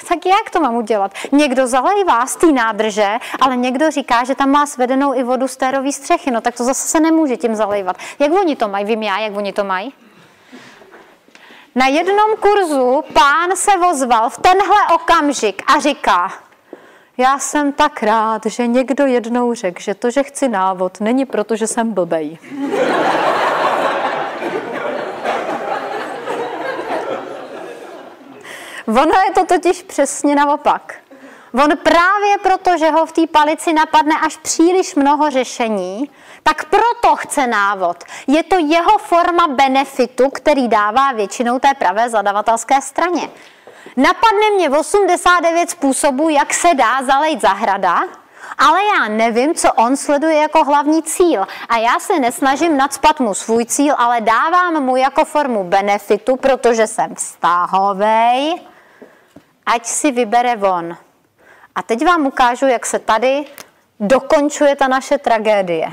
[0.09, 1.15] Tak jak to mám udělat?
[1.33, 5.57] Někdo zalejvá z té nádrže, ale někdo říká, že tam má svedenou i vodu z
[5.57, 6.31] térový střechy.
[6.31, 7.97] No tak to zase se nemůže tím zalejvat.
[8.19, 8.85] Jak oni to mají?
[8.85, 9.93] Vím já, jak oni to mají?
[11.75, 16.33] Na jednom kurzu pán se vozval v tenhle okamžik a říká,
[17.17, 21.57] já jsem tak rád, že někdo jednou řekl, že to, že chci návod, není proto,
[21.57, 22.39] že jsem blbej.
[28.89, 30.95] Ono je to totiž přesně naopak.
[31.65, 36.11] On právě proto, že ho v té palici napadne až příliš mnoho řešení,
[36.43, 38.05] tak proto chce návod.
[38.27, 43.31] Je to jeho forma benefitu, který dává většinou té pravé zadavatelské straně.
[43.97, 48.01] Napadne mě 89 způsobů, jak se dá zalejt zahrada,
[48.59, 51.47] ale já nevím, co on sleduje jako hlavní cíl.
[51.69, 56.87] A já se nesnažím nadspat mu svůj cíl, ale dávám mu jako formu benefitu, protože
[56.87, 58.61] jsem vztahovej,
[59.67, 60.97] ať si vybere von.
[61.75, 63.45] A teď vám ukážu, jak se tady
[64.01, 65.93] dokončuje ta naše tragédie.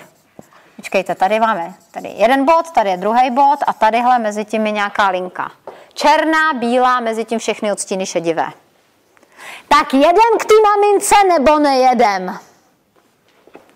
[0.77, 4.72] Počkejte, tady máme tady jeden bod, tady je druhý bod a tadyhle mezi tím je
[4.72, 5.51] nějaká linka.
[5.93, 8.47] Černá, bílá, mezi tím všechny odstíny šedivé.
[9.67, 12.38] Tak jedem k té mamince nebo nejedem?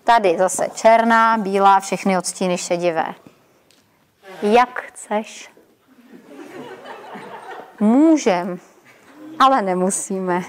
[0.04, 3.14] Tady zase černá, bílá, všechny odstíny šedivé.
[4.42, 5.50] Jak chceš?
[7.80, 8.60] Můžem,
[9.38, 10.42] ale nemusíme.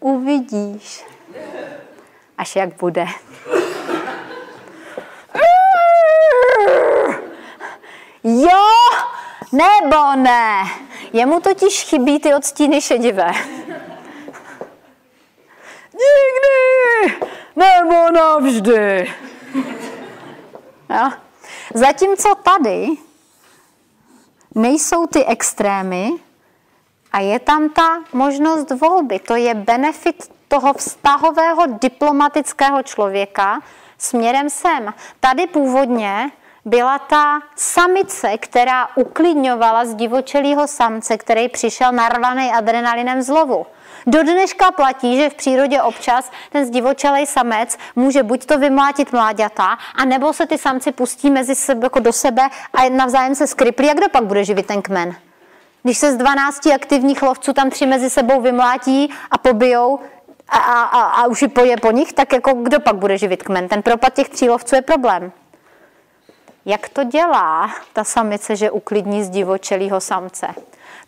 [0.00, 1.04] Uvidíš,
[2.38, 3.06] až jak bude.
[8.28, 8.66] Jo,
[9.52, 10.64] nebo ne.
[11.12, 13.32] Jemu totiž chybí ty odstíny šedivé.
[15.92, 17.16] Nikdy,
[17.56, 19.14] nebo navždy.
[20.90, 21.10] Jo.
[21.74, 22.88] Zatímco tady
[24.54, 26.10] nejsou ty extrémy
[27.12, 29.18] a je tam ta možnost volby.
[29.18, 33.60] To je benefit toho vztahového diplomatického člověka
[33.98, 34.94] směrem sem.
[35.20, 36.30] Tady původně
[36.66, 43.66] byla ta samice, která uklidňovala z divočelého samce, který přišel narvaný adrenalinem z lovu.
[44.06, 49.78] Do dneška platí, že v přírodě občas ten zdivočelej samec může buď to vymlátit mláďata,
[49.96, 53.90] anebo se ty samci pustí mezi sebe, jako do sebe a navzájem se skriplí.
[53.90, 55.16] A kdo pak bude živit ten kmen?
[55.82, 60.00] Když se z 12 aktivních lovců tam tři mezi sebou vymlátí a pobijou,
[60.48, 63.68] a, a, a, už poje po nich, tak jako kdo pak bude živit kmen?
[63.68, 65.32] Ten propad těch tří lovců je problém.
[66.68, 70.46] Jak to dělá ta samice, že uklidní z divočelého samce?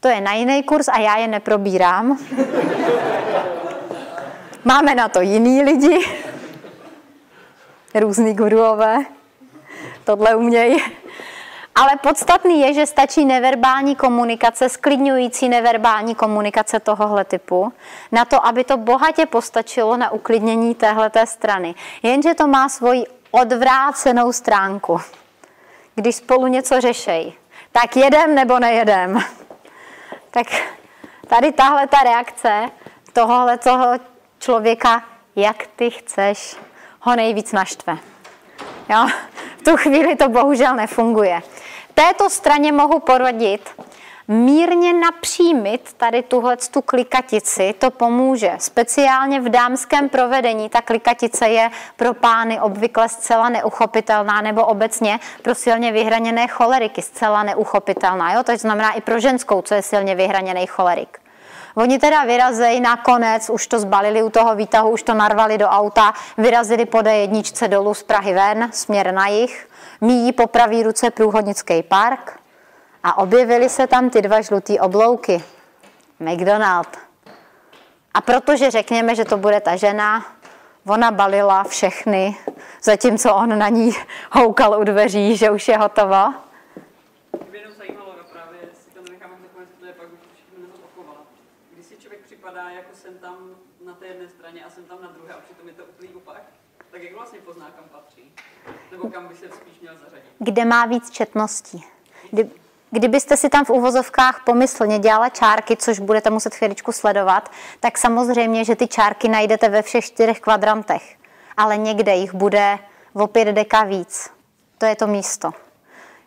[0.01, 2.19] To je na jiný kurz a já je neprobírám.
[4.65, 5.99] Máme na to jiný lidi,
[7.95, 9.05] různý guruové,
[10.05, 10.77] tohle umějí.
[11.75, 17.73] Ale podstatný je, že stačí neverbální komunikace, sklidňující neverbální komunikace tohohle typu,
[18.13, 21.75] na to, aby to bohatě postačilo na uklidnění téhleté strany.
[22.03, 25.01] Jenže to má svoji odvrácenou stránku
[25.99, 27.33] když spolu něco řešej.
[27.73, 29.19] Tak jedem nebo nejedem.
[30.31, 30.47] Tak
[31.27, 32.71] tady tahle ta reakce
[33.13, 33.87] tohohle toho
[34.39, 35.05] člověka,
[35.37, 36.57] jak ty chceš,
[37.01, 37.99] ho nejvíc naštve.
[38.89, 39.07] Jo?
[39.59, 41.43] V tu chvíli to bohužel nefunguje.
[41.95, 43.71] Této straně mohu porodit
[44.29, 48.53] mírně napřímit tady tuhle tu klikatici, to pomůže.
[48.59, 55.55] Speciálně v dámském provedení ta klikatice je pro pány obvykle zcela neuchopitelná nebo obecně pro
[55.55, 58.33] silně vyhraněné choleriky zcela neuchopitelná.
[58.33, 58.43] Jo?
[58.43, 61.19] To znamená i pro ženskou, co je silně vyhraněný cholerik.
[61.75, 66.13] Oni teda vyrazej nakonec, už to zbalili u toho výtahu, už to narvali do auta,
[66.39, 69.69] vyrazili po D1 dolů z Prahy ven, směr na jich,
[70.01, 72.38] míjí po pravý ruce průchodnický park,
[73.09, 75.45] a objevily se tam ty dva žlutý oblouky.
[76.21, 76.99] McDonald.
[78.15, 80.27] A protože řekněme, že to bude ta žena,
[80.87, 82.37] ona balila všechny,
[82.83, 83.93] zatímco on na ní
[84.33, 86.35] houkal u dveří, že už je hotovo.
[87.51, 91.21] Mě jenom zajímalo, no právě, si to nenechám nakonec, protože pak bych všechno nezopakovala.
[91.75, 93.37] Když si člověk připadá, jako jsem tam
[93.87, 96.43] na té jedné straně a jsem tam na druhé a přitom je to úplný opak,
[96.91, 98.33] tak jak vlastně pozná, kam patří?
[98.91, 100.29] Nebo kam by se spíš měl zařadit?
[100.39, 101.85] Kde má víc četností?
[102.31, 102.51] Kdy,
[102.91, 107.51] Kdybyste si tam v uvozovkách pomyslně dělala čárky, což budete muset chvíličku sledovat,
[107.81, 111.17] tak samozřejmě, že ty čárky najdete ve všech čtyřech kvadrantech,
[111.57, 112.79] ale někde jich bude
[113.15, 114.31] o pět deka víc.
[114.79, 115.51] To je to místo.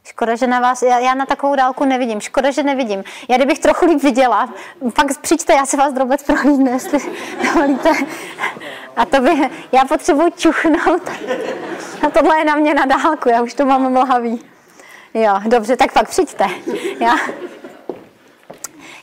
[0.03, 3.03] Škoda, že na vás, já, já na takovou dálku nevidím, škoda, že nevidím.
[3.29, 4.49] Já kdybych trochu líp viděla,
[4.95, 6.99] pak přijďte, já si vás drobec prohlídnu, jestli
[7.43, 7.89] dovolíte.
[8.95, 11.09] A to by, já potřebuji čuchnout.
[12.07, 14.50] A tohle je na mě na dálku, já už to mám mlhavý.
[15.13, 16.45] Jo, dobře, tak pak přijďte.
[16.99, 17.15] Já.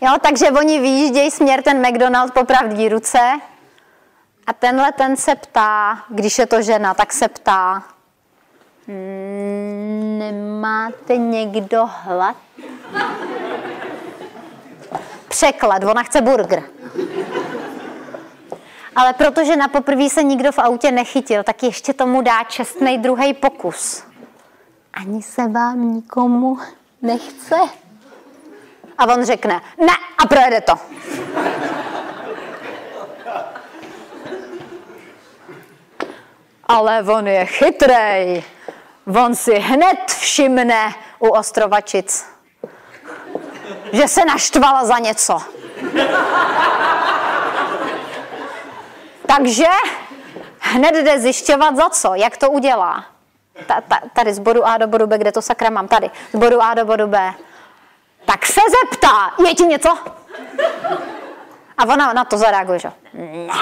[0.01, 3.19] Jo, takže oni výjíždějí směr ten McDonald po pravdí ruce
[4.47, 7.83] a tenhle ten se ptá, když je to žena, tak se ptá,
[8.87, 12.37] "Mm, nemáte někdo hlad?
[15.29, 16.63] Překlad, ona chce burger.
[18.97, 23.35] Ale protože na poprvé se nikdo v autě nechytil, tak ještě tomu dá čestný druhý
[23.35, 24.08] pokus.
[25.01, 26.59] Ani se vám nikomu
[27.03, 27.57] nechce.
[28.99, 30.73] A on řekne, ne, a projede to.
[36.65, 38.45] Ale on je chytrej.
[39.23, 42.27] On si hned všimne u ostrovačic,
[43.93, 45.39] že se naštvala za něco.
[49.27, 49.67] Takže
[50.59, 53.18] hned jde zjišťovat za co, jak to udělá.
[53.67, 56.37] Ta, ta, tady z bodu A do bodu B, kde to sakra mám, tady, z
[56.37, 57.35] bodu A do bodu B.
[58.25, 59.99] Tak se zeptá, je ti něco?
[61.79, 63.55] A ona na to zareaguje, že ne.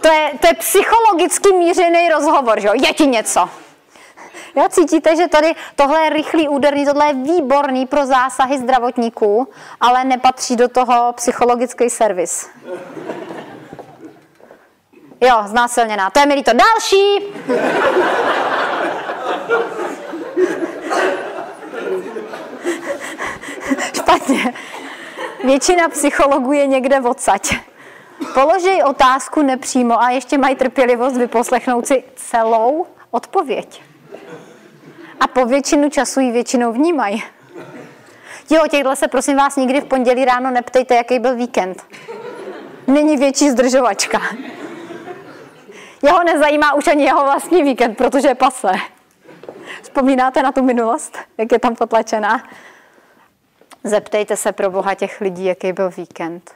[0.00, 2.68] To je, to je psychologicky mířený rozhovor, že?
[2.74, 3.48] Je ti něco?
[4.56, 9.48] Jo, cítíte, že tady tohle je rychlý, úderný, tohle je výborný pro zásahy zdravotníků,
[9.80, 12.50] ale nepatří do toho psychologický servis.
[15.20, 16.10] Jo, znásilněná.
[16.10, 16.50] To je milý to.
[16.52, 17.34] Další!
[23.92, 24.54] Špatně.
[25.44, 27.54] Většina psychologů je někde odsaď.
[28.34, 33.82] Položej otázku nepřímo a ještě mají trpělivost vyposlechnout si celou odpověď.
[35.20, 37.22] A po většinu času ji většinou vnímají.
[38.50, 41.82] Jo, těchto se prosím vás nikdy v pondělí ráno neptejte, jaký byl víkend.
[42.86, 44.20] Není větší zdržovačka.
[46.02, 48.72] Jeho nezajímá už ani jeho vlastní víkend, protože je pase.
[49.82, 52.48] Vzpomínáte na tu minulost, jak je tam potlačená?
[53.84, 56.54] Zeptejte se pro boha těch lidí, jaký byl víkend.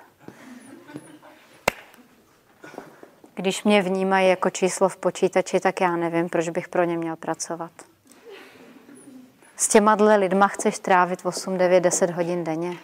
[3.35, 7.17] Když mě vnímají jako číslo v počítači, tak já nevím, proč bych pro ně měl
[7.17, 7.71] pracovat.
[9.57, 12.77] S těma dle lidma chceš trávit 8, 9, 10 hodin denně,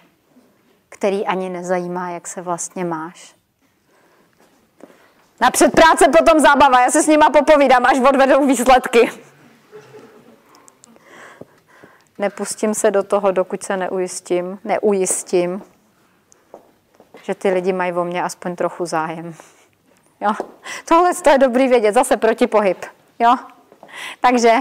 [0.89, 3.36] který ani nezajímá, jak se vlastně máš.
[5.41, 9.11] Na předpráce potom zábava, já se s nima popovídám, až odvedou výsledky.
[12.19, 15.63] Nepustím se do toho, dokud se neujistím, neujistím,
[17.23, 19.35] že ty lidi mají o mě aspoň trochu zájem.
[20.21, 20.33] Jo?
[20.85, 22.85] Tohle je dobrý vědět, zase protipohyb.
[23.19, 23.37] Jo?
[24.21, 24.55] Takže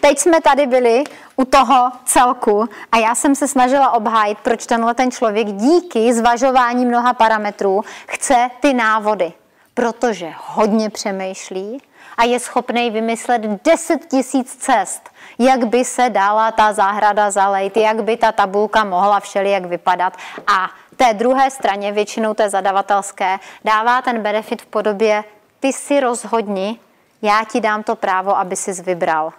[0.00, 1.04] teď jsme tady byli
[1.36, 6.86] u toho celku a já jsem se snažila obhájit, proč tenhle ten člověk díky zvažování
[6.86, 9.32] mnoha parametrů chce ty návody.
[9.76, 11.82] Protože hodně přemýšlí
[12.16, 18.02] a je schopný vymyslet 10 tisíc cest, jak by se dala ta zahrada zalejt, jak
[18.02, 20.16] by ta tabulka mohla všelijak vypadat.
[20.46, 25.24] A té druhé straně, většinou té zadavatelské, dává ten benefit v podobě
[25.60, 26.80] ty si rozhodni,
[27.22, 29.32] já ti dám to právo, aby si vybral.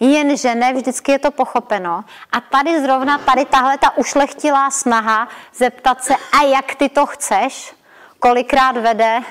[0.00, 2.04] Jenže ne vždycky je to pochopeno.
[2.32, 7.74] A tady zrovna, tady tahle ta ušlechtilá snaha zeptat se, a jak ty to chceš,
[8.18, 9.22] kolikrát vede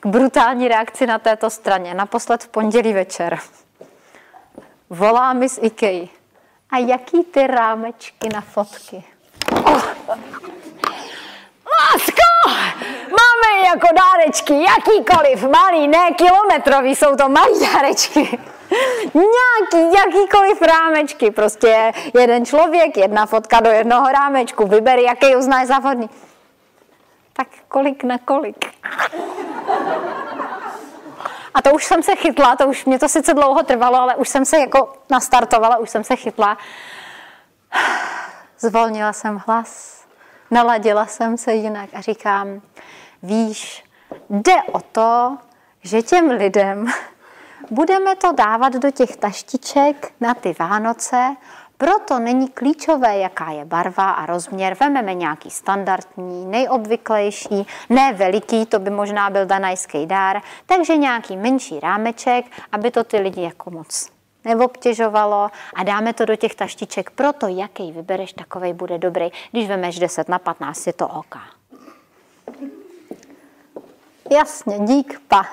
[0.00, 1.94] k brutální reakci na této straně.
[1.94, 3.38] Naposled v pondělí večer.
[4.90, 6.06] Volá mi z IKEA.
[6.70, 9.04] A jaký ty rámečky na fotky?
[9.64, 9.82] Oh.
[11.78, 12.50] Lásko,
[13.10, 18.38] máme jako dárečky, jakýkoliv, malý, ne kilometrový, jsou to malý dárečky.
[19.14, 25.78] Nějaký, jakýkoliv rámečky, prostě jeden člověk, jedna fotka do jednoho rámečku, vyber, jaký uznáš za
[25.78, 26.10] vhodný.
[27.38, 28.64] Tak kolik na kolik?
[31.54, 34.28] A to už jsem se chytla, to už mě to sice dlouho trvalo, ale už
[34.28, 36.58] jsem se jako nastartovala, už jsem se chytla.
[38.58, 40.02] Zvolnila jsem hlas,
[40.50, 42.60] naladila jsem se jinak a říkám,
[43.22, 43.84] víš,
[44.30, 45.38] jde o to,
[45.82, 46.86] že těm lidem
[47.70, 51.36] budeme to dávat do těch taštiček na ty Vánoce,
[51.78, 54.76] proto není klíčové, jaká je barva a rozměr.
[54.80, 61.80] Vememe nějaký standardní, nejobvyklejší, ne veliký, to by možná byl danajský dár, takže nějaký menší
[61.80, 64.10] rámeček, aby to ty lidi jako moc
[64.44, 67.10] neobtěžovalo a dáme to do těch taštiček.
[67.10, 69.28] Proto jaký vybereš, takovej bude dobrý.
[69.50, 71.36] Když vemeš 10 na 15, je to OK.
[74.30, 75.46] Jasně, dík, pa.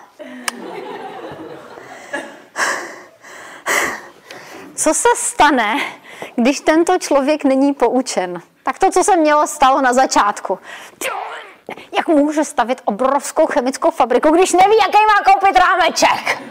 [4.75, 5.77] Co se stane,
[6.35, 8.41] když tento člověk není poučen?
[8.63, 10.59] Tak to, co se mělo, stalo na začátku.
[11.97, 16.41] Jak může stavit obrovskou chemickou fabriku, když neví, jaký má koupit rámeček?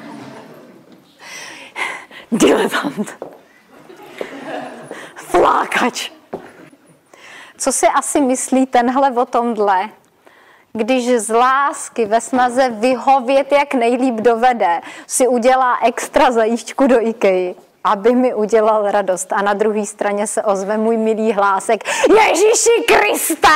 [2.33, 3.27] Diletant.
[5.17, 6.11] Flákač.
[7.59, 9.91] Co si asi myslí tenhle o tomhle?
[10.73, 17.55] Když z lásky ve snaze vyhovět, jak nejlíp dovede, si udělá extra zajíčku do IKEA,
[17.85, 19.33] aby mi udělal radost.
[19.33, 21.85] A na druhé straně se ozve můj milý hlásek.
[22.09, 23.49] Ježíši Kriste!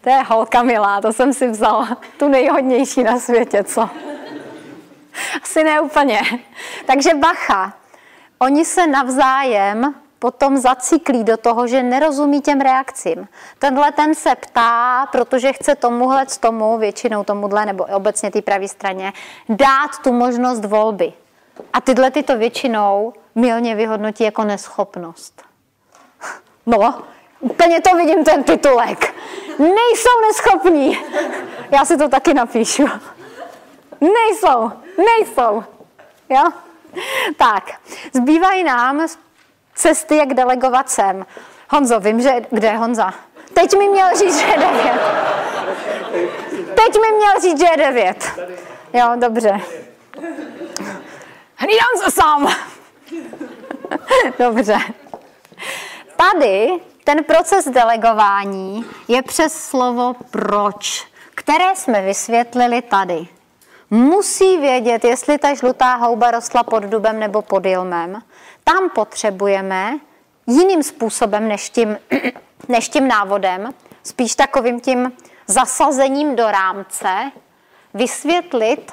[0.00, 1.98] To je holka milá, to jsem si vzala.
[2.16, 3.90] Tu nejhodnější na světě, co?
[5.42, 6.20] Asi ne úplně.
[6.86, 7.72] Takže bacha.
[8.38, 13.28] Oni se navzájem potom zaciklí do toho, že nerozumí těm reakcím.
[13.58, 19.12] Tenhle ten se ptá, protože chce tomuhle tomu, většinou tomuhle, nebo obecně té pravé straně,
[19.48, 21.12] dát tu možnost volby.
[21.72, 25.42] A tyhle ty to většinou milně vyhodnotí jako neschopnost.
[26.66, 27.02] No,
[27.40, 29.14] úplně to vidím ten titulek.
[29.58, 30.98] Nejsou neschopní.
[31.70, 32.86] Já si to taky napíšu.
[34.00, 35.64] Nejsou, nejsou.
[36.28, 36.44] Jo?
[37.36, 37.70] Tak,
[38.12, 39.06] zbývají nám
[39.74, 41.26] cesty, jak delegovat sem.
[41.70, 42.32] Honzo, vím, že...
[42.50, 43.14] Kde je Honza?
[43.54, 45.00] Teď mi měl říct, že je devět.
[46.74, 48.24] Teď mi měl říct, že je devět.
[48.92, 49.60] Jo, dobře.
[51.56, 52.54] Hlídám se sám.
[54.38, 54.78] Dobře.
[56.16, 63.26] Tady ten proces delegování je přes slovo proč, které jsme vysvětlili tady.
[63.90, 68.22] Musí vědět, jestli ta žlutá houba rostla pod dubem nebo pod jilmem.
[68.64, 69.98] Tam potřebujeme
[70.46, 71.98] jiným způsobem než tím,
[72.68, 75.12] než tím návodem, spíš takovým tím
[75.46, 77.30] zasazením do rámce,
[77.94, 78.92] vysvětlit,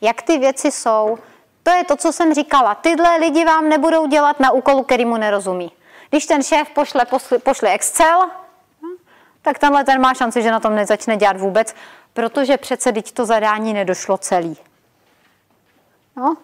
[0.00, 1.18] jak ty věci jsou.
[1.62, 2.74] To je to, co jsem říkala.
[2.74, 5.72] Tyhle lidi vám nebudou dělat na úkolu, který mu nerozumí.
[6.10, 8.30] Když ten šéf pošle, pošle, pošle Excel,
[9.42, 11.74] tak tenhle ten má šanci, že na tom nezačne dělat vůbec,
[12.12, 14.56] protože přece teď to zadání nedošlo celý.
[16.16, 16.36] No.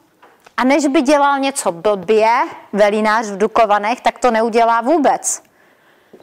[0.59, 2.29] A než by dělal něco blbě,
[2.73, 5.43] velinář v Dukovanech, tak to neudělá vůbec.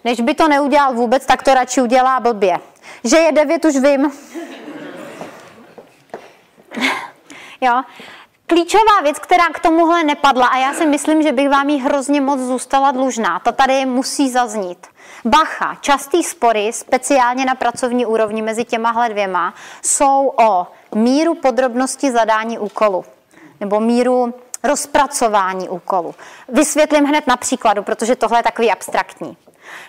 [0.03, 2.59] Než by to neudělal vůbec, tak to radši udělá blbě.
[3.03, 4.11] Že je devět, už vím.
[7.61, 7.81] jo.
[8.47, 12.21] Klíčová věc, která k tomuhle nepadla, a já si myslím, že bych vám jí hrozně
[12.21, 14.87] moc zůstala dlužná, to tady musí zaznít.
[15.25, 22.59] Bacha, častý spory, speciálně na pracovní úrovni mezi těmahle dvěma, jsou o míru podrobnosti zadání
[22.59, 23.05] úkolu
[23.59, 26.15] nebo míru rozpracování úkolu.
[26.49, 29.37] Vysvětlím hned na příkladu, protože tohle je takový abstraktní.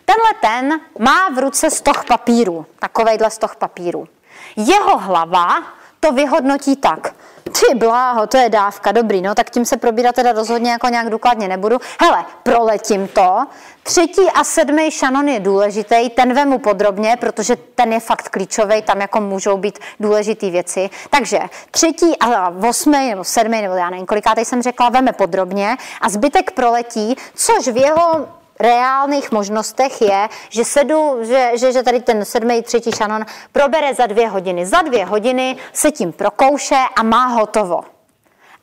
[0.05, 4.09] Tenhle ten má v ruce stoch papíru, takovejhle stoch papíru.
[4.57, 5.63] Jeho hlava
[6.01, 7.15] to vyhodnotí tak.
[7.61, 11.11] Ty bláho, to je dávka, dobrý, no, tak tím se probírat teda rozhodně jako nějak
[11.11, 11.79] důkladně nebudu.
[12.01, 13.47] Hele, proletím to.
[13.83, 19.01] Třetí a sedmý šanon je důležitý, ten vemu podrobně, protože ten je fakt klíčový, tam
[19.01, 20.91] jako můžou být důležité věci.
[21.11, 21.39] Takže
[21.71, 26.51] třetí a osmý nebo sedmý, nebo já nevím, kolikátej jsem řekla, veme podrobně a zbytek
[26.51, 28.27] proletí, což v jeho
[28.61, 34.07] reálných možnostech je, že, sedu, že, že, že tady ten sedmý, třetí šanon probere za
[34.07, 34.67] dvě hodiny.
[34.67, 37.85] Za dvě hodiny se tím prokouše a má hotovo.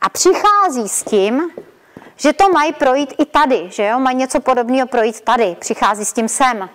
[0.02, 1.50] A přichází s tím,
[2.16, 6.14] že to mají projít i tady, že jo, mají něco podobného projít tady, přichází s
[6.14, 6.70] tím sem.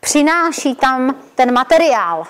[0.00, 2.26] Přináší tam ten materiál.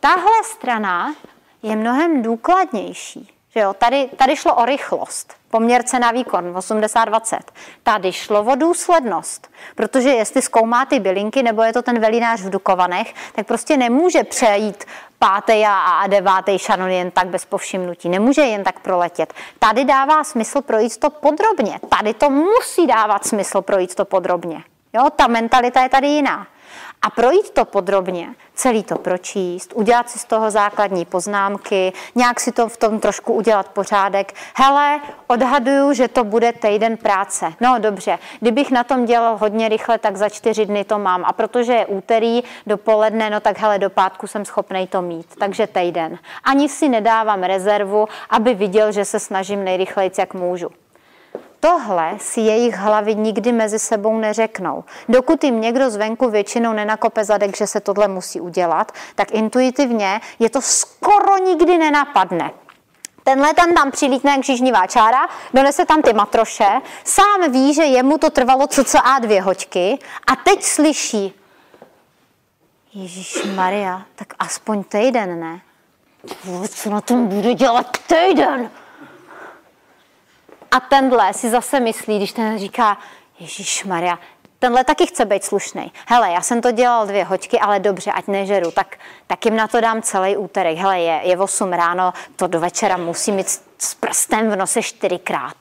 [0.00, 1.14] Tahle strana
[1.62, 3.34] je mnohem důkladnější.
[3.50, 5.37] Že jo, tady, tady šlo o rychlost.
[5.50, 7.38] Poměr cena výkon 80-20.
[7.82, 12.50] Tady šlo o důslednost, protože jestli zkoumá ty bylinky nebo je to ten velinář v
[12.50, 14.84] Dukovanech, tak prostě nemůže přejít
[15.18, 18.08] pátý a devátý šanon jen tak bez povšimnutí.
[18.08, 19.32] Nemůže jen tak proletět.
[19.58, 21.80] Tady dává smysl projít to podrobně.
[21.98, 24.62] Tady to musí dávat smysl projít to podrobně.
[24.92, 26.46] Jo, ta mentalita je tady jiná
[27.02, 32.52] a projít to podrobně, celý to pročíst, udělat si z toho základní poznámky, nějak si
[32.52, 34.34] to v tom trošku udělat pořádek.
[34.56, 37.52] Hele, odhaduju, že to bude týden práce.
[37.60, 41.24] No dobře, kdybych na tom dělal hodně rychle, tak za čtyři dny to mám.
[41.24, 45.26] A protože je úterý dopoledne, no tak hele, do pátku jsem schopnej to mít.
[45.38, 46.18] Takže týden.
[46.44, 50.68] Ani si nedávám rezervu, aby viděl, že se snažím nejrychleji, jak můžu.
[51.60, 54.84] Tohle si jejich hlavy nikdy mezi sebou neřeknou.
[55.08, 60.50] Dokud jim někdo zvenku většinou nenakope zadek, že se tohle musí udělat, tak intuitivně je
[60.50, 62.50] to skoro nikdy nenapadne.
[63.24, 68.18] Tenhle tam tam přilítne jak žížnivá čára, donese tam ty matroše, sám ví, že jemu
[68.18, 71.34] to trvalo cca dvě hoďky a teď slyší,
[72.94, 75.60] Ježíš Maria, tak aspoň týden, ne?
[76.68, 78.70] Co na tom bude dělat týden?
[80.70, 82.98] A tenhle si zase myslí, když ten říká,
[83.38, 84.18] Ježíš Maria,
[84.58, 85.92] tenhle taky chce být slušný.
[86.06, 89.68] Hele, já jsem to dělal dvě hoďky, ale dobře, ať nežeru, tak, tak jim na
[89.68, 90.78] to dám celý úterek.
[90.78, 93.48] Hele, je, je 8 ráno, to do večera musí mít
[93.78, 95.56] s prstem v nose čtyřikrát.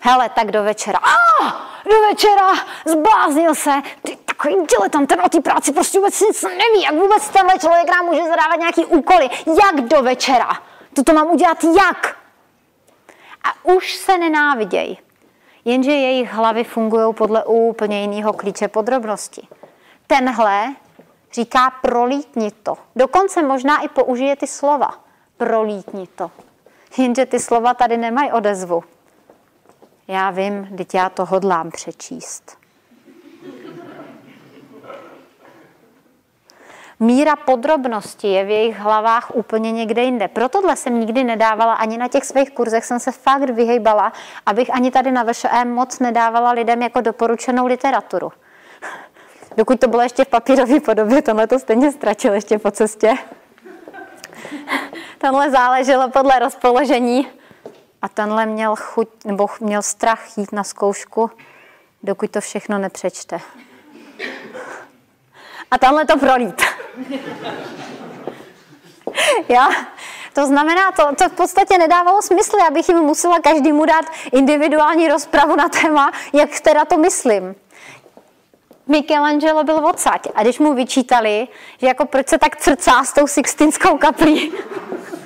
[0.00, 0.98] Hele, tak do večera.
[0.98, 1.46] A,
[1.90, 2.54] do večera,
[2.84, 3.70] zbláznil se.
[4.02, 6.82] Ty takový diletant, ten o té práci prostě vůbec nic neví.
[6.82, 9.30] Jak vůbec tenhle člověk nám může zadávat nějaký úkoly.
[9.46, 10.58] Jak do večera?
[11.04, 12.16] To mám udělat jak?
[13.44, 14.96] A už se nenáviděj.
[15.64, 19.48] Jenže jejich hlavy fungují podle úplně jiného klíče podrobnosti.
[20.06, 20.74] Tenhle
[21.32, 22.74] říká prolítni to.
[22.96, 24.94] Dokonce možná i použije ty slova.
[25.36, 26.30] Prolítni to.
[26.98, 28.84] Jenže ty slova tady nemají odezvu.
[30.08, 32.63] Já vím, teď já to hodlám přečíst.
[37.00, 40.28] Míra podrobnosti je v jejich hlavách úplně někde jinde.
[40.28, 44.12] Pro tohle jsem nikdy nedávala, ani na těch svých kurzech jsem se fakt vyhejbala,
[44.46, 48.32] abych ani tady na VŠE moc nedávala lidem jako doporučenou literaturu.
[49.56, 53.14] Dokud to bylo ještě v papírové podobě, tohle to stejně ztratil ještě po cestě.
[55.18, 57.28] Tenhle záleželo podle rozpoložení
[58.02, 61.30] a tenhle měl chuť, nebo měl strach jít na zkoušku,
[62.02, 63.40] dokud to všechno nepřečte.
[65.70, 66.62] A tenhle to prolít.
[69.48, 69.68] Já,
[70.32, 75.56] to znamená, to, to v podstatě nedávalo smysl, abych jim musela každému dát individuální rozpravu
[75.56, 77.54] na téma, jak teda to myslím.
[78.86, 81.48] Michelangelo byl odsaď a když mu vyčítali,
[81.78, 84.52] že jako proč se tak crcá s tou Sixtinskou kaplí,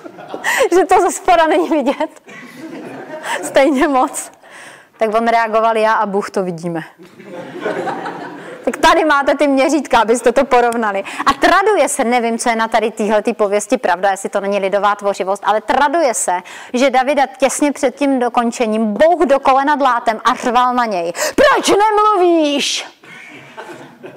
[0.75, 2.23] že to ze spora není vidět,
[3.43, 4.33] stejně moc,
[4.97, 6.85] tak on reagoval, já a Bůh to vidíme.
[8.69, 11.05] Tak tady máte ty měřítka, abyste to porovnali.
[11.27, 14.95] A traduje se, nevím, co je na tady téhle pověsti pravda, jestli to není lidová
[14.95, 16.33] tvořivost, ale traduje se,
[16.73, 21.13] že Davida těsně před tím dokončením Bůh do kolena dlátem a řval na něj.
[21.35, 22.87] Proč nemluvíš?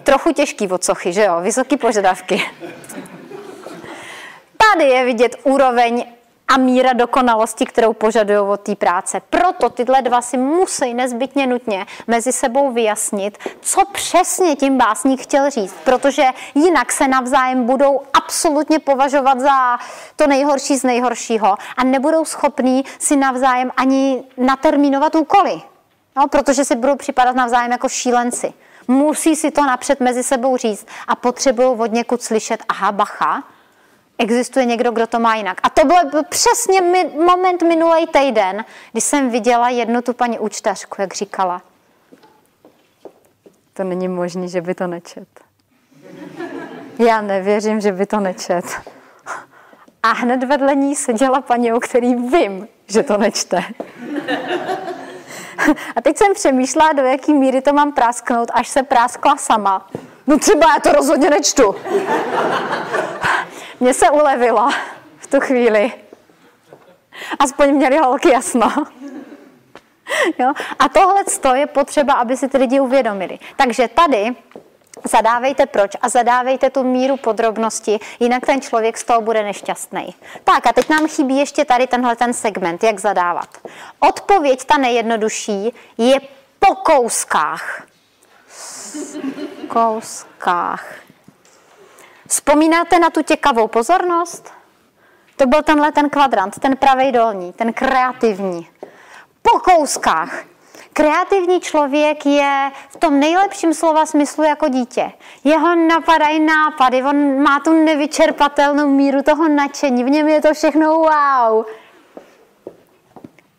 [0.04, 1.42] Trochu těžký odsochy, že jo?
[1.42, 2.42] Vysoký požadavky.
[4.58, 6.06] Tady je vidět úroveň
[6.52, 9.22] a míra dokonalosti, kterou požadují od té práce.
[9.30, 15.50] Proto tyhle dva si musí nezbytně nutně mezi sebou vyjasnit, co přesně tím básník chtěl
[15.50, 16.24] říct, protože
[16.56, 19.78] jinak se navzájem budou absolutně považovat za
[20.16, 25.62] to nejhorší z nejhoršího a nebudou schopní si navzájem ani natermínovat úkoly,
[26.16, 28.54] no, protože si budou připadat navzájem jako šílenci.
[28.88, 33.44] Musí si to napřed mezi sebou říct a potřebují od někud slyšet, aha, bacha,
[34.22, 35.62] existuje někdo, kdo to má jinak.
[35.64, 41.02] A to byl přesně mi, moment minulý týden, kdy jsem viděla jednu tu paní účtařku,
[41.02, 41.62] jak říkala.
[43.74, 45.28] To není možné, že by to nečet.
[47.00, 48.66] Já nevěřím, že by to nečet.
[50.04, 53.64] A hned vedle ní seděla paní, o který vím, že to nečte.
[55.96, 59.90] A teď jsem přemýšlela, do jaký míry to mám prásknout, až se práskla sama.
[60.28, 61.76] No třeba já to rozhodně nečtu.
[63.82, 64.70] Mně se ulevilo
[65.18, 65.92] v tu chvíli.
[67.40, 68.74] Aspoň měli holky jasno.
[70.40, 70.54] Jo?
[70.80, 71.24] A tohle
[71.56, 73.40] je potřeba, aby si ty lidi uvědomili.
[73.56, 74.36] Takže tady
[75.04, 80.16] zadávejte proč a zadávejte tu míru podrobnosti, jinak ten člověk z toho bude nešťastný.
[80.44, 83.50] Tak a teď nám chybí ještě tady tenhle ten segment, jak zadávat.
[84.00, 86.20] Odpověď, ta nejjednodušší, je
[86.60, 87.84] po kouskách.
[89.68, 90.86] Kouskách.
[92.32, 94.54] Vzpomínáte na tu těkavou pozornost?
[95.36, 98.68] To byl tenhle ten kvadrant, ten pravý dolní, ten kreativní.
[99.42, 100.44] Po kouskách.
[100.94, 105.12] Kreativní člověk je v tom nejlepším slova smyslu jako dítě.
[105.44, 110.94] Jeho napadají nápady, on má tu nevyčerpatelnou míru toho nadšení, v něm je to všechno
[110.94, 111.66] wow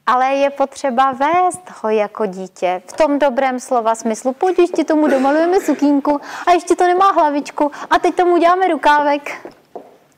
[0.07, 4.33] ale je potřeba vést ho jako dítě v tom dobrém slova smyslu.
[4.33, 9.51] Pojď, ještě tomu domalujeme sukínku a ještě to nemá hlavičku a teď tomu uděláme rukávek.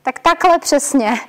[0.01, 1.19] Tak takhle přesně.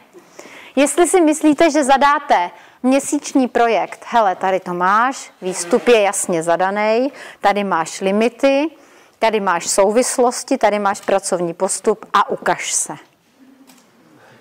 [0.76, 2.50] Jestli si myslíte, že zadáte
[2.82, 8.70] měsíční projekt, hele, tady to máš, výstup je jasně zadaný, tady máš limity,
[9.18, 12.94] tady máš souvislosti, tady máš pracovní postup a ukaž se.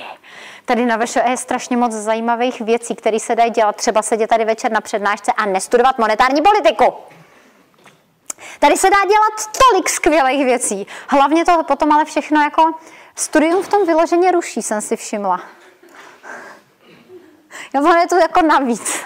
[0.66, 3.76] Tady na VŠE je strašně moc zajímavých věcí, které se dají dělat.
[3.76, 6.94] Třeba sedět tady večer na přednášce a nestudovat monetární politiku.
[8.60, 10.88] Tady se dá dělat tolik skvělých věcí.
[11.08, 12.74] Hlavně to potom ale všechno jako
[13.16, 15.42] studium v tom vyloženě ruší, jsem si všimla.
[17.74, 19.00] Jo, je to jako navíc.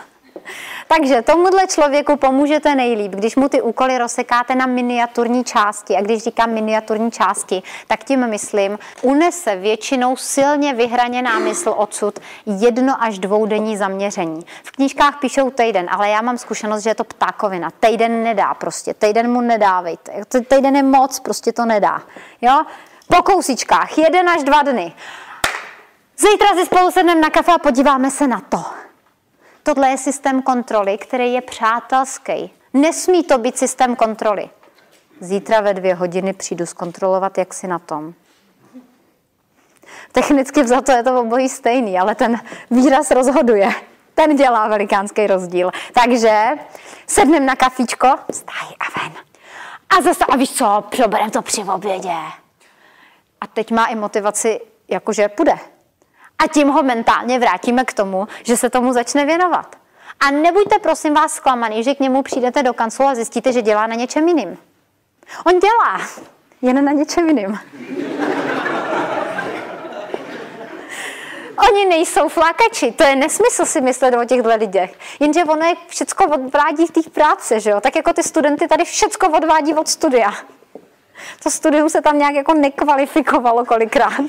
[0.93, 5.95] Takže tomuhle člověku pomůžete nejlíp, když mu ty úkoly rozsekáte na miniaturní části.
[5.95, 13.03] A když říkám miniaturní části, tak tím myslím, unese většinou silně vyhraněná mysl odsud jedno
[13.03, 14.45] až dvoudenní zaměření.
[14.63, 17.69] V knížkách píšou týden, ale já mám zkušenost, že je to ptákovina.
[17.79, 20.11] Týden nedá prostě, týden mu nedávejte.
[20.47, 22.01] Týden je moc, prostě to nedá.
[22.41, 22.63] Jo?
[23.07, 24.93] Po kousičkách, jeden až dva dny.
[26.17, 28.63] Zítra si spolu sedneme na kafe a podíváme se na to.
[29.63, 32.53] Tohle je systém kontroly, který je přátelský.
[32.73, 34.49] Nesmí to být systém kontroly.
[35.19, 38.13] Zítra ve dvě hodiny přijdu zkontrolovat, jak si na tom.
[40.11, 42.39] Technicky vzato je to obojí stejný, ale ten
[42.71, 43.69] výraz rozhoduje.
[44.15, 45.71] Ten dělá velikánský rozdíl.
[45.93, 46.45] Takže
[47.07, 49.13] sednem na kafíčko, stáj a ven.
[49.89, 52.15] A zase, a víš co, proberem to při obědě.
[53.41, 55.59] A teď má i motivaci, jakože půjde
[56.43, 59.75] a tím ho mentálně vrátíme k tomu, že se tomu začne věnovat.
[60.19, 63.87] A nebuďte prosím vás zklamaný, že k němu přijdete do kanclu a zjistíte, že dělá
[63.87, 64.57] na něčem jiným.
[65.45, 66.01] On dělá,
[66.61, 67.59] jen na něčem jiným.
[71.69, 74.93] Oni nejsou flákači, to je nesmysl si myslet o těchto lidech.
[75.19, 77.81] Jenže ono je všecko odvádí v té práce, že jo?
[77.81, 80.33] Tak jako ty studenty tady všecko odvádí od studia.
[81.43, 84.23] To studium se tam nějak jako nekvalifikovalo kolikrát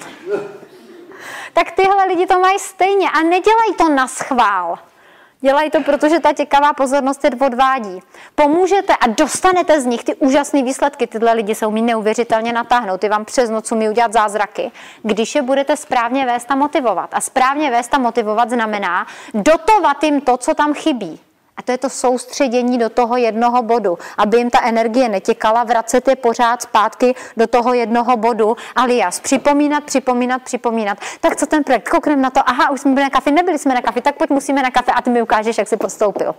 [1.53, 4.79] tak tyhle lidi to mají stejně a nedělají to na schvál.
[5.45, 8.03] Dělají to, protože ta těkavá pozornost je odvádí.
[8.35, 11.07] Pomůžete a dostanete z nich ty úžasné výsledky.
[11.07, 13.01] Tyhle lidi se umí neuvěřitelně natáhnout.
[13.01, 17.15] Ty vám přes noc umí udělat zázraky, když je budete správně vést a motivovat.
[17.15, 21.21] A správně vést a motivovat znamená dotovat jim to, co tam chybí.
[21.57, 26.09] A to je to soustředění do toho jednoho bodu, aby jim ta energie netěkala, vracet
[26.09, 30.99] je pořád zpátky do toho jednoho bodu, alias připomínat, připomínat, připomínat.
[31.21, 31.89] Tak co ten projekt?
[31.89, 34.31] Koukneme na to, aha, už jsme byli na kafe, nebyli jsme na kafe, tak pojď
[34.31, 36.35] musíme na kafe a ty mi ukážeš, jak jsi postoupil.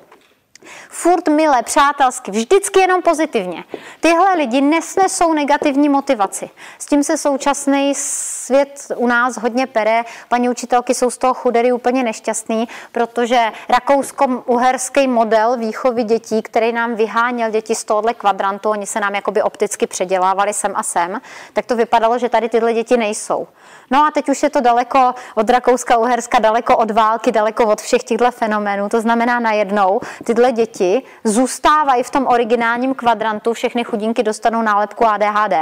[0.89, 3.63] Furt milé, přátelsky, vždycky jenom pozitivně.
[3.99, 6.49] Tyhle lidi nesnesou negativní motivaci.
[6.79, 10.03] S tím se současný svět u nás hodně pere.
[10.29, 16.95] Paní učitelky jsou z toho chudery úplně nešťastný, protože rakousko-uherský model výchovy dětí, který nám
[16.95, 21.21] vyháněl děti z tohohle kvadrantu, oni se nám jakoby opticky předělávali sem a sem,
[21.53, 23.47] tak to vypadalo, že tady tyhle děti nejsou.
[23.91, 27.81] No a teď už je to daleko od Rakouska, Uherska, daleko od války, daleko od
[27.81, 28.89] všech těchto fenoménů.
[28.89, 35.53] To znamená najednou, tyhle děti zůstávají v tom originálním kvadrantu, všechny chudinky dostanou nálepku ADHD.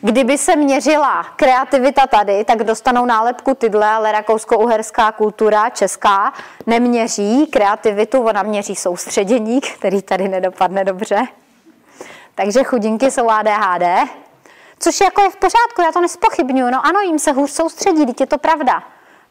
[0.00, 6.32] Kdyby se měřila kreativita tady, tak dostanou nálepku tyhle, ale rakousko-uherská kultura, česká,
[6.66, 11.26] neměří kreativitu, ona měří soustředění, který tady nedopadne dobře.
[12.34, 14.08] Takže chudinky jsou ADHD,
[14.82, 16.70] Což jako je v pořádku, já to nespochybnuju.
[16.70, 18.82] No ano, jim se hůř soustředí, teď je to pravda.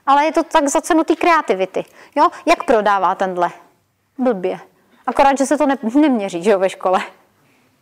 [0.08, 1.85] Ale je to tak za cenu té kreativity.
[2.16, 2.30] Jo?
[2.45, 3.50] Jak prodává tenhle?
[4.17, 4.59] Blbě.
[5.07, 7.01] Akorát, že se to ne, neměří že jo, ve škole.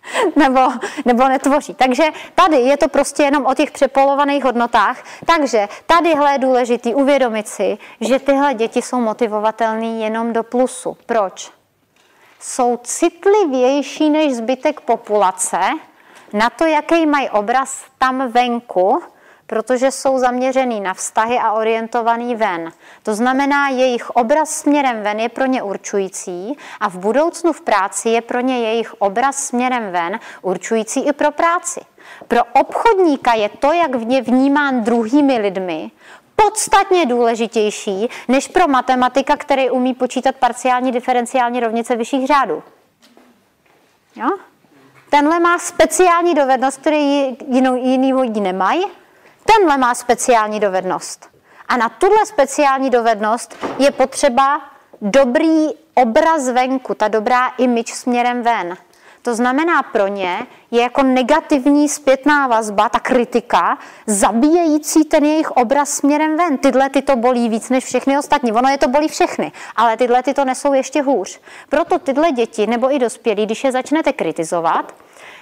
[0.36, 0.60] nebo,
[1.06, 1.74] nebo netvoří.
[1.74, 2.04] Takže
[2.36, 5.04] tady je to prostě jenom o těch přepolovaných hodnotách.
[5.26, 10.98] Takže tadyhle je důležitý uvědomit si, že tyhle děti jsou motivovatelné jenom do plusu.
[11.06, 11.52] Proč?
[12.40, 15.60] Jsou citlivější než zbytek populace,
[16.34, 19.04] na to, jaký mají obraz tam venku,
[19.50, 22.72] protože jsou zaměřený na vztahy a orientovaný ven.
[23.04, 28.10] To znamená, jejich obraz směrem ven je pro ně určující a v budoucnu v práci
[28.10, 31.82] je pro ně jejich obraz směrem ven určující i pro práci.
[32.28, 35.92] Pro obchodníka je to, jak je vnímán druhými lidmi,
[36.36, 42.64] podstatně důležitější než pro matematika, který umí počítat parciální diferenciální rovnice vyšších řádů.
[44.16, 44.30] Jo?
[45.10, 48.86] Tenhle má speciální dovednost, který jinou, jiný lidi nemají.
[49.58, 51.30] Tenhle má speciální dovednost.
[51.68, 54.62] A na tuhle speciální dovednost je potřeba
[55.02, 58.78] dobrý obraz venku, ta dobrá image směrem ven.
[59.22, 65.90] To znamená pro ně je jako negativní zpětná vazba, ta kritika, zabíjející ten jejich obraz
[65.90, 66.58] směrem ven.
[66.58, 68.52] Tyhle ty to bolí víc než všechny ostatní.
[68.52, 71.40] Ono je to bolí všechny, ale tyhle ty to nesou ještě hůř.
[71.70, 74.94] Proto tyhle děti nebo i dospělí, když je začnete kritizovat,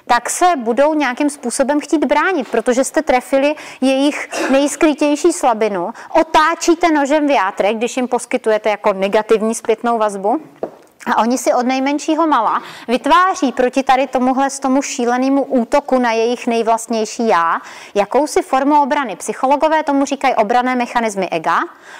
[0.07, 7.27] tak se budou nějakým způsobem chtít bránit, protože jste trefili jejich nejskrytější slabinu, otáčíte nožem
[7.27, 10.41] v játre, když jim poskytujete jako negativní zpětnou vazbu,
[11.07, 16.47] a oni si od nejmenšího mala vytváří proti tady tomuhle tomu šílenému útoku na jejich
[16.47, 17.61] nejvlastnější já
[17.95, 19.15] jakousi formu obrany.
[19.15, 21.59] Psychologové tomu říkají obrané mechanismy ega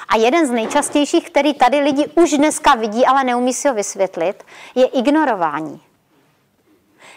[0.09, 4.43] a jeden z nejčastějších, který tady lidi už dneska vidí, ale neumí si ho vysvětlit,
[4.75, 5.86] je ignorování.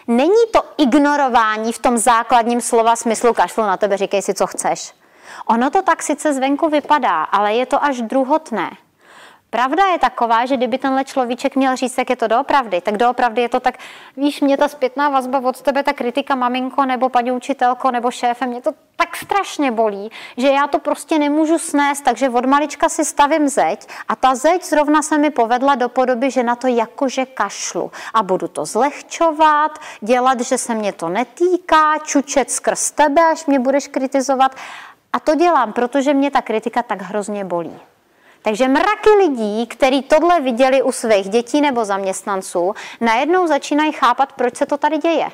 [0.07, 4.93] Není to ignorování v tom základním slova smyslu kašlu na tebe, říkej si, co chceš.
[5.45, 8.71] Ono to tak sice zvenku vypadá, ale je to až druhotné.
[9.53, 13.41] Pravda je taková, že kdyby tenhle človíček měl říct, jak je to doopravdy, tak doopravdy
[13.41, 13.77] je to tak,
[14.17, 18.45] víš, mě ta zpětná vazba od tebe, ta kritika maminko, nebo paní učitelko, nebo šéfe,
[18.45, 23.05] mě to tak strašně bolí, že já to prostě nemůžu snést, takže od malička si
[23.05, 27.25] stavím zeď a ta zeď zrovna se mi povedla do podoby, že na to jakože
[27.25, 33.45] kašlu a budu to zlehčovat, dělat, že se mě to netýká, čučet skrz tebe, až
[33.45, 34.55] mě budeš kritizovat.
[35.13, 37.79] A to dělám, protože mě ta kritika tak hrozně bolí.
[38.41, 44.55] Takže mraky lidí, kteří tohle viděli u svých dětí nebo zaměstnanců, najednou začínají chápat, proč
[44.55, 45.27] se to tady děje.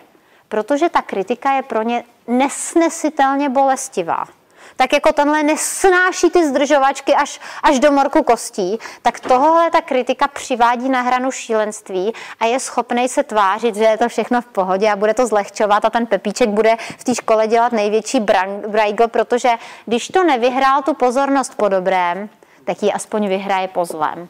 [0.50, 4.26] Protože ta kritika je pro ně nesnesitelně bolestivá.
[4.76, 10.28] Tak jako tenhle nesnáší ty zdržovačky až, až do morku kostí, tak tohle ta kritika
[10.28, 14.92] přivádí na hranu šílenství a je schopný se tvářit, že je to všechno v pohodě
[14.92, 18.20] a bude to zlehčovat a ten Pepíček bude v té škole dělat největší
[18.68, 19.50] brajgl, protože
[19.86, 22.30] když to nevyhrál tu pozornost po dobrém,
[22.68, 24.30] tak ji aspoň vyhraje po zlém.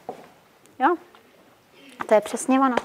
[0.79, 0.95] Jo?
[1.99, 2.75] A to je přesně ono.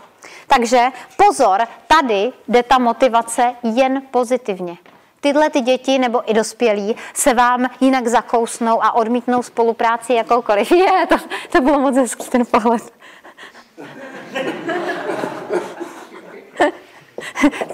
[0.47, 4.77] Takže pozor, tady jde ta motivace jen pozitivně.
[5.21, 10.73] Tyhle ty děti nebo i dospělí se vám jinak zakousnou a odmítnou spolupráci jakoukoliv.
[10.73, 11.17] Je, to,
[11.51, 12.93] to bylo moc hezký ten pohled.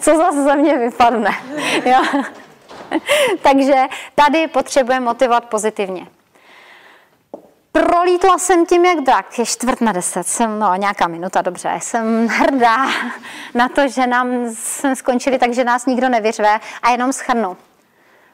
[0.00, 1.30] Co zase ze mě vypadne.
[1.84, 2.22] Jo?
[3.42, 3.84] Takže
[4.14, 6.06] tady potřebujeme motivovat pozitivně.
[7.78, 12.28] Prolítla jsem tím jak drak, je čtvrt na deset, jsem, no nějaká minuta, dobře, jsem
[12.28, 12.86] hrdá
[13.54, 16.60] na to, že nám jsme skončili tak, že nás nikdo nevyřve.
[16.82, 17.56] A jenom schrnu.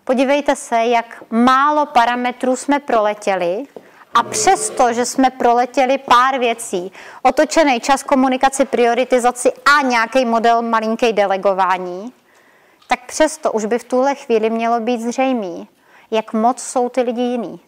[0.04, 3.64] Podívejte se, jak málo parametrů jsme proletěli.
[4.14, 6.92] A přesto, že jsme proletěli pár věcí,
[7.22, 12.12] otočený čas komunikaci, prioritizaci a nějaký model malinký delegování,
[12.88, 15.68] tak přesto už by v tuhle chvíli mělo být zřejmý,
[16.10, 17.60] jak moc jsou ty lidi jiný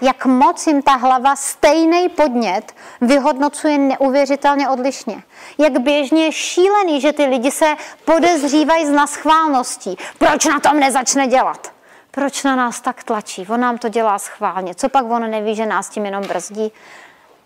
[0.00, 5.22] jak moc jim ta hlava stejný podnět vyhodnocuje neuvěřitelně odlišně.
[5.58, 9.96] Jak běžně je šílený, že ty lidi se podezřívají z naschválností.
[10.18, 11.72] Proč na tom nezačne dělat?
[12.10, 13.46] Proč na nás tak tlačí?
[13.48, 14.74] On nám to dělá schválně.
[14.74, 16.72] Co pak on neví, že nás tím jenom brzdí?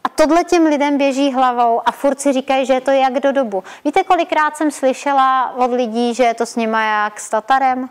[0.05, 3.33] A tohle těm lidem běží hlavou a furt si říkají, že je to jak do
[3.33, 3.65] dobu.
[3.84, 7.91] Víte, kolikrát jsem slyšela od lidí, že je to s nima jak s Tatarem?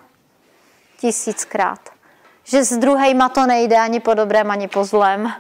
[0.99, 1.92] Tisíckrát
[2.43, 5.33] že s druhejma to nejde ani po dobrém, ani po zlém.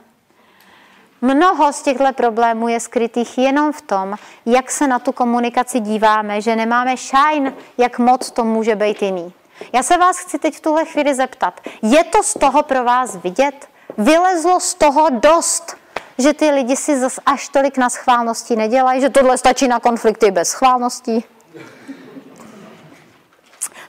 [1.21, 4.15] Mnoho z těchto problémů je skrytých jenom v tom,
[4.45, 9.33] jak se na tu komunikaci díváme, že nemáme šajn, jak moc to může být jiný.
[9.73, 13.15] Já se vás chci teď v tuhle chvíli zeptat, je to z toho pro vás
[13.15, 13.67] vidět?
[13.97, 15.77] Vylezlo z toho dost,
[16.17, 20.31] že ty lidi si zas až tolik na schválnosti nedělají, že tohle stačí na konflikty
[20.31, 21.23] bez schválností?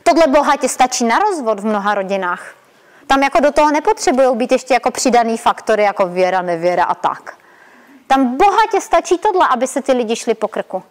[0.03, 2.55] Tohle bohatě stačí na rozvod v mnoha rodinách.
[3.07, 7.37] Tam jako do toho nepotřebují být ještě jako přidaný faktory, jako věra, nevěra a tak.
[8.07, 10.83] Tam bohatě stačí tohle, aby se ty lidi šli po krku.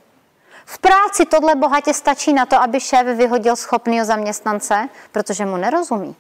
[0.66, 6.16] V práci tohle bohatě stačí na to, aby šéf vyhodil schopného zaměstnance, protože mu nerozumí.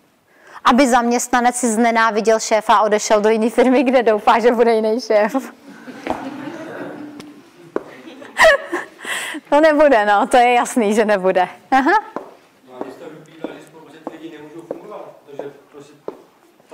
[0.64, 5.02] Aby zaměstnanec si znenáviděl šéfa a odešel do jiné firmy, kde doufá, že bude jiný
[5.02, 5.36] šéf.
[9.50, 11.48] to nebude, no, to je jasný, že nebude.
[11.72, 12.23] Aha.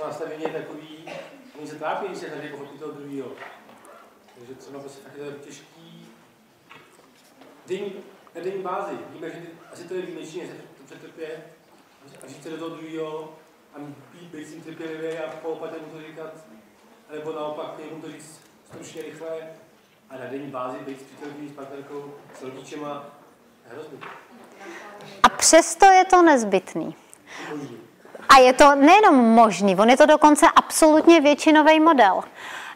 [0.00, 1.04] To nastavení je takový,
[1.58, 3.30] oni se trápí, když se tady pochopí toho druhého.
[4.34, 6.08] Takže třeba prostě je to těžký.
[7.66, 7.84] Den,
[8.34, 8.98] na denní bázi.
[9.10, 9.40] Víme, že
[9.72, 11.44] asi to je výjimečné, že se to přetrpě
[12.22, 13.38] a žít se do toho druhého
[13.74, 13.78] a
[14.12, 16.34] být, být s tím trpělivý a poopat mu to říkat,
[17.12, 19.28] nebo naopak jemu to říct stručně, rychle
[20.10, 23.06] a na denní bázi být s přítelkyní, s partnerkou, s rodičema,
[23.66, 23.98] hrozný.
[25.22, 26.96] A přesto je to nezbytný.
[28.30, 32.22] A je to nejenom možný, on je to dokonce absolutně většinový model.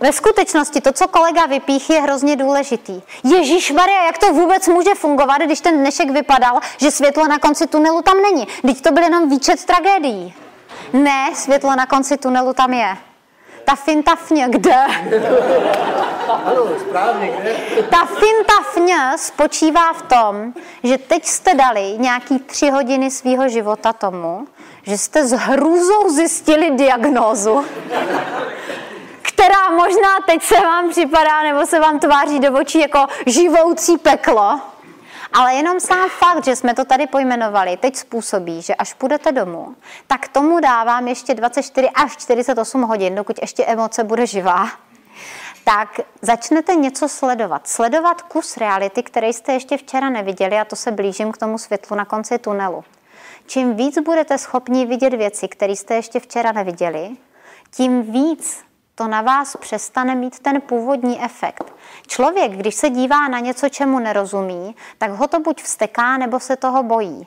[0.01, 3.03] Ve skutečnosti to, co kolega vypích, je hrozně důležitý.
[3.25, 7.67] Ježíš Maria, jak to vůbec může fungovat, když ten dnešek vypadal, že světlo na konci
[7.67, 8.47] tunelu tam není.
[8.63, 10.35] Teď to byl jenom výčet tragédií.
[10.93, 12.97] Ne, světlo na konci tunelu tam je.
[13.65, 14.87] Ta fintafně, kde?
[16.45, 17.55] Ano, správně, kde?
[17.91, 20.53] Ta fintafně spočívá v tom,
[20.83, 24.47] že teď jste dali nějaký tři hodiny svého života tomu,
[24.87, 27.65] že jste s hrůzou zjistili diagnózu,
[29.23, 34.61] která možná teď se vám připadá nebo se vám tváří do očí jako živoucí peklo,
[35.33, 39.77] ale jenom sám fakt, že jsme to tady pojmenovali, teď způsobí, že až půjdete domů,
[40.07, 44.69] tak tomu dávám ještě 24 až 48 hodin, dokud ještě emoce bude živá.
[45.65, 47.69] tak začnete něco sledovat.
[47.69, 51.97] Sledovat kus reality, který jste ještě včera neviděli a to se blížím k tomu světlu
[51.97, 52.85] na konci tunelu.
[53.47, 57.11] Čím víc budete schopni vidět věci, které jste ještě včera neviděli,
[57.77, 58.65] tím víc
[58.95, 61.73] to na vás přestane mít ten původní efekt.
[62.07, 66.57] Člověk, když se dívá na něco, čemu nerozumí, tak ho to buď vsteká, nebo se
[66.57, 67.27] toho bojí.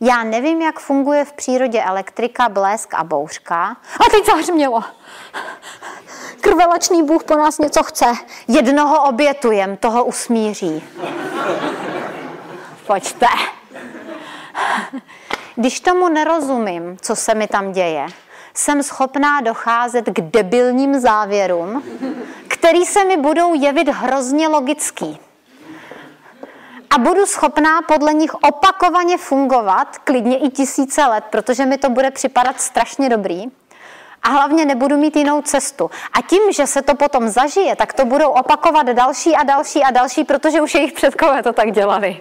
[0.00, 3.76] Já nevím, jak funguje v přírodě elektrika, blesk a bouřka.
[4.00, 4.84] A teď zahřmělo.
[6.40, 8.06] Krvelačný Bůh po nás něco chce.
[8.48, 10.82] Jednoho obětujem, toho usmíří.
[12.86, 13.26] Pojďte.
[15.58, 18.06] Když tomu nerozumím, co se mi tam děje,
[18.54, 21.82] jsem schopná docházet k debilním závěrům,
[22.48, 25.20] který se mi budou jevit hrozně logický.
[26.90, 32.10] A budu schopná podle nich opakovaně fungovat, klidně i tisíce let, protože mi to bude
[32.10, 33.44] připadat strašně dobrý.
[34.22, 35.90] A hlavně nebudu mít jinou cestu.
[36.12, 39.90] A tím, že se to potom zažije, tak to budou opakovat další a další a
[39.90, 42.20] další, protože už jejich předkové to tak dělali.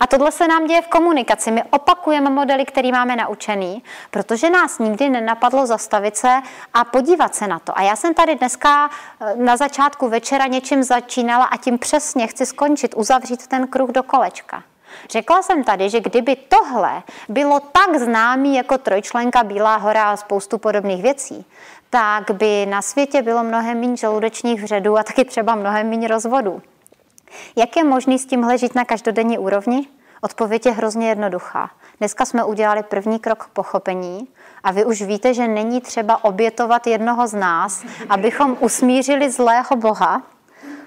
[0.00, 1.50] A tohle se nám děje v komunikaci.
[1.50, 6.40] My opakujeme modely, který máme naučený, protože nás nikdy nenapadlo zastavit se
[6.74, 7.78] a podívat se na to.
[7.78, 12.46] A já jsem tady dneska eh, na začátku večera něčím začínala a tím přesně chci
[12.46, 14.62] skončit, uzavřít ten kruh do kolečka.
[15.10, 20.58] Řekla jsem tady, že kdyby tohle bylo tak známý jako trojčlenka Bílá hora a spoustu
[20.58, 21.46] podobných věcí,
[21.90, 26.62] tak by na světě bylo mnohem méně žaludečních vředů a taky třeba mnohem méně rozvodů.
[27.56, 29.88] Jak je možný s tímhle žít na každodenní úrovni?
[30.20, 31.70] Odpověď je hrozně jednoduchá.
[31.98, 34.28] Dneska jsme udělali první krok k pochopení
[34.64, 40.22] a vy už víte, že není třeba obětovat jednoho z nás, abychom usmířili zlého Boha,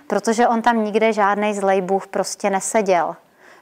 [0.07, 3.15] protože on tam nikde žádný zlej Bůh prostě neseděl.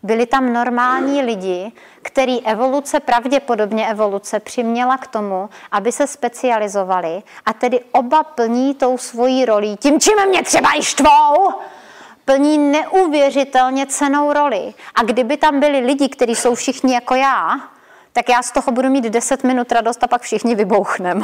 [0.04, 1.72] Byli tam normální lidi,
[2.02, 8.98] který evoluce, pravděpodobně evoluce, přiměla k tomu, aby se specializovali a tedy oba plní tou
[8.98, 9.78] svojí rolí.
[9.78, 11.54] Tím, čím mě třeba i štvou,
[12.26, 14.74] plní neuvěřitelně cenou roli.
[14.96, 17.60] A kdyby tam byli lidi, kteří jsou všichni jako já,
[18.14, 21.24] tak já z toho budu mít 10 minut radost a pak všichni vybouchnem.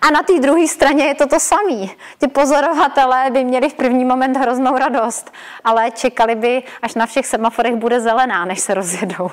[0.00, 1.86] A na té druhé straně je to to samé.
[2.20, 5.32] Ti pozorovatelé by měli v první moment hroznou radost,
[5.64, 9.30] ale čekali by, až na všech semaforech bude zelená, než se rozjedou.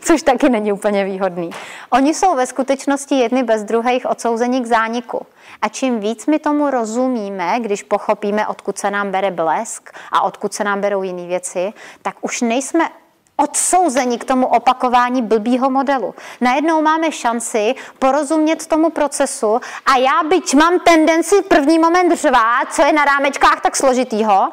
[0.00, 1.50] Což taky není úplně výhodný.
[1.90, 5.26] Oni jsou ve skutečnosti jedny bez druhých odsouzení k zániku.
[5.62, 10.54] A čím víc my tomu rozumíme, když pochopíme, odkud se nám bere blesk a odkud
[10.54, 12.88] se nám berou jiné věci, tak už nejsme
[13.36, 16.14] odsouzení k tomu opakování blbýho modelu.
[16.40, 22.72] Najednou máme šanci porozumět tomu procesu a já, byť mám tendenci v první moment řvát,
[22.72, 24.52] co je na rámečkách tak složitýho,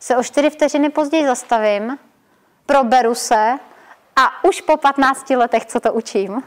[0.00, 1.98] se o čtyři vteřiny později zastavím,
[2.66, 3.58] proberu se
[4.16, 6.42] a už po 15 letech, co to učím,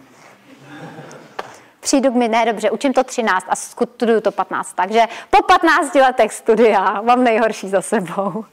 [1.79, 4.73] přijdu k mi, ne dobře, učím to 13 a studuju to 15.
[4.73, 8.45] Takže po 15 letech studia mám nejhorší za sebou.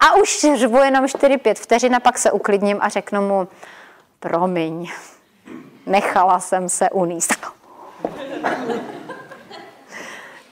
[0.00, 3.48] A už řvu jenom 4-5 vteřin a pak se uklidním a řeknu mu,
[4.20, 4.92] promiň,
[5.86, 7.34] nechala jsem se uníst.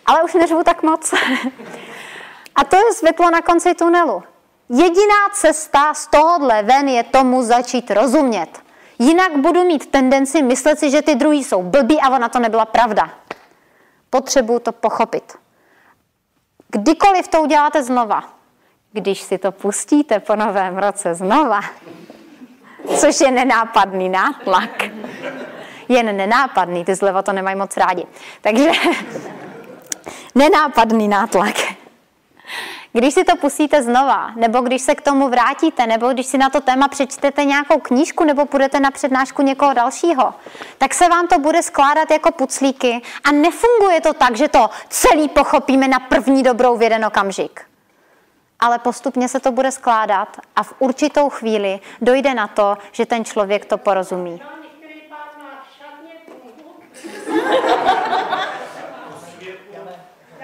[0.07, 1.15] Ale už neřvu tak moc.
[2.57, 4.23] A to je světlo na konci tunelu.
[4.69, 8.49] Jediná cesta z tohohle ven je tomu začít rozumět.
[8.99, 12.65] Jinak budu mít tendenci myslet si, že ty druhý jsou blbí a ona to nebyla
[12.65, 13.11] pravda.
[14.11, 15.39] Potřebuju to pochopit.
[16.69, 18.25] Kdykoliv to uděláte znova,
[18.93, 21.61] když si to pustíte po novém roce znova,
[22.97, 24.83] což je nenápadný nátlak,
[25.89, 28.07] jen nenápadný, ty zleva to nemají moc rádi.
[28.41, 28.71] Takže
[30.35, 31.76] nenápadný nátlak.
[32.97, 36.51] Když si to pustíte znova, nebo když se k tomu vrátíte, nebo když si na
[36.51, 40.35] to téma přečtete nějakou knížku, nebo půjdete na přednášku někoho dalšího,
[40.79, 45.29] tak se vám to bude skládat jako puclíky a nefunguje to tak, že to celý
[45.29, 47.61] pochopíme na první dobrou v jeden okamžik.
[48.61, 53.25] Ale postupně se to bude skládat a v určitou chvíli dojde na to, že ten
[53.25, 54.43] člověk to porozumí.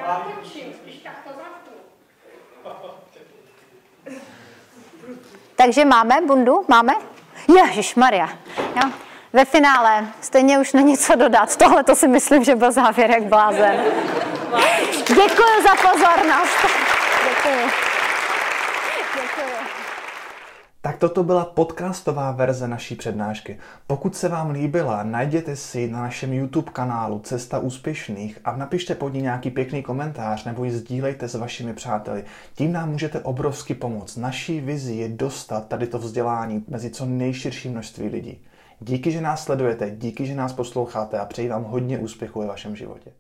[5.63, 6.65] Takže máme bundu?
[6.69, 6.93] Máme?
[7.57, 8.29] Ježíš Maria.
[8.59, 8.91] Jo.
[9.33, 11.57] Ve finále stejně už není co dodat.
[11.57, 13.85] Tohle to si myslím, že byl závěr jak blázen.
[15.09, 16.59] Děkuji za pozornost.
[17.29, 17.92] Děkuji.
[20.85, 23.59] Tak toto byla podcastová verze naší přednášky.
[23.87, 29.09] Pokud se vám líbila, najděte si na našem YouTube kanálu Cesta úspěšných a napište pod
[29.15, 32.25] ní nějaký pěkný komentář nebo ji sdílejte s vašimi přáteli.
[32.55, 34.17] Tím nám můžete obrovsky pomoct.
[34.17, 38.45] Naší vizi je dostat tady to vzdělání mezi co nejširší množství lidí.
[38.81, 42.77] Díky, že nás sledujete, díky, že nás posloucháte a přeji vám hodně úspěchu ve vašem
[42.77, 43.13] životě.